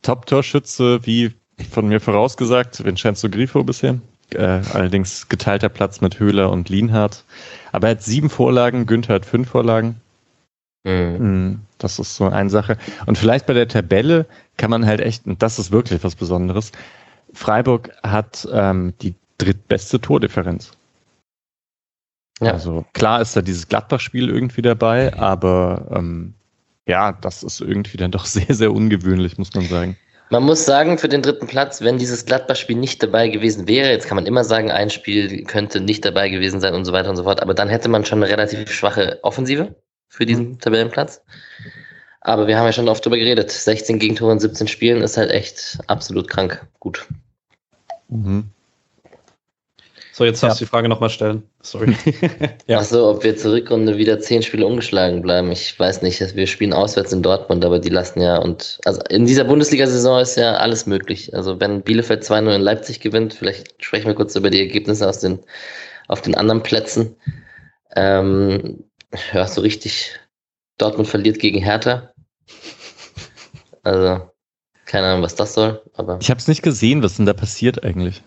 Top-Torschütze, 0.03 1.07
wie 1.07 1.33
von 1.71 1.89
mir 1.89 2.01
vorausgesagt, 2.01 2.85
Vincenzo 2.85 3.29
Grifo 3.29 3.63
bisher. 3.65 3.99
Äh, 4.31 4.61
allerdings 4.73 5.29
geteilter 5.29 5.69
Platz 5.69 6.01
mit 6.01 6.19
Höhler 6.19 6.51
und 6.51 6.69
Lienhardt. 6.69 7.25
Aber 7.71 7.89
er 7.89 7.93
hat 7.93 8.03
sieben 8.03 8.31
Vorlagen, 8.31 8.87
Günther 8.87 9.15
hat 9.15 9.27
fünf 9.27 9.51
Vorlagen. 9.51 10.01
Mhm. 10.85 11.19
Hm, 11.19 11.61
das 11.79 11.99
ist 11.99 12.17
so 12.17 12.27
eine 12.27 12.51
Sache. 12.51 12.77
Und 13.07 13.19
vielleicht 13.19 13.47
bei 13.47 13.55
der 13.55 13.69
Tabelle 13.69 14.27
kann 14.57 14.71
man 14.71 14.87
halt 14.87 15.01
echt, 15.01 15.27
und 15.27 15.43
das 15.43 15.59
ist 15.59 15.71
wirklich 15.71 16.03
was 16.03 16.15
Besonderes, 16.15 16.73
Freiburg 17.33 17.91
hat 18.03 18.47
ähm, 18.53 18.93
die 19.01 19.15
drittbeste 19.39 20.01
Tordifferenz. 20.01 20.73
Ja. 22.41 22.53
Also 22.53 22.85
klar 22.93 23.21
ist 23.21 23.37
da 23.37 23.43
dieses 23.43 23.69
Gladbach-Spiel 23.69 24.29
irgendwie 24.29 24.63
dabei, 24.63 25.15
aber 25.15 25.87
ähm, 25.95 26.35
ja, 26.87 27.13
das 27.13 27.43
ist 27.43 27.61
irgendwie 27.61 27.97
dann 27.97 28.11
doch 28.11 28.25
sehr, 28.27 28.55
sehr 28.55 28.73
ungewöhnlich, 28.73 29.39
muss 29.39 29.55
man 29.55 29.65
sagen. 29.67 29.97
Man 30.31 30.45
muss 30.45 30.65
sagen, 30.65 30.97
für 30.97 31.09
den 31.09 31.21
dritten 31.21 31.47
Platz, 31.47 31.83
wenn 31.83 31.99
dieses 31.99 32.25
Gladbach-Spiel 32.25 32.77
nicht 32.77 33.03
dabei 33.03 33.29
gewesen 33.29 33.69
wäre, 33.69 33.91
jetzt 33.91 34.07
kann 34.07 34.17
man 34.17 34.25
immer 34.25 34.45
sagen, 34.45 34.71
ein 34.71 34.89
Spiel 34.89 35.45
könnte 35.45 35.81
nicht 35.81 36.05
dabei 36.07 36.31
gewesen 36.31 36.59
sein 36.61 36.75
und 36.75 36.87
so 36.87 36.93
weiter 36.93 37.11
und 37.11 37.17
so 37.17 37.25
fort, 37.25 37.43
aber 37.43 37.53
dann 37.53 37.69
hätte 37.69 37.91
man 37.91 38.05
schon 38.05 38.23
eine 38.23 38.33
relativ 38.33 38.73
schwache 38.73 39.19
Offensive 39.23 39.75
für 40.13 40.27
diesen 40.27 40.51
mhm. 40.51 40.61
Tabellenplatz. 40.61 41.23
Aber 42.21 42.47
wir 42.47 42.59
haben 42.59 42.67
ja 42.67 42.73
schon 42.73 42.89
oft 42.89 43.05
drüber 43.05 43.17
geredet. 43.17 43.51
16 43.51 43.99
Gegentore 43.99 44.33
in 44.33 44.39
17 44.39 44.69
Spielen 44.69 45.03
ist 45.03 45.17
halt 45.17 45.31
echt 45.31 45.79
absolut 45.87 46.29
krank 46.29 46.65
gut. 46.79 47.09
Mhm. 48.09 48.51
So, 50.13 50.27
jetzt 50.27 50.43
darfst 50.43 50.61
du 50.61 50.67
die 50.67 50.69
Frage 50.69 50.91
nochmal 50.91 51.09
stellen. 51.09 51.43
Sorry. 51.63 51.97
ja. 52.67 52.81
Achso, 52.81 53.11
ob 53.11 53.25
wir 53.25 53.35
zur 53.39 53.53
Rückrunde 53.53 53.97
wieder 53.97 54.21
zehn 54.21 54.43
Spiele 54.43 54.67
ungeschlagen 54.67 55.23
bleiben. 55.23 55.51
Ich 55.51 55.81
weiß 55.81 56.03
nicht. 56.03 56.21
Wir 56.37 56.47
spielen 56.47 56.75
auswärts 56.75 57.15
in 57.15 57.23
Dortmund, 57.23 57.65
aber 57.65 57.79
die 57.79 57.89
lassen 57.89 58.21
ja 58.21 58.37
und 58.37 58.79
also 58.85 59.01
in 59.09 59.25
dieser 59.25 59.45
Bundesliga-Saison 59.45 60.21
ist 60.21 60.37
ja 60.37 60.57
alles 60.57 60.85
möglich. 60.85 61.35
Also 61.35 61.59
wenn 61.59 61.81
Bielefeld 61.81 62.23
2-0 62.23 62.55
in 62.55 62.61
Leipzig 62.61 63.01
gewinnt, 63.01 63.33
vielleicht 63.33 63.83
sprechen 63.83 64.09
wir 64.09 64.15
kurz 64.15 64.37
über 64.37 64.51
die 64.51 64.61
Ergebnisse 64.61 65.09
aus 65.09 65.21
den, 65.21 65.39
auf 66.09 66.21
den 66.21 66.35
anderen 66.35 66.63
Plätzen. 66.63 67.17
Ähm, 67.97 68.85
ja, 69.33 69.47
so 69.47 69.61
richtig. 69.61 70.19
Dortmund 70.79 71.09
verliert 71.09 71.39
gegen 71.39 71.63
Hertha. 71.63 72.11
Also, 73.83 74.31
keine 74.87 75.09
Ahnung, 75.09 75.23
was 75.23 75.35
das 75.35 75.55
soll. 75.55 75.83
Aber 75.95 76.19
ich 76.21 76.31
habe 76.31 76.39
es 76.39 76.49
nicht 76.49 76.63
gesehen, 76.63 77.03
was 77.03 77.17
denn 77.17 77.27
da 77.27 77.33
passiert 77.33 77.85
eigentlich. 77.85 78.23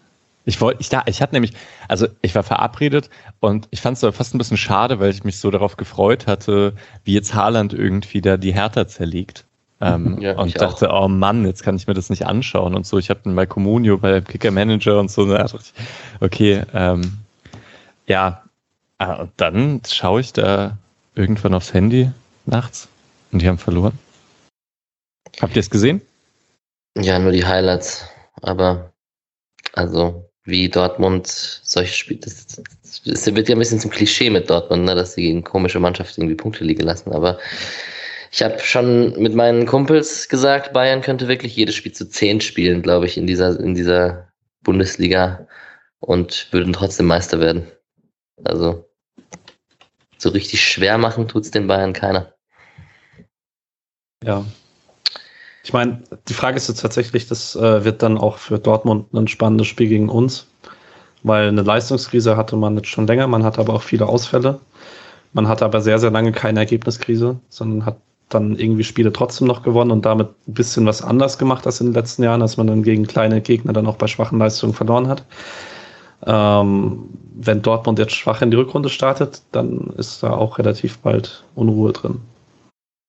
Ich 0.45 0.61
wollte, 0.61 0.81
ich 0.81 0.89
da, 0.89 1.03
ich 1.07 1.21
hatte 1.21 1.33
nämlich, 1.33 1.53
also 1.87 2.07
ich 2.21 2.35
war 2.35 2.43
verabredet 2.43 3.09
und 3.39 3.67
ich 3.71 3.81
fand 3.81 3.97
es 3.97 4.03
aber 4.03 4.13
fast 4.13 4.35
ein 4.35 4.37
bisschen 4.37 4.57
schade, 4.57 4.99
weil 4.99 5.09
ich 5.09 5.23
mich 5.23 5.39
so 5.39 5.49
darauf 5.49 5.75
gefreut 5.75 6.27
hatte, 6.27 6.73
wie 7.03 7.13
jetzt 7.13 7.33
Haaland 7.33 7.73
irgendwie 7.73 8.21
da 8.21 8.37
die 8.37 8.53
Hertha 8.53 8.87
zerlegt. 8.87 9.45
Ähm, 9.81 10.17
ja, 10.21 10.37
und 10.37 10.59
dachte, 10.61 10.93
auch. 10.93 11.05
oh 11.05 11.07
Mann, 11.07 11.45
jetzt 11.45 11.63
kann 11.63 11.75
ich 11.75 11.87
mir 11.87 11.95
das 11.95 12.11
nicht 12.11 12.27
anschauen 12.27 12.75
und 12.75 12.85
so. 12.85 12.99
Ich 12.99 13.09
habe 13.09 13.21
den 13.21 13.35
bei 13.35 13.47
Comunio, 13.47 13.97
bei 13.97 14.21
Kicker 14.21 14.51
Manager 14.51 14.99
und 14.99 15.09
so. 15.09 15.25
Da 15.25 15.45
ich, 15.45 15.73
okay, 16.21 16.63
ähm, 16.73 17.13
ja, 18.05 18.44
ah, 18.97 19.21
und 19.21 19.31
dann 19.37 19.81
schaue 19.87 20.21
ich 20.21 20.33
da 20.33 20.77
irgendwann 21.15 21.53
aufs 21.53 21.73
Handy 21.73 22.11
nachts 22.45 22.87
und 23.31 23.41
die 23.41 23.47
haben 23.47 23.57
verloren. 23.57 23.97
Habt 25.41 25.55
ihr 25.55 25.59
es 25.59 25.69
gesehen? 25.69 26.01
Ja, 26.97 27.19
nur 27.19 27.31
die 27.31 27.45
Highlights. 27.45 28.07
Aber 28.41 28.93
also 29.73 30.29
wie 30.43 30.69
Dortmund 30.69 31.27
solche 31.27 31.93
Spiele, 31.93 32.19
das, 32.21 32.61
das, 33.05 33.35
wird 33.35 33.49
ja 33.49 33.55
ein 33.55 33.59
bisschen 33.59 33.79
zum 33.79 33.91
Klischee 33.91 34.29
mit 34.29 34.49
Dortmund, 34.49 34.85
ne, 34.85 34.95
dass 34.95 35.15
sie 35.15 35.23
gegen 35.23 35.43
komische 35.43 35.79
Mannschaften 35.79 36.21
irgendwie 36.21 36.35
Punkte 36.35 36.63
liegen 36.63 36.83
lassen. 36.83 37.11
Aber 37.11 37.39
ich 38.31 38.43
habe 38.43 38.59
schon 38.59 39.19
mit 39.21 39.33
meinen 39.33 39.65
Kumpels 39.65 40.29
gesagt, 40.29 40.71
Bayern 40.73 41.01
könnte 41.01 41.27
wirklich 41.27 41.55
jedes 41.55 41.75
Spiel 41.75 41.93
zu 41.93 42.07
zehn 42.07 42.41
spielen, 42.41 42.81
glaube 42.81 43.07
ich, 43.07 43.17
in 43.17 43.27
dieser, 43.27 43.59
in 43.59 43.73
dieser 43.73 44.31
Bundesliga 44.61 45.47
und 45.99 46.47
würden 46.51 46.73
trotzdem 46.73 47.07
Meister 47.07 47.39
werden. 47.39 47.71
Also 48.43 48.84
so 50.25 50.31
richtig 50.31 50.63
schwer 50.63 50.97
machen 50.97 51.27
tut 51.27 51.45
es 51.45 51.51
den 51.51 51.67
Bayern 51.67 51.93
keiner. 51.93 52.33
Ja. 54.23 54.43
Ich 55.63 55.71
meine, 55.71 56.01
die 56.27 56.33
Frage 56.33 56.57
ist 56.57 56.67
jetzt 56.67 56.81
tatsächlich, 56.81 57.27
das 57.27 57.55
äh, 57.55 57.85
wird 57.85 58.01
dann 58.01 58.17
auch 58.17 58.37
für 58.37 58.57
Dortmund 58.57 59.13
ein 59.13 59.27
spannendes 59.27 59.67
Spiel 59.67 59.87
gegen 59.87 60.09
uns, 60.09 60.47
weil 61.21 61.47
eine 61.47 61.61
Leistungskrise 61.61 62.37
hatte 62.37 62.55
man 62.55 62.75
jetzt 62.75 62.87
schon 62.87 63.05
länger, 63.05 63.27
man 63.27 63.43
hatte 63.43 63.61
aber 63.61 63.73
auch 63.73 63.83
viele 63.83 64.07
Ausfälle. 64.07 64.59
Man 65.33 65.47
hatte 65.47 65.65
aber 65.65 65.81
sehr, 65.81 65.99
sehr 65.99 66.11
lange 66.11 66.31
keine 66.31 66.59
Ergebniskrise, 66.59 67.39
sondern 67.49 67.85
hat 67.85 67.97
dann 68.29 68.57
irgendwie 68.57 68.83
Spiele 68.83 69.11
trotzdem 69.11 69.45
noch 69.45 69.61
gewonnen 69.61 69.91
und 69.91 70.05
damit 70.05 70.29
ein 70.47 70.53
bisschen 70.53 70.87
was 70.87 71.03
anders 71.03 71.37
gemacht 71.37 71.67
als 71.67 71.81
in 71.81 71.87
den 71.87 71.93
letzten 71.93 72.23
Jahren, 72.23 72.41
als 72.41 72.57
man 72.57 72.65
dann 72.65 72.81
gegen 72.81 73.05
kleine 73.05 73.41
Gegner 73.41 73.73
dann 73.73 73.85
auch 73.85 73.97
bei 73.97 74.07
schwachen 74.07 74.39
Leistungen 74.39 74.73
verloren 74.73 75.07
hat. 75.07 75.23
Ähm, 76.25 77.09
wenn 77.35 77.61
Dortmund 77.61 77.99
jetzt 77.99 78.15
schwach 78.15 78.41
in 78.41 78.51
die 78.51 78.57
Rückrunde 78.57 78.89
startet, 78.89 79.41
dann 79.51 79.93
ist 79.97 80.23
da 80.23 80.31
auch 80.31 80.57
relativ 80.57 80.97
bald 80.99 81.43
Unruhe 81.55 81.93
drin. 81.93 82.21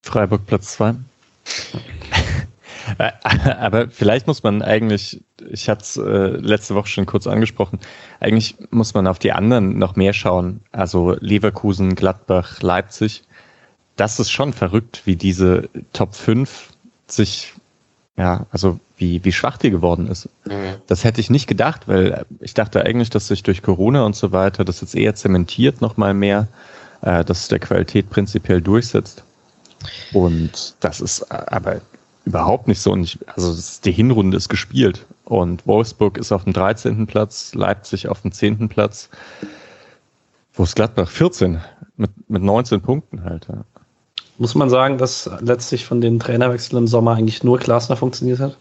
Freiburg 0.05 0.45
Platz 0.45 0.73
2. 0.73 0.95
Aber 3.59 3.89
vielleicht 3.89 4.27
muss 4.27 4.43
man 4.43 4.61
eigentlich, 4.61 5.21
ich 5.49 5.67
hatte 5.67 5.81
es 5.81 5.97
äh, 5.97 6.37
letzte 6.37 6.75
Woche 6.75 6.87
schon 6.87 7.05
kurz 7.05 7.27
angesprochen, 7.27 7.79
eigentlich 8.19 8.55
muss 8.71 8.93
man 8.93 9.07
auf 9.07 9.19
die 9.19 9.33
anderen 9.33 9.77
noch 9.77 9.95
mehr 9.95 10.13
schauen. 10.13 10.61
Also 10.71 11.15
Leverkusen, 11.19 11.95
Gladbach, 11.95 12.61
Leipzig. 12.61 13.23
Das 13.95 14.19
ist 14.19 14.31
schon 14.31 14.53
verrückt, 14.53 15.01
wie 15.05 15.15
diese 15.15 15.69
Top 15.91 16.15
5 16.15 16.69
sich 17.07 17.53
ja, 18.17 18.47
also 18.51 18.79
wie, 18.97 19.23
wie 19.23 19.31
schwach 19.31 19.57
die 19.57 19.69
geworden 19.69 20.07
ist. 20.07 20.27
Mhm. 20.45 20.75
Das 20.87 21.03
hätte 21.03 21.21
ich 21.21 21.29
nicht 21.29 21.47
gedacht, 21.47 21.87
weil 21.87 22.25
ich 22.39 22.53
dachte 22.55 22.83
eigentlich, 22.83 23.11
dass 23.11 23.27
sich 23.27 23.43
durch 23.43 23.61
Corona 23.61 24.03
und 24.03 24.15
so 24.15 24.31
weiter 24.31 24.65
das 24.65 24.81
jetzt 24.81 24.95
eher 24.95 25.13
zementiert 25.15 25.81
nochmal 25.81 26.15
mehr, 26.15 26.47
äh, 27.01 27.23
dass 27.23 27.41
es 27.41 27.47
der 27.47 27.59
Qualität 27.59 28.09
prinzipiell 28.09 28.59
durchsetzt. 28.59 29.23
Und 30.13 30.75
das 30.79 30.99
ist 30.99 31.31
aber 31.31 31.81
überhaupt 32.25 32.67
nicht 32.67 32.81
so. 32.81 32.91
Und 32.91 33.03
ich, 33.03 33.19
also 33.27 33.51
ist, 33.51 33.85
die 33.85 33.91
Hinrunde 33.91 34.37
ist 34.37 34.49
gespielt. 34.49 35.05
Und 35.25 35.67
Wolfsburg 35.67 36.17
ist 36.17 36.31
auf 36.31 36.43
dem 36.43 36.53
13. 36.53 37.05
Platz, 37.05 37.53
Leipzig 37.53 38.07
auf 38.07 38.21
dem 38.21 38.31
10. 38.31 38.67
Platz. 38.67 39.09
Wo 40.53 40.63
ist 40.63 40.75
Gladbach? 40.75 41.09
14 41.09 41.61
mit, 41.97 42.11
mit 42.29 42.41
19 42.41 42.81
Punkten 42.81 43.23
halt. 43.23 43.47
Ja. 43.47 43.63
Muss 44.37 44.55
man 44.55 44.69
sagen, 44.69 44.97
dass 44.97 45.29
letztlich 45.41 45.85
von 45.85 46.01
den 46.01 46.19
Trainerwechseln 46.19 46.77
im 46.77 46.87
Sommer 46.87 47.15
eigentlich 47.15 47.43
nur 47.43 47.57
Glasner 47.57 47.95
funktioniert 47.95 48.39
hat? 48.39 48.57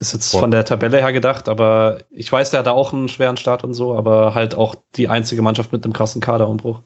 Ist 0.00 0.12
jetzt 0.12 0.32
Boah. 0.32 0.40
von 0.40 0.50
der 0.50 0.64
Tabelle 0.64 0.98
her 0.98 1.12
gedacht, 1.12 1.48
aber 1.48 1.98
ich 2.10 2.30
weiß, 2.30 2.50
der 2.50 2.60
hatte 2.60 2.72
auch 2.72 2.92
einen 2.92 3.08
schweren 3.08 3.36
Start 3.36 3.64
und 3.64 3.74
so, 3.74 3.96
aber 3.96 4.34
halt 4.34 4.54
auch 4.54 4.74
die 4.96 5.08
einzige 5.08 5.40
Mannschaft 5.40 5.72
mit 5.72 5.84
einem 5.84 5.92
krassen 5.92 6.20
Kaderumbruch. 6.20 6.80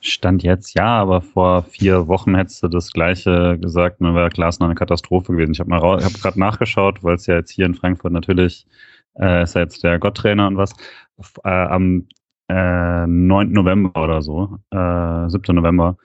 Stand 0.00 0.42
jetzt 0.42 0.74
ja, 0.74 0.86
aber 0.86 1.22
vor 1.22 1.62
vier 1.62 2.08
Wochen 2.08 2.34
hättest 2.34 2.62
du 2.62 2.68
das 2.68 2.90
gleiche 2.90 3.56
gesagt, 3.58 4.00
dann 4.00 4.16
wäre 4.16 4.28
Glasner 4.30 4.66
eine 4.66 4.74
Katastrophe 4.74 5.32
gewesen. 5.32 5.52
Ich 5.52 5.60
habe 5.60 5.70
mal 5.70 5.80
hab 5.80 6.14
gerade 6.14 6.40
nachgeschaut, 6.40 7.04
weil 7.04 7.14
es 7.14 7.26
ja 7.26 7.36
jetzt 7.36 7.52
hier 7.52 7.66
in 7.66 7.74
Frankfurt 7.74 8.12
natürlich 8.12 8.66
äh, 9.18 9.44
ist 9.44 9.54
ja 9.54 9.60
jetzt 9.60 9.84
der 9.84 9.98
Gotttrainer 9.98 10.48
und 10.48 10.56
was. 10.56 10.72
Äh, 11.44 11.50
am 11.50 12.08
äh, 12.48 13.06
9. 13.06 13.52
November 13.52 14.02
oder 14.02 14.22
so, 14.22 14.58
äh, 14.70 15.28
7. 15.28 15.54
November, 15.54 15.96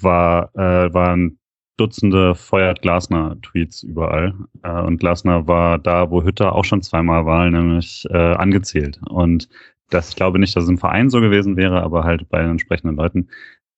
war, 0.00 0.54
äh, 0.54 0.92
waren 0.92 1.38
Dutzende 1.76 2.34
feuert 2.34 2.82
Glasner-Tweets 2.82 3.82
überall. 3.84 4.34
Äh, 4.62 4.82
und 4.82 4.98
Glasner 5.00 5.46
war 5.46 5.78
da, 5.78 6.10
wo 6.10 6.22
Hütter 6.22 6.54
auch 6.54 6.64
schon 6.64 6.82
zweimal 6.82 7.24
war, 7.24 7.48
nämlich 7.50 8.06
äh, 8.10 8.34
angezählt. 8.34 9.00
Und 9.08 9.48
das, 9.88 10.10
ich 10.10 10.16
glaube 10.16 10.38
nicht, 10.38 10.54
dass 10.54 10.64
es 10.64 10.70
im 10.70 10.78
Verein 10.78 11.08
so 11.08 11.20
gewesen 11.20 11.56
wäre, 11.56 11.82
aber 11.82 12.04
halt 12.04 12.28
bei 12.28 12.42
den 12.42 12.52
entsprechenden 12.52 12.96
Leuten. 12.96 13.28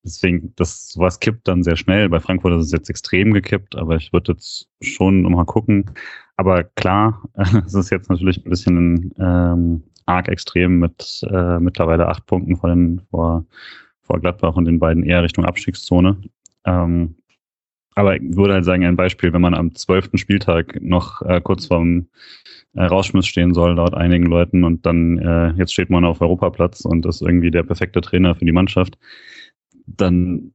Deswegen, 0.04 0.52
das 0.56 0.88
sowas 0.88 1.20
kippt 1.20 1.46
dann 1.46 1.62
sehr 1.62 1.76
schnell. 1.76 2.08
Bei 2.08 2.18
Frankfurt 2.18 2.54
ist 2.54 2.66
es 2.66 2.72
jetzt 2.72 2.90
extrem 2.90 3.32
gekippt, 3.32 3.76
aber 3.76 3.94
ich 3.96 4.12
würde 4.12 4.32
jetzt 4.32 4.68
schon 4.80 5.22
mal 5.22 5.44
gucken. 5.44 5.92
Aber 6.36 6.64
klar, 6.64 7.22
es 7.66 7.74
ist 7.74 7.90
jetzt 7.90 8.10
natürlich 8.10 8.44
ein 8.44 8.50
bisschen 8.50 9.12
ähm, 9.18 9.84
arg 10.06 10.28
extrem 10.28 10.80
mit 10.80 11.24
äh, 11.30 11.60
mittlerweile 11.60 12.08
acht 12.08 12.26
Punkten 12.26 12.56
vor 12.56 12.70
den, 12.70 13.00
vor 13.10 13.46
vor 14.03 14.20
Gladbach 14.20 14.57
und 14.57 14.66
den 14.66 14.78
beiden 14.78 15.05
eher 15.05 15.22
Richtung 15.22 15.44
Abstiegszone. 15.44 16.16
Ähm, 16.64 17.16
aber 17.94 18.16
ich 18.16 18.22
würde 18.36 18.55
halt 18.55 18.64
sagen, 18.64 18.84
ein 18.84 18.96
Beispiel, 18.96 19.32
wenn 19.32 19.42
man 19.42 19.55
am 19.55 19.74
zwölften 19.74 20.16
Spieltag 20.18 20.80
noch 20.80 21.20
äh, 21.22 21.40
kurz 21.40 21.66
vorm 21.66 22.09
äh, 22.74 22.84
Rausschmiss 22.84 23.26
stehen 23.26 23.53
soll, 23.53 23.74
laut 23.74 23.94
einigen 23.94 24.26
Leuten, 24.26 24.64
und 24.64 24.86
dann 24.86 25.18
äh, 25.18 25.50
jetzt 25.59 25.72
steht 25.72 25.90
man 25.90 26.05
auf 26.05 26.20
Europaplatz 26.20 26.84
und 26.84 27.05
ist 27.05 27.20
irgendwie 27.20 27.50
der 27.50 27.62
perfekte 27.62 28.00
Trainer 28.00 28.34
für 28.34 28.46
die 28.46 28.53
Mannschaft, 28.53 28.96
dann 29.86 30.53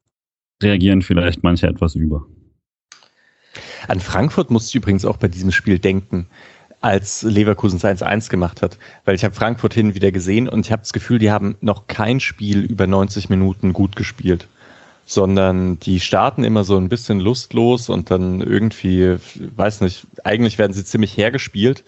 reagieren 0.63 1.03
vielleicht 1.03 1.43
manche 1.43 1.67
etwas 1.67 1.95
über. 1.95 2.25
An 3.87 3.99
Frankfurt 3.99 4.49
musste 4.49 4.69
ich 4.69 4.75
übrigens 4.75 5.05
auch 5.05 5.17
bei 5.17 5.27
diesem 5.27 5.51
Spiel 5.51 5.77
denken 5.79 6.27
als 6.81 7.23
Leverkusen 7.23 7.79
1-1 7.79 8.29
gemacht 8.29 8.61
hat. 8.61 8.77
Weil 9.05 9.15
ich 9.15 9.23
habe 9.23 9.35
Frankfurt 9.35 9.73
hin 9.73 9.95
wieder 9.95 10.11
gesehen 10.11 10.47
und 10.47 10.65
ich 10.65 10.71
habe 10.71 10.81
das 10.81 10.93
Gefühl, 10.93 11.19
die 11.19 11.31
haben 11.31 11.55
noch 11.61 11.87
kein 11.87 12.19
Spiel 12.19 12.63
über 12.63 12.87
90 12.87 13.29
Minuten 13.29 13.73
gut 13.73 13.95
gespielt. 13.95 14.47
Sondern 15.05 15.79
die 15.79 15.99
starten 15.99 16.43
immer 16.43 16.63
so 16.63 16.77
ein 16.77 16.89
bisschen 16.89 17.19
lustlos 17.19 17.89
und 17.89 18.11
dann 18.11 18.41
irgendwie, 18.41 19.17
weiß 19.55 19.81
nicht, 19.81 20.05
eigentlich 20.23 20.57
werden 20.57 20.73
sie 20.73 20.83
ziemlich 20.83 21.15
hergespielt 21.15 21.83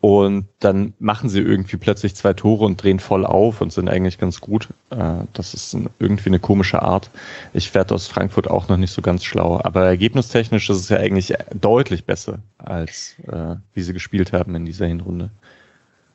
und 0.00 0.46
dann 0.60 0.92
machen 0.98 1.28
sie 1.30 1.40
irgendwie 1.40 1.78
plötzlich 1.78 2.14
zwei 2.14 2.34
Tore 2.34 2.64
und 2.64 2.82
drehen 2.82 3.00
voll 3.00 3.24
auf 3.24 3.60
und 3.60 3.72
sind 3.72 3.88
eigentlich 3.88 4.18
ganz 4.18 4.40
gut. 4.40 4.68
Äh, 4.90 5.24
das 5.32 5.54
ist 5.54 5.76
irgendwie 5.98 6.28
eine 6.28 6.38
komische 6.38 6.82
Art. 6.82 7.10
Ich 7.54 7.74
werde 7.74 7.94
aus 7.94 8.06
Frankfurt 8.06 8.48
auch 8.48 8.68
noch 8.68 8.76
nicht 8.76 8.92
so 8.92 9.02
ganz 9.02 9.24
schlau. 9.24 9.60
Aber 9.64 9.86
ergebnistechnisch 9.86 10.68
ist 10.68 10.78
es 10.78 10.88
ja 10.90 10.98
eigentlich 10.98 11.32
deutlich 11.58 12.04
besser, 12.04 12.38
als 12.58 13.16
äh, 13.26 13.56
wie 13.74 13.82
sie 13.82 13.94
gespielt 13.94 14.32
haben 14.32 14.54
in 14.54 14.66
dieser 14.66 14.86
Hinrunde. 14.86 15.30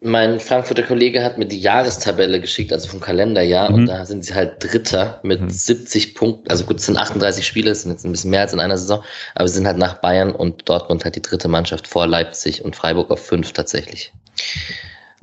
Mein 0.03 0.40
Frankfurter 0.40 0.82
Kollege 0.82 1.23
hat 1.23 1.38
mir 1.38 1.45
die 1.45 1.60
Jahrestabelle 1.60 2.41
geschickt, 2.41 2.73
also 2.73 2.90
vom 2.90 2.99
Kalenderjahr, 2.99 3.69
mhm. 3.69 3.76
und 3.76 3.86
da 3.86 4.03
sind 4.03 4.26
sie 4.26 4.34
halt 4.34 4.56
Dritter 4.60 5.19
mit 5.22 5.41
mhm. 5.41 5.49
70 5.49 6.15
Punkten. 6.15 6.49
Also 6.49 6.65
gut, 6.65 6.78
es 6.78 6.88
sind 6.88 6.98
38 6.98 7.45
Spiele, 7.45 7.69
es 7.69 7.84
sind 7.84 7.91
jetzt 7.91 8.03
ein 8.03 8.11
bisschen 8.11 8.32
mehr 8.32 8.41
als 8.41 8.52
in 8.52 8.60
einer 8.60 8.78
Saison, 8.78 9.03
aber 9.36 9.48
sie 9.48 9.56
sind 9.56 9.68
halt 9.68 9.78
nach 9.78 9.99
Bayern 10.02 10.32
und 10.32 10.68
Dortmund 10.68 11.03
halt 11.03 11.15
die 11.15 11.22
dritte 11.22 11.48
Mannschaft 11.48 11.88
vor 11.88 12.07
Leipzig 12.07 12.65
und 12.65 12.76
Freiburg 12.76 13.11
auf 13.11 13.23
fünf 13.23 13.53
tatsächlich. 13.53 14.11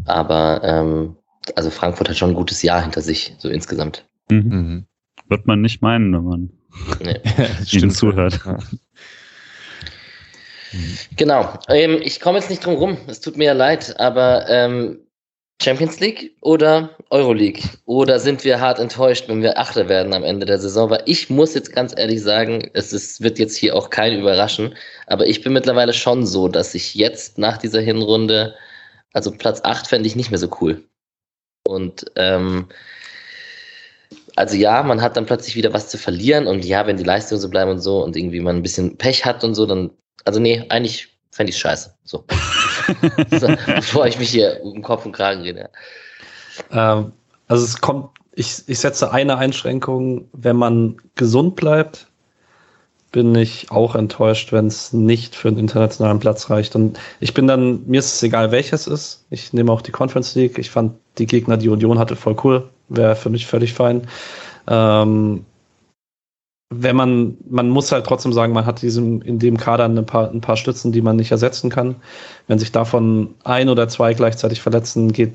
Aber 0.05 0.61
ähm, 0.63 1.17
also 1.57 1.71
Frankfurt 1.71 2.09
hat 2.09 2.17
schon 2.17 2.31
ein 2.31 2.37
gutes 2.37 2.63
Jahr 2.63 2.81
hinter 2.81 3.01
sich, 3.01 3.35
so 3.39 3.49
insgesamt. 3.49 4.07
Mhm. 4.31 4.49
mhm. 4.49 4.87
Wird 5.29 5.47
man 5.47 5.61
nicht 5.61 5.83
meinen, 5.83 6.15
wenn 6.15 6.25
man 6.25 6.51
nee. 7.01 7.21
ihnen 7.73 7.91
zuhört. 7.91 8.41
Ja. 8.47 8.59
Genau. 11.17 11.59
Ähm, 11.69 12.01
ich 12.03 12.21
komme 12.21 12.39
jetzt 12.39 12.51
nicht 12.51 12.65
drum 12.65 12.75
rum. 12.75 12.99
Es 13.07 13.21
tut 13.21 13.37
mir 13.37 13.47
ja 13.47 13.53
leid, 13.53 13.99
aber 13.99 14.49
ähm, 14.49 15.01
Champions 15.61 15.99
League 15.99 16.37
oder 16.41 16.97
Euroleague? 17.11 17.63
Oder 17.85 18.21
sind 18.21 18.45
wir 18.45 18.61
hart 18.61 18.79
enttäuscht, 18.79 19.29
wenn 19.29 19.43
wir 19.43 19.59
Achter 19.59 19.89
werden 19.89 20.15
am 20.15 20.23
Ende 20.23 20.47
der 20.47 20.59
Saison? 20.59 20.89
Weil 20.91 21.03
ich 21.07 21.31
muss 21.31 21.55
jetzt 21.55 21.73
ganz 21.73 21.93
ehrlich 21.97 22.23
sagen, 22.23 22.71
es 22.75 22.93
ist, 22.93 23.21
wird 23.23 23.39
jetzt 23.39 23.57
hier 23.57 23.75
auch 23.75 23.91
kein 23.91 24.19
überraschen, 24.19 24.75
aber 25.07 25.27
ich 25.27 25.43
bin 25.43 25.53
mittlerweile 25.53 25.93
schon 25.93 26.27
so, 26.27 26.49
dass 26.49 26.75
ich 26.75 26.95
jetzt 26.95 27.39
nach 27.39 27.59
dieser 27.59 27.81
Hinrunde, 27.81 28.55
also 29.13 29.33
Platz 29.33 29.61
8 29.65 29.89
fände 29.89 30.07
ich 30.07 30.17
nicht 30.17 30.31
mehr 30.31 30.39
so 30.39 30.49
cool. 30.61 30.85
Und 31.67 32.07
ähm, 32.15 32.69
also 34.37 34.57
ja, 34.57 34.85
man 34.85 35.03
hat 35.03 35.17
dann 35.17 35.27
plötzlich 35.27 35.57
wieder 35.57 35.73
was 35.73 35.89
zu 35.89 35.99
verlieren 35.99 36.47
und 36.47 36.65
ja, 36.65 36.87
wenn 36.87 36.97
die 36.97 37.05
Leistungen 37.05 37.41
so 37.41 37.51
bleiben 37.51 37.73
und 37.73 37.81
so 37.81 38.05
und 38.05 38.17
irgendwie 38.17 38.41
man 38.41 38.57
ein 38.57 38.63
bisschen 38.63 38.97
Pech 38.97 39.25
hat 39.25 39.43
und 39.43 39.55
so, 39.57 39.67
dann 39.67 39.91
also 40.29 40.41
nee, 40.41 40.63
eigentlich 40.69 41.09
fände 41.31 41.49
ich 41.49 41.57
es 41.57 41.61
scheiße. 41.61 41.95
So. 42.05 42.23
Bevor 43.67 44.07
ich 44.07 44.19
mich 44.19 44.29
hier 44.29 44.61
um 44.63 44.83
Kopf 44.83 45.07
und 45.07 45.13
Kragen 45.13 45.41
rede. 45.41 45.71
Ähm, 46.71 47.13
also 47.47 47.65
es 47.65 47.81
kommt, 47.81 48.11
ich, 48.35 48.63
ich 48.67 48.79
setze 48.79 49.11
eine 49.11 49.39
Einschränkung, 49.39 50.29
wenn 50.35 50.57
man 50.57 50.99
gesund 51.15 51.57
bleibt, 51.57 52.09
bin 53.11 53.35
ich 53.35 53.71
auch 53.71 53.95
enttäuscht, 53.95 54.53
wenn 54.53 54.67
es 54.67 54.93
nicht 54.93 55.35
für 55.35 55.49
einen 55.49 55.57
internationalen 55.57 56.19
Platz 56.19 56.51
reicht. 56.51 56.77
Und 56.77 56.99
ich 57.21 57.33
bin 57.33 57.47
dann, 57.47 57.87
mir 57.87 58.01
ist 58.01 58.17
es 58.17 58.23
egal, 58.23 58.53
welches 58.53 58.87
ist. 58.87 59.25
Ich 59.31 59.55
nehme 59.55 59.73
auch 59.73 59.81
die 59.81 59.93
Conference 59.93 60.35
League. 60.35 60.59
Ich 60.59 60.69
fand 60.69 60.93
die 61.17 61.25
Gegner, 61.25 61.57
die 61.57 61.71
Union 61.71 61.99
hatte, 61.99 62.17
voll 62.17 62.37
cool. 62.45 62.69
Wäre 62.91 63.17
für 63.17 63.31
mich 63.31 63.47
völlig 63.47 63.73
fein. 63.73 64.07
Ähm, 64.69 65.47
wenn 66.71 66.97
man, 66.97 67.37
man 67.49 67.71
muss 67.71 67.93
halt 67.93 68.05
trotzdem 68.07 68.33
sagen, 68.33 68.53
man 68.53 68.67
hat 68.67 68.83
diesem, 68.83 69.23
in 69.23 69.39
dem 69.39 69.57
Kader 69.57 69.87
ein 69.87 70.05
paar, 70.05 70.31
ein 70.31 70.41
paar 70.41 70.57
Stützen, 70.57 70.93
die 70.93 71.01
man 71.01 71.17
nicht 71.17 71.31
ersetzen 71.31 71.71
kann. 71.71 71.97
Wenn 72.47 72.59
sich 72.59 72.73
davon 72.73 73.35
ein 73.45 73.69
oder 73.69 73.89
zwei 73.89 74.15
gleichzeitig 74.15 74.61
verletzen, 74.61 75.13
geht 75.13 75.33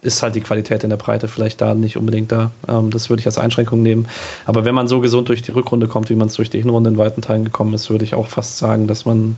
ist 0.00 0.20
halt 0.20 0.34
die 0.34 0.40
Qualität 0.40 0.82
in 0.82 0.90
der 0.90 0.96
Breite 0.96 1.28
vielleicht 1.28 1.60
da 1.60 1.74
nicht 1.74 1.96
unbedingt 1.96 2.32
da. 2.32 2.50
Ähm, 2.66 2.90
das 2.90 3.08
würde 3.08 3.20
ich 3.20 3.26
als 3.26 3.38
Einschränkung 3.38 3.82
nehmen. 3.82 4.08
Aber 4.46 4.64
wenn 4.64 4.74
man 4.74 4.88
so 4.88 5.00
gesund 5.00 5.28
durch 5.28 5.42
die 5.42 5.52
Rückrunde 5.52 5.86
kommt, 5.86 6.10
wie 6.10 6.16
man 6.16 6.26
es 6.26 6.34
durch 6.34 6.50
die 6.50 6.60
Hinrunde 6.60 6.90
in 6.90 6.98
weiten 6.98 7.22
Teilen 7.22 7.44
gekommen 7.44 7.72
ist, 7.74 7.88
würde 7.88 8.04
ich 8.04 8.14
auch 8.14 8.26
fast 8.26 8.58
sagen, 8.58 8.88
dass 8.88 9.04
man, 9.04 9.36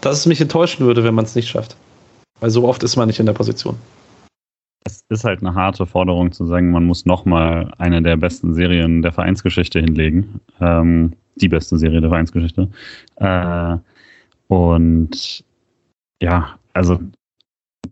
dass 0.00 0.18
es 0.18 0.26
mich 0.26 0.40
enttäuschen 0.40 0.86
würde, 0.86 1.02
wenn 1.02 1.14
man 1.14 1.24
es 1.24 1.34
nicht 1.34 1.48
schafft. 1.48 1.74
Weil 2.38 2.50
so 2.50 2.68
oft 2.68 2.84
ist 2.84 2.94
man 2.94 3.08
nicht 3.08 3.18
in 3.18 3.26
der 3.26 3.32
Position. 3.32 3.76
Es 4.84 5.04
ist 5.08 5.24
halt 5.24 5.40
eine 5.40 5.54
harte 5.54 5.86
Forderung 5.86 6.32
zu 6.32 6.46
sagen, 6.46 6.70
man 6.70 6.86
muss 6.86 7.04
nochmal 7.04 7.72
eine 7.78 8.02
der 8.02 8.16
besten 8.16 8.54
Serien 8.54 9.02
der 9.02 9.12
Vereinsgeschichte 9.12 9.80
hinlegen. 9.80 10.40
Ähm, 10.60 11.16
die 11.36 11.48
beste 11.48 11.78
Serie 11.78 12.00
der 12.00 12.10
Vereinsgeschichte. 12.10 12.68
Äh, 13.16 13.76
und 14.48 15.44
ja, 16.22 16.58
also 16.72 16.98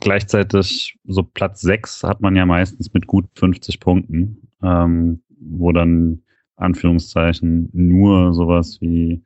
gleichzeitig 0.01 0.98
so 1.05 1.23
Platz 1.23 1.60
6 1.60 2.05
hat 2.05 2.20
man 2.20 2.36
ja 2.36 2.47
meistens 2.47 2.93
mit 2.93 3.06
gut 3.06 3.27
50 3.35 3.81
Punkten, 3.81 4.48
ähm, 4.62 5.23
wo 5.40 5.73
dann 5.73 6.23
Anführungszeichen 6.56 7.70
nur 7.73 8.35
sowas 8.35 8.81
wie 8.81 9.23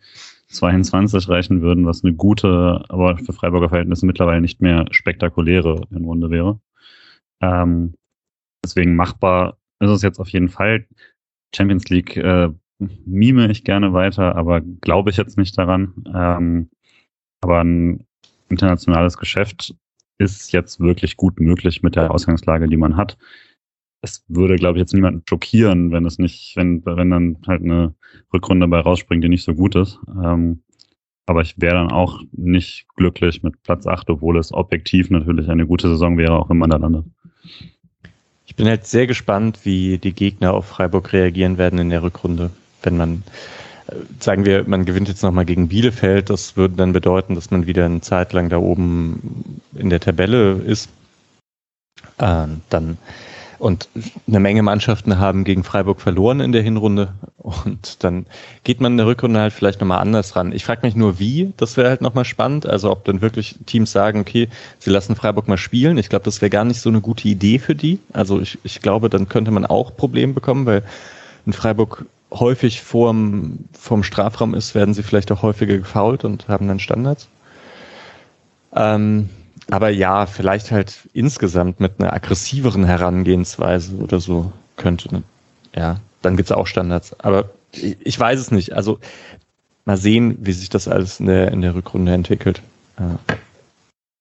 22 0.49 1.29
reichen 1.29 1.63
würden, 1.63 1.87
was 1.87 2.05
eine 2.05 2.13
gute, 2.13 2.85
aber 2.89 3.17
für 3.17 3.33
Freiburger 3.33 3.71
Verhältnisse 3.71 4.05
mittlerweile 4.05 4.43
nicht 4.43 4.61
mehr 4.61 4.87
spektakuläre 4.91 5.87
in 5.91 6.05
Runde 6.05 6.31
wäre. 6.31 6.61
Ähm, 7.43 7.95
deswegen 8.65 8.97
machbar 8.97 9.59
ist 9.81 9.91
es 9.91 10.03
jetzt 10.03 10.21
auf 10.21 10.29
jeden 10.29 10.49
Fall. 10.49 10.87
Champions 11.55 11.89
League 11.91 12.17
äh, 12.17 12.49
mime 13.05 13.51
ich 13.51 13.65
gerne 13.65 13.93
weiter, 13.93 14.37
aber 14.37 14.61
glaube 14.61 15.11
ich 15.11 15.17
jetzt 15.17 15.37
nicht 15.37 15.57
daran. 15.59 15.93
Ähm, 16.15 16.71
aber 17.41 17.63
ein 17.63 18.07
internationales 18.49 19.19
Geschäft 19.19 19.75
ist 20.19 20.53
jetzt 20.53 20.81
wirklich 20.81 21.17
gut 21.17 21.41
möglich 21.41 21.83
mit 21.83 21.97
der 21.97 22.11
Ausgangslage, 22.11 22.69
die 22.69 22.77
man 22.77 22.97
hat. 22.97 23.19
Es 24.03 24.25
würde, 24.29 24.57
glaube 24.57 24.79
ich, 24.79 24.81
jetzt 24.81 24.95
niemanden 24.95 25.23
schockieren, 25.29 25.93
wenn 25.93 26.05
es 26.07 26.19
nicht, 26.19 26.57
wenn, 26.57 26.85
wenn 26.85 27.11
dann 27.11 27.39
halt 27.47 27.63
eine 27.63 27.95
Rückrunde 28.33 28.67
bei 28.69 28.81
rausspringt, 28.81 29.23
die 29.23 29.29
nicht 29.29 29.45
so 29.45 29.55
gut 29.55 29.75
ist. 29.75 29.99
Ähm, 30.09 30.63
aber 31.27 31.43
ich 31.43 31.61
wäre 31.61 31.75
dann 31.75 31.93
auch 31.93 32.21
nicht 32.33 32.87
glücklich 32.97 33.43
mit 33.43 33.63
Platz 33.63 33.87
8, 33.87 34.11
obwohl 34.11 34.39
es 34.39 34.53
objektiv 34.53 35.11
natürlich 35.11 35.49
eine 35.49 35.67
gute 35.67 35.89
Saison 35.89 36.19
wäre, 36.19 36.33
auch 36.33 36.51
wenn 36.51 36.59
man 36.59 36.71
da 36.71 36.79
landet. 36.79 37.07
Ich 38.47 38.57
bin 38.57 38.69
halt 38.69 38.87
sehr 38.87 39.07
gespannt, 39.07 39.61
wie 39.65 39.99
die 39.99 40.13
Gegner 40.13 40.53
auf 40.53 40.67
Freiburg 40.67 41.13
reagieren 41.13 41.59
werden 41.59 41.79
in 41.79 41.91
der 41.91 42.03
Rückrunde, 42.03 42.51
wenn 42.83 42.97
man 42.97 43.23
sagen 44.21 44.45
wir, 44.45 44.65
man 44.69 44.85
gewinnt 44.85 45.09
jetzt 45.09 45.23
nochmal 45.23 45.45
gegen 45.45 45.69
Bielefeld, 45.69 46.31
das 46.31 46.57
würde 46.57 46.77
dann 46.77 46.93
bedeuten, 46.93 47.35
dass 47.35 47.51
man 47.51 47.67
wieder 47.67 47.85
eine 47.85 48.01
Zeit 48.01 48.33
lang 48.33 48.49
da 48.49 48.59
oben 48.59 49.61
in 49.75 49.91
der 49.91 50.01
Tabelle 50.01 50.53
ist. 50.53 50.91
Äh, 52.19 52.47
dann 52.69 52.99
und 53.63 53.89
eine 54.27 54.41
Menge 54.41 54.61
Mannschaften 54.65 55.21
haben 55.21 55.45
gegen 55.45 55.63
Freiburg 55.63 56.01
verloren 56.01 56.41
in 56.41 56.51
der 56.51 56.63
Hinrunde 56.63 57.15
und 57.39 58.03
dann 58.03 58.27
geht 58.65 58.81
man 58.81 58.95
in 58.95 58.97
der 58.97 59.07
Rückrunde 59.07 59.39
halt 59.39 59.53
vielleicht 59.53 59.81
nochmal 59.81 60.01
anders 60.01 60.35
ran. 60.35 60.51
Ich 60.51 60.65
frage 60.65 60.85
mich 60.85 60.97
nur, 60.97 61.21
wie, 61.21 61.53
das 61.59 61.77
wäre 61.77 61.89
halt 61.89 62.01
nochmal 62.01 62.25
spannend, 62.25 62.67
also 62.67 62.91
ob 62.91 63.05
dann 63.05 63.21
wirklich 63.21 63.55
Teams 63.67 63.93
sagen, 63.93 64.19
okay, 64.19 64.49
sie 64.81 64.91
lassen 64.91 65.15
Freiburg 65.15 65.47
mal 65.47 65.59
spielen. 65.59 65.97
Ich 65.97 66.09
glaube, 66.09 66.25
das 66.25 66.41
wäre 66.41 66.51
gar 66.51 66.65
nicht 66.65 66.81
so 66.81 66.89
eine 66.89 67.01
gute 67.01 67.29
Idee 67.29 67.61
für 67.61 67.77
die. 67.77 68.01
Also 68.13 68.41
ich, 68.41 68.59
ich 68.65 68.83
glaube, 68.83 69.09
dann 69.09 69.29
könnte 69.29 69.53
man 69.53 69.65
auch 69.65 69.97
Probleme 69.97 70.33
bekommen, 70.33 70.67
weil 70.67 70.83
in 71.47 71.53
Freiburg 71.53 72.05
häufig 72.33 72.83
vorm, 72.83 73.61
vorm 73.79 74.03
Strafraum 74.03 74.55
ist, 74.55 74.75
werden 74.75 74.93
sie 74.93 75.05
vielleicht 75.05 75.31
auch 75.31 75.43
häufiger 75.43 75.79
gefault 75.79 76.25
und 76.25 76.49
haben 76.49 76.67
dann 76.67 76.81
Standards. 76.81 77.29
Ähm, 78.75 79.29
aber 79.71 79.91
ja, 79.91 80.27
vielleicht 80.27 80.71
halt 80.71 81.09
insgesamt 81.13 81.81
mit 81.81 81.99
einer 81.99 82.13
aggressiveren 82.13 82.85
Herangehensweise 82.85 83.95
oder 83.97 84.21
so 84.21 84.53
könnte. 84.77 85.15
Ne? 85.15 85.23
Ja, 85.75 86.01
dann 86.23 86.37
gibt's 86.37 86.53
auch 86.53 86.67
Standards. 86.67 87.19
Aber 87.21 87.51
ich, 87.73 87.97
ich, 88.01 88.19
weiß 88.19 88.39
es 88.39 88.51
nicht. 88.51 88.73
Also 88.73 88.99
mal 89.85 89.97
sehen, 89.97 90.37
wie 90.41 90.53
sich 90.53 90.69
das 90.69 90.89
alles 90.89 91.21
in 91.21 91.27
der, 91.27 91.53
in 91.53 91.63
der 91.63 91.75
Rückrunde 91.75 92.13
entwickelt. 92.13 92.63
Ja. 92.99 93.19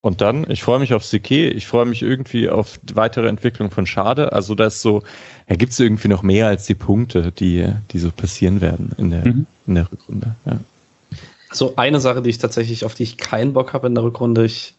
Und 0.02 0.22
dann, 0.22 0.50
ich 0.50 0.64
freue 0.64 0.80
mich 0.80 0.96
auf 0.96 1.06
Sike, 1.06 1.50
ich 1.50 1.68
freue 1.68 1.86
mich 1.86 2.02
irgendwie 2.02 2.50
auf 2.50 2.80
die 2.82 2.96
weitere 2.96 3.28
Entwicklung 3.28 3.70
von 3.70 3.86
Schade. 3.86 4.34
Also 4.34 4.56
da 4.56 4.66
ist 4.66 4.82
so, 4.82 5.04
da 5.48 5.56
gibt 5.56 5.74
es 5.74 5.80
irgendwie 5.80 6.08
noch 6.08 6.24
mehr 6.24 6.48
als 6.48 6.66
die 6.66 6.74
Punkte, 6.74 7.32
die, 7.32 7.68
die 7.92 8.00
so 8.00 8.12
passieren 8.12 8.62
werden 8.62 8.92
in 8.98 9.12
der, 9.12 9.28
mhm. 9.28 9.46
in 9.68 9.76
der 9.76 9.92
Rückrunde. 9.92 10.36
Ja. 10.46 10.60
Also 11.50 11.76
eine 11.76 12.00
Sache, 12.00 12.24
die 12.24 12.32
ich 12.32 12.40
tatsächlich, 12.40 12.84
auf 12.84 12.96
die 12.96 13.04
ich 13.04 13.18
keinen 13.18 13.54
Bock 13.54 13.74
habe 13.74 13.88
in 13.88 13.94
der 13.94 14.04
Rückrunde, 14.04 14.46
ich 14.46 14.74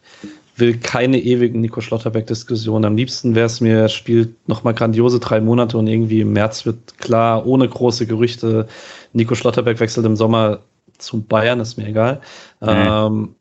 will 0.55 0.77
keine 0.77 1.19
ewigen 1.19 1.61
Nico 1.61 1.81
Schlotterbeck-Diskussionen. 1.81 2.85
Am 2.85 2.95
liebsten 2.95 3.35
wäre 3.35 3.47
es 3.47 3.61
mir, 3.61 3.77
er 3.77 3.89
spielt 3.89 4.47
nochmal 4.47 4.73
grandiose 4.73 5.19
drei 5.19 5.41
Monate 5.41 5.77
und 5.77 5.87
irgendwie 5.87 6.21
im 6.21 6.33
März 6.33 6.65
wird 6.65 6.97
klar, 6.99 7.45
ohne 7.45 7.67
große 7.67 8.05
Gerüchte, 8.05 8.67
Nico 9.13 9.35
Schlotterbeck 9.35 9.79
wechselt 9.79 10.05
im 10.05 10.15
Sommer 10.15 10.59
zum 10.97 11.25
Bayern, 11.25 11.59
ist 11.59 11.77
mir 11.77 11.87
egal. 11.87 12.21
Mhm. 12.61 12.67
Ähm, 12.69 13.35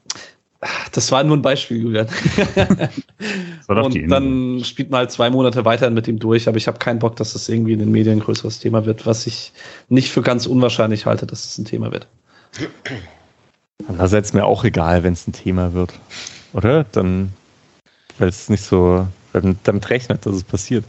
das 0.93 1.10
war 1.10 1.24
nur 1.24 1.36
ein 1.36 1.43
Beispiel, 1.43 1.82
Julian. 1.82 2.06
und 3.66 4.10
dann 4.10 4.62
spielt 4.64 4.93
halt 4.93 5.10
zwei 5.10 5.28
Monate 5.28 5.64
weiterhin 5.64 5.94
mit 5.94 6.06
ihm 6.06 6.18
durch, 6.18 6.47
aber 6.47 6.56
ich 6.56 6.68
habe 6.68 6.78
keinen 6.78 7.01
Bock, 7.01 7.16
dass 7.16 7.32
das 7.32 7.48
irgendwie 7.48 7.72
in 7.72 7.80
den 7.80 7.90
Medien 7.90 8.18
ein 8.18 8.20
größeres 8.20 8.60
Thema 8.60 8.86
wird, 8.86 9.05
was 9.05 9.26
ich 9.26 9.52
nicht 9.89 10.10
für 10.10 10.22
ganz 10.22 10.47
unwahrscheinlich 10.47 11.05
halte, 11.05 11.26
dass 11.26 11.44
es 11.44 11.59
ein 11.59 11.64
Thema 11.64 11.90
wird. 11.90 12.06
Andererseits 13.89 14.28
ist 14.28 14.34
mir 14.34 14.44
auch 14.44 14.62
egal, 14.62 15.02
wenn 15.02 15.14
es 15.14 15.26
ein 15.26 15.32
Thema 15.32 15.74
wird. 15.74 15.93
Oder? 16.52 16.84
Dann, 16.92 17.32
weil 18.18 18.28
es 18.28 18.48
nicht 18.48 18.64
so, 18.64 19.06
weil 19.32 19.42
man 19.42 19.58
damit 19.64 19.88
rechnet, 19.90 20.24
dass 20.26 20.36
es 20.36 20.44
passiert. 20.44 20.84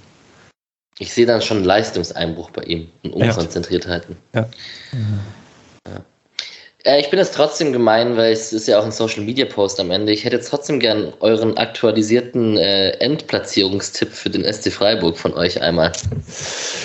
Ich 1.00 1.14
sehe 1.14 1.26
dann 1.26 1.42
schon 1.42 1.64
Leistungseinbruch 1.64 2.52
bei 2.52 2.64
ihm 2.64 2.90
und 3.04 3.14
Unkonzentriertheiten. 3.14 4.16
Ja. 4.34 4.48
ja. 4.92 6.02
Äh, 6.84 7.00
ich 7.00 7.10
bin 7.10 7.20
es 7.20 7.32
trotzdem 7.32 7.74
gemein, 7.74 8.16
weil 8.18 8.32
es 8.32 8.54
ist 8.54 8.68
ja 8.68 8.80
auch 8.80 8.86
ein 8.86 8.92
Social 8.92 9.24
Media 9.24 9.46
Post 9.46 9.80
am 9.80 9.90
Ende. 9.90 10.12
Ich 10.12 10.24
hätte 10.24 10.40
trotzdem 10.40 10.80
gern 10.80 11.14
euren 11.20 11.58
aktualisierten 11.58 12.58
äh, 12.58 12.92
Endplatzierungstipp 12.98 14.12
für 14.12 14.30
den 14.30 14.44
SC 14.52 14.72
Freiburg 14.72 15.18
von 15.18 15.34
euch 15.34 15.62
einmal. 15.62 15.92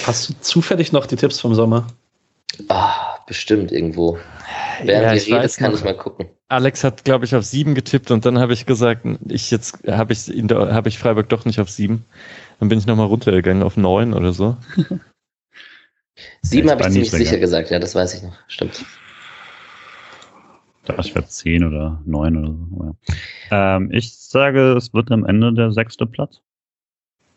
Hast 0.07 0.29
du 0.29 0.35
zufällig 0.41 0.93
noch 0.93 1.07
die 1.07 1.17
Tipps 1.17 1.41
vom 1.41 1.55
Sommer? 1.55 1.87
Ah, 2.69 3.19
bestimmt 3.27 3.73
irgendwo. 3.73 4.19
Während 4.83 5.05
ja, 5.05 5.15
ihr 5.15 5.37
redet, 5.37 5.57
kann 5.57 5.71
noch. 5.71 5.79
ich 5.79 5.85
mal 5.85 5.97
gucken. 5.97 6.29
Alex 6.49 6.83
hat, 6.83 7.05
glaube 7.05 7.25
ich, 7.25 7.35
auf 7.35 7.45
sieben 7.45 7.75
getippt 7.75 8.11
und 8.11 8.25
dann 8.25 8.39
habe 8.39 8.53
ich 8.53 8.67
gesagt, 8.67 9.07
ich 9.29 9.51
jetzt 9.51 9.87
habe 9.87 10.13
ich 10.13 10.29
habe 10.29 10.89
ich 10.89 10.99
Freiburg 10.99 11.29
doch 11.29 11.45
nicht 11.45 11.61
auf 11.61 11.69
sieben. 11.69 12.05
Dann 12.59 12.69
bin 12.69 12.79
ich 12.79 12.87
nochmal 12.87 13.07
runtergegangen 13.07 13.63
auf 13.63 13.77
neun 13.77 14.15
oder 14.15 14.33
so. 14.33 14.57
sieben 16.43 16.71
habe 16.71 16.83
ich 16.83 16.89
ziemlich 16.89 17.11
sicher 17.11 17.39
gesagt, 17.39 17.71
ja, 17.71 17.79
das 17.79 17.95
weiß 17.95 18.15
ich 18.15 18.23
noch. 18.23 18.37
Stimmt. 18.49 18.85
Ich 21.01 21.15
werde 21.15 21.29
zehn 21.29 21.65
oder 21.65 22.01
neun 22.07 22.37
oder 22.39 22.55
so. 22.55 22.97
Ja. 23.51 23.77
Ähm, 23.77 23.91
ich 23.93 24.17
sage, 24.17 24.73
es 24.73 24.95
wird 24.95 25.11
am 25.11 25.27
Ende 25.27 25.53
der 25.53 25.71
sechste 25.71 26.07
Platz. 26.07 26.41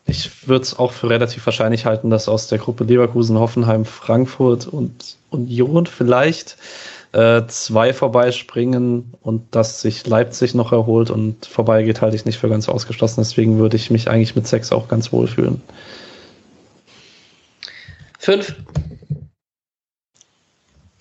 Ich 0.06 0.48
würde 0.48 0.62
es 0.62 0.78
auch 0.78 0.92
für 0.92 1.08
relativ 1.08 1.46
wahrscheinlich 1.46 1.86
halten, 1.86 2.10
dass 2.10 2.28
aus 2.28 2.48
der 2.48 2.58
Gruppe 2.58 2.84
Leverkusen, 2.84 3.38
Hoffenheim, 3.38 3.84
Frankfurt 3.84 4.66
und 4.66 5.16
Union 5.30 5.86
vielleicht 5.86 6.56
äh, 7.12 7.46
zwei 7.46 7.92
vorbeispringen 7.92 9.14
und 9.22 9.54
dass 9.54 9.80
sich 9.80 10.06
Leipzig 10.06 10.54
noch 10.54 10.72
erholt 10.72 11.10
und 11.10 11.46
vorbeigeht, 11.46 12.00
halte 12.00 12.16
ich 12.16 12.24
nicht 12.24 12.38
für 12.38 12.48
ganz 12.48 12.68
ausgeschlossen. 12.68 13.20
Deswegen 13.20 13.58
würde 13.58 13.76
ich 13.76 13.90
mich 13.90 14.08
eigentlich 14.08 14.34
mit 14.34 14.46
sechs 14.46 14.72
auch 14.72 14.88
ganz 14.88 15.12
wohl 15.12 15.28
fühlen. 15.28 15.62
Fünf. 18.18 18.54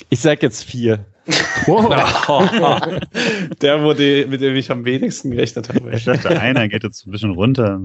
Ich 0.10 0.19
sag 0.19 0.44
jetzt 0.44 0.64
vier. 0.64 1.06
der 3.61 3.84
wurde, 3.84 4.26
mit 4.27 4.41
dem 4.41 4.56
ich 4.56 4.72
am 4.72 4.85
wenigsten 4.85 5.31
gerechnet 5.31 5.69
habe. 5.69 5.91
Ich 5.95 6.06
dachte, 6.06 6.30
einer 6.39 6.68
geht 6.68 6.84
jetzt 6.84 7.06
ein 7.06 7.11
bisschen 7.11 7.31
runter. 7.31 7.80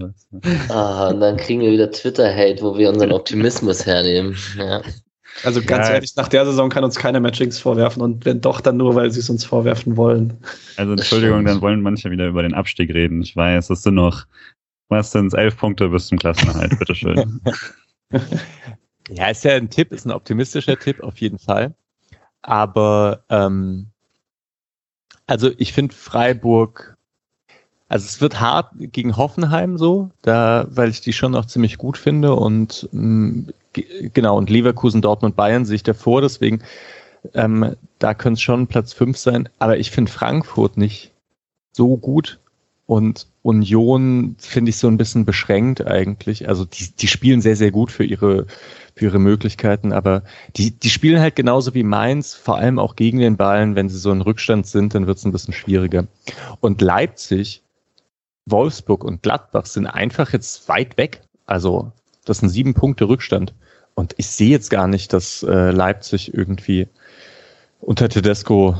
Ah, 0.69 1.09
und 1.09 1.21
dann 1.21 1.37
kriegen 1.37 1.61
wir 1.61 1.71
wieder 1.71 1.91
Twitter-Hate, 1.91 2.63
wo 2.63 2.79
wir 2.79 2.89
unseren 2.89 3.13
Optimismus 3.13 3.85
hernehmen. 3.85 4.37
Ja. 4.57 4.81
Also 5.45 5.61
ganz 5.63 5.89
ja. 5.89 5.95
ehrlich, 5.95 6.17
nach 6.17 6.29
der 6.29 6.47
Saison 6.47 6.71
kann 6.71 6.85
uns 6.85 6.97
keiner 6.97 7.21
Matchings 7.21 7.59
vorwerfen 7.59 8.03
und 8.03 8.25
wenn 8.25 8.41
doch, 8.41 8.61
dann 8.61 8.79
nur, 8.79 8.95
weil 8.95 9.11
sie 9.11 9.21
es 9.21 9.29
uns 9.29 9.45
vorwerfen 9.45 9.97
wollen. 9.97 10.39
Also 10.77 10.93
Entschuldigung, 10.93 11.45
dann 11.45 11.61
wollen 11.61 11.83
manche 11.83 12.11
wieder 12.11 12.27
über 12.27 12.43
den 12.43 12.55
Abstieg 12.55 12.93
reden. 12.95 13.21
Ich 13.23 13.37
weiß, 13.37 13.69
es 13.71 13.83
sind 13.83 13.97
noch, 13.97 14.25
was 14.89 15.13
sind 15.13 15.35
elf 15.35 15.59
Punkte 15.59 15.89
bis 15.89 16.07
zum 16.07 16.19
Klassenerhalt, 16.19 16.79
bitteschön. 16.79 17.41
ja, 19.11 19.29
ist 19.29 19.45
ja 19.45 19.57
ein 19.57 19.69
Tipp, 19.69 19.93
ist 19.93 20.07
ein 20.07 20.13
optimistischer 20.13 20.79
Tipp 20.79 21.03
auf 21.03 21.19
jeden 21.19 21.39
Fall. 21.39 21.75
Aber 22.47 23.25
ähm, 23.29 23.89
also 25.27 25.51
ich 25.59 25.73
finde 25.73 25.95
Freiburg, 25.95 26.97
also 27.89 28.05
es 28.05 28.21
wird 28.21 28.41
hart 28.41 28.71
gegen 28.79 29.17
Hoffenheim 29.17 29.79
so, 29.79 30.11
da, 30.23 30.67
weil 30.71 30.91
ich 30.91 31.01
die 31.01 31.13
schon 31.13 31.33
noch 31.33 31.47
ziemlich 31.47 31.77
gut 31.77 31.99
finde 31.99 32.35
und 32.35 32.89
mh, 32.93 33.53
genau, 34.15 34.39
und 34.39 34.49
Leverkusen, 34.49 35.03
Dortmund, 35.03 35.35
Bayern 35.35 35.65
sehe 35.65 35.77
ich 35.77 35.83
davor, 35.83 36.21
deswegen 36.21 36.63
ähm, 37.35 37.75
da 37.99 38.15
könnte 38.15 38.35
es 38.35 38.43
schon 38.43 38.69
Platz 38.69 38.93
5 38.93 39.19
sein, 39.19 39.49
aber 39.59 39.79
ich 39.79 39.91
finde 39.91 40.13
Frankfurt 40.13 40.77
nicht 40.77 41.13
so 41.73 41.97
gut 41.97 42.39
und 42.87 43.27
Union 43.43 44.37
finde 44.39 44.71
ich 44.71 44.79
so 44.79 44.87
ein 44.87 44.97
bisschen 44.97 45.25
beschränkt 45.25 45.87
eigentlich. 45.87 46.49
Also 46.49 46.65
die, 46.65 46.91
die 46.93 47.09
spielen 47.09 47.41
sehr, 47.41 47.57
sehr 47.57 47.73
gut 47.73 47.91
für 47.91 48.05
ihre, 48.05 48.47
für 48.95 49.07
ihre 49.07 49.19
Möglichkeiten, 49.19 49.93
aber 49.93 50.23
die, 50.57 50.71
die 50.71 50.91
spielen 50.91 51.21
halt 51.21 51.35
genauso 51.35 51.75
wie 51.75 51.83
Mainz, 51.83 52.35
vor 52.35 52.57
allem 52.57 52.79
auch 52.79 52.95
gegen 52.95 53.19
den 53.19 53.37
Ballen. 53.37 53.75
Wenn 53.75 53.89
sie 53.89 53.99
so 53.99 54.13
in 54.13 54.21
Rückstand 54.21 54.67
sind, 54.69 54.95
dann 54.95 55.09
wird 55.09 55.19
es 55.19 55.25
ein 55.25 55.33
bisschen 55.33 55.53
schwieriger. 55.53 56.07
Und 56.61 56.81
Leipzig, 56.81 57.63
Wolfsburg 58.47 59.03
und 59.03 59.23
Gladbach 59.23 59.67
sind 59.67 59.87
einfach 59.87 60.33
jetzt 60.33 60.69
weit 60.69 60.97
weg. 60.97 61.23
Also 61.45 61.91
das 62.25 62.39
sind 62.39 62.51
sieben 62.51 62.75
Punkte 62.75 63.09
Rückstand. 63.09 63.53
Und 63.95 64.15
ich 64.17 64.29
sehe 64.29 64.51
jetzt 64.51 64.71
gar 64.71 64.87
nicht, 64.87 65.13
dass 65.13 65.43
äh, 65.43 65.71
Leipzig 65.73 66.35
irgendwie 66.35 66.87
unter 67.81 68.09
Tedesco 68.09 68.77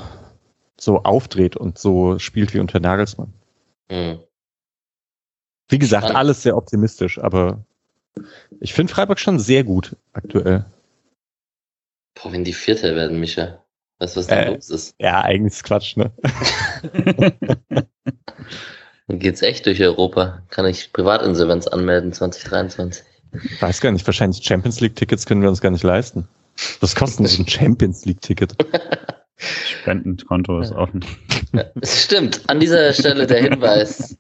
so 0.79 1.03
aufdreht 1.03 1.57
und 1.57 1.79
so 1.79 2.19
spielt 2.19 2.55
wie 2.55 2.61
unter 2.61 2.79
Nagelsmann. 2.79 3.33
Mhm. 3.91 4.21
Wie 5.69 5.79
gesagt, 5.79 6.05
Spannend. 6.05 6.19
alles 6.19 6.43
sehr 6.43 6.57
optimistisch, 6.57 7.19
aber 7.19 7.65
ich 8.61 8.73
finde 8.73 8.93
Freiburg 8.93 9.19
schon 9.19 9.39
sehr 9.39 9.65
gut 9.65 9.97
aktuell. 10.13 10.65
Boah, 12.15 12.33
wenn 12.33 12.45
die 12.45 12.53
Vierte 12.53 12.95
werden, 12.95 13.21
Micha. 13.21 13.63
Weißt 13.99 14.15
du, 14.15 14.21
was 14.21 14.27
da 14.27 14.37
äh, 14.37 14.55
los 14.55 14.71
ist? 14.71 14.95
Ja, 14.99 15.23
eigentlich 15.23 15.55
ist 15.55 15.65
Quatsch, 15.65 15.97
ne? 15.97 16.13
Dann 19.09 19.19
geht's 19.19 19.43
echt 19.43 19.67
durch 19.67 19.81
Europa. 19.83 20.43
Kann 20.51 20.67
ich 20.67 20.93
Privatinsolvenz 20.93 21.67
anmelden 21.67 22.13
2023. 22.13 23.05
Ich 23.43 23.63
weiß 23.63 23.81
gar 23.81 23.93
nicht, 23.93 24.07
wahrscheinlich 24.07 24.45
Champions 24.45 24.81
League-Tickets 24.81 25.27
können 25.27 25.43
wir 25.43 25.49
uns 25.49 25.61
gar 25.61 25.71
nicht 25.71 25.85
leisten. 25.85 26.29
Was 26.81 26.95
kostet 26.95 27.29
so 27.29 27.43
ein 27.43 27.49
Champions 27.49 28.05
League-Ticket? 28.05 28.57
Spendenkonto 29.37 30.61
ist 30.61 30.73
offen. 30.73 31.05
Ja, 31.57 31.65
stimmt. 31.83 32.43
An 32.49 32.61
dieser 32.61 32.93
Stelle 32.93 33.27
der 33.27 33.43
Hinweis. 33.43 34.17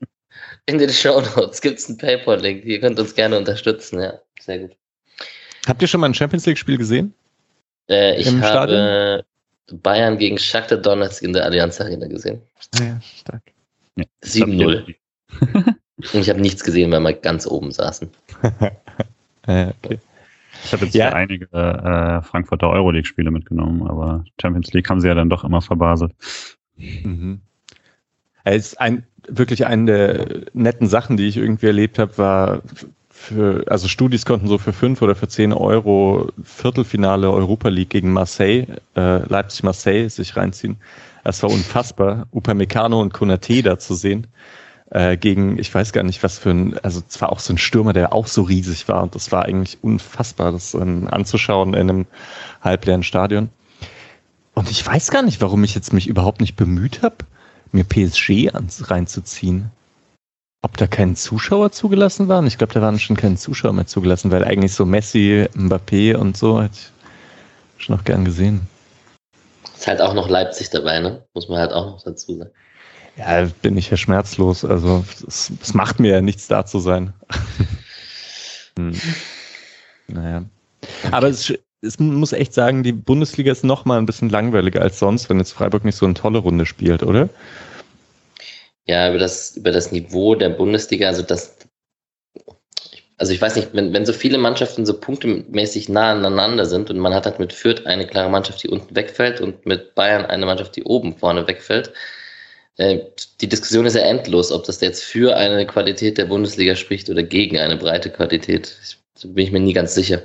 In 0.66 0.78
den 0.78 0.90
Show 0.90 1.20
Notes 1.36 1.60
gibt 1.60 1.78
es 1.78 1.88
einen 1.88 1.98
PayPal-Link. 1.98 2.64
Ihr 2.64 2.80
könnt 2.80 2.98
uns 2.98 3.14
gerne 3.14 3.38
unterstützen. 3.38 4.00
Ja, 4.00 4.14
sehr 4.40 4.60
gut. 4.60 4.72
Habt 5.66 5.80
ihr 5.82 5.88
schon 5.88 6.00
mal 6.00 6.08
ein 6.08 6.14
Champions 6.14 6.46
League-Spiel 6.46 6.76
gesehen? 6.76 7.14
Äh, 7.88 8.20
ich 8.20 8.26
Im 8.26 8.42
habe 8.42 8.68
Stadion? 8.68 9.22
Bayern 9.82 10.18
gegen 10.18 10.38
Shakhtar 10.38 10.78
Donetsk 10.78 11.22
in 11.22 11.32
der 11.32 11.44
Allianz 11.44 11.80
Arena 11.80 12.06
gesehen. 12.06 12.40
Ja, 12.78 13.00
stark. 13.00 13.42
Ja, 13.96 14.04
7-0. 14.22 14.94
Und 16.12 16.20
ich 16.20 16.28
habe 16.28 16.40
nichts 16.40 16.62
gesehen, 16.62 16.92
weil 16.92 17.00
wir 17.00 17.14
ganz 17.14 17.46
oben 17.46 17.72
saßen. 17.72 18.10
okay. 19.42 19.98
Ich 20.64 20.72
habe 20.72 20.84
jetzt 20.84 20.94
ja. 20.94 21.12
einige 21.12 21.46
äh, 21.52 22.22
Frankfurter 22.22 22.70
Euroleague-Spiele 22.70 23.30
mitgenommen, 23.30 23.88
aber 23.88 24.24
Champions 24.40 24.72
League 24.72 24.88
haben 24.88 25.00
sie 25.00 25.08
ja 25.08 25.14
dann 25.14 25.30
doch 25.30 25.44
immer 25.44 25.62
verbaselt. 25.62 26.12
Mhm. 26.76 27.40
Es 28.44 28.68
ist 28.68 28.80
ein, 28.80 29.04
wirklich 29.28 29.66
eine 29.66 29.86
der 29.86 30.26
netten 30.52 30.88
Sachen, 30.88 31.16
die 31.16 31.26
ich 31.26 31.36
irgendwie 31.36 31.66
erlebt 31.66 31.98
habe, 31.98 32.16
war 32.18 32.62
für, 33.08 33.64
also 33.66 33.88
Studis 33.88 34.24
konnten 34.24 34.46
so 34.46 34.58
für 34.58 34.72
fünf 34.72 35.02
oder 35.02 35.14
für 35.14 35.26
zehn 35.26 35.52
Euro 35.52 36.30
Viertelfinale 36.42 37.30
Europa 37.30 37.68
League 37.68 37.90
gegen 37.90 38.12
Marseille, 38.12 38.66
äh, 38.94 39.18
Leipzig-Marseille 39.26 40.10
sich 40.10 40.36
reinziehen. 40.36 40.76
Es 41.24 41.42
war 41.42 41.50
unfassbar, 41.50 42.26
Upamecano 42.30 43.00
und 43.00 43.12
Konate 43.12 43.62
da 43.62 43.78
zu 43.78 43.94
sehen 43.94 44.28
äh, 44.90 45.16
gegen, 45.16 45.58
ich 45.58 45.74
weiß 45.74 45.92
gar 45.92 46.04
nicht, 46.04 46.22
was 46.22 46.38
für 46.38 46.50
ein, 46.50 46.78
also 46.78 47.02
es 47.08 47.20
war 47.20 47.32
auch 47.32 47.40
so 47.40 47.52
ein 47.52 47.58
Stürmer, 47.58 47.92
der 47.92 48.12
auch 48.12 48.26
so 48.26 48.42
riesig 48.42 48.88
war 48.88 49.02
und 49.02 49.14
das 49.14 49.32
war 49.32 49.44
eigentlich 49.44 49.78
unfassbar, 49.82 50.52
das 50.52 50.74
ähm, 50.74 51.08
anzuschauen 51.10 51.74
in 51.74 51.90
einem 51.90 52.06
halbleeren 52.60 53.02
Stadion. 53.02 53.50
Und 54.56 54.70
ich 54.70 54.84
weiß 54.84 55.10
gar 55.10 55.22
nicht, 55.22 55.40
warum 55.42 55.62
ich 55.64 55.74
jetzt 55.74 55.92
mich 55.92 56.08
überhaupt 56.08 56.40
nicht 56.40 56.56
bemüht 56.56 57.02
habe, 57.02 57.16
mir 57.72 57.84
PSG 57.84 58.54
ans, 58.54 58.90
reinzuziehen. 58.90 59.70
Ob 60.62 60.78
da 60.78 60.86
kein 60.86 61.14
Zuschauer 61.14 61.70
zugelassen 61.72 62.26
waren? 62.26 62.46
Ich 62.46 62.56
glaube, 62.56 62.72
da 62.72 62.80
waren 62.80 62.98
schon 62.98 63.16
keine 63.16 63.36
Zuschauer 63.36 63.74
mehr 63.74 63.86
zugelassen, 63.86 64.30
weil 64.30 64.44
eigentlich 64.44 64.72
so 64.72 64.86
Messi, 64.86 65.46
Mbappé 65.54 66.16
und 66.16 66.38
so 66.38 66.62
hätte 66.62 66.74
ich 66.74 67.84
schon 67.84 67.96
noch 67.96 68.04
gern 68.04 68.24
gesehen. 68.24 68.66
Ist 69.76 69.86
halt 69.86 70.00
auch 70.00 70.14
noch 70.14 70.28
Leipzig 70.28 70.70
dabei, 70.70 71.00
ne? 71.00 71.22
Muss 71.34 71.48
man 71.50 71.58
halt 71.58 71.72
auch 71.72 71.84
noch 71.84 72.02
dazu 72.02 72.38
sagen. 72.38 72.50
Ja, 73.18 73.46
bin 73.60 73.76
ich 73.76 73.90
ja 73.90 73.98
schmerzlos. 73.98 74.64
Also 74.64 75.04
es, 75.28 75.52
es 75.62 75.74
macht 75.74 76.00
mir 76.00 76.12
ja 76.12 76.20
nichts 76.22 76.48
da 76.48 76.64
zu 76.64 76.78
sein. 76.78 77.12
hm. 78.78 78.98
Naja. 80.08 80.44
Aber 81.10 81.28
es, 81.28 81.52
es 81.82 81.98
muss 81.98 82.32
echt 82.32 82.54
sagen, 82.54 82.82
die 82.82 82.92
Bundesliga 82.92 83.52
ist 83.52 83.64
noch 83.64 83.84
mal 83.84 83.98
ein 83.98 84.06
bisschen 84.06 84.30
langweiliger 84.30 84.82
als 84.82 84.98
sonst, 84.98 85.28
wenn 85.28 85.38
jetzt 85.38 85.52
Freiburg 85.52 85.84
nicht 85.84 85.96
so 85.96 86.06
eine 86.06 86.14
tolle 86.14 86.38
Runde 86.38 86.66
spielt, 86.66 87.02
oder? 87.02 87.28
Ja, 88.86 89.08
über 89.10 89.18
das, 89.18 89.56
über 89.56 89.72
das 89.72 89.92
Niveau 89.92 90.34
der 90.34 90.50
Bundesliga, 90.50 91.08
also 91.08 91.22
das, 91.22 91.56
also 93.18 93.32
ich 93.32 93.40
weiß 93.40 93.56
nicht, 93.56 93.70
wenn, 93.72 93.92
wenn 93.92 94.06
so 94.06 94.12
viele 94.12 94.38
Mannschaften 94.38 94.86
so 94.86 94.98
punktemäßig 94.98 95.88
nah 95.88 96.12
aneinander 96.12 96.66
sind 96.66 96.90
und 96.90 96.98
man 96.98 97.14
hat 97.14 97.26
halt 97.26 97.38
mit 97.38 97.52
Fürth 97.52 97.86
eine 97.86 98.06
klare 98.06 98.30
Mannschaft, 98.30 98.62
die 98.62 98.68
unten 98.68 98.94
wegfällt 98.94 99.40
und 99.40 99.66
mit 99.66 99.94
Bayern 99.94 100.26
eine 100.26 100.46
Mannschaft, 100.46 100.76
die 100.76 100.84
oben 100.84 101.16
vorne 101.16 101.46
wegfällt, 101.48 101.92
äh, 102.76 103.00
die 103.40 103.48
Diskussion 103.48 103.86
ist 103.86 103.96
ja 103.96 104.02
endlos, 104.02 104.52
ob 104.52 104.64
das 104.64 104.80
jetzt 104.80 105.02
für 105.02 105.36
eine 105.36 105.66
Qualität 105.66 106.18
der 106.18 106.26
Bundesliga 106.26 106.76
spricht 106.76 107.10
oder 107.10 107.22
gegen 107.22 107.58
eine 107.58 107.76
breite 107.76 108.10
Qualität. 108.10 108.76
Da 109.20 109.28
bin 109.28 109.44
ich 109.44 109.52
mir 109.52 109.60
nie 109.60 109.72
ganz 109.72 109.94
sicher. 109.94 110.22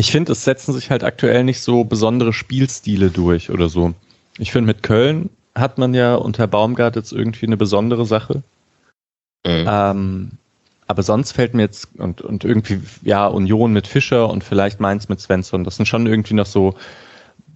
Ich 0.00 0.12
finde, 0.12 0.32
es 0.32 0.44
setzen 0.44 0.72
sich 0.72 0.88
halt 0.88 1.04
aktuell 1.04 1.44
nicht 1.44 1.60
so 1.60 1.84
besondere 1.84 2.32
Spielstile 2.32 3.10
durch 3.10 3.50
oder 3.50 3.68
so. 3.68 3.92
Ich 4.38 4.50
finde, 4.50 4.68
mit 4.68 4.82
Köln 4.82 5.28
hat 5.54 5.76
man 5.76 5.92
ja 5.92 6.14
unter 6.14 6.46
Baumgart 6.46 6.96
jetzt 6.96 7.12
irgendwie 7.12 7.44
eine 7.44 7.58
besondere 7.58 8.06
Sache. 8.06 8.42
Mhm. 9.44 9.66
Ähm, 9.68 10.30
aber 10.86 11.02
sonst 11.02 11.32
fällt 11.32 11.52
mir 11.52 11.60
jetzt, 11.60 11.88
und, 11.98 12.22
und 12.22 12.44
irgendwie, 12.44 12.80
ja, 13.02 13.26
Union 13.26 13.74
mit 13.74 13.86
Fischer 13.86 14.30
und 14.30 14.42
vielleicht 14.42 14.80
Mainz 14.80 15.10
mit 15.10 15.20
Svensson, 15.20 15.64
das 15.64 15.76
sind 15.76 15.84
schon 15.84 16.06
irgendwie 16.06 16.32
noch 16.32 16.46
so 16.46 16.76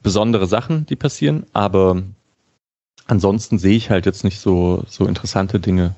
besondere 0.03 0.47
Sachen, 0.47 0.85
die 0.85 0.97
passieren, 0.97 1.47
aber 1.55 2.03
ansonsten 3.07 3.59
sehe 3.59 3.79
ich 3.79 3.89
halt 3.89 4.05
jetzt 4.05 4.23
nicht 4.23 4.39
so, 4.39 4.85
so 4.87 5.07
interessante 5.07 5.61
Dinge. 5.61 5.95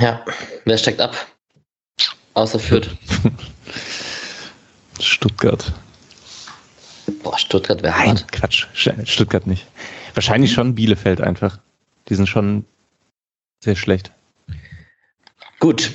Ja, 0.00 0.24
wer 0.64 0.78
steckt 0.78 1.02
ab? 1.02 1.14
Außer 2.32 2.58
Fürth. 2.58 2.88
Stuttgart. 5.00 5.72
Boah, 7.22 7.38
Stuttgart 7.38 7.82
wäre 7.82 7.96
hart. 7.96 8.30
Quatsch. 8.32 8.66
Stuttgart 8.74 9.46
nicht. 9.46 9.66
Wahrscheinlich 10.14 10.52
schon 10.52 10.74
Bielefeld 10.74 11.20
einfach. 11.20 11.58
Die 12.08 12.14
sind 12.14 12.28
schon 12.28 12.64
sehr 13.60 13.76
schlecht. 13.76 14.12
Gut, 15.60 15.90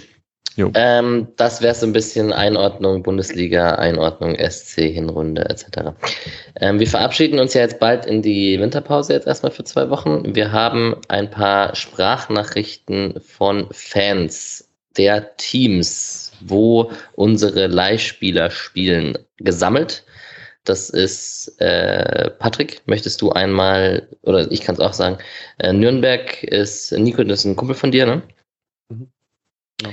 ähm, 0.76 1.28
das 1.38 1.62
wäre 1.62 1.74
so 1.74 1.86
ein 1.88 1.94
bisschen 1.94 2.32
Einordnung 2.32 3.02
Bundesliga, 3.02 3.76
Einordnung 3.76 4.36
SC, 4.36 4.82
Hinrunde 4.82 5.50
etc. 5.50 5.94
Ähm, 6.60 6.80
wir 6.80 6.88
verabschieden 6.88 7.40
uns 7.40 7.56
ja 7.56 7.62
jetzt 7.62 7.80
bald 7.80 8.06
in 8.06 8.22
die 8.22 8.60
Winterpause 8.60 9.14
jetzt 9.14 9.26
erstmal 9.26 9.52
für 9.52 9.64
zwei 9.64 9.90
Wochen. 9.90 10.36
Wir 10.36 10.52
haben 10.52 10.96
ein 11.08 11.30
paar 11.30 11.76
Sprachnachrichten 11.76 13.20
von 13.20 13.68
Fans 13.72 14.70
der 14.96 15.36
Teams, 15.38 16.23
wo 16.50 16.92
unsere 17.14 17.68
Leihspieler 17.68 18.50
spielen, 18.52 19.18
gesammelt. 19.38 20.04
Das 20.64 20.90
ist 20.90 21.60
äh, 21.60 22.30
Patrick. 22.32 22.82
Möchtest 22.86 23.22
du 23.22 23.32
einmal, 23.32 24.08
oder 24.22 24.50
ich 24.50 24.62
kann 24.62 24.76
es 24.76 24.82
auch 24.82 24.94
sagen, 24.94 25.18
äh, 25.60 25.74
Nürnberg 25.74 26.44
ist, 26.44 26.92
Nico, 26.94 27.24
das 27.24 27.40
ist 27.40 27.46
ein 27.46 27.56
Kumpel 27.56 27.76
von 27.76 27.92
dir, 27.92 28.06
ne? 28.06 28.22
Mhm. 28.90 29.08
Ja. 29.82 29.90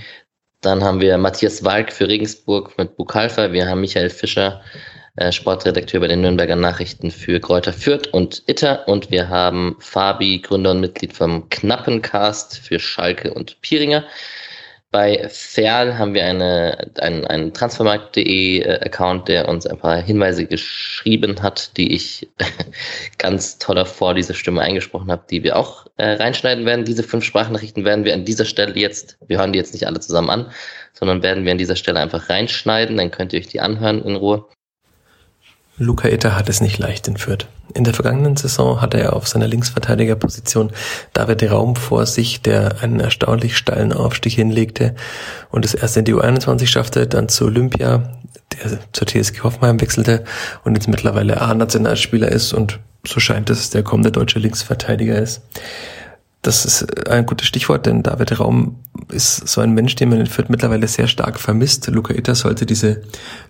Dann 0.60 0.84
haben 0.84 1.00
wir 1.00 1.16
Matthias 1.16 1.64
Walk 1.64 1.90
für 1.90 2.06
Regensburg 2.06 2.76
mit 2.76 2.96
Bukalfa. 2.96 3.50
Wir 3.52 3.66
haben 3.66 3.80
Michael 3.80 4.10
Fischer, 4.10 4.60
äh, 5.16 5.32
Sportredakteur 5.32 6.00
bei 6.00 6.08
den 6.08 6.20
Nürnberger 6.20 6.54
Nachrichten 6.54 7.10
für 7.10 7.40
Kräuter 7.40 7.72
Fürth 7.72 8.08
und 8.08 8.42
Itter. 8.46 8.86
Und 8.86 9.10
wir 9.10 9.28
haben 9.28 9.76
Fabi, 9.80 10.38
Gründer 10.38 10.72
und 10.72 10.80
Mitglied 10.80 11.14
vom 11.14 11.48
Knappencast 11.48 12.58
für 12.58 12.78
Schalke 12.78 13.32
und 13.32 13.60
Pieringer. 13.62 14.04
Bei 14.92 15.28
Ferl 15.28 15.96
haben 15.98 16.14
wir 16.14 16.24
eine, 16.24 16.90
einen, 16.98 17.24
einen 17.24 17.54
transfermarkt.de 17.54 18.58
äh, 18.58 18.80
Account, 18.84 19.28
der 19.28 19.48
uns 19.48 19.64
ein 19.64 19.78
paar 19.78 20.02
Hinweise 20.02 20.46
geschrieben 20.46 21.40
hat, 21.40 21.76
die 21.76 21.94
ich 21.94 22.28
ganz 23.18 23.58
toller 23.58 23.86
vor 23.86 24.14
dieser 24.14 24.34
Stimme 24.34 24.62
eingesprochen 24.62 25.12
habe, 25.12 25.22
die 25.30 25.44
wir 25.44 25.56
auch 25.56 25.86
äh, 25.96 26.14
reinschneiden 26.14 26.66
werden. 26.66 26.84
Diese 26.84 27.04
fünf 27.04 27.24
Sprachnachrichten 27.24 27.84
werden 27.84 28.04
wir 28.04 28.14
an 28.14 28.24
dieser 28.24 28.44
Stelle 28.44 28.74
jetzt, 28.74 29.16
wir 29.28 29.38
hören 29.38 29.52
die 29.52 29.60
jetzt 29.60 29.74
nicht 29.74 29.86
alle 29.86 30.00
zusammen 30.00 30.30
an, 30.30 30.50
sondern 30.92 31.22
werden 31.22 31.44
wir 31.44 31.52
an 31.52 31.58
dieser 31.58 31.76
Stelle 31.76 32.00
einfach 32.00 32.28
reinschneiden, 32.28 32.96
dann 32.96 33.12
könnt 33.12 33.32
ihr 33.32 33.38
euch 33.38 33.46
die 33.46 33.60
anhören 33.60 34.04
in 34.04 34.16
Ruhe. 34.16 34.44
Luca 35.80 36.08
Itter 36.08 36.36
hat 36.36 36.50
es 36.50 36.60
nicht 36.60 36.78
leicht 36.78 37.08
in 37.08 37.16
Fürth. 37.16 37.46
In 37.72 37.84
der 37.84 37.94
vergangenen 37.94 38.36
Saison 38.36 38.82
hatte 38.82 39.00
er 39.00 39.14
auf 39.14 39.26
seiner 39.26 39.48
Linksverteidigerposition 39.48 40.72
David 41.14 41.50
Raum 41.50 41.74
vor 41.74 42.04
sich, 42.04 42.42
der 42.42 42.82
einen 42.82 43.00
erstaunlich 43.00 43.56
steilen 43.56 43.94
Aufstieg 43.94 44.34
hinlegte 44.34 44.94
und 45.50 45.64
es 45.64 45.72
erst 45.72 45.96
in 45.96 46.04
die 46.04 46.12
U21 46.12 46.66
schaffte, 46.66 47.06
dann 47.06 47.30
zu 47.30 47.46
Olympia, 47.46 48.12
der 48.52 48.78
zur 48.92 49.06
TSG 49.06 49.40
Hoffenheim 49.40 49.80
wechselte 49.80 50.24
und 50.64 50.74
jetzt 50.74 50.86
mittlerweile 50.86 51.40
A-Nationalspieler 51.40 52.28
ist 52.28 52.52
und 52.52 52.78
so 53.06 53.18
scheint 53.18 53.48
es, 53.48 53.70
der 53.70 53.82
kommende 53.82 54.12
deutsche 54.12 54.38
Linksverteidiger 54.38 55.16
ist. 55.16 55.40
Das 56.42 56.66
ist 56.66 57.08
ein 57.08 57.24
gutes 57.24 57.46
Stichwort, 57.46 57.86
denn 57.86 58.02
David 58.02 58.38
Raum 58.38 58.76
ist 59.10 59.48
so 59.48 59.62
ein 59.62 59.72
Mensch, 59.72 59.94
den 59.94 60.10
man 60.10 60.20
in 60.20 60.26
Fürth 60.26 60.50
mittlerweile 60.50 60.88
sehr 60.88 61.08
stark 61.08 61.40
vermisst. 61.40 61.86
Luca 61.86 62.12
Itter 62.12 62.34
sollte 62.34 62.66
diese 62.66 63.00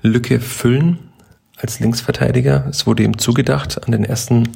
Lücke 0.02 0.39
füllen 0.39 1.09
als 1.60 1.80
Linksverteidiger. 1.80 2.66
Es 2.70 2.86
wurde 2.86 3.02
ihm 3.02 3.18
zugedacht. 3.18 3.84
An 3.84 3.92
den 3.92 4.04
ersten 4.04 4.48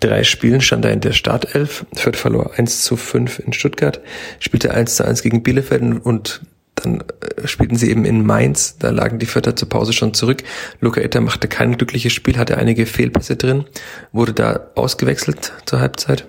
drei 0.00 0.24
Spielen 0.24 0.60
stand 0.60 0.84
er 0.84 0.92
in 0.92 1.00
der 1.00 1.12
Startelf. 1.12 1.86
Fürth 1.94 2.16
verlor 2.16 2.52
1 2.56 2.82
zu 2.82 2.96
5 2.96 3.40
in 3.40 3.52
Stuttgart, 3.52 4.00
spielte 4.38 4.72
1 4.72 4.96
zu 4.96 5.04
1 5.04 5.22
gegen 5.22 5.42
Bielefeld 5.42 6.04
und 6.04 6.42
dann 6.76 7.00
äh, 7.00 7.46
spielten 7.46 7.76
sie 7.76 7.90
eben 7.90 8.04
in 8.04 8.24
Mainz. 8.24 8.76
Da 8.78 8.90
lagen 8.90 9.18
die 9.18 9.26
Vierter 9.26 9.56
zur 9.56 9.68
Pause 9.68 9.92
schon 9.92 10.14
zurück. 10.14 10.42
Luca 10.80 11.00
Itter 11.00 11.20
machte 11.20 11.48
kein 11.48 11.76
glückliches 11.76 12.12
Spiel, 12.12 12.38
hatte 12.38 12.58
einige 12.58 12.86
Fehlpässe 12.86 13.36
drin, 13.36 13.64
wurde 14.12 14.32
da 14.32 14.68
ausgewechselt 14.74 15.52
zur 15.64 15.80
Halbzeit. 15.80 16.26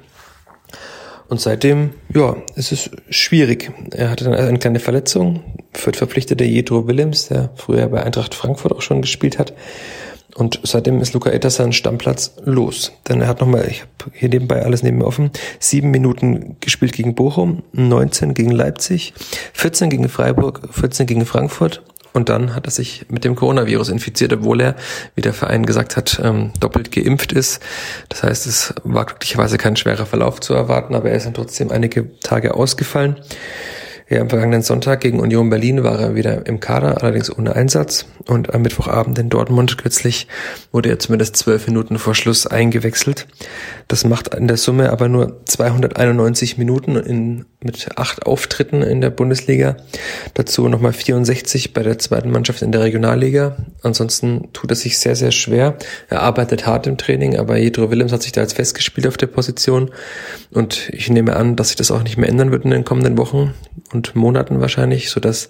Und 1.30 1.42
seitdem, 1.42 1.92
ja, 2.14 2.38
es 2.56 2.72
ist 2.72 2.92
schwierig. 3.10 3.72
Er 3.92 4.10
hatte 4.10 4.24
dann 4.24 4.34
eine 4.34 4.60
kleine 4.60 4.80
Verletzung. 4.80 5.44
Fürth 5.74 5.98
verpflichtete 5.98 6.46
Jedro 6.46 6.88
Willems, 6.88 7.28
der 7.28 7.50
früher 7.56 7.88
bei 7.88 8.02
Eintracht 8.02 8.34
Frankfurt 8.34 8.72
auch 8.72 8.82
schon 8.82 9.02
gespielt 9.02 9.38
hat. 9.38 9.54
Und 10.38 10.60
seitdem 10.62 11.02
ist 11.02 11.16
Luca 11.16 11.32
seinen 11.50 11.74
Stammplatz 11.74 12.36
los. 12.46 12.92
Denn 13.10 13.22
er 13.22 13.28
hat 13.28 13.42
nochmal, 13.42 13.68
ich 13.68 13.82
habe 13.82 14.12
hier 14.14 14.30
nebenbei 14.30 14.64
alles 14.64 14.84
neben 14.84 15.00
mir 15.00 15.06
offen, 15.06 15.32
sieben 15.60 15.90
Minuten 15.90 16.58
gespielt 16.60 16.94
gegen 16.94 17.16
Bochum, 17.16 17.64
19 17.72 18.36
gegen 18.36 18.52
Leipzig, 18.52 19.16
14 19.54 19.90
gegen 19.90 20.10
Freiburg, 20.10 20.62
14 20.72 21.08
gegen 21.08 21.26
Frankfurt. 21.26 21.82
Und 22.14 22.30
dann 22.30 22.54
hat 22.54 22.68
er 22.68 22.72
sich 22.72 23.08
mit 23.10 23.24
dem 23.24 23.36
Coronavirus 23.36 23.90
infiziert, 23.90 24.32
obwohl 24.32 24.62
er, 24.62 24.76
wie 25.16 25.22
der 25.22 25.34
Verein 25.34 25.66
gesagt 25.66 25.98
hat, 25.98 26.22
ähm, 26.24 26.52
doppelt 26.60 26.92
geimpft 26.92 27.32
ist. 27.32 27.60
Das 28.10 28.22
heißt, 28.22 28.46
es 28.46 28.76
war 28.84 29.06
glücklicherweise 29.06 29.58
kein 29.58 29.76
schwerer 29.76 30.06
Verlauf 30.06 30.40
zu 30.40 30.54
erwarten, 30.54 30.94
aber 30.94 31.10
er 31.10 31.18
ist 31.18 31.26
dann 31.26 31.34
trotzdem 31.34 31.72
einige 31.72 32.20
Tage 32.20 32.54
ausgefallen. 32.54 33.16
Ja, 34.10 34.22
am 34.22 34.30
vergangenen 34.30 34.62
Sonntag 34.62 35.02
gegen 35.02 35.20
Union 35.20 35.50
Berlin 35.50 35.84
war 35.84 36.00
er 36.00 36.16
wieder 36.16 36.46
im 36.46 36.62
Kader, 36.62 37.04
allerdings 37.04 37.36
ohne 37.36 37.58
Einsatz. 37.58 38.06
Und 38.26 38.54
am 38.54 38.62
Mittwochabend 38.62 39.20
in 39.20 39.30
Dortmund 39.30 39.78
kürzlich 39.78 40.28
wurde 40.72 40.90
er 40.90 41.00
zumindest 41.00 41.36
zwölf 41.36 41.68
Minuten 41.68 42.00
vor 42.00 42.16
Schluss 42.16 42.48
eingewechselt. 42.48 43.28
Das 43.90 44.06
macht 44.06 44.34
in 44.34 44.48
der 44.48 44.56
Summe 44.56 44.92
aber 44.92 45.10
nur 45.10 45.42
291 45.46 46.58
Minuten 46.58 46.96
in, 46.96 47.46
mit 47.62 47.98
acht 47.98 48.26
Auftritten 48.26 48.82
in 48.82 49.02
der 49.02 49.10
Bundesliga. 49.10 49.76
Dazu 50.34 50.70
nochmal 50.70 50.94
64 50.94 51.74
bei 51.74 51.84
der 51.84 52.00
zweiten 52.00 52.32
Mannschaft 52.32 52.62
in 52.62 52.72
der 52.72 52.84
Regionalliga. 52.84 53.58
Ansonsten 53.82 54.50
tut 54.54 54.72
er 54.72 54.76
sich 54.78 55.00
sehr, 55.00 55.18
sehr 55.18 55.32
schwer. 55.32 55.78
Er 56.10 56.22
arbeitet 56.22 56.66
hart 56.66 56.88
im 56.88 56.98
Training, 56.98 57.38
aber 57.38 57.58
Jedro 57.58 57.92
Willems 57.92 58.14
hat 58.14 58.24
sich 58.24 58.32
da 58.32 58.40
als 58.40 58.54
festgespielt 58.54 59.08
auf 59.08 59.18
der 59.18 59.28
Position. 59.28 59.92
Und 60.52 60.90
ich 60.94 61.10
nehme 61.10 61.36
an, 61.36 61.58
dass 61.58 61.70
sich 61.70 61.78
das 61.78 61.92
auch 61.92 62.04
nicht 62.04 62.18
mehr 62.18 62.30
ändern 62.30 62.52
wird 62.52 62.64
in 62.64 62.72
den 62.72 62.86
kommenden 62.86 63.18
Wochen 63.18 63.54
Monaten 64.16 64.62
wahrscheinlich, 64.62 65.10
so 65.10 65.20
dass 65.20 65.50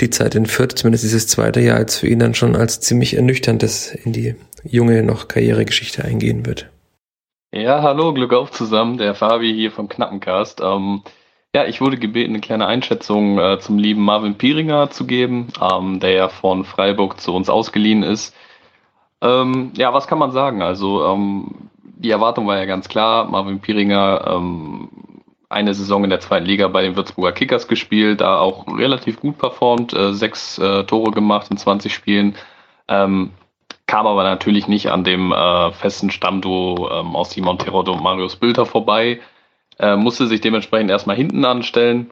die 0.00 0.10
Zeit 0.10 0.34
in 0.34 0.46
Fürth, 0.46 0.78
zumindest 0.78 1.04
dieses 1.04 1.26
zweite 1.26 1.60
Jahr, 1.60 1.76
als 1.76 1.98
für 1.98 2.08
ihn 2.08 2.18
dann 2.18 2.34
schon 2.34 2.56
als 2.56 2.80
ziemlich 2.80 3.16
ernüchterndes 3.16 3.94
in 3.94 4.12
die 4.12 4.34
junge 4.64 5.02
noch 5.02 5.28
Karrieregeschichte 5.28 6.04
eingehen 6.04 6.46
wird. 6.46 6.70
Ja, 7.52 7.82
hallo, 7.82 8.12
Glück 8.12 8.32
auf 8.32 8.50
zusammen, 8.50 8.98
der 8.98 9.14
Fabi 9.14 9.52
hier 9.54 9.70
vom 9.70 9.88
Knappencast. 9.88 10.60
Ähm, 10.60 11.02
ja, 11.54 11.64
ich 11.64 11.80
wurde 11.80 11.96
gebeten, 11.96 12.32
eine 12.32 12.40
kleine 12.40 12.66
Einschätzung 12.66 13.38
äh, 13.38 13.58
zum 13.58 13.78
lieben 13.78 14.02
Marvin 14.02 14.34
Pieringer 14.34 14.90
zu 14.90 15.06
geben, 15.06 15.48
ähm, 15.60 16.00
der 16.00 16.10
ja 16.10 16.28
von 16.28 16.64
Freiburg 16.64 17.18
zu 17.20 17.32
uns 17.32 17.48
ausgeliehen 17.48 18.02
ist. 18.02 18.34
Ähm, 19.22 19.72
ja, 19.76 19.94
was 19.94 20.06
kann 20.06 20.18
man 20.18 20.32
sagen? 20.32 20.60
Also, 20.60 21.06
ähm, 21.06 21.70
die 21.82 22.10
Erwartung 22.10 22.46
war 22.46 22.58
ja 22.58 22.66
ganz 22.66 22.88
klar. 22.88 23.24
Marvin 23.24 23.60
Pieringer 23.60 24.24
ähm, 24.26 24.90
eine 25.48 25.74
Saison 25.74 26.04
in 26.04 26.10
der 26.10 26.20
zweiten 26.20 26.46
Liga 26.46 26.68
bei 26.68 26.82
den 26.82 26.96
Würzburger 26.96 27.32
Kickers 27.32 27.68
gespielt, 27.68 28.20
da 28.20 28.38
auch 28.38 28.66
relativ 28.66 29.20
gut 29.20 29.38
performt, 29.38 29.92
äh, 29.92 30.12
sechs 30.12 30.58
äh, 30.58 30.84
Tore 30.84 31.12
gemacht 31.12 31.50
in 31.50 31.56
20 31.56 31.94
Spielen. 31.94 32.34
Ähm, 32.88 33.32
kam 33.86 34.06
aber 34.06 34.24
natürlich 34.24 34.66
nicht 34.66 34.90
an 34.90 35.04
dem 35.04 35.32
äh, 35.32 35.72
festen 35.72 36.10
Stammduo 36.10 36.90
ähm, 36.90 37.14
aus 37.14 37.30
Simon 37.30 37.58
Terodde 37.58 37.92
und 37.92 38.02
Marius 38.02 38.36
Bülter 38.36 38.66
vorbei, 38.66 39.20
musste 39.78 40.26
sich 40.26 40.40
dementsprechend 40.40 40.90
erstmal 40.90 41.16
hinten 41.16 41.44
anstellen, 41.44 42.10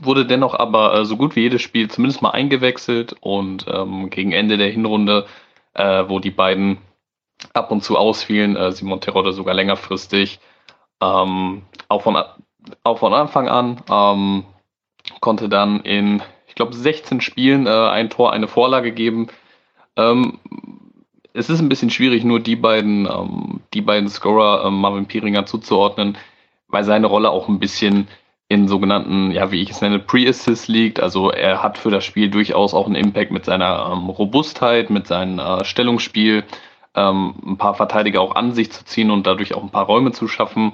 wurde 0.00 0.24
dennoch 0.24 0.54
aber 0.54 1.04
so 1.06 1.16
gut 1.16 1.34
wie 1.34 1.40
jedes 1.40 1.60
Spiel 1.60 1.90
zumindest 1.90 2.22
mal 2.22 2.30
eingewechselt 2.30 3.16
und 3.18 3.66
ähm, 3.66 4.10
gegen 4.10 4.30
Ende 4.30 4.58
der 4.58 4.70
Hinrunde, 4.70 5.26
wo 5.74 6.20
die 6.20 6.30
beiden 6.30 6.78
ab 7.52 7.72
und 7.72 7.82
zu 7.82 7.98
ausfielen, 7.98 8.56
Simon 8.70 9.00
Terodde 9.00 9.32
sogar 9.32 9.54
längerfristig, 9.54 10.38
ähm, 11.02 11.62
auch 11.88 12.02
von 12.02 12.16
auch 12.82 12.98
von 12.98 13.14
Anfang 13.14 13.48
an. 13.48 13.82
Ähm, 13.90 14.44
konnte 15.20 15.48
dann 15.48 15.80
in, 15.80 16.22
ich 16.46 16.54
glaube, 16.54 16.74
16 16.74 17.20
Spielen 17.20 17.66
äh, 17.66 17.70
ein 17.70 18.10
Tor, 18.10 18.32
eine 18.32 18.48
Vorlage 18.48 18.92
geben. 18.92 19.28
Ähm, 19.96 20.38
es 21.32 21.50
ist 21.50 21.60
ein 21.60 21.68
bisschen 21.68 21.90
schwierig, 21.90 22.24
nur 22.24 22.40
die 22.40 22.56
beiden, 22.56 23.06
ähm, 23.06 23.60
die 23.74 23.82
beiden 23.82 24.08
Scorer 24.08 24.64
ähm, 24.64 24.80
Marvin 24.80 25.06
Pieringer 25.06 25.46
zuzuordnen, 25.46 26.16
weil 26.68 26.84
seine 26.84 27.06
Rolle 27.06 27.30
auch 27.30 27.48
ein 27.48 27.58
bisschen 27.58 28.08
in 28.48 28.68
sogenannten, 28.68 29.30
ja, 29.30 29.50
wie 29.50 29.62
ich 29.62 29.70
es 29.70 29.80
nenne, 29.80 29.98
Pre-Assist 29.98 30.68
liegt. 30.68 31.00
Also 31.00 31.30
er 31.30 31.62
hat 31.62 31.78
für 31.78 31.90
das 31.90 32.04
Spiel 32.04 32.30
durchaus 32.30 32.74
auch 32.74 32.86
einen 32.86 32.94
Impact 32.94 33.32
mit 33.32 33.44
seiner 33.44 33.90
ähm, 33.92 34.08
Robustheit, 34.10 34.90
mit 34.90 35.06
seinem 35.06 35.38
äh, 35.38 35.64
Stellungsspiel, 35.64 36.44
ähm, 36.94 37.34
ein 37.44 37.56
paar 37.56 37.74
Verteidiger 37.74 38.20
auch 38.20 38.36
an 38.36 38.52
sich 38.52 38.70
zu 38.70 38.84
ziehen 38.84 39.10
und 39.10 39.26
dadurch 39.26 39.54
auch 39.54 39.62
ein 39.62 39.70
paar 39.70 39.86
Räume 39.86 40.12
zu 40.12 40.28
schaffen. 40.28 40.72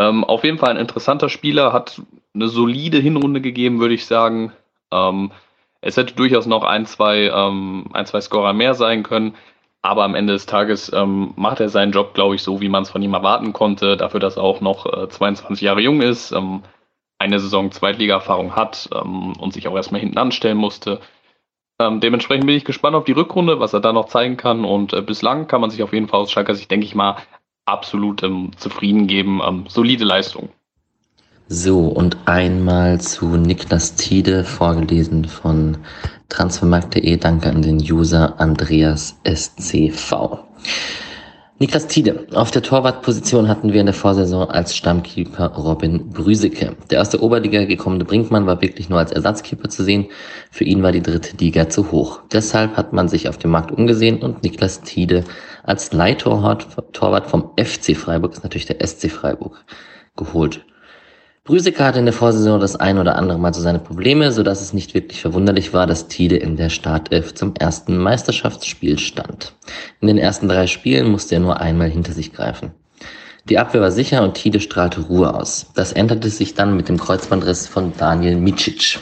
Ähm, 0.00 0.24
auf 0.24 0.44
jeden 0.44 0.56
Fall 0.56 0.70
ein 0.70 0.76
interessanter 0.78 1.28
Spieler, 1.28 1.74
hat 1.74 2.00
eine 2.34 2.48
solide 2.48 2.98
Hinrunde 2.98 3.42
gegeben, 3.42 3.80
würde 3.80 3.92
ich 3.92 4.06
sagen. 4.06 4.50
Ähm, 4.90 5.30
es 5.82 5.98
hätte 5.98 6.14
durchaus 6.14 6.46
noch 6.46 6.64
ein, 6.64 6.86
zwei, 6.86 7.28
ähm, 7.28 7.84
ein, 7.92 8.06
zwei 8.06 8.22
Scorer 8.22 8.54
mehr 8.54 8.72
sein 8.72 9.02
können. 9.02 9.34
Aber 9.82 10.04
am 10.04 10.14
Ende 10.14 10.32
des 10.32 10.46
Tages 10.46 10.90
ähm, 10.94 11.34
macht 11.36 11.60
er 11.60 11.68
seinen 11.68 11.92
Job, 11.92 12.14
glaube 12.14 12.34
ich, 12.34 12.42
so, 12.42 12.62
wie 12.62 12.70
man 12.70 12.82
es 12.82 12.90
von 12.90 13.02
ihm 13.02 13.12
erwarten 13.12 13.52
konnte. 13.52 13.98
Dafür, 13.98 14.20
dass 14.20 14.38
er 14.38 14.42
auch 14.42 14.62
noch 14.62 14.86
äh, 14.86 15.08
22 15.08 15.60
Jahre 15.60 15.82
jung 15.82 16.00
ist, 16.00 16.32
ähm, 16.32 16.62
eine 17.18 17.38
Saison 17.38 17.70
Zweitliga-Erfahrung 17.70 18.56
hat 18.56 18.88
ähm, 18.94 19.34
und 19.38 19.52
sich 19.52 19.68
auch 19.68 19.76
erstmal 19.76 20.00
hinten 20.00 20.16
anstellen 20.18 20.56
musste. 20.56 21.00
Ähm, 21.78 22.00
dementsprechend 22.00 22.46
bin 22.46 22.56
ich 22.56 22.64
gespannt 22.64 22.96
auf 22.96 23.04
die 23.04 23.12
Rückrunde, 23.12 23.60
was 23.60 23.74
er 23.74 23.80
da 23.80 23.92
noch 23.92 24.06
zeigen 24.06 24.38
kann. 24.38 24.64
Und 24.64 24.94
äh, 24.94 25.02
bislang 25.02 25.46
kann 25.46 25.60
man 25.60 25.68
sich 25.68 25.82
auf 25.82 25.92
jeden 25.92 26.08
Fall 26.08 26.20
aus 26.20 26.32
Schalker 26.32 26.54
Sicht, 26.54 26.70
denke 26.70 26.86
ich 26.86 26.94
mal, 26.94 27.16
absolut 27.64 28.22
ähm, 28.22 28.50
zufrieden 28.56 29.06
geben. 29.06 29.40
Ähm, 29.46 29.64
solide 29.68 30.04
Leistung. 30.04 30.50
So, 31.48 31.86
und 31.88 32.16
einmal 32.26 33.00
zu 33.00 33.26
Niklas 33.36 33.96
Tiede, 33.96 34.44
vorgelesen 34.44 35.24
von 35.24 35.78
transfermarkt.de. 36.28 37.16
Danke 37.16 37.48
an 37.48 37.62
den 37.62 37.78
User 37.78 38.38
Andreas 38.38 39.18
SCV. 39.24 40.38
Niklas 41.58 41.88
Tiede. 41.88 42.26
Auf 42.32 42.50
der 42.52 42.62
Torwartposition 42.62 43.46
hatten 43.46 43.74
wir 43.74 43.80
in 43.80 43.86
der 43.86 43.94
Vorsaison 43.94 44.48
als 44.48 44.74
Stammkeeper 44.74 45.48
Robin 45.48 46.08
Brüseke. 46.08 46.74
Der 46.88 47.02
aus 47.02 47.10
der 47.10 47.22
Oberliga 47.22 47.64
gekommene 47.64 48.06
Brinkmann 48.06 48.46
war 48.46 48.62
wirklich 48.62 48.88
nur 48.88 48.98
als 48.98 49.12
Ersatzkeeper 49.12 49.68
zu 49.68 49.84
sehen. 49.84 50.06
Für 50.50 50.64
ihn 50.64 50.82
war 50.82 50.92
die 50.92 51.02
dritte 51.02 51.36
Liga 51.36 51.68
zu 51.68 51.90
hoch. 51.90 52.20
Deshalb 52.32 52.78
hat 52.78 52.94
man 52.94 53.08
sich 53.08 53.28
auf 53.28 53.36
dem 53.36 53.50
Markt 53.50 53.72
umgesehen 53.72 54.22
und 54.22 54.42
Niklas 54.42 54.80
Tiede 54.80 55.24
als 55.62 55.92
Leihtorwart 55.92 57.26
vom 57.26 57.50
FC 57.56 57.96
Freiburg, 57.96 58.32
ist 58.32 58.42
natürlich 58.42 58.66
der 58.66 58.86
SC 58.86 59.10
Freiburg, 59.10 59.64
geholt. 60.16 60.64
Brüsecker 61.44 61.84
hatte 61.84 61.98
in 61.98 62.04
der 62.04 62.14
Vorsaison 62.14 62.60
das 62.60 62.76
ein 62.76 62.98
oder 62.98 63.16
andere 63.16 63.38
Mal 63.38 63.52
so 63.54 63.60
seine 63.60 63.78
Probleme, 63.78 64.30
so 64.30 64.42
dass 64.42 64.60
es 64.60 64.72
nicht 64.72 64.94
wirklich 64.94 65.20
verwunderlich 65.20 65.72
war, 65.72 65.86
dass 65.86 66.06
Tide 66.06 66.36
in 66.36 66.56
der 66.56 66.68
Startelf 66.68 67.34
zum 67.34 67.54
ersten 67.56 67.96
Meisterschaftsspiel 67.96 68.98
stand. 68.98 69.54
In 70.00 70.08
den 70.08 70.18
ersten 70.18 70.48
drei 70.48 70.66
Spielen 70.66 71.10
musste 71.10 71.36
er 71.36 71.40
nur 71.40 71.58
einmal 71.58 71.88
hinter 71.88 72.12
sich 72.12 72.32
greifen. 72.32 72.72
Die 73.48 73.58
Abwehr 73.58 73.80
war 73.80 73.90
sicher 73.90 74.22
und 74.22 74.34
Tide 74.34 74.60
strahlte 74.60 75.00
Ruhe 75.00 75.34
aus. 75.34 75.72
Das 75.74 75.92
änderte 75.92 76.28
sich 76.28 76.54
dann 76.54 76.76
mit 76.76 76.88
dem 76.88 76.98
Kreuzbandriss 76.98 77.66
von 77.66 77.92
Daniel 77.96 78.36
Micic. 78.36 79.00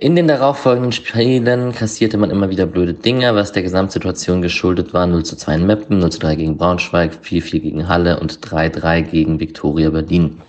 In 0.00 0.14
den 0.14 0.28
darauffolgenden 0.28 0.92
Spielen 0.92 1.72
kassierte 1.72 2.18
man 2.18 2.30
immer 2.30 2.50
wieder 2.50 2.66
blöde 2.66 2.94
Dinge, 2.94 3.34
was 3.34 3.50
der 3.50 3.64
Gesamtsituation 3.64 4.42
geschuldet 4.42 4.94
war. 4.94 5.08
0 5.08 5.24
zu 5.24 5.34
2 5.34 5.56
in 5.56 5.66
Meppen, 5.66 5.98
0 5.98 6.12
zu 6.12 6.20
3 6.20 6.36
gegen 6.36 6.56
Braunschweig, 6.56 7.18
4-4 7.20 7.58
gegen 7.58 7.88
Halle 7.88 8.20
und 8.20 8.38
3-3 8.38 9.02
gegen 9.02 9.40
Viktoria 9.40 9.90
Berlin. 9.90 10.40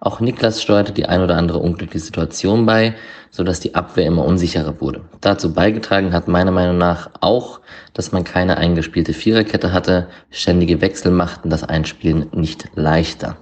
Auch 0.00 0.18
Niklas 0.18 0.60
steuerte 0.60 0.90
die 0.90 1.06
ein 1.06 1.20
oder 1.20 1.36
andere 1.36 1.58
unglückliche 1.58 2.04
Situation 2.04 2.66
bei, 2.66 2.94
sodass 3.30 3.60
die 3.60 3.76
Abwehr 3.76 4.06
immer 4.06 4.24
unsicherer 4.24 4.80
wurde. 4.80 5.02
Dazu 5.20 5.54
beigetragen 5.54 6.12
hat 6.12 6.26
meiner 6.26 6.50
Meinung 6.50 6.78
nach 6.78 7.08
auch, 7.20 7.60
dass 7.94 8.10
man 8.10 8.24
keine 8.24 8.56
eingespielte 8.56 9.12
Viererkette 9.12 9.72
hatte. 9.72 10.08
Ständige 10.32 10.80
Wechsel 10.80 11.12
machten 11.12 11.50
das 11.50 11.62
Einspielen 11.62 12.26
nicht 12.32 12.64
leichter. 12.74 13.36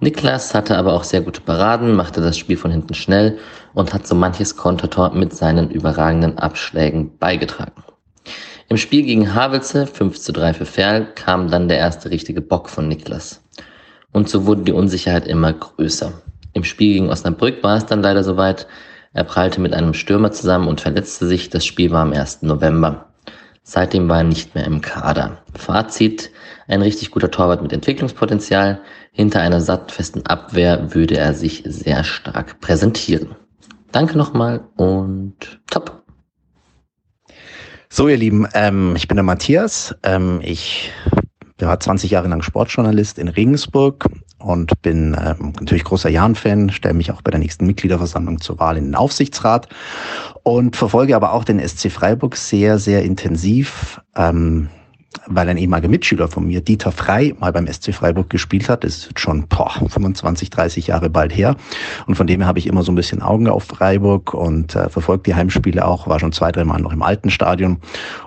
Niklas 0.00 0.54
hatte 0.54 0.78
aber 0.78 0.92
auch 0.92 1.02
sehr 1.02 1.22
gute 1.22 1.40
Paraden, 1.40 1.96
machte 1.96 2.20
das 2.20 2.38
Spiel 2.38 2.56
von 2.56 2.70
hinten 2.70 2.94
schnell 2.94 3.38
und 3.74 3.92
hat 3.92 4.06
so 4.06 4.14
manches 4.14 4.56
Kontertor 4.56 5.12
mit 5.12 5.34
seinen 5.34 5.70
überragenden 5.70 6.38
Abschlägen 6.38 7.18
beigetragen. 7.18 7.82
Im 8.68 8.76
Spiel 8.76 9.02
gegen 9.02 9.34
Havelse 9.34 9.86
5 9.86 10.20
zu 10.20 10.32
3 10.32 10.54
für 10.54 10.66
Ferl 10.66 11.06
kam 11.14 11.50
dann 11.50 11.68
der 11.68 11.78
erste 11.78 12.10
richtige 12.10 12.40
Bock 12.40 12.68
von 12.68 12.86
Niklas. 12.86 13.42
Und 14.12 14.28
so 14.28 14.46
wurde 14.46 14.62
die 14.62 14.72
Unsicherheit 14.72 15.26
immer 15.26 15.52
größer. 15.52 16.12
Im 16.52 16.64
Spiel 16.64 16.94
gegen 16.94 17.10
Osnabrück 17.10 17.62
war 17.62 17.76
es 17.76 17.86
dann 17.86 18.02
leider 18.02 18.22
soweit. 18.22 18.66
Er 19.14 19.24
prallte 19.24 19.60
mit 19.60 19.72
einem 19.72 19.94
Stürmer 19.94 20.32
zusammen 20.32 20.68
und 20.68 20.80
verletzte 20.80 21.26
sich. 21.26 21.50
Das 21.50 21.64
Spiel 21.64 21.90
war 21.90 22.02
am 22.02 22.12
1. 22.12 22.42
November. 22.42 23.07
Seitdem 23.70 24.08
war 24.08 24.16
er 24.16 24.24
nicht 24.24 24.54
mehr 24.54 24.64
im 24.64 24.80
Kader. 24.80 25.42
Fazit, 25.54 26.30
ein 26.68 26.80
richtig 26.80 27.10
guter 27.10 27.30
Torwart 27.30 27.60
mit 27.60 27.70
Entwicklungspotenzial. 27.70 28.80
Hinter 29.12 29.42
einer 29.42 29.60
sattfesten 29.60 30.24
Abwehr 30.24 30.94
würde 30.94 31.18
er 31.18 31.34
sich 31.34 31.64
sehr 31.66 32.02
stark 32.02 32.60
präsentieren. 32.62 33.36
Danke 33.92 34.16
nochmal 34.16 34.66
und 34.76 35.60
top. 35.66 36.02
So, 37.90 38.08
ihr 38.08 38.16
Lieben, 38.16 38.48
ähm, 38.54 38.94
ich 38.96 39.06
bin 39.06 39.16
der 39.16 39.22
Matthias. 39.22 39.94
Ähm, 40.02 40.40
ich 40.42 40.90
war 41.58 41.78
20 41.78 42.10
Jahre 42.10 42.28
lang 42.28 42.40
Sportjournalist 42.40 43.18
in 43.18 43.28
Regensburg 43.28 44.08
und 44.48 44.80
bin 44.80 45.14
ähm, 45.14 45.52
natürlich 45.60 45.84
großer 45.84 46.08
Jan-Fan, 46.08 46.70
stelle 46.70 46.94
mich 46.94 47.12
auch 47.12 47.20
bei 47.20 47.30
der 47.30 47.40
nächsten 47.40 47.66
Mitgliederversammlung 47.66 48.40
zur 48.40 48.58
Wahl 48.58 48.78
in 48.78 48.84
den 48.84 48.94
Aufsichtsrat 48.94 49.68
und 50.42 50.74
verfolge 50.74 51.14
aber 51.14 51.32
auch 51.32 51.44
den 51.44 51.60
SC 51.60 51.92
Freiburg 51.92 52.34
sehr, 52.36 52.78
sehr 52.78 53.02
intensiv. 53.04 54.00
Ähm, 54.16 54.70
weil 55.26 55.48
ein 55.48 55.56
ehemaliger 55.56 55.88
Mitschüler 55.88 56.28
von 56.28 56.46
mir, 56.46 56.60
Dieter 56.60 56.92
Frei, 56.92 57.34
mal 57.38 57.52
beim 57.52 57.66
SC 57.66 57.94
Freiburg 57.94 58.30
gespielt 58.30 58.68
hat. 58.68 58.84
Das 58.84 58.98
ist 58.98 59.20
schon 59.20 59.46
boah, 59.48 59.70
25, 59.70 60.50
30 60.50 60.86
Jahre 60.88 61.10
bald 61.10 61.34
her. 61.34 61.56
Und 62.06 62.14
von 62.14 62.26
dem 62.26 62.40
her 62.40 62.46
habe 62.46 62.58
ich 62.58 62.66
immer 62.66 62.82
so 62.82 62.92
ein 62.92 62.94
bisschen 62.94 63.22
Augen 63.22 63.48
auf 63.48 63.64
Freiburg 63.64 64.34
und 64.34 64.74
äh, 64.74 64.88
verfolgt 64.88 65.26
die 65.26 65.34
Heimspiele 65.34 65.86
auch, 65.86 66.06
war 66.06 66.20
schon 66.20 66.32
zwei, 66.32 66.52
drei 66.52 66.64
Mal 66.64 66.80
noch 66.80 66.92
im 66.92 67.02
alten 67.02 67.30
Stadion. 67.30 67.78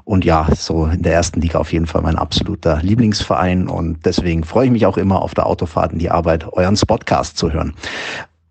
Und 0.03 0.25
ja, 0.25 0.47
so 0.55 0.85
in 0.85 1.03
der 1.03 1.13
ersten 1.13 1.41
Liga 1.41 1.59
auf 1.59 1.71
jeden 1.71 1.85
Fall 1.85 2.01
mein 2.01 2.15
absoluter 2.15 2.79
Lieblingsverein. 2.81 3.67
Und 3.67 4.05
deswegen 4.05 4.43
freue 4.43 4.65
ich 4.65 4.71
mich 4.71 4.85
auch 4.85 4.97
immer 4.97 5.21
auf 5.21 5.33
der 5.33 5.45
Autofahrt 5.45 5.93
in 5.93 5.99
die 5.99 6.09
Arbeit, 6.09 6.47
euren 6.51 6.77
Spotcast 6.77 7.37
zu 7.37 7.53
hören. 7.53 7.73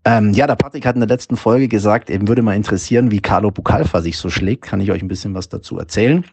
Ähm, 0.05 0.33
ja, 0.33 0.47
der 0.47 0.57
Patrick 0.57 0.87
hat 0.87 0.95
in 0.95 1.01
der 1.01 1.09
letzten 1.09 1.37
Folge 1.37 1.69
gesagt, 1.69 2.09
eben 2.09 2.27
würde 2.27 2.43
mal 2.43 2.57
interessieren, 2.57 3.11
wie 3.11 3.21
Carlo 3.21 3.51
Bucalfa 3.51 4.01
sich 4.01 4.17
so 4.17 4.31
schlägt. 4.31 4.63
Kann 4.63 4.81
ich 4.81 4.91
euch 4.91 5.03
ein 5.03 5.09
bisschen 5.09 5.35
was 5.35 5.49
dazu 5.49 5.79
erzählen? 5.79 6.25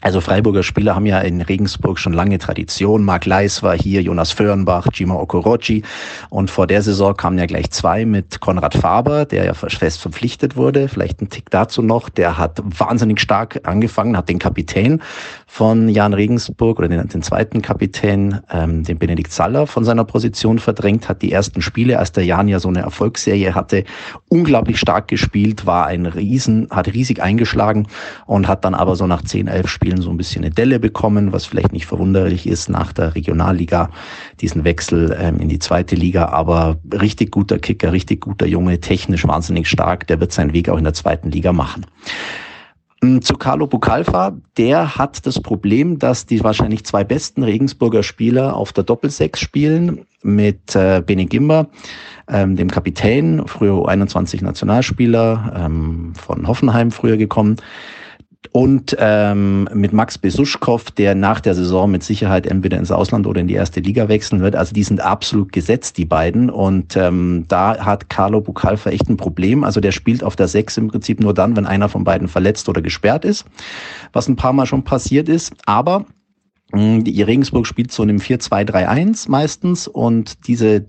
Also 0.00 0.20
Freiburger 0.20 0.62
Spieler 0.62 0.94
haben 0.96 1.06
ja 1.06 1.20
in 1.20 1.40
Regensburg 1.40 1.98
schon 1.98 2.12
lange 2.12 2.38
Tradition. 2.38 3.04
Marc 3.04 3.24
Leis 3.24 3.62
war 3.62 3.76
hier, 3.76 4.02
Jonas 4.02 4.32
Föhrenbach, 4.32 4.88
Jima 4.92 5.14
Okorochi. 5.14 5.82
Und 6.28 6.50
vor 6.50 6.66
der 6.66 6.82
Saison 6.82 7.16
kamen 7.16 7.38
ja 7.38 7.46
gleich 7.46 7.70
zwei 7.70 8.04
mit 8.04 8.40
Konrad 8.40 8.74
Faber, 8.74 9.24
der 9.24 9.44
ja 9.44 9.54
fest 9.54 10.00
verpflichtet 10.00 10.56
wurde. 10.56 10.88
Vielleicht 10.88 11.22
ein 11.22 11.30
Tick 11.30 11.48
dazu 11.48 11.80
noch. 11.80 12.10
Der 12.10 12.36
hat 12.36 12.60
wahnsinnig 12.64 13.20
stark 13.20 13.60
angefangen, 13.64 14.16
hat 14.16 14.28
den 14.28 14.38
Kapitän 14.38 15.00
von 15.54 15.88
Jan 15.88 16.14
Regensburg 16.14 16.80
oder 16.80 16.88
den, 16.88 17.06
den 17.06 17.22
zweiten 17.22 17.62
Kapitän, 17.62 18.40
ähm, 18.50 18.82
den 18.82 18.98
Benedikt 18.98 19.30
Saller, 19.30 19.68
von 19.68 19.84
seiner 19.84 20.04
Position 20.04 20.58
verdrängt, 20.58 21.08
hat 21.08 21.22
die 21.22 21.30
ersten 21.30 21.62
Spiele, 21.62 22.00
als 22.00 22.10
der 22.10 22.24
Jan 22.24 22.48
ja 22.48 22.58
so 22.58 22.68
eine 22.68 22.80
Erfolgsserie 22.80 23.54
hatte, 23.54 23.84
unglaublich 24.28 24.80
stark 24.80 25.06
gespielt, 25.06 25.64
war 25.64 25.86
ein 25.86 26.06
Riesen, 26.06 26.66
hat 26.70 26.88
riesig 26.92 27.22
eingeschlagen 27.22 27.86
und 28.26 28.48
hat 28.48 28.64
dann 28.64 28.74
aber 28.74 28.96
so 28.96 29.06
nach 29.06 29.22
zehn, 29.22 29.46
elf 29.46 29.68
Spielen 29.68 29.84
Spielen 29.84 30.00
so 30.00 30.08
ein 30.08 30.16
bisschen 30.16 30.44
eine 30.44 30.50
Delle 30.52 30.80
bekommen, 30.80 31.32
was 31.32 31.44
vielleicht 31.44 31.72
nicht 31.72 31.84
verwunderlich 31.84 32.46
ist 32.46 32.70
nach 32.70 32.94
der 32.94 33.14
Regionalliga, 33.14 33.90
diesen 34.40 34.64
Wechsel 34.64 35.14
ähm, 35.20 35.38
in 35.40 35.50
die 35.50 35.58
zweite 35.58 35.94
Liga. 35.94 36.30
Aber 36.30 36.78
richtig 36.90 37.30
guter 37.30 37.58
Kicker, 37.58 37.92
richtig 37.92 38.22
guter 38.22 38.46
Junge, 38.46 38.80
technisch 38.80 39.26
wahnsinnig 39.26 39.68
stark, 39.68 40.06
der 40.06 40.20
wird 40.20 40.32
seinen 40.32 40.54
Weg 40.54 40.70
auch 40.70 40.78
in 40.78 40.84
der 40.84 40.94
zweiten 40.94 41.30
Liga 41.30 41.52
machen. 41.52 41.84
Mm, 43.04 43.20
zu 43.20 43.34
Carlo 43.34 43.66
Bucalfa, 43.66 44.34
der 44.56 44.96
hat 44.96 45.26
das 45.26 45.38
Problem, 45.38 45.98
dass 45.98 46.24
die 46.24 46.42
wahrscheinlich 46.42 46.84
zwei 46.84 47.04
besten 47.04 47.42
Regensburger 47.42 48.02
Spieler 48.02 48.56
auf 48.56 48.72
der 48.72 48.84
Doppelsechs 48.84 49.40
spielen 49.40 50.06
mit 50.22 50.74
äh, 50.74 51.02
Bene 51.04 51.26
Gimba, 51.26 51.66
ähm, 52.28 52.56
dem 52.56 52.70
Kapitän, 52.70 53.46
früher 53.46 53.86
21 53.86 54.40
Nationalspieler 54.40 55.52
ähm, 55.54 56.14
von 56.14 56.48
Hoffenheim 56.48 56.90
früher 56.90 57.18
gekommen 57.18 57.56
und 58.52 58.96
ähm, 58.98 59.68
mit 59.72 59.92
Max 59.92 60.18
Besuschkow, 60.18 60.90
der 60.90 61.14
nach 61.14 61.40
der 61.40 61.54
Saison 61.54 61.90
mit 61.90 62.02
Sicherheit 62.02 62.46
entweder 62.46 62.78
ins 62.78 62.90
Ausland 62.90 63.26
oder 63.26 63.40
in 63.40 63.48
die 63.48 63.54
erste 63.54 63.80
Liga 63.80 64.08
wechseln 64.08 64.40
wird. 64.40 64.56
Also 64.56 64.74
die 64.74 64.82
sind 64.82 65.00
absolut 65.00 65.52
gesetzt, 65.52 65.98
die 65.98 66.04
beiden. 66.04 66.50
Und 66.50 66.96
ähm, 66.96 67.44
da 67.48 67.84
hat 67.84 68.10
Carlo 68.10 68.40
Bucalfa 68.40 68.90
echt 68.90 69.08
ein 69.08 69.16
Problem. 69.16 69.64
Also 69.64 69.80
der 69.80 69.92
spielt 69.92 70.22
auf 70.22 70.36
der 70.36 70.48
Sechs 70.48 70.76
im 70.76 70.88
Prinzip 70.88 71.20
nur 71.20 71.34
dann, 71.34 71.56
wenn 71.56 71.66
einer 71.66 71.88
von 71.88 72.04
beiden 72.04 72.28
verletzt 72.28 72.68
oder 72.68 72.82
gesperrt 72.82 73.24
ist, 73.24 73.44
was 74.12 74.28
ein 74.28 74.36
paar 74.36 74.52
Mal 74.52 74.66
schon 74.66 74.84
passiert 74.84 75.28
ist. 75.28 75.54
Aber 75.66 76.04
die 76.72 77.22
Regensburg 77.22 77.66
spielt 77.66 77.92
so 77.92 78.02
in 78.02 78.10
einem 78.10 78.18
4-2-3-1 78.18 79.30
meistens 79.30 79.86
und 79.86 80.48
diese 80.48 80.86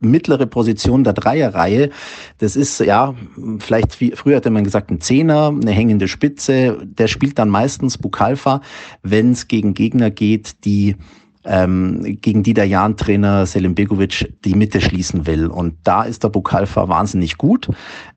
mittlere 0.00 0.46
Position 0.46 1.04
der 1.04 1.12
Dreierreihe. 1.12 1.90
Das 2.38 2.56
ist 2.56 2.80
ja 2.80 3.14
vielleicht 3.58 4.00
wie, 4.00 4.12
früher 4.12 4.36
hätte 4.36 4.50
man 4.50 4.64
gesagt 4.64 4.90
ein 4.90 5.00
Zehner, 5.00 5.48
eine 5.48 5.70
hängende 5.70 6.08
Spitze. 6.08 6.78
Der 6.84 7.08
spielt 7.08 7.38
dann 7.38 7.48
meistens 7.48 7.98
Bukalfa, 7.98 8.60
wenn 9.02 9.32
es 9.32 9.48
gegen 9.48 9.74
Gegner 9.74 10.10
geht, 10.10 10.64
die 10.64 10.96
ähm, 11.44 12.18
gegen 12.20 12.42
die 12.42 12.52
der 12.52 12.66
Jan-Trainer 12.66 13.46
Selim 13.46 13.74
Begovic 13.74 14.34
die 14.44 14.54
Mitte 14.54 14.80
schließen 14.80 15.26
will. 15.26 15.46
Und 15.46 15.76
da 15.84 16.02
ist 16.02 16.22
der 16.22 16.28
Bukalfa 16.28 16.88
wahnsinnig 16.88 17.38
gut. 17.38 17.68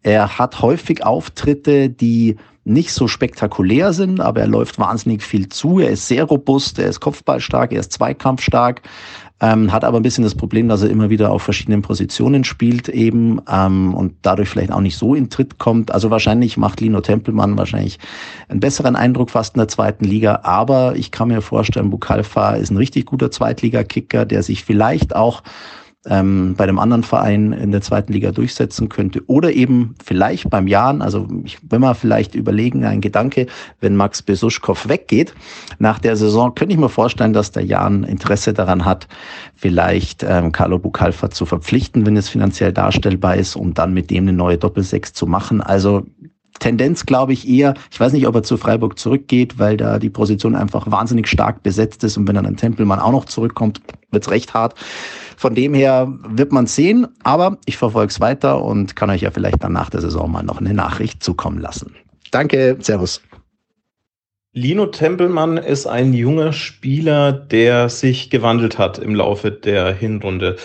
Er 0.04 0.38
hat 0.38 0.62
häufig 0.62 1.06
Auftritte, 1.06 1.90
die 1.90 2.36
nicht 2.64 2.92
so 2.94 3.08
spektakulär 3.08 3.92
sind, 3.94 4.20
aber 4.20 4.42
er 4.42 4.48
läuft 4.48 4.78
wahnsinnig 4.78 5.24
viel 5.24 5.50
zu. 5.50 5.80
Er 5.80 5.90
ist 5.90 6.08
sehr 6.08 6.26
robust, 6.26 6.78
er 6.78 6.88
ist 6.88 7.00
kopfballstark, 7.00 7.72
er 7.72 7.80
ist 7.80 7.94
zweikampfstark 7.94 8.82
ähm, 9.42 9.72
hat 9.72 9.84
aber 9.84 10.00
ein 10.00 10.04
bisschen 10.04 10.24
das 10.24 10.36
Problem, 10.36 10.68
dass 10.70 10.84
er 10.84 10.90
immer 10.90 11.10
wieder 11.10 11.32
auf 11.32 11.42
verschiedenen 11.42 11.82
Positionen 11.82 12.44
spielt 12.44 12.88
eben 12.90 13.42
ähm, 13.52 13.94
und 13.96 14.14
dadurch 14.22 14.50
vielleicht 14.50 14.72
auch 14.72 14.82
nicht 14.82 14.98
so 14.98 15.16
in 15.16 15.30
Tritt 15.30 15.58
kommt. 15.58 15.92
Also 15.92 16.12
wahrscheinlich 16.12 16.58
macht 16.58 16.80
Lino 16.80 17.02
Tempelmann 17.02 17.58
wahrscheinlich 17.58 17.98
einen 18.48 18.60
besseren 18.60 18.96
Eindruck 18.96 19.32
fast 19.32 19.56
in 19.56 19.60
der 19.60 19.68
zweiten 19.68 20.06
Liga, 20.06 20.42
aber 20.44 20.96
ich 20.96 21.10
kann 21.10 21.30
mir 21.30 21.42
vorstellen, 21.42 21.90
Bukalfa 21.90 22.52
ist 22.52 22.70
ein 22.70 22.78
richtig 22.78 23.08
guter 23.08 23.32
Zweitligakicker, 23.32 24.26
der 24.26 24.44
sich 24.44 24.64
vielleicht 24.64 25.16
auch 25.16 25.42
ähm, 26.06 26.56
bei 26.58 26.66
dem 26.66 26.80
anderen 26.80 27.04
Verein 27.04 27.54
in 27.54 27.72
der 27.72 27.82
zweiten 27.82 28.12
Liga 28.12 28.32
durchsetzen 28.32 28.90
könnte. 28.90 29.22
Oder 29.28 29.54
eben 29.54 29.96
vielleicht 30.04 30.50
beim 30.50 30.68
Jan, 30.68 31.02
also 31.02 31.28
ich, 31.44 31.60
wenn 31.70 31.82
wir 31.82 31.94
vielleicht 31.94 32.34
überlegen, 32.34 32.84
ein 32.86 33.02
Gedanke, 33.02 33.46
wenn 33.82 33.96
Max 33.96 34.22
Besuschkow 34.22 34.88
weggeht 34.88 35.36
nach 35.78 36.00
der 36.00 36.16
Saison, 36.16 36.56
könnte 36.56 36.74
ich 36.74 36.80
mir 36.80 36.90
vorstellen, 36.90 37.34
dass 37.34 37.52
der 37.52 37.64
Jan 37.64 38.04
Interesse 38.04 38.54
daran 38.54 38.84
hat, 38.86 39.08
vielleicht 39.56 40.24
ähm, 40.24 40.52
Carlo 40.52 40.80
Bucalfa 40.80 41.30
zu 41.30 41.46
verpflichten, 41.46 42.06
wenn 42.06 42.18
es 42.18 42.30
finanziell 42.30 42.74
darstellbar 42.74 43.36
ist, 43.36 43.56
um 43.56 43.74
dann 43.74 43.94
mit 43.94 44.10
dem 44.10 44.24
eine 44.24 44.34
neue 44.34 44.58
Doppelsechs 44.58 45.14
zu 45.14 45.28
machen. 45.28 45.62
Also 45.62 46.06
Tendenz 46.60 47.06
glaube 47.06 47.34
ich 47.34 47.48
eher, 47.48 47.74
ich 47.92 48.00
weiß 48.00 48.14
nicht, 48.14 48.28
ob 48.28 48.36
er 48.36 48.44
zu 48.44 48.58
Freiburg 48.58 48.98
zurückgeht, 48.98 49.58
weil 49.60 49.78
da 49.78 50.00
die 50.00 50.10
Position 50.10 50.56
einfach 50.56 50.90
wahnsinnig 50.90 51.28
stark 51.28 51.64
besetzt 51.64 52.04
ist 52.04 52.18
und 52.18 52.28
wenn 52.28 52.36
dann 52.36 52.46
ein 52.46 52.58
Tempelmann 52.58 53.00
auch 53.00 53.12
noch 53.12 53.26
zurückkommt, 53.26 53.82
wird's 54.12 54.30
recht 54.30 54.54
hart. 54.54 54.76
Von 55.42 55.56
dem 55.56 55.74
her 55.74 56.08
wird 56.24 56.52
man 56.52 56.68
sehen, 56.68 57.08
aber 57.24 57.58
ich 57.66 57.76
verfolge 57.76 58.12
es 58.12 58.20
weiter 58.20 58.64
und 58.64 58.96
kann 58.96 59.10
euch 59.10 59.22
ja 59.22 59.32
vielleicht 59.32 59.64
dann 59.64 59.74
nach 59.74 59.90
der 59.90 60.00
Saison 60.00 60.32
mal 60.32 60.44
noch 60.44 60.60
eine 60.60 60.76
Nachricht 60.76 61.24
zukommen 61.24 61.60
lassen. 61.60 61.96
Danke, 62.30 62.78
Servus. 62.80 63.24
Lino 64.54 64.86
Tempelmann 64.86 65.58
ist 65.58 65.88
ein 65.88 66.14
junger 66.14 66.54
Spieler, 66.54 67.32
der 67.32 67.90
sich 67.90 68.30
gewandelt 68.30 68.78
hat 68.78 69.00
im 69.00 69.16
Laufe 69.16 69.50
der 69.50 69.92
Hinrunde. 69.96 70.58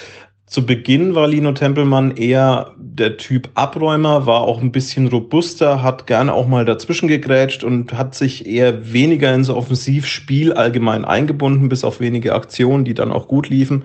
Zu 0.45 0.67
Beginn 0.67 1.15
war 1.15 1.27
Lino 1.27 1.53
Tempelmann 1.53 2.15
eher 2.15 2.75
der 2.77 3.17
Typ 3.17 3.49
Abräumer, 3.55 4.27
war 4.27 4.43
auch 4.43 4.61
ein 4.61 4.73
bisschen 4.73 5.09
robuster, 5.09 5.83
hat 5.83 6.07
gerne 6.07 6.35
auch 6.35 6.49
mal 6.49 6.67
dazwischen 6.67 7.09
gegrätscht 7.09 7.65
und 7.65 7.95
hat 7.95 8.15
sich 8.15 8.47
eher 8.47 8.93
weniger 8.93 9.35
ins 9.35 9.49
Offensivspiel 9.49 10.53
allgemein 10.53 11.07
eingebunden, 11.07 11.71
bis 11.71 11.83
auf 11.83 11.99
wenige 11.99 12.35
Aktionen, 12.35 12.85
die 12.85 12.93
dann 12.93 13.11
auch 13.11 13.27
gut 13.27 13.49
liefen 13.49 13.85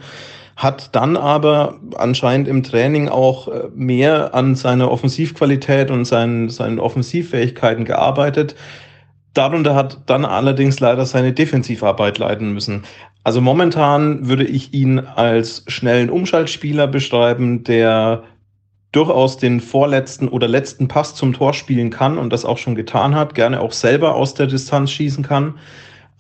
hat 0.62 0.96
dann 0.96 1.18
aber 1.18 1.80
anscheinend 1.96 2.48
im 2.48 2.62
Training 2.62 3.10
auch 3.10 3.48
äh, 3.48 3.64
mehr 3.74 4.36
an 4.36 4.56
seiner 4.56 4.92
Offensivqualität 4.92 5.90
und 5.90 6.06
seinen, 6.06 6.50
seinen 6.50 6.80
Offensivfähigkeiten 6.80 7.84
gearbeitet. 7.86 8.56
darunter 9.34 9.76
hat 9.76 10.02
dann 10.06 10.26
allerdings 10.26 10.80
leider 10.80 11.06
seine 11.06 11.34
Defensivarbeit 11.34 12.18
leiden 12.18 12.54
müssen. 12.54 12.84
Also 13.24 13.42
momentan 13.42 14.28
würde 14.28 14.44
ich 14.44 14.74
ihn 14.74 15.00
als 15.00 15.64
schnellen 15.68 16.10
Umschaltspieler 16.10 16.88
beschreiben, 16.88 17.64
der 17.64 18.24
durchaus 18.92 19.38
den 19.38 19.62
vorletzten 19.62 20.28
oder 20.28 20.48
letzten 20.48 20.88
Pass 20.88 21.16
zum 21.16 21.34
Tor 21.34 21.54
spielen 21.54 21.90
kann 21.90 22.18
und 22.18 22.32
das 22.32 22.46
auch 22.46 22.58
schon 22.58 22.76
getan 22.76 23.16
hat, 23.16 23.36
gerne 23.36 23.62
auch 23.62 23.72
selber 23.72 24.16
aus 24.16 24.34
der 24.34 24.48
Distanz 24.48 24.92
schießen 24.92 25.24
kann. 25.24 25.56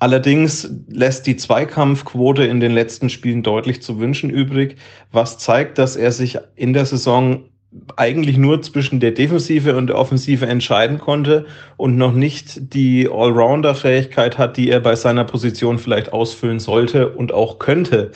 Allerdings 0.02 0.68
lässt 0.90 1.28
die 1.28 1.36
Zweikampfquote 1.36 2.44
in 2.44 2.60
den 2.60 2.72
letzten 2.72 3.07
Spielen 3.07 3.44
deutlich 3.44 3.84
zu 3.84 3.99
wünschen 3.99 4.32
übrig, 4.32 4.78
was 5.11 5.38
zeigt, 5.38 5.78
dass 5.78 5.95
er 5.95 6.11
sich 6.11 6.40
in 6.56 6.73
der 6.73 6.88
Saison 6.88 7.44
eigentlich 7.98 8.36
nur 8.36 8.64
zwischen 8.64 8.99
der 8.99 9.11
Defensive 9.11 9.78
und 9.78 9.86
der 9.86 9.99
Offensive 9.99 10.48
entscheiden 10.48 10.98
konnte 10.98 11.45
und 11.78 11.98
noch 11.98 12.14
nicht 12.14 12.73
die 12.73 13.07
Allrounder-Fähigkeit 13.07 14.40
hat, 14.40 14.57
die 14.57 14.72
er 14.72 14.80
bei 14.80 14.95
seiner 14.95 15.23
Position 15.23 15.78
vielleicht 15.78 16.11
ausfüllen 16.14 16.60
sollte 16.60 17.10
und 17.10 17.32
auch 17.32 17.60
könnte. 17.60 18.10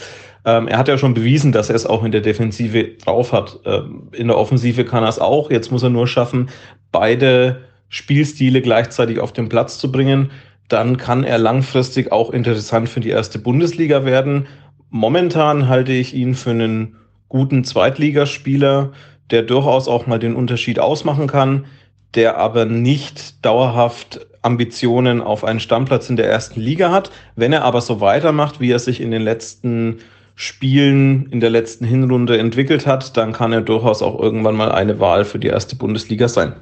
Ähm, 0.44 0.68
er 0.68 0.80
hat 0.80 0.88
ja 0.88 0.98
schon 0.98 1.14
bewiesen, 1.14 1.52
dass 1.52 1.70
er 1.70 1.76
es 1.76 1.86
auch 1.86 2.04
in 2.04 2.12
der 2.12 2.22
Defensive 2.22 2.96
drauf 3.06 3.32
hat. 3.32 3.60
Ähm, 3.64 4.10
in 4.12 4.30
der 4.30 4.40
Offensive 4.40 4.86
kann 4.86 5.04
er 5.04 5.10
es 5.10 5.20
auch. 5.20 5.52
Jetzt 5.52 5.72
muss 5.72 5.84
er 5.84 5.92
nur 5.92 6.08
schaffen, 6.08 6.50
beide 6.92 7.62
Spielstile 7.90 8.64
gleichzeitig 8.64 9.20
auf 9.20 9.34
den 9.34 9.50
Platz 9.50 9.78
zu 9.78 9.92
bringen. 9.92 10.32
Dann 10.68 10.98
kann 10.98 11.24
er 11.24 11.38
langfristig 11.38 12.12
auch 12.12 12.32
interessant 12.32 12.90
für 12.90 13.00
die 13.00 13.10
erste 13.10 13.40
Bundesliga 13.40 14.06
werden. 14.06 14.48
Momentan 14.90 15.68
halte 15.68 15.92
ich 15.92 16.14
ihn 16.14 16.36
für 16.36 16.52
einen 16.52 16.96
guten 17.30 17.64
Zweitligaspieler 17.64 18.92
der 19.32 19.42
durchaus 19.44 19.88
auch 19.88 20.08
mal 20.08 20.20
den 20.20 20.36
Unterschied 20.36 20.80
ausmachen 20.80 21.28
kann, 21.28 21.66
der 22.14 22.38
aber 22.38 22.66
nicht 22.66 23.44
dauerhaft 23.46 24.26
Ambitionen 24.42 25.22
auf 25.22 25.44
einen 25.44 25.60
Stammplatz 25.60 26.10
in 26.10 26.16
der 26.16 26.30
ersten 26.30 26.62
Liga 26.62 26.92
hat. 26.92 27.12
Wenn 27.36 27.52
er 27.52 27.64
aber 27.64 27.82
so 27.82 28.00
weitermacht, 28.00 28.60
wie 28.60 28.72
er 28.72 28.80
sich 28.80 29.02
in 29.02 29.12
den 29.12 29.24
letzten 29.24 30.00
Spielen 30.36 31.28
in 31.32 31.40
der 31.40 31.50
letzten 31.50 31.86
Hinrunde 31.86 32.38
entwickelt 32.38 32.86
hat, 32.86 33.16
dann 33.16 33.32
kann 33.32 33.54
er 33.54 33.62
durchaus 33.62 34.02
auch 34.02 34.20
irgendwann 34.20 34.56
mal 34.56 34.72
eine 34.72 35.00
Wahl 35.00 35.24
für 35.24 35.40
die 35.40 35.48
erste 35.48 35.78
Bundesliga 35.78 36.28
sein. 36.28 36.54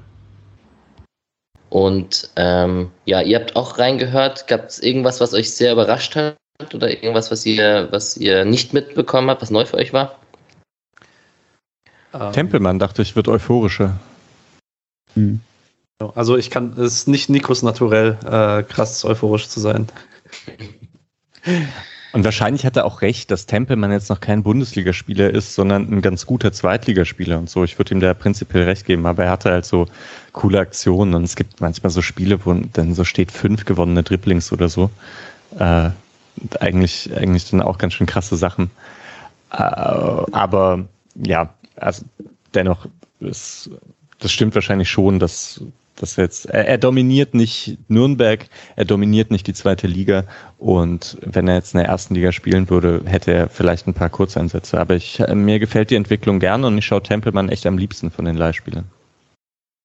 Und 1.73 2.29
ähm, 2.35 2.91
ja, 3.05 3.21
ihr 3.23 3.39
habt 3.39 3.55
auch 3.55 3.79
reingehört. 3.79 4.47
Gab 4.47 4.67
es 4.67 4.77
irgendwas, 4.77 5.19
was 5.19 5.33
euch 5.33 5.55
sehr 5.55 5.73
überrascht 5.73 6.15
hat 6.15 6.37
oder 6.71 6.91
irgendwas, 6.91 7.31
was 7.31 7.47
ihr, 7.47 7.87
was 7.89 8.15
ihr 8.15 8.45
nicht 8.45 8.75
mitbekommen 8.75 9.31
habt, 9.31 9.41
was 9.41 9.49
neu 9.49 9.65
für 9.65 9.77
euch 9.77 9.91
war? 9.91 10.19
Ähm, 12.13 12.31
Tempelmann 12.31 12.77
dachte 12.77 13.01
ich, 13.01 13.15
wird 13.15 13.27
euphorischer. 13.27 13.99
Hm. 15.15 15.39
Also 16.13 16.37
ich 16.37 16.51
kann, 16.51 16.73
es 16.73 16.93
ist 16.93 17.07
nicht 17.07 17.31
Nikos 17.31 17.63
naturell, 17.63 18.19
äh, 18.23 18.61
krass 18.61 19.03
euphorisch 19.03 19.49
zu 19.49 19.59
sein. 19.59 19.87
Und 22.13 22.23
wahrscheinlich 22.23 22.63
hat 22.63 22.77
er 22.77 22.85
auch 22.85 23.01
recht, 23.01 23.31
dass 23.31 23.47
Tempelmann 23.47 23.91
jetzt 23.91 24.11
noch 24.11 24.19
kein 24.19 24.43
Bundesligaspieler 24.43 25.31
ist, 25.31 25.55
sondern 25.55 25.91
ein 25.91 26.01
ganz 26.03 26.27
guter 26.27 26.53
Zweitligaspieler 26.53 27.39
und 27.39 27.49
so. 27.49 27.63
Ich 27.63 27.79
würde 27.79 27.95
ihm 27.95 27.99
da 27.99 28.13
prinzipiell 28.13 28.65
recht 28.65 28.85
geben, 28.85 29.07
aber 29.07 29.25
er 29.25 29.31
hatte 29.31 29.49
halt 29.49 29.65
so 29.65 29.87
coole 30.31 30.59
Aktionen 30.59 31.15
und 31.15 31.23
es 31.23 31.35
gibt 31.35 31.59
manchmal 31.59 31.89
so 31.89 32.03
Spiele, 32.03 32.45
wo 32.45 32.53
dann 32.53 32.93
so 32.93 33.03
steht 33.03 33.31
fünf 33.31 33.65
gewonnene 33.65 34.03
Dribblings 34.03 34.51
oder 34.51 34.69
so. 34.69 34.91
Äh, 35.57 35.89
eigentlich, 36.59 37.09
eigentlich 37.15 37.49
dann 37.49 37.63
auch 37.63 37.79
ganz 37.79 37.93
schön 37.93 38.05
krasse 38.05 38.37
Sachen. 38.37 38.69
Äh, 39.51 39.57
aber 39.57 40.85
ja, 41.15 41.49
also 41.77 42.05
dennoch, 42.53 42.85
ist, 43.21 43.71
das 44.19 44.31
stimmt 44.31 44.53
wahrscheinlich 44.53 44.89
schon, 44.89 45.17
dass, 45.17 45.61
dass 45.95 46.15
jetzt, 46.15 46.45
er, 46.45 46.67
er, 46.67 46.77
dominiert 46.77 47.33
nicht 47.33 47.77
Nürnberg, 47.87 48.45
er 48.75 48.85
dominiert 48.85 49.31
nicht 49.31 49.47
die 49.47 49.53
zweite 49.53 49.87
Liga 49.87 50.25
und 50.57 51.17
wenn 51.21 51.47
er 51.47 51.55
jetzt 51.55 51.73
in 51.73 51.79
der 51.79 51.87
ersten 51.87 52.15
Liga 52.15 52.31
spielen 52.31 52.69
würde, 52.69 53.01
hätte 53.05 53.31
er 53.31 53.49
vielleicht 53.49 53.87
ein 53.87 53.93
paar 53.93 54.09
Kurzeinsätze. 54.09 54.79
Aber 54.79 54.95
ich, 54.95 55.19
mir 55.33 55.59
gefällt 55.59 55.91
die 55.91 55.95
Entwicklung 55.95 56.39
gerne 56.39 56.67
und 56.67 56.77
ich 56.77 56.85
schaue 56.85 57.03
Tempelmann 57.03 57.49
echt 57.49 57.65
am 57.65 57.77
liebsten 57.77 58.11
von 58.11 58.25
den 58.25 58.37
Leihspielern. 58.37 58.85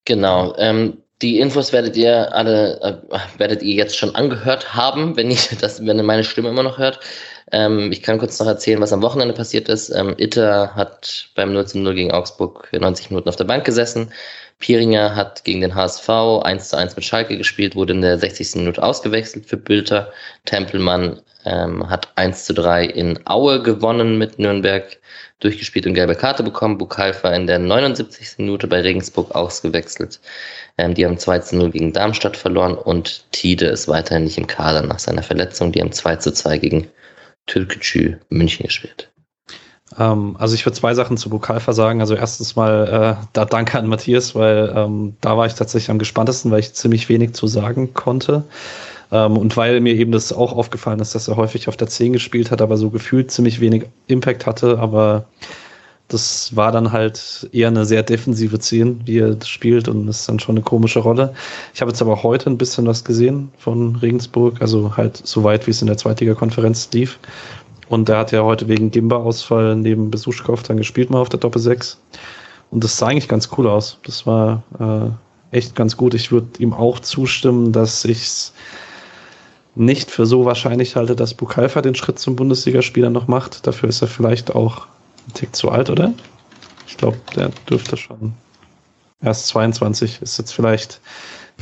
Genau. 0.05 0.55
Ähm, 0.57 0.99
die 1.21 1.41
Infos 1.41 1.73
werdet 1.73 1.97
ihr 1.97 2.33
alle, 2.35 2.81
äh, 2.81 3.19
werdet 3.39 3.63
ihr 3.63 3.75
jetzt 3.75 3.97
schon 3.97 4.15
angehört 4.15 4.75
haben, 4.75 5.17
wenn 5.17 5.31
ich 5.31 5.49
das, 5.61 5.85
wenn 5.85 5.99
ihr 5.99 6.05
meine 6.05 6.25
Stimme 6.25 6.49
immer 6.49 6.63
noch 6.63 6.79
hört. 6.79 7.01
Ähm, 7.51 7.91
ich 7.93 8.03
kann 8.03 8.19
kurz 8.19 8.39
noch 8.39 8.47
erzählen, 8.47 8.81
was 8.81 8.93
am 8.93 9.03
Wochenende 9.03 9.35
passiert 9.35 9.69
ist. 9.69 9.91
Ähm, 9.91 10.15
Itter 10.19 10.75
hat 10.75 11.31
beim 11.35 11.53
0 11.53 11.67
0 11.75 11.95
gegen 11.95 12.13
Augsburg 12.13 12.69
90 12.73 13.11
Minuten 13.11 13.29
auf 13.29 13.37
der 13.37 13.45
Bank 13.45 13.65
gesessen. 13.65 14.13
Pieringer 14.59 15.15
hat 15.15 15.45
gegen 15.45 15.61
den 15.61 15.75
HSV 15.75 16.09
1 16.43 16.71
zu 16.71 16.77
1 16.77 16.97
mit 16.97 17.05
Schalke 17.05 17.39
gespielt, 17.39 17.77
wurde 17.77 17.93
in 17.93 18.01
der 18.01 18.19
60. 18.19 18.57
Minute 18.57 18.83
ausgewechselt 18.83 19.47
für 19.47 19.57
Bülter. 19.57 20.13
Tempelmann 20.47 21.21
ähm, 21.45 21.89
hat 21.89 22.09
1 22.17 22.45
zu 22.45 22.55
3 22.55 22.85
in 22.87 23.21
Aue 23.27 23.63
gewonnen 23.63 24.19
mit 24.19 24.41
Nürnberg, 24.41 24.99
durchgespielt 25.39 25.87
und 25.87 25.95
gelbe 25.95 26.17
Karte 26.17 26.43
bekommen. 26.43 26.77
Bukalfa 26.77 27.31
in 27.31 27.47
der 27.47 27.61
79. 27.61 28.39
Minute 28.39 28.67
bei 28.67 28.81
Regensburg 28.81 29.33
ausgewechselt. 29.35 30.19
Ähm, 30.77 30.95
die 30.95 31.07
haben 31.07 31.19
2 31.19 31.39
zu 31.39 31.57
0 31.57 31.71
gegen 31.71 31.93
Darmstadt 31.93 32.37
verloren 32.37 32.75
und 32.75 33.31
Tide 33.31 33.67
ist 33.67 33.87
weiterhin 33.87 34.25
nicht 34.25 34.39
im 34.39 34.49
Kader 34.49 34.83
nach 34.83 34.99
seiner 34.99 35.23
Verletzung. 35.23 35.71
Die 35.71 35.81
haben 35.81 35.93
2 35.93 36.17
zu 36.17 36.33
2 36.33 36.59
gegen 36.59 36.89
Türkgücü 37.47 38.19
München 38.29 38.67
gespielt. 38.67 39.09
Ähm, 39.97 40.37
also 40.39 40.55
ich 40.55 40.67
würde 40.67 40.77
zwei 40.77 40.95
Sachen 40.95 41.17
zu 41.17 41.31
Bukalfa 41.31 41.73
sagen. 41.73 42.01
Also 42.01 42.15
erstens 42.15 42.57
mal 42.57 43.17
äh, 43.21 43.27
da 43.33 43.45
danke 43.45 43.79
an 43.79 43.87
Matthias, 43.87 44.35
weil 44.35 44.73
ähm, 44.75 45.17
da 45.21 45.37
war 45.37 45.47
ich 45.47 45.55
tatsächlich 45.55 45.91
am 45.91 45.99
gespanntesten, 45.99 46.51
weil 46.51 46.61
ich 46.61 46.75
ziemlich 46.75 47.09
wenig 47.09 47.33
zu 47.33 47.47
sagen 47.47 47.95
konnte. 47.95 48.45
Ähm, 49.11 49.37
und 49.39 49.57
weil 49.57 49.81
mir 49.81 49.95
eben 49.95 50.13
das 50.13 50.33
auch 50.33 50.53
aufgefallen 50.53 51.01
ist, 51.01 51.15
dass 51.15 51.29
er 51.29 51.37
häufig 51.37 51.69
auf 51.69 51.77
der 51.77 51.89
10 51.89 52.13
gespielt 52.13 52.51
hat, 52.51 52.61
aber 52.61 52.77
so 52.77 52.91
gefühlt 52.91 53.31
ziemlich 53.31 53.61
wenig 53.61 53.87
Impact 54.07 54.47
hatte. 54.47 54.79
Aber 54.79 55.25
das 56.09 56.57
war 56.57 56.73
dann 56.73 56.93
halt 56.93 57.49
eher 57.53 57.69
eine 57.69 57.85
sehr 57.85 58.03
defensive 58.03 58.59
10, 58.59 59.03
wie 59.07 59.19
er 59.19 59.35
das 59.35 59.49
spielt 59.49 59.89
und 59.89 60.07
das 60.07 60.21
ist 60.21 60.29
dann 60.29 60.41
schon 60.41 60.57
eine 60.57 60.65
komische 60.65 61.01
Rolle. 61.01 61.35
Ich 61.75 61.83
habe 61.83 61.91
jetzt 61.91 62.01
aber 62.01 62.23
heute 62.23 62.49
ein 62.49 62.57
bisschen 62.59 62.87
was 62.87 63.05
gesehen 63.05 63.53
von 63.59 63.97
Regensburg, 63.97 64.61
also 64.61 64.97
halt 64.97 65.19
so 65.19 65.45
weit, 65.45 65.67
wie 65.67 65.71
es 65.71 65.83
in 65.83 65.87
der 65.87 65.99
Zweitliga-Konferenz 65.99 66.89
lief. 66.93 67.19
Und 67.89 68.09
der 68.09 68.19
hat 68.19 68.33
ja 68.33 68.43
heute 68.43 68.69
wegen 68.69 68.91
Gimba-Ausfall 68.91 69.77
neben 69.77 70.11
Besuchskopf 70.11 70.63
dann 70.63 70.77
gespielt 70.77 71.11
mal 71.11 71.21
auf 71.21 71.29
der 71.29 71.41
Doppel 71.41 71.61
6. 71.61 71.99
Und 72.71 72.85
das 72.85 72.99
sah 72.99 73.07
eigentlich 73.07 73.29
ganz 73.29 73.49
cool 73.57 73.67
aus. 73.67 73.99
Das 74.05 74.27
war 74.27 74.63
äh, 74.79 75.57
echt 75.57 75.75
ganz 75.75 75.97
gut. 75.97 76.15
Ich 76.15 76.31
würde 76.31 76.49
ihm 76.59 76.75
auch 76.75 77.01
zustimmen, 77.01 77.73
dass 77.73 78.05
ich 78.05 78.23
es 78.23 78.53
nicht 79.75 80.11
für 80.11 80.27
so 80.27 80.45
wahrscheinlich 80.45 80.97
halte, 80.97 81.17
dass 81.17 81.35
Bukalfa 81.35 81.81
den 81.81 81.95
Schritt 81.95 82.19
zum 82.19 82.37
Bundesligaspieler 82.37 83.11
noch 83.11 83.29
macht. 83.29 83.67
Dafür 83.67 83.89
ist 83.89 84.03
er 84.03 84.09
vielleicht 84.09 84.55
auch 84.55 84.87
ein 85.27 85.35
Tick 85.35 85.55
zu 85.55 85.71
alt, 85.71 85.89
oder? 85.89 86.13
Ich 86.87 86.97
glaube, 86.97 87.19
der 87.37 87.51
dürfte 87.71 87.97
schon 87.97 88.35
erst 89.23 89.47
22, 89.49 90.21
ist 90.21 90.39
jetzt 90.39 90.53
vielleicht, 90.53 91.01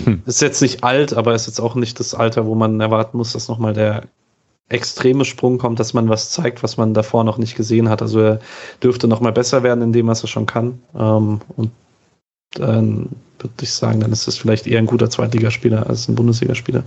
hm. 0.04 0.22
ist 0.26 0.40
jetzt 0.40 0.62
nicht 0.62 0.82
alt, 0.82 1.14
aber 1.14 1.34
ist 1.34 1.46
jetzt 1.46 1.60
auch 1.60 1.74
nicht 1.74 2.00
das 2.00 2.14
Alter, 2.14 2.46
wo 2.46 2.54
man 2.54 2.80
erwarten 2.80 3.18
muss, 3.18 3.32
dass 3.32 3.48
nochmal 3.48 3.74
der 3.74 4.04
extreme 4.68 5.24
Sprung 5.24 5.58
kommt, 5.58 5.78
dass 5.78 5.94
man 5.94 6.08
was 6.08 6.30
zeigt, 6.30 6.62
was 6.62 6.76
man 6.76 6.94
davor 6.94 7.24
noch 7.24 7.38
nicht 7.38 7.56
gesehen 7.56 7.88
hat. 7.88 8.02
Also 8.02 8.20
er 8.20 8.40
dürfte 8.82 9.06
nochmal 9.06 9.32
besser 9.32 9.62
werden 9.62 9.82
in 9.82 9.92
dem, 9.92 10.08
was 10.08 10.24
er 10.24 10.28
schon 10.28 10.46
kann. 10.46 10.80
Ähm, 10.98 11.40
und 11.56 11.70
dann 12.52 13.10
würde 13.38 13.54
ich 13.62 13.72
sagen, 13.72 14.00
dann 14.00 14.12
ist 14.12 14.26
es 14.26 14.36
vielleicht 14.36 14.66
eher 14.66 14.78
ein 14.78 14.86
guter 14.86 15.10
Zweitligaspieler 15.10 15.88
als 15.88 16.08
ein 16.08 16.14
Bundesligaspieler. 16.14 16.84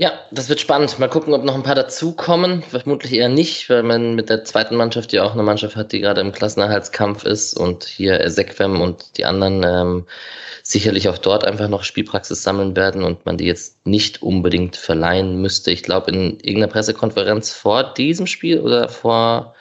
Ja, 0.00 0.12
das 0.30 0.48
wird 0.48 0.60
spannend. 0.60 0.98
Mal 0.98 1.10
gucken, 1.10 1.34
ob 1.34 1.44
noch 1.44 1.54
ein 1.54 1.62
paar 1.62 1.74
dazukommen. 1.74 2.62
Vermutlich 2.62 3.12
eher 3.12 3.28
nicht, 3.28 3.68
weil 3.68 3.82
man 3.82 4.14
mit 4.14 4.30
der 4.30 4.44
zweiten 4.44 4.74
Mannschaft 4.74 5.12
ja 5.12 5.22
auch 5.22 5.34
eine 5.34 5.42
Mannschaft 5.42 5.76
hat, 5.76 5.92
die 5.92 6.00
gerade 6.00 6.22
im 6.22 6.32
Klassenerhaltskampf 6.32 7.26
ist 7.26 7.52
und 7.52 7.84
hier 7.84 8.18
Ezequem 8.18 8.80
und 8.80 9.18
die 9.18 9.26
anderen 9.26 9.62
ähm, 9.62 10.06
sicherlich 10.62 11.10
auch 11.10 11.18
dort 11.18 11.44
einfach 11.44 11.68
noch 11.68 11.84
Spielpraxis 11.84 12.42
sammeln 12.42 12.76
werden 12.76 13.04
und 13.04 13.26
man 13.26 13.36
die 13.36 13.44
jetzt 13.44 13.86
nicht 13.86 14.22
unbedingt 14.22 14.74
verleihen 14.76 15.42
müsste. 15.42 15.70
Ich 15.70 15.82
glaube, 15.82 16.12
in 16.12 16.40
irgendeiner 16.40 16.68
Pressekonferenz 16.68 17.52
vor 17.52 17.92
diesem 17.92 18.26
Spiel 18.26 18.60
oder 18.60 18.88
vor 18.88 19.54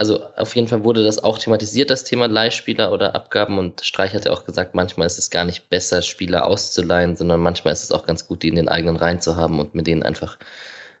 also 0.00 0.24
auf 0.36 0.56
jeden 0.56 0.66
Fall 0.66 0.82
wurde 0.82 1.04
das 1.04 1.22
auch 1.22 1.38
thematisiert, 1.38 1.90
das 1.90 2.04
Thema 2.04 2.26
Leihspieler 2.26 2.90
oder 2.90 3.14
Abgaben. 3.14 3.58
Und 3.58 3.82
Streich 3.82 4.14
hat 4.14 4.24
ja 4.24 4.32
auch 4.32 4.46
gesagt, 4.46 4.74
manchmal 4.74 5.06
ist 5.06 5.18
es 5.18 5.28
gar 5.28 5.44
nicht 5.44 5.68
besser, 5.68 6.00
Spieler 6.00 6.46
auszuleihen, 6.46 7.16
sondern 7.16 7.40
manchmal 7.40 7.74
ist 7.74 7.84
es 7.84 7.92
auch 7.92 8.06
ganz 8.06 8.26
gut, 8.26 8.42
die 8.42 8.48
in 8.48 8.54
den 8.54 8.70
eigenen 8.70 8.96
Reihen 8.96 9.20
zu 9.20 9.36
haben 9.36 9.60
und 9.60 9.74
mit 9.74 9.86
denen 9.86 10.02
einfach 10.02 10.38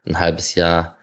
ein 0.06 0.20
halbes 0.20 0.54
Jahr 0.54 0.98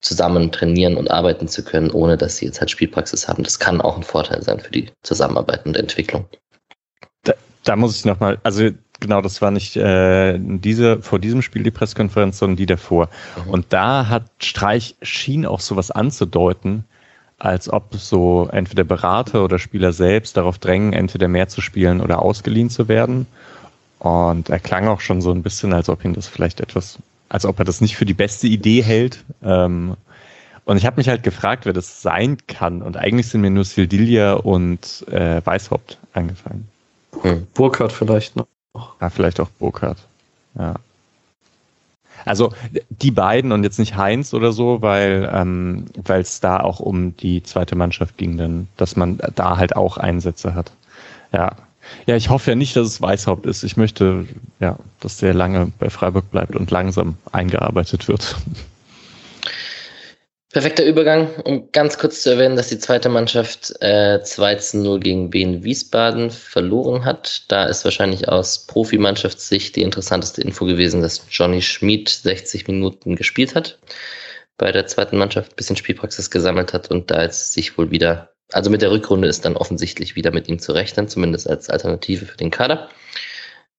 zusammen 0.00 0.52
trainieren 0.52 0.96
und 0.96 1.10
arbeiten 1.10 1.48
zu 1.48 1.64
können, 1.64 1.90
ohne 1.90 2.16
dass 2.16 2.36
sie 2.36 2.46
jetzt 2.46 2.60
halt 2.60 2.70
Spielpraxis 2.70 3.26
haben. 3.26 3.42
Das 3.42 3.58
kann 3.58 3.80
auch 3.80 3.96
ein 3.96 4.04
Vorteil 4.04 4.40
sein 4.44 4.60
für 4.60 4.70
die 4.70 4.88
Zusammenarbeit 5.02 5.66
und 5.66 5.76
Entwicklung. 5.76 6.28
Da, 7.24 7.34
da 7.64 7.74
muss 7.74 7.98
ich 7.98 8.04
nochmal, 8.04 8.38
also 8.44 8.70
genau, 9.00 9.22
das 9.22 9.42
war 9.42 9.50
nicht 9.50 9.76
äh, 9.76 10.38
diese 10.38 11.02
vor 11.02 11.18
diesem 11.18 11.42
Spiel 11.42 11.64
die 11.64 11.72
Pressekonferenz, 11.72 12.38
sondern 12.38 12.56
die 12.58 12.66
davor. 12.66 13.08
Mhm. 13.44 13.50
Und 13.50 13.72
da 13.72 14.08
hat 14.08 14.30
Streich 14.38 14.94
schien 15.02 15.46
auch 15.46 15.58
sowas 15.58 15.90
anzudeuten, 15.90 16.84
als 17.38 17.72
ob 17.72 17.94
so 17.94 18.48
entweder 18.52 18.84
Berater 18.84 19.44
oder 19.44 19.58
Spieler 19.58 19.92
selbst 19.92 20.36
darauf 20.36 20.58
drängen, 20.58 20.92
entweder 20.92 21.28
mehr 21.28 21.48
zu 21.48 21.60
spielen 21.60 22.00
oder 22.00 22.20
ausgeliehen 22.20 22.68
zu 22.68 22.88
werden. 22.88 23.26
Und 24.00 24.50
er 24.50 24.58
klang 24.58 24.88
auch 24.88 25.00
schon 25.00 25.20
so 25.20 25.30
ein 25.30 25.42
bisschen, 25.42 25.72
als 25.72 25.88
ob 25.88 26.04
ihn 26.04 26.14
das 26.14 26.26
vielleicht 26.26 26.60
etwas, 26.60 26.98
als 27.28 27.46
ob 27.46 27.58
er 27.58 27.64
das 27.64 27.80
nicht 27.80 27.96
für 27.96 28.04
die 28.04 28.14
beste 28.14 28.46
Idee 28.46 28.82
hält. 28.82 29.24
Ähm, 29.42 29.96
und 30.64 30.76
ich 30.76 30.84
habe 30.84 30.98
mich 30.98 31.08
halt 31.08 31.22
gefragt, 31.22 31.64
wer 31.64 31.72
das 31.72 32.02
sein 32.02 32.36
kann. 32.46 32.82
Und 32.82 32.96
eigentlich 32.96 33.28
sind 33.28 33.40
mir 33.40 33.50
nur 33.50 33.64
Sildilia 33.64 34.34
und 34.34 35.06
äh, 35.08 35.40
Weißhaupt 35.44 35.98
eingefallen. 36.12 36.68
Hm. 37.22 37.46
Burkhardt 37.54 37.92
vielleicht 37.92 38.36
noch. 38.36 38.46
Ja, 39.00 39.10
vielleicht 39.10 39.40
auch 39.40 39.48
Burkhardt. 39.58 39.98
Ja. 40.58 40.74
Also 42.28 42.52
die 42.88 43.10
beiden 43.10 43.52
und 43.52 43.64
jetzt 43.64 43.78
nicht 43.78 43.96
Heinz 43.96 44.34
oder 44.34 44.52
so, 44.52 44.82
weil 44.82 45.30
ähm, 45.32 45.86
es 46.06 46.40
da 46.40 46.60
auch 46.60 46.80
um 46.80 47.16
die 47.16 47.42
zweite 47.42 47.76
Mannschaft 47.76 48.16
ging, 48.16 48.36
denn 48.36 48.68
dass 48.76 48.96
man 48.96 49.18
da 49.34 49.56
halt 49.56 49.76
auch 49.76 49.96
Einsätze 49.96 50.54
hat. 50.54 50.72
Ja. 51.32 51.52
Ja, 52.06 52.16
ich 52.16 52.28
hoffe 52.28 52.50
ja 52.50 52.54
nicht, 52.54 52.76
dass 52.76 52.86
es 52.86 53.00
Weißhaupt 53.00 53.46
ist. 53.46 53.62
Ich 53.62 53.78
möchte, 53.78 54.26
ja, 54.60 54.76
dass 55.00 55.16
der 55.16 55.32
lange 55.32 55.72
bei 55.78 55.88
Freiburg 55.88 56.30
bleibt 56.30 56.54
und 56.54 56.70
langsam 56.70 57.16
eingearbeitet 57.32 58.08
wird. 58.08 58.36
Perfekter 60.50 60.82
Übergang, 60.82 61.28
um 61.44 61.70
ganz 61.72 61.98
kurz 61.98 62.22
zu 62.22 62.30
erwähnen, 62.30 62.56
dass 62.56 62.70
die 62.70 62.78
zweite 62.78 63.10
Mannschaft 63.10 63.74
äh, 63.82 64.22
2 64.22 64.54
zu 64.54 64.78
0 64.78 65.00
gegen 65.00 65.32
Wien 65.34 65.62
Wiesbaden 65.62 66.30
verloren 66.30 67.04
hat. 67.04 67.44
Da 67.48 67.64
ist 67.66 67.84
wahrscheinlich 67.84 68.28
aus 68.28 68.66
Profimannschaftssicht 68.66 69.76
die 69.76 69.82
interessanteste 69.82 70.40
Info 70.40 70.64
gewesen, 70.64 71.02
dass 71.02 71.26
Johnny 71.28 71.60
Schmid 71.60 72.08
60 72.08 72.66
Minuten 72.66 73.14
gespielt 73.14 73.54
hat, 73.54 73.78
bei 74.56 74.72
der 74.72 74.86
zweiten 74.86 75.18
Mannschaft 75.18 75.52
ein 75.52 75.56
bisschen 75.56 75.76
Spielpraxis 75.76 76.30
gesammelt 76.30 76.72
hat 76.72 76.90
und 76.90 77.10
da 77.10 77.22
jetzt 77.22 77.52
sich 77.52 77.76
wohl 77.76 77.90
wieder, 77.90 78.32
also 78.50 78.70
mit 78.70 78.80
der 78.80 78.90
Rückrunde 78.90 79.28
ist 79.28 79.44
dann 79.44 79.54
offensichtlich 79.54 80.16
wieder 80.16 80.30
mit 80.30 80.48
ihm 80.48 80.58
zu 80.58 80.72
rechnen, 80.72 81.08
zumindest 81.08 81.46
als 81.46 81.68
Alternative 81.68 82.24
für 82.24 82.38
den 82.38 82.50
Kader. 82.50 82.88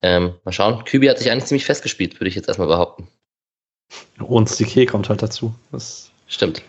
Ähm, 0.03 0.35
mal 0.43 0.51
schauen. 0.51 0.83
Kübi 0.85 1.07
hat 1.07 1.17
sich 1.17 1.31
eigentlich 1.31 1.45
ziemlich 1.45 1.65
festgespielt, 1.65 2.19
würde 2.19 2.29
ich 2.29 2.35
jetzt 2.35 2.47
erstmal 2.47 2.67
behaupten. 2.67 3.07
Und 4.19 4.49
Stiké 4.49 4.85
kommt 4.85 5.09
halt 5.09 5.23
dazu. 5.23 5.55
Das 5.71 6.09
Stimmt. 6.30 6.61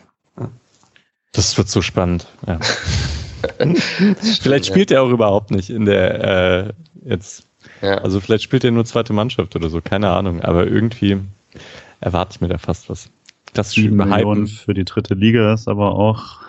Das 1.33 1.57
wird 1.57 1.69
so 1.69 1.81
spannend. 1.81 2.27
Ja. 2.47 2.59
vielleicht 4.43 4.67
spielt 4.67 4.91
er 4.91 5.03
auch 5.03 5.11
überhaupt 5.11 5.53
nicht 5.53 5.71
in 5.71 5.85
der 5.85 6.65
äh, 6.65 6.73
jetzt. 7.09 7.47
Ja. 7.83 7.99
Also 7.99 8.21
vielleicht 8.21 8.43
spielt 8.43 8.65
er 8.65 8.73
nur 8.73 8.85
zweite 8.85 9.13
Mannschaft 9.13 9.55
oder 9.55 9.69
so, 9.69 9.81
keine 9.81 10.11
Ahnung. 10.11 10.43
Aber 10.43 10.67
irgendwie 10.67 11.21
erwarte 12.01 12.35
ich 12.35 12.41
mir 12.41 12.49
da 12.49 12.59
fast 12.59 12.91
was. 12.91 13.11
Das 13.53 13.77
Millionen 13.77 14.47
für 14.47 14.75
die 14.75 14.85
dritte 14.85 15.15
Liga 15.15 15.53
ist 15.53 15.69
aber 15.69 15.93
auch. 15.93 16.41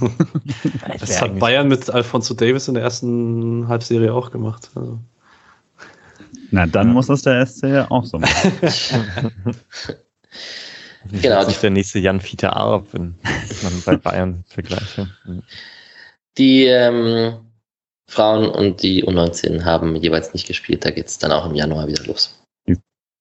das 1.00 1.20
hat 1.20 1.38
Bayern 1.38 1.68
mit 1.68 1.88
Alfonso 1.90 2.34
Davis 2.34 2.68
in 2.68 2.74
der 2.74 2.82
ersten 2.82 3.66
Halbserie 3.68 4.12
auch 4.12 4.30
gemacht. 4.30 4.70
Also. 4.74 4.98
Na, 6.50 6.66
dann 6.66 6.88
ja. 6.88 6.92
muss 6.92 7.06
das 7.06 7.22
der 7.22 7.46
SC 7.46 7.86
auch 7.88 8.04
so 8.04 8.18
machen. 8.18 8.52
Genau. 11.10 11.46
Nicht 11.46 11.62
der 11.62 11.70
nächste 11.70 11.98
Jan 11.98 12.20
Fiete 12.20 12.52
Arp, 12.52 12.92
wenn 12.92 13.18
man 13.62 13.82
bei 13.84 13.96
Bayern 13.96 14.44
vergleiche. 14.46 15.08
Die 16.36 16.66
ähm, 16.66 17.38
Frauen 18.06 18.48
und 18.48 18.82
die 18.82 19.04
U19 19.04 19.64
haben 19.64 19.96
jeweils 19.96 20.32
nicht 20.34 20.46
gespielt. 20.46 20.84
Da 20.84 20.90
geht 20.90 21.06
es 21.06 21.18
dann 21.18 21.32
auch 21.32 21.46
im 21.46 21.54
Januar 21.54 21.86
wieder 21.86 22.04
los. 22.04 22.38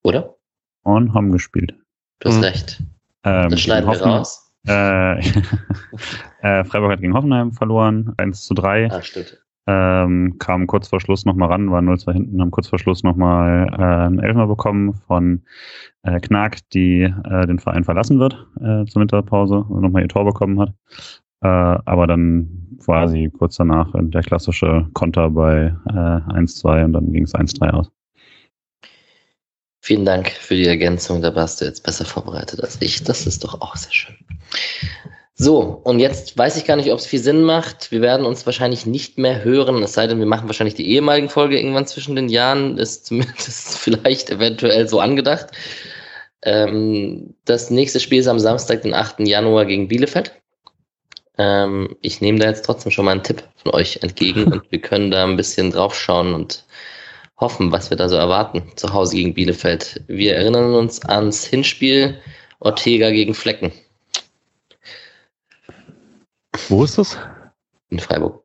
Oder? 0.03 0.35
Und 0.83 1.13
haben 1.13 1.31
gespielt. 1.31 1.73
Du 2.19 2.29
hast 2.29 2.37
mhm. 2.37 2.43
recht. 2.43 2.83
Ähm, 3.23 3.49
das 3.49 3.61
schneiden 3.61 3.89
wir 3.89 4.01
raus. 4.01 4.51
Äh, 4.67 5.19
äh, 6.41 6.63
Freiburg 6.65 6.91
hat 6.91 7.01
gegen 7.01 7.13
Hoffenheim 7.13 7.53
verloren, 7.53 8.13
1 8.17 8.45
zu 8.45 8.53
3. 8.53 8.91
Ah, 8.91 9.01
stimmt. 9.01 9.41
Ähm, 9.67 10.37
kamen 10.39 10.67
kurz 10.67 10.87
vor 10.87 10.99
Schluss 10.99 11.25
nochmal 11.25 11.49
ran, 11.49 11.69
waren 11.71 11.87
0-2 11.87 12.13
hinten, 12.13 12.41
haben 12.41 12.51
kurz 12.51 12.67
vor 12.67 12.79
Schluss 12.79 13.03
nochmal 13.03 13.67
äh, 13.71 14.05
einen 14.05 14.19
Elfmer 14.19 14.47
bekommen 14.47 14.95
von 15.07 15.43
äh, 16.03 16.19
Knark, 16.19 16.57
die 16.71 17.01
äh, 17.01 17.45
den 17.45 17.59
Verein 17.59 17.83
verlassen 17.83 18.19
wird 18.19 18.33
äh, 18.61 18.85
zur 18.85 19.01
Winterpause 19.01 19.65
und 19.69 19.81
nochmal 19.81 20.01
ihr 20.01 20.07
Tor 20.07 20.25
bekommen 20.25 20.59
hat. 20.59 20.73
Äh, 21.41 21.47
aber 21.47 22.07
dann 22.07 22.77
quasi 22.83 23.31
kurz 23.37 23.57
danach 23.57 23.91
der 23.93 24.21
klassische 24.23 24.87
Konter 24.93 25.29
bei 25.29 25.75
äh, 25.87 25.91
1-2 25.91 26.85
und 26.85 26.93
dann 26.93 27.11
ging 27.11 27.23
es 27.23 27.35
1-3 27.35 27.69
aus. 27.69 27.91
Vielen 29.81 30.05
Dank 30.05 30.29
für 30.29 30.55
die 30.55 30.67
Ergänzung. 30.67 31.21
Da 31.21 31.33
warst 31.35 31.61
du 31.61 31.65
jetzt 31.65 31.83
besser 31.83 32.05
vorbereitet 32.05 32.61
als 32.61 32.81
ich. 32.81 33.03
Das 33.03 33.25
ist 33.25 33.43
doch 33.43 33.61
auch 33.61 33.75
sehr 33.75 33.93
schön. 33.93 34.15
So, 35.41 35.79
und 35.85 35.99
jetzt 35.99 36.37
weiß 36.37 36.57
ich 36.57 36.65
gar 36.65 36.75
nicht, 36.75 36.91
ob 36.91 36.99
es 36.99 37.05
viel 37.05 37.21
Sinn 37.21 37.43
macht. 37.43 37.93
Wir 37.93 38.01
werden 38.01 38.25
uns 38.25 38.45
wahrscheinlich 38.45 38.85
nicht 38.85 39.17
mehr 39.17 39.41
hören, 39.41 39.81
es 39.81 39.93
sei 39.93 40.05
denn, 40.05 40.19
wir 40.19 40.25
machen 40.25 40.49
wahrscheinlich 40.49 40.75
die 40.75 40.89
ehemaligen 40.89 41.29
Folge 41.29 41.57
irgendwann 41.57 41.87
zwischen 41.87 42.17
den 42.17 42.27
Jahren. 42.27 42.77
Ist 42.77 43.05
zumindest 43.05 43.77
vielleicht 43.79 44.29
eventuell 44.31 44.89
so 44.89 44.99
angedacht. 44.99 45.47
Ähm, 46.43 47.35
das 47.45 47.69
nächste 47.69 48.01
Spiel 48.01 48.19
ist 48.19 48.27
am 48.27 48.37
Samstag, 48.37 48.81
den 48.81 48.93
8. 48.93 49.21
Januar 49.21 49.65
gegen 49.65 49.87
Bielefeld. 49.87 50.33
Ähm, 51.37 51.95
ich 52.01 52.19
nehme 52.19 52.39
da 52.39 52.47
jetzt 52.47 52.65
trotzdem 52.65 52.91
schon 52.91 53.05
mal 53.05 53.11
einen 53.11 53.23
Tipp 53.23 53.41
von 53.55 53.71
euch 53.71 53.99
entgegen 54.03 54.43
und 54.51 54.69
wir 54.69 54.81
können 54.81 55.09
da 55.09 55.23
ein 55.23 55.37
bisschen 55.37 55.71
draufschauen 55.71 56.33
und 56.33 56.65
hoffen, 57.37 57.71
was 57.71 57.89
wir 57.89 57.95
da 57.95 58.09
so 58.09 58.17
erwarten 58.17 58.63
zu 58.75 58.91
Hause 58.91 59.15
gegen 59.15 59.35
Bielefeld. 59.35 60.01
Wir 60.07 60.35
erinnern 60.35 60.75
uns 60.75 61.01
ans 61.05 61.45
Hinspiel 61.45 62.19
Ortega 62.59 63.09
gegen 63.09 63.33
Flecken. 63.33 63.71
Wo 66.69 66.83
ist 66.83 66.99
das? 66.99 67.17
In 67.89 67.99
Freiburg. 67.99 68.43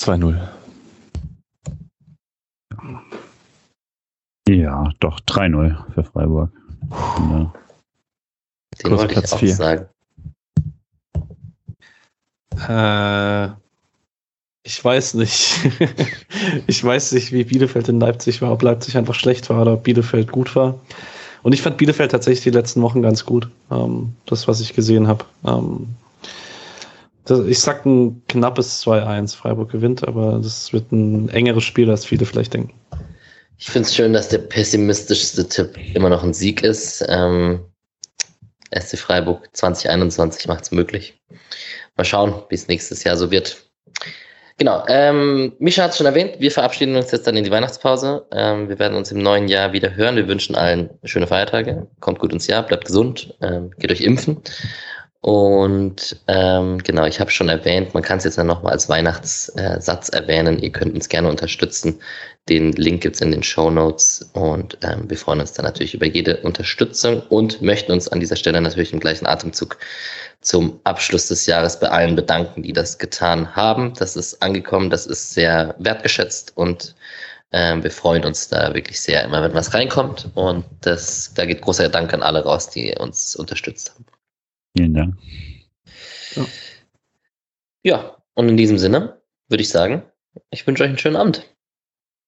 2-0. 0.00 0.48
Ja, 4.48 4.90
doch 5.00 5.20
3-0 5.20 5.92
für 5.92 6.02
Freiburg. 6.02 6.50
Ja. 6.90 7.52
Den 8.78 8.88
Kurs 8.88 9.00
wollte 9.00 9.12
Platz 9.12 9.26
ich 9.26 9.32
auch 9.34 9.38
4. 9.38 9.54
sagen. 9.54 9.86
Äh, 12.68 13.48
ich 14.62 14.82
weiß 14.82 15.14
nicht. 15.14 15.60
ich 16.66 16.82
weiß 16.82 17.12
nicht, 17.12 17.32
wie 17.32 17.44
Bielefeld 17.44 17.88
in 17.88 18.00
Leipzig 18.00 18.40
war, 18.40 18.50
ob 18.52 18.62
Leipzig 18.62 18.96
einfach 18.96 19.14
schlecht 19.14 19.50
war 19.50 19.60
oder 19.60 19.74
ob 19.74 19.82
Bielefeld 19.82 20.32
gut 20.32 20.56
war. 20.56 20.80
Und 21.42 21.52
ich 21.52 21.60
fand 21.60 21.76
Bielefeld 21.76 22.12
tatsächlich 22.12 22.44
die 22.44 22.50
letzten 22.50 22.80
Wochen 22.80 23.02
ganz 23.02 23.26
gut. 23.26 23.50
Ähm, 23.70 24.16
das, 24.24 24.48
was 24.48 24.60
ich 24.60 24.72
gesehen 24.72 25.06
habe. 25.06 25.26
Ähm, 25.44 25.96
ich 27.28 27.60
sag 27.60 27.86
ein 27.86 28.22
knappes 28.28 28.84
2-1. 28.84 29.36
Freiburg 29.36 29.70
gewinnt, 29.70 30.06
aber 30.06 30.40
das 30.42 30.72
wird 30.72 30.90
ein 30.92 31.28
engeres 31.28 31.64
Spiel, 31.64 31.90
als 31.90 32.04
viele 32.04 32.26
vielleicht 32.26 32.54
denken. 32.54 32.74
Ich 33.58 33.66
finde 33.66 33.86
es 33.86 33.94
schön, 33.94 34.12
dass 34.12 34.28
der 34.28 34.38
pessimistischste 34.38 35.48
Tipp 35.48 35.78
immer 35.94 36.08
noch 36.08 36.24
ein 36.24 36.34
Sieg 36.34 36.62
ist. 36.62 37.04
Ähm, 37.08 37.60
SC 38.76 38.98
Freiburg 38.98 39.48
2021 39.52 40.48
macht 40.48 40.64
es 40.64 40.72
möglich. 40.72 41.20
Mal 41.96 42.04
schauen, 42.04 42.34
wie 42.48 42.54
es 42.54 42.68
nächstes 42.68 43.04
Jahr 43.04 43.16
so 43.16 43.30
wird. 43.30 43.64
Genau, 44.58 44.84
ähm, 44.88 45.54
Mischa 45.58 45.84
hat 45.84 45.92
es 45.92 45.96
schon 45.96 46.06
erwähnt, 46.06 46.34
wir 46.38 46.50
verabschieden 46.50 46.94
uns 46.94 47.10
jetzt 47.10 47.26
dann 47.26 47.36
in 47.36 47.44
die 47.44 47.50
Weihnachtspause. 47.50 48.26
Ähm, 48.32 48.68
wir 48.68 48.78
werden 48.78 48.96
uns 48.96 49.10
im 49.10 49.18
neuen 49.18 49.48
Jahr 49.48 49.72
wieder 49.72 49.94
hören. 49.94 50.16
Wir 50.16 50.28
wünschen 50.28 50.54
allen 50.54 50.90
schöne 51.04 51.26
Feiertage. 51.26 51.86
Kommt 52.00 52.18
gut 52.18 52.32
ins 52.32 52.46
Jahr, 52.46 52.62
bleibt 52.62 52.84
gesund, 52.84 53.34
ähm, 53.40 53.70
geht 53.78 53.90
euch 53.90 54.02
impfen. 54.02 54.42
Und 55.22 56.16
ähm, 56.26 56.78
genau, 56.78 57.06
ich 57.06 57.20
habe 57.20 57.30
schon 57.30 57.48
erwähnt, 57.48 57.94
man 57.94 58.02
kann 58.02 58.18
es 58.18 58.24
jetzt 58.24 58.38
dann 58.38 58.48
nochmal 58.48 58.72
als 58.72 58.88
Weihnachtssatz 58.88 60.08
erwähnen. 60.08 60.58
Ihr 60.58 60.72
könnt 60.72 60.94
uns 60.94 61.08
gerne 61.08 61.28
unterstützen. 61.28 62.00
Den 62.48 62.72
Link 62.72 63.02
gibt's 63.02 63.20
in 63.20 63.30
den 63.30 63.44
Show 63.44 63.70
Notes 63.70 64.28
und 64.32 64.78
ähm, 64.82 65.08
wir 65.08 65.16
freuen 65.16 65.38
uns 65.38 65.52
dann 65.52 65.64
natürlich 65.64 65.94
über 65.94 66.06
jede 66.06 66.38
Unterstützung 66.38 67.22
und 67.28 67.62
möchten 67.62 67.92
uns 67.92 68.08
an 68.08 68.18
dieser 68.18 68.34
Stelle 68.34 68.60
natürlich 68.60 68.92
im 68.92 68.98
gleichen 68.98 69.26
Atemzug 69.26 69.78
zum 70.40 70.80
Abschluss 70.82 71.28
des 71.28 71.46
Jahres 71.46 71.78
bei 71.78 71.88
allen 71.88 72.16
bedanken, 72.16 72.64
die 72.64 72.72
das 72.72 72.98
getan 72.98 73.54
haben. 73.54 73.94
Das 73.94 74.16
ist 74.16 74.42
angekommen, 74.42 74.90
das 74.90 75.06
ist 75.06 75.34
sehr 75.34 75.76
wertgeschätzt 75.78 76.56
und 76.56 76.96
ähm, 77.52 77.84
wir 77.84 77.92
freuen 77.92 78.24
uns 78.24 78.48
da 78.48 78.74
wirklich 78.74 79.00
sehr 79.00 79.22
immer, 79.22 79.40
wenn 79.42 79.54
was 79.54 79.72
reinkommt. 79.72 80.30
Und 80.34 80.64
das, 80.80 81.32
da 81.34 81.46
geht 81.46 81.62
großer 81.62 81.88
Dank 81.88 82.12
an 82.12 82.24
alle 82.24 82.42
raus, 82.42 82.70
die 82.70 82.92
uns 82.98 83.36
unterstützt 83.36 83.92
haben. 83.94 84.04
Vielen 84.76 84.94
Dank. 84.94 85.16
Ja. 86.34 86.46
ja, 87.82 88.16
und 88.34 88.48
in 88.48 88.56
diesem 88.56 88.78
Sinne 88.78 89.20
würde 89.48 89.62
ich 89.62 89.68
sagen, 89.68 90.02
ich 90.50 90.66
wünsche 90.66 90.82
euch 90.82 90.88
einen 90.88 90.98
schönen 90.98 91.16
Abend. 91.16 91.46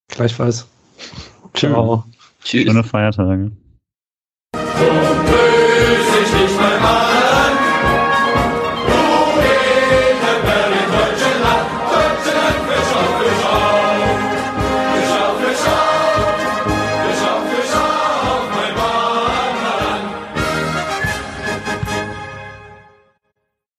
Gleichfalls. 0.08 0.66
Ciao. 1.54 2.04
Tschüss. 2.42 2.64
Schöne 2.64 2.84
Feiertage. 2.84 3.52
So 4.54 4.60
böse 4.60 6.22
ich 6.22 6.42
nicht 6.42 6.60
mehr 6.60 6.80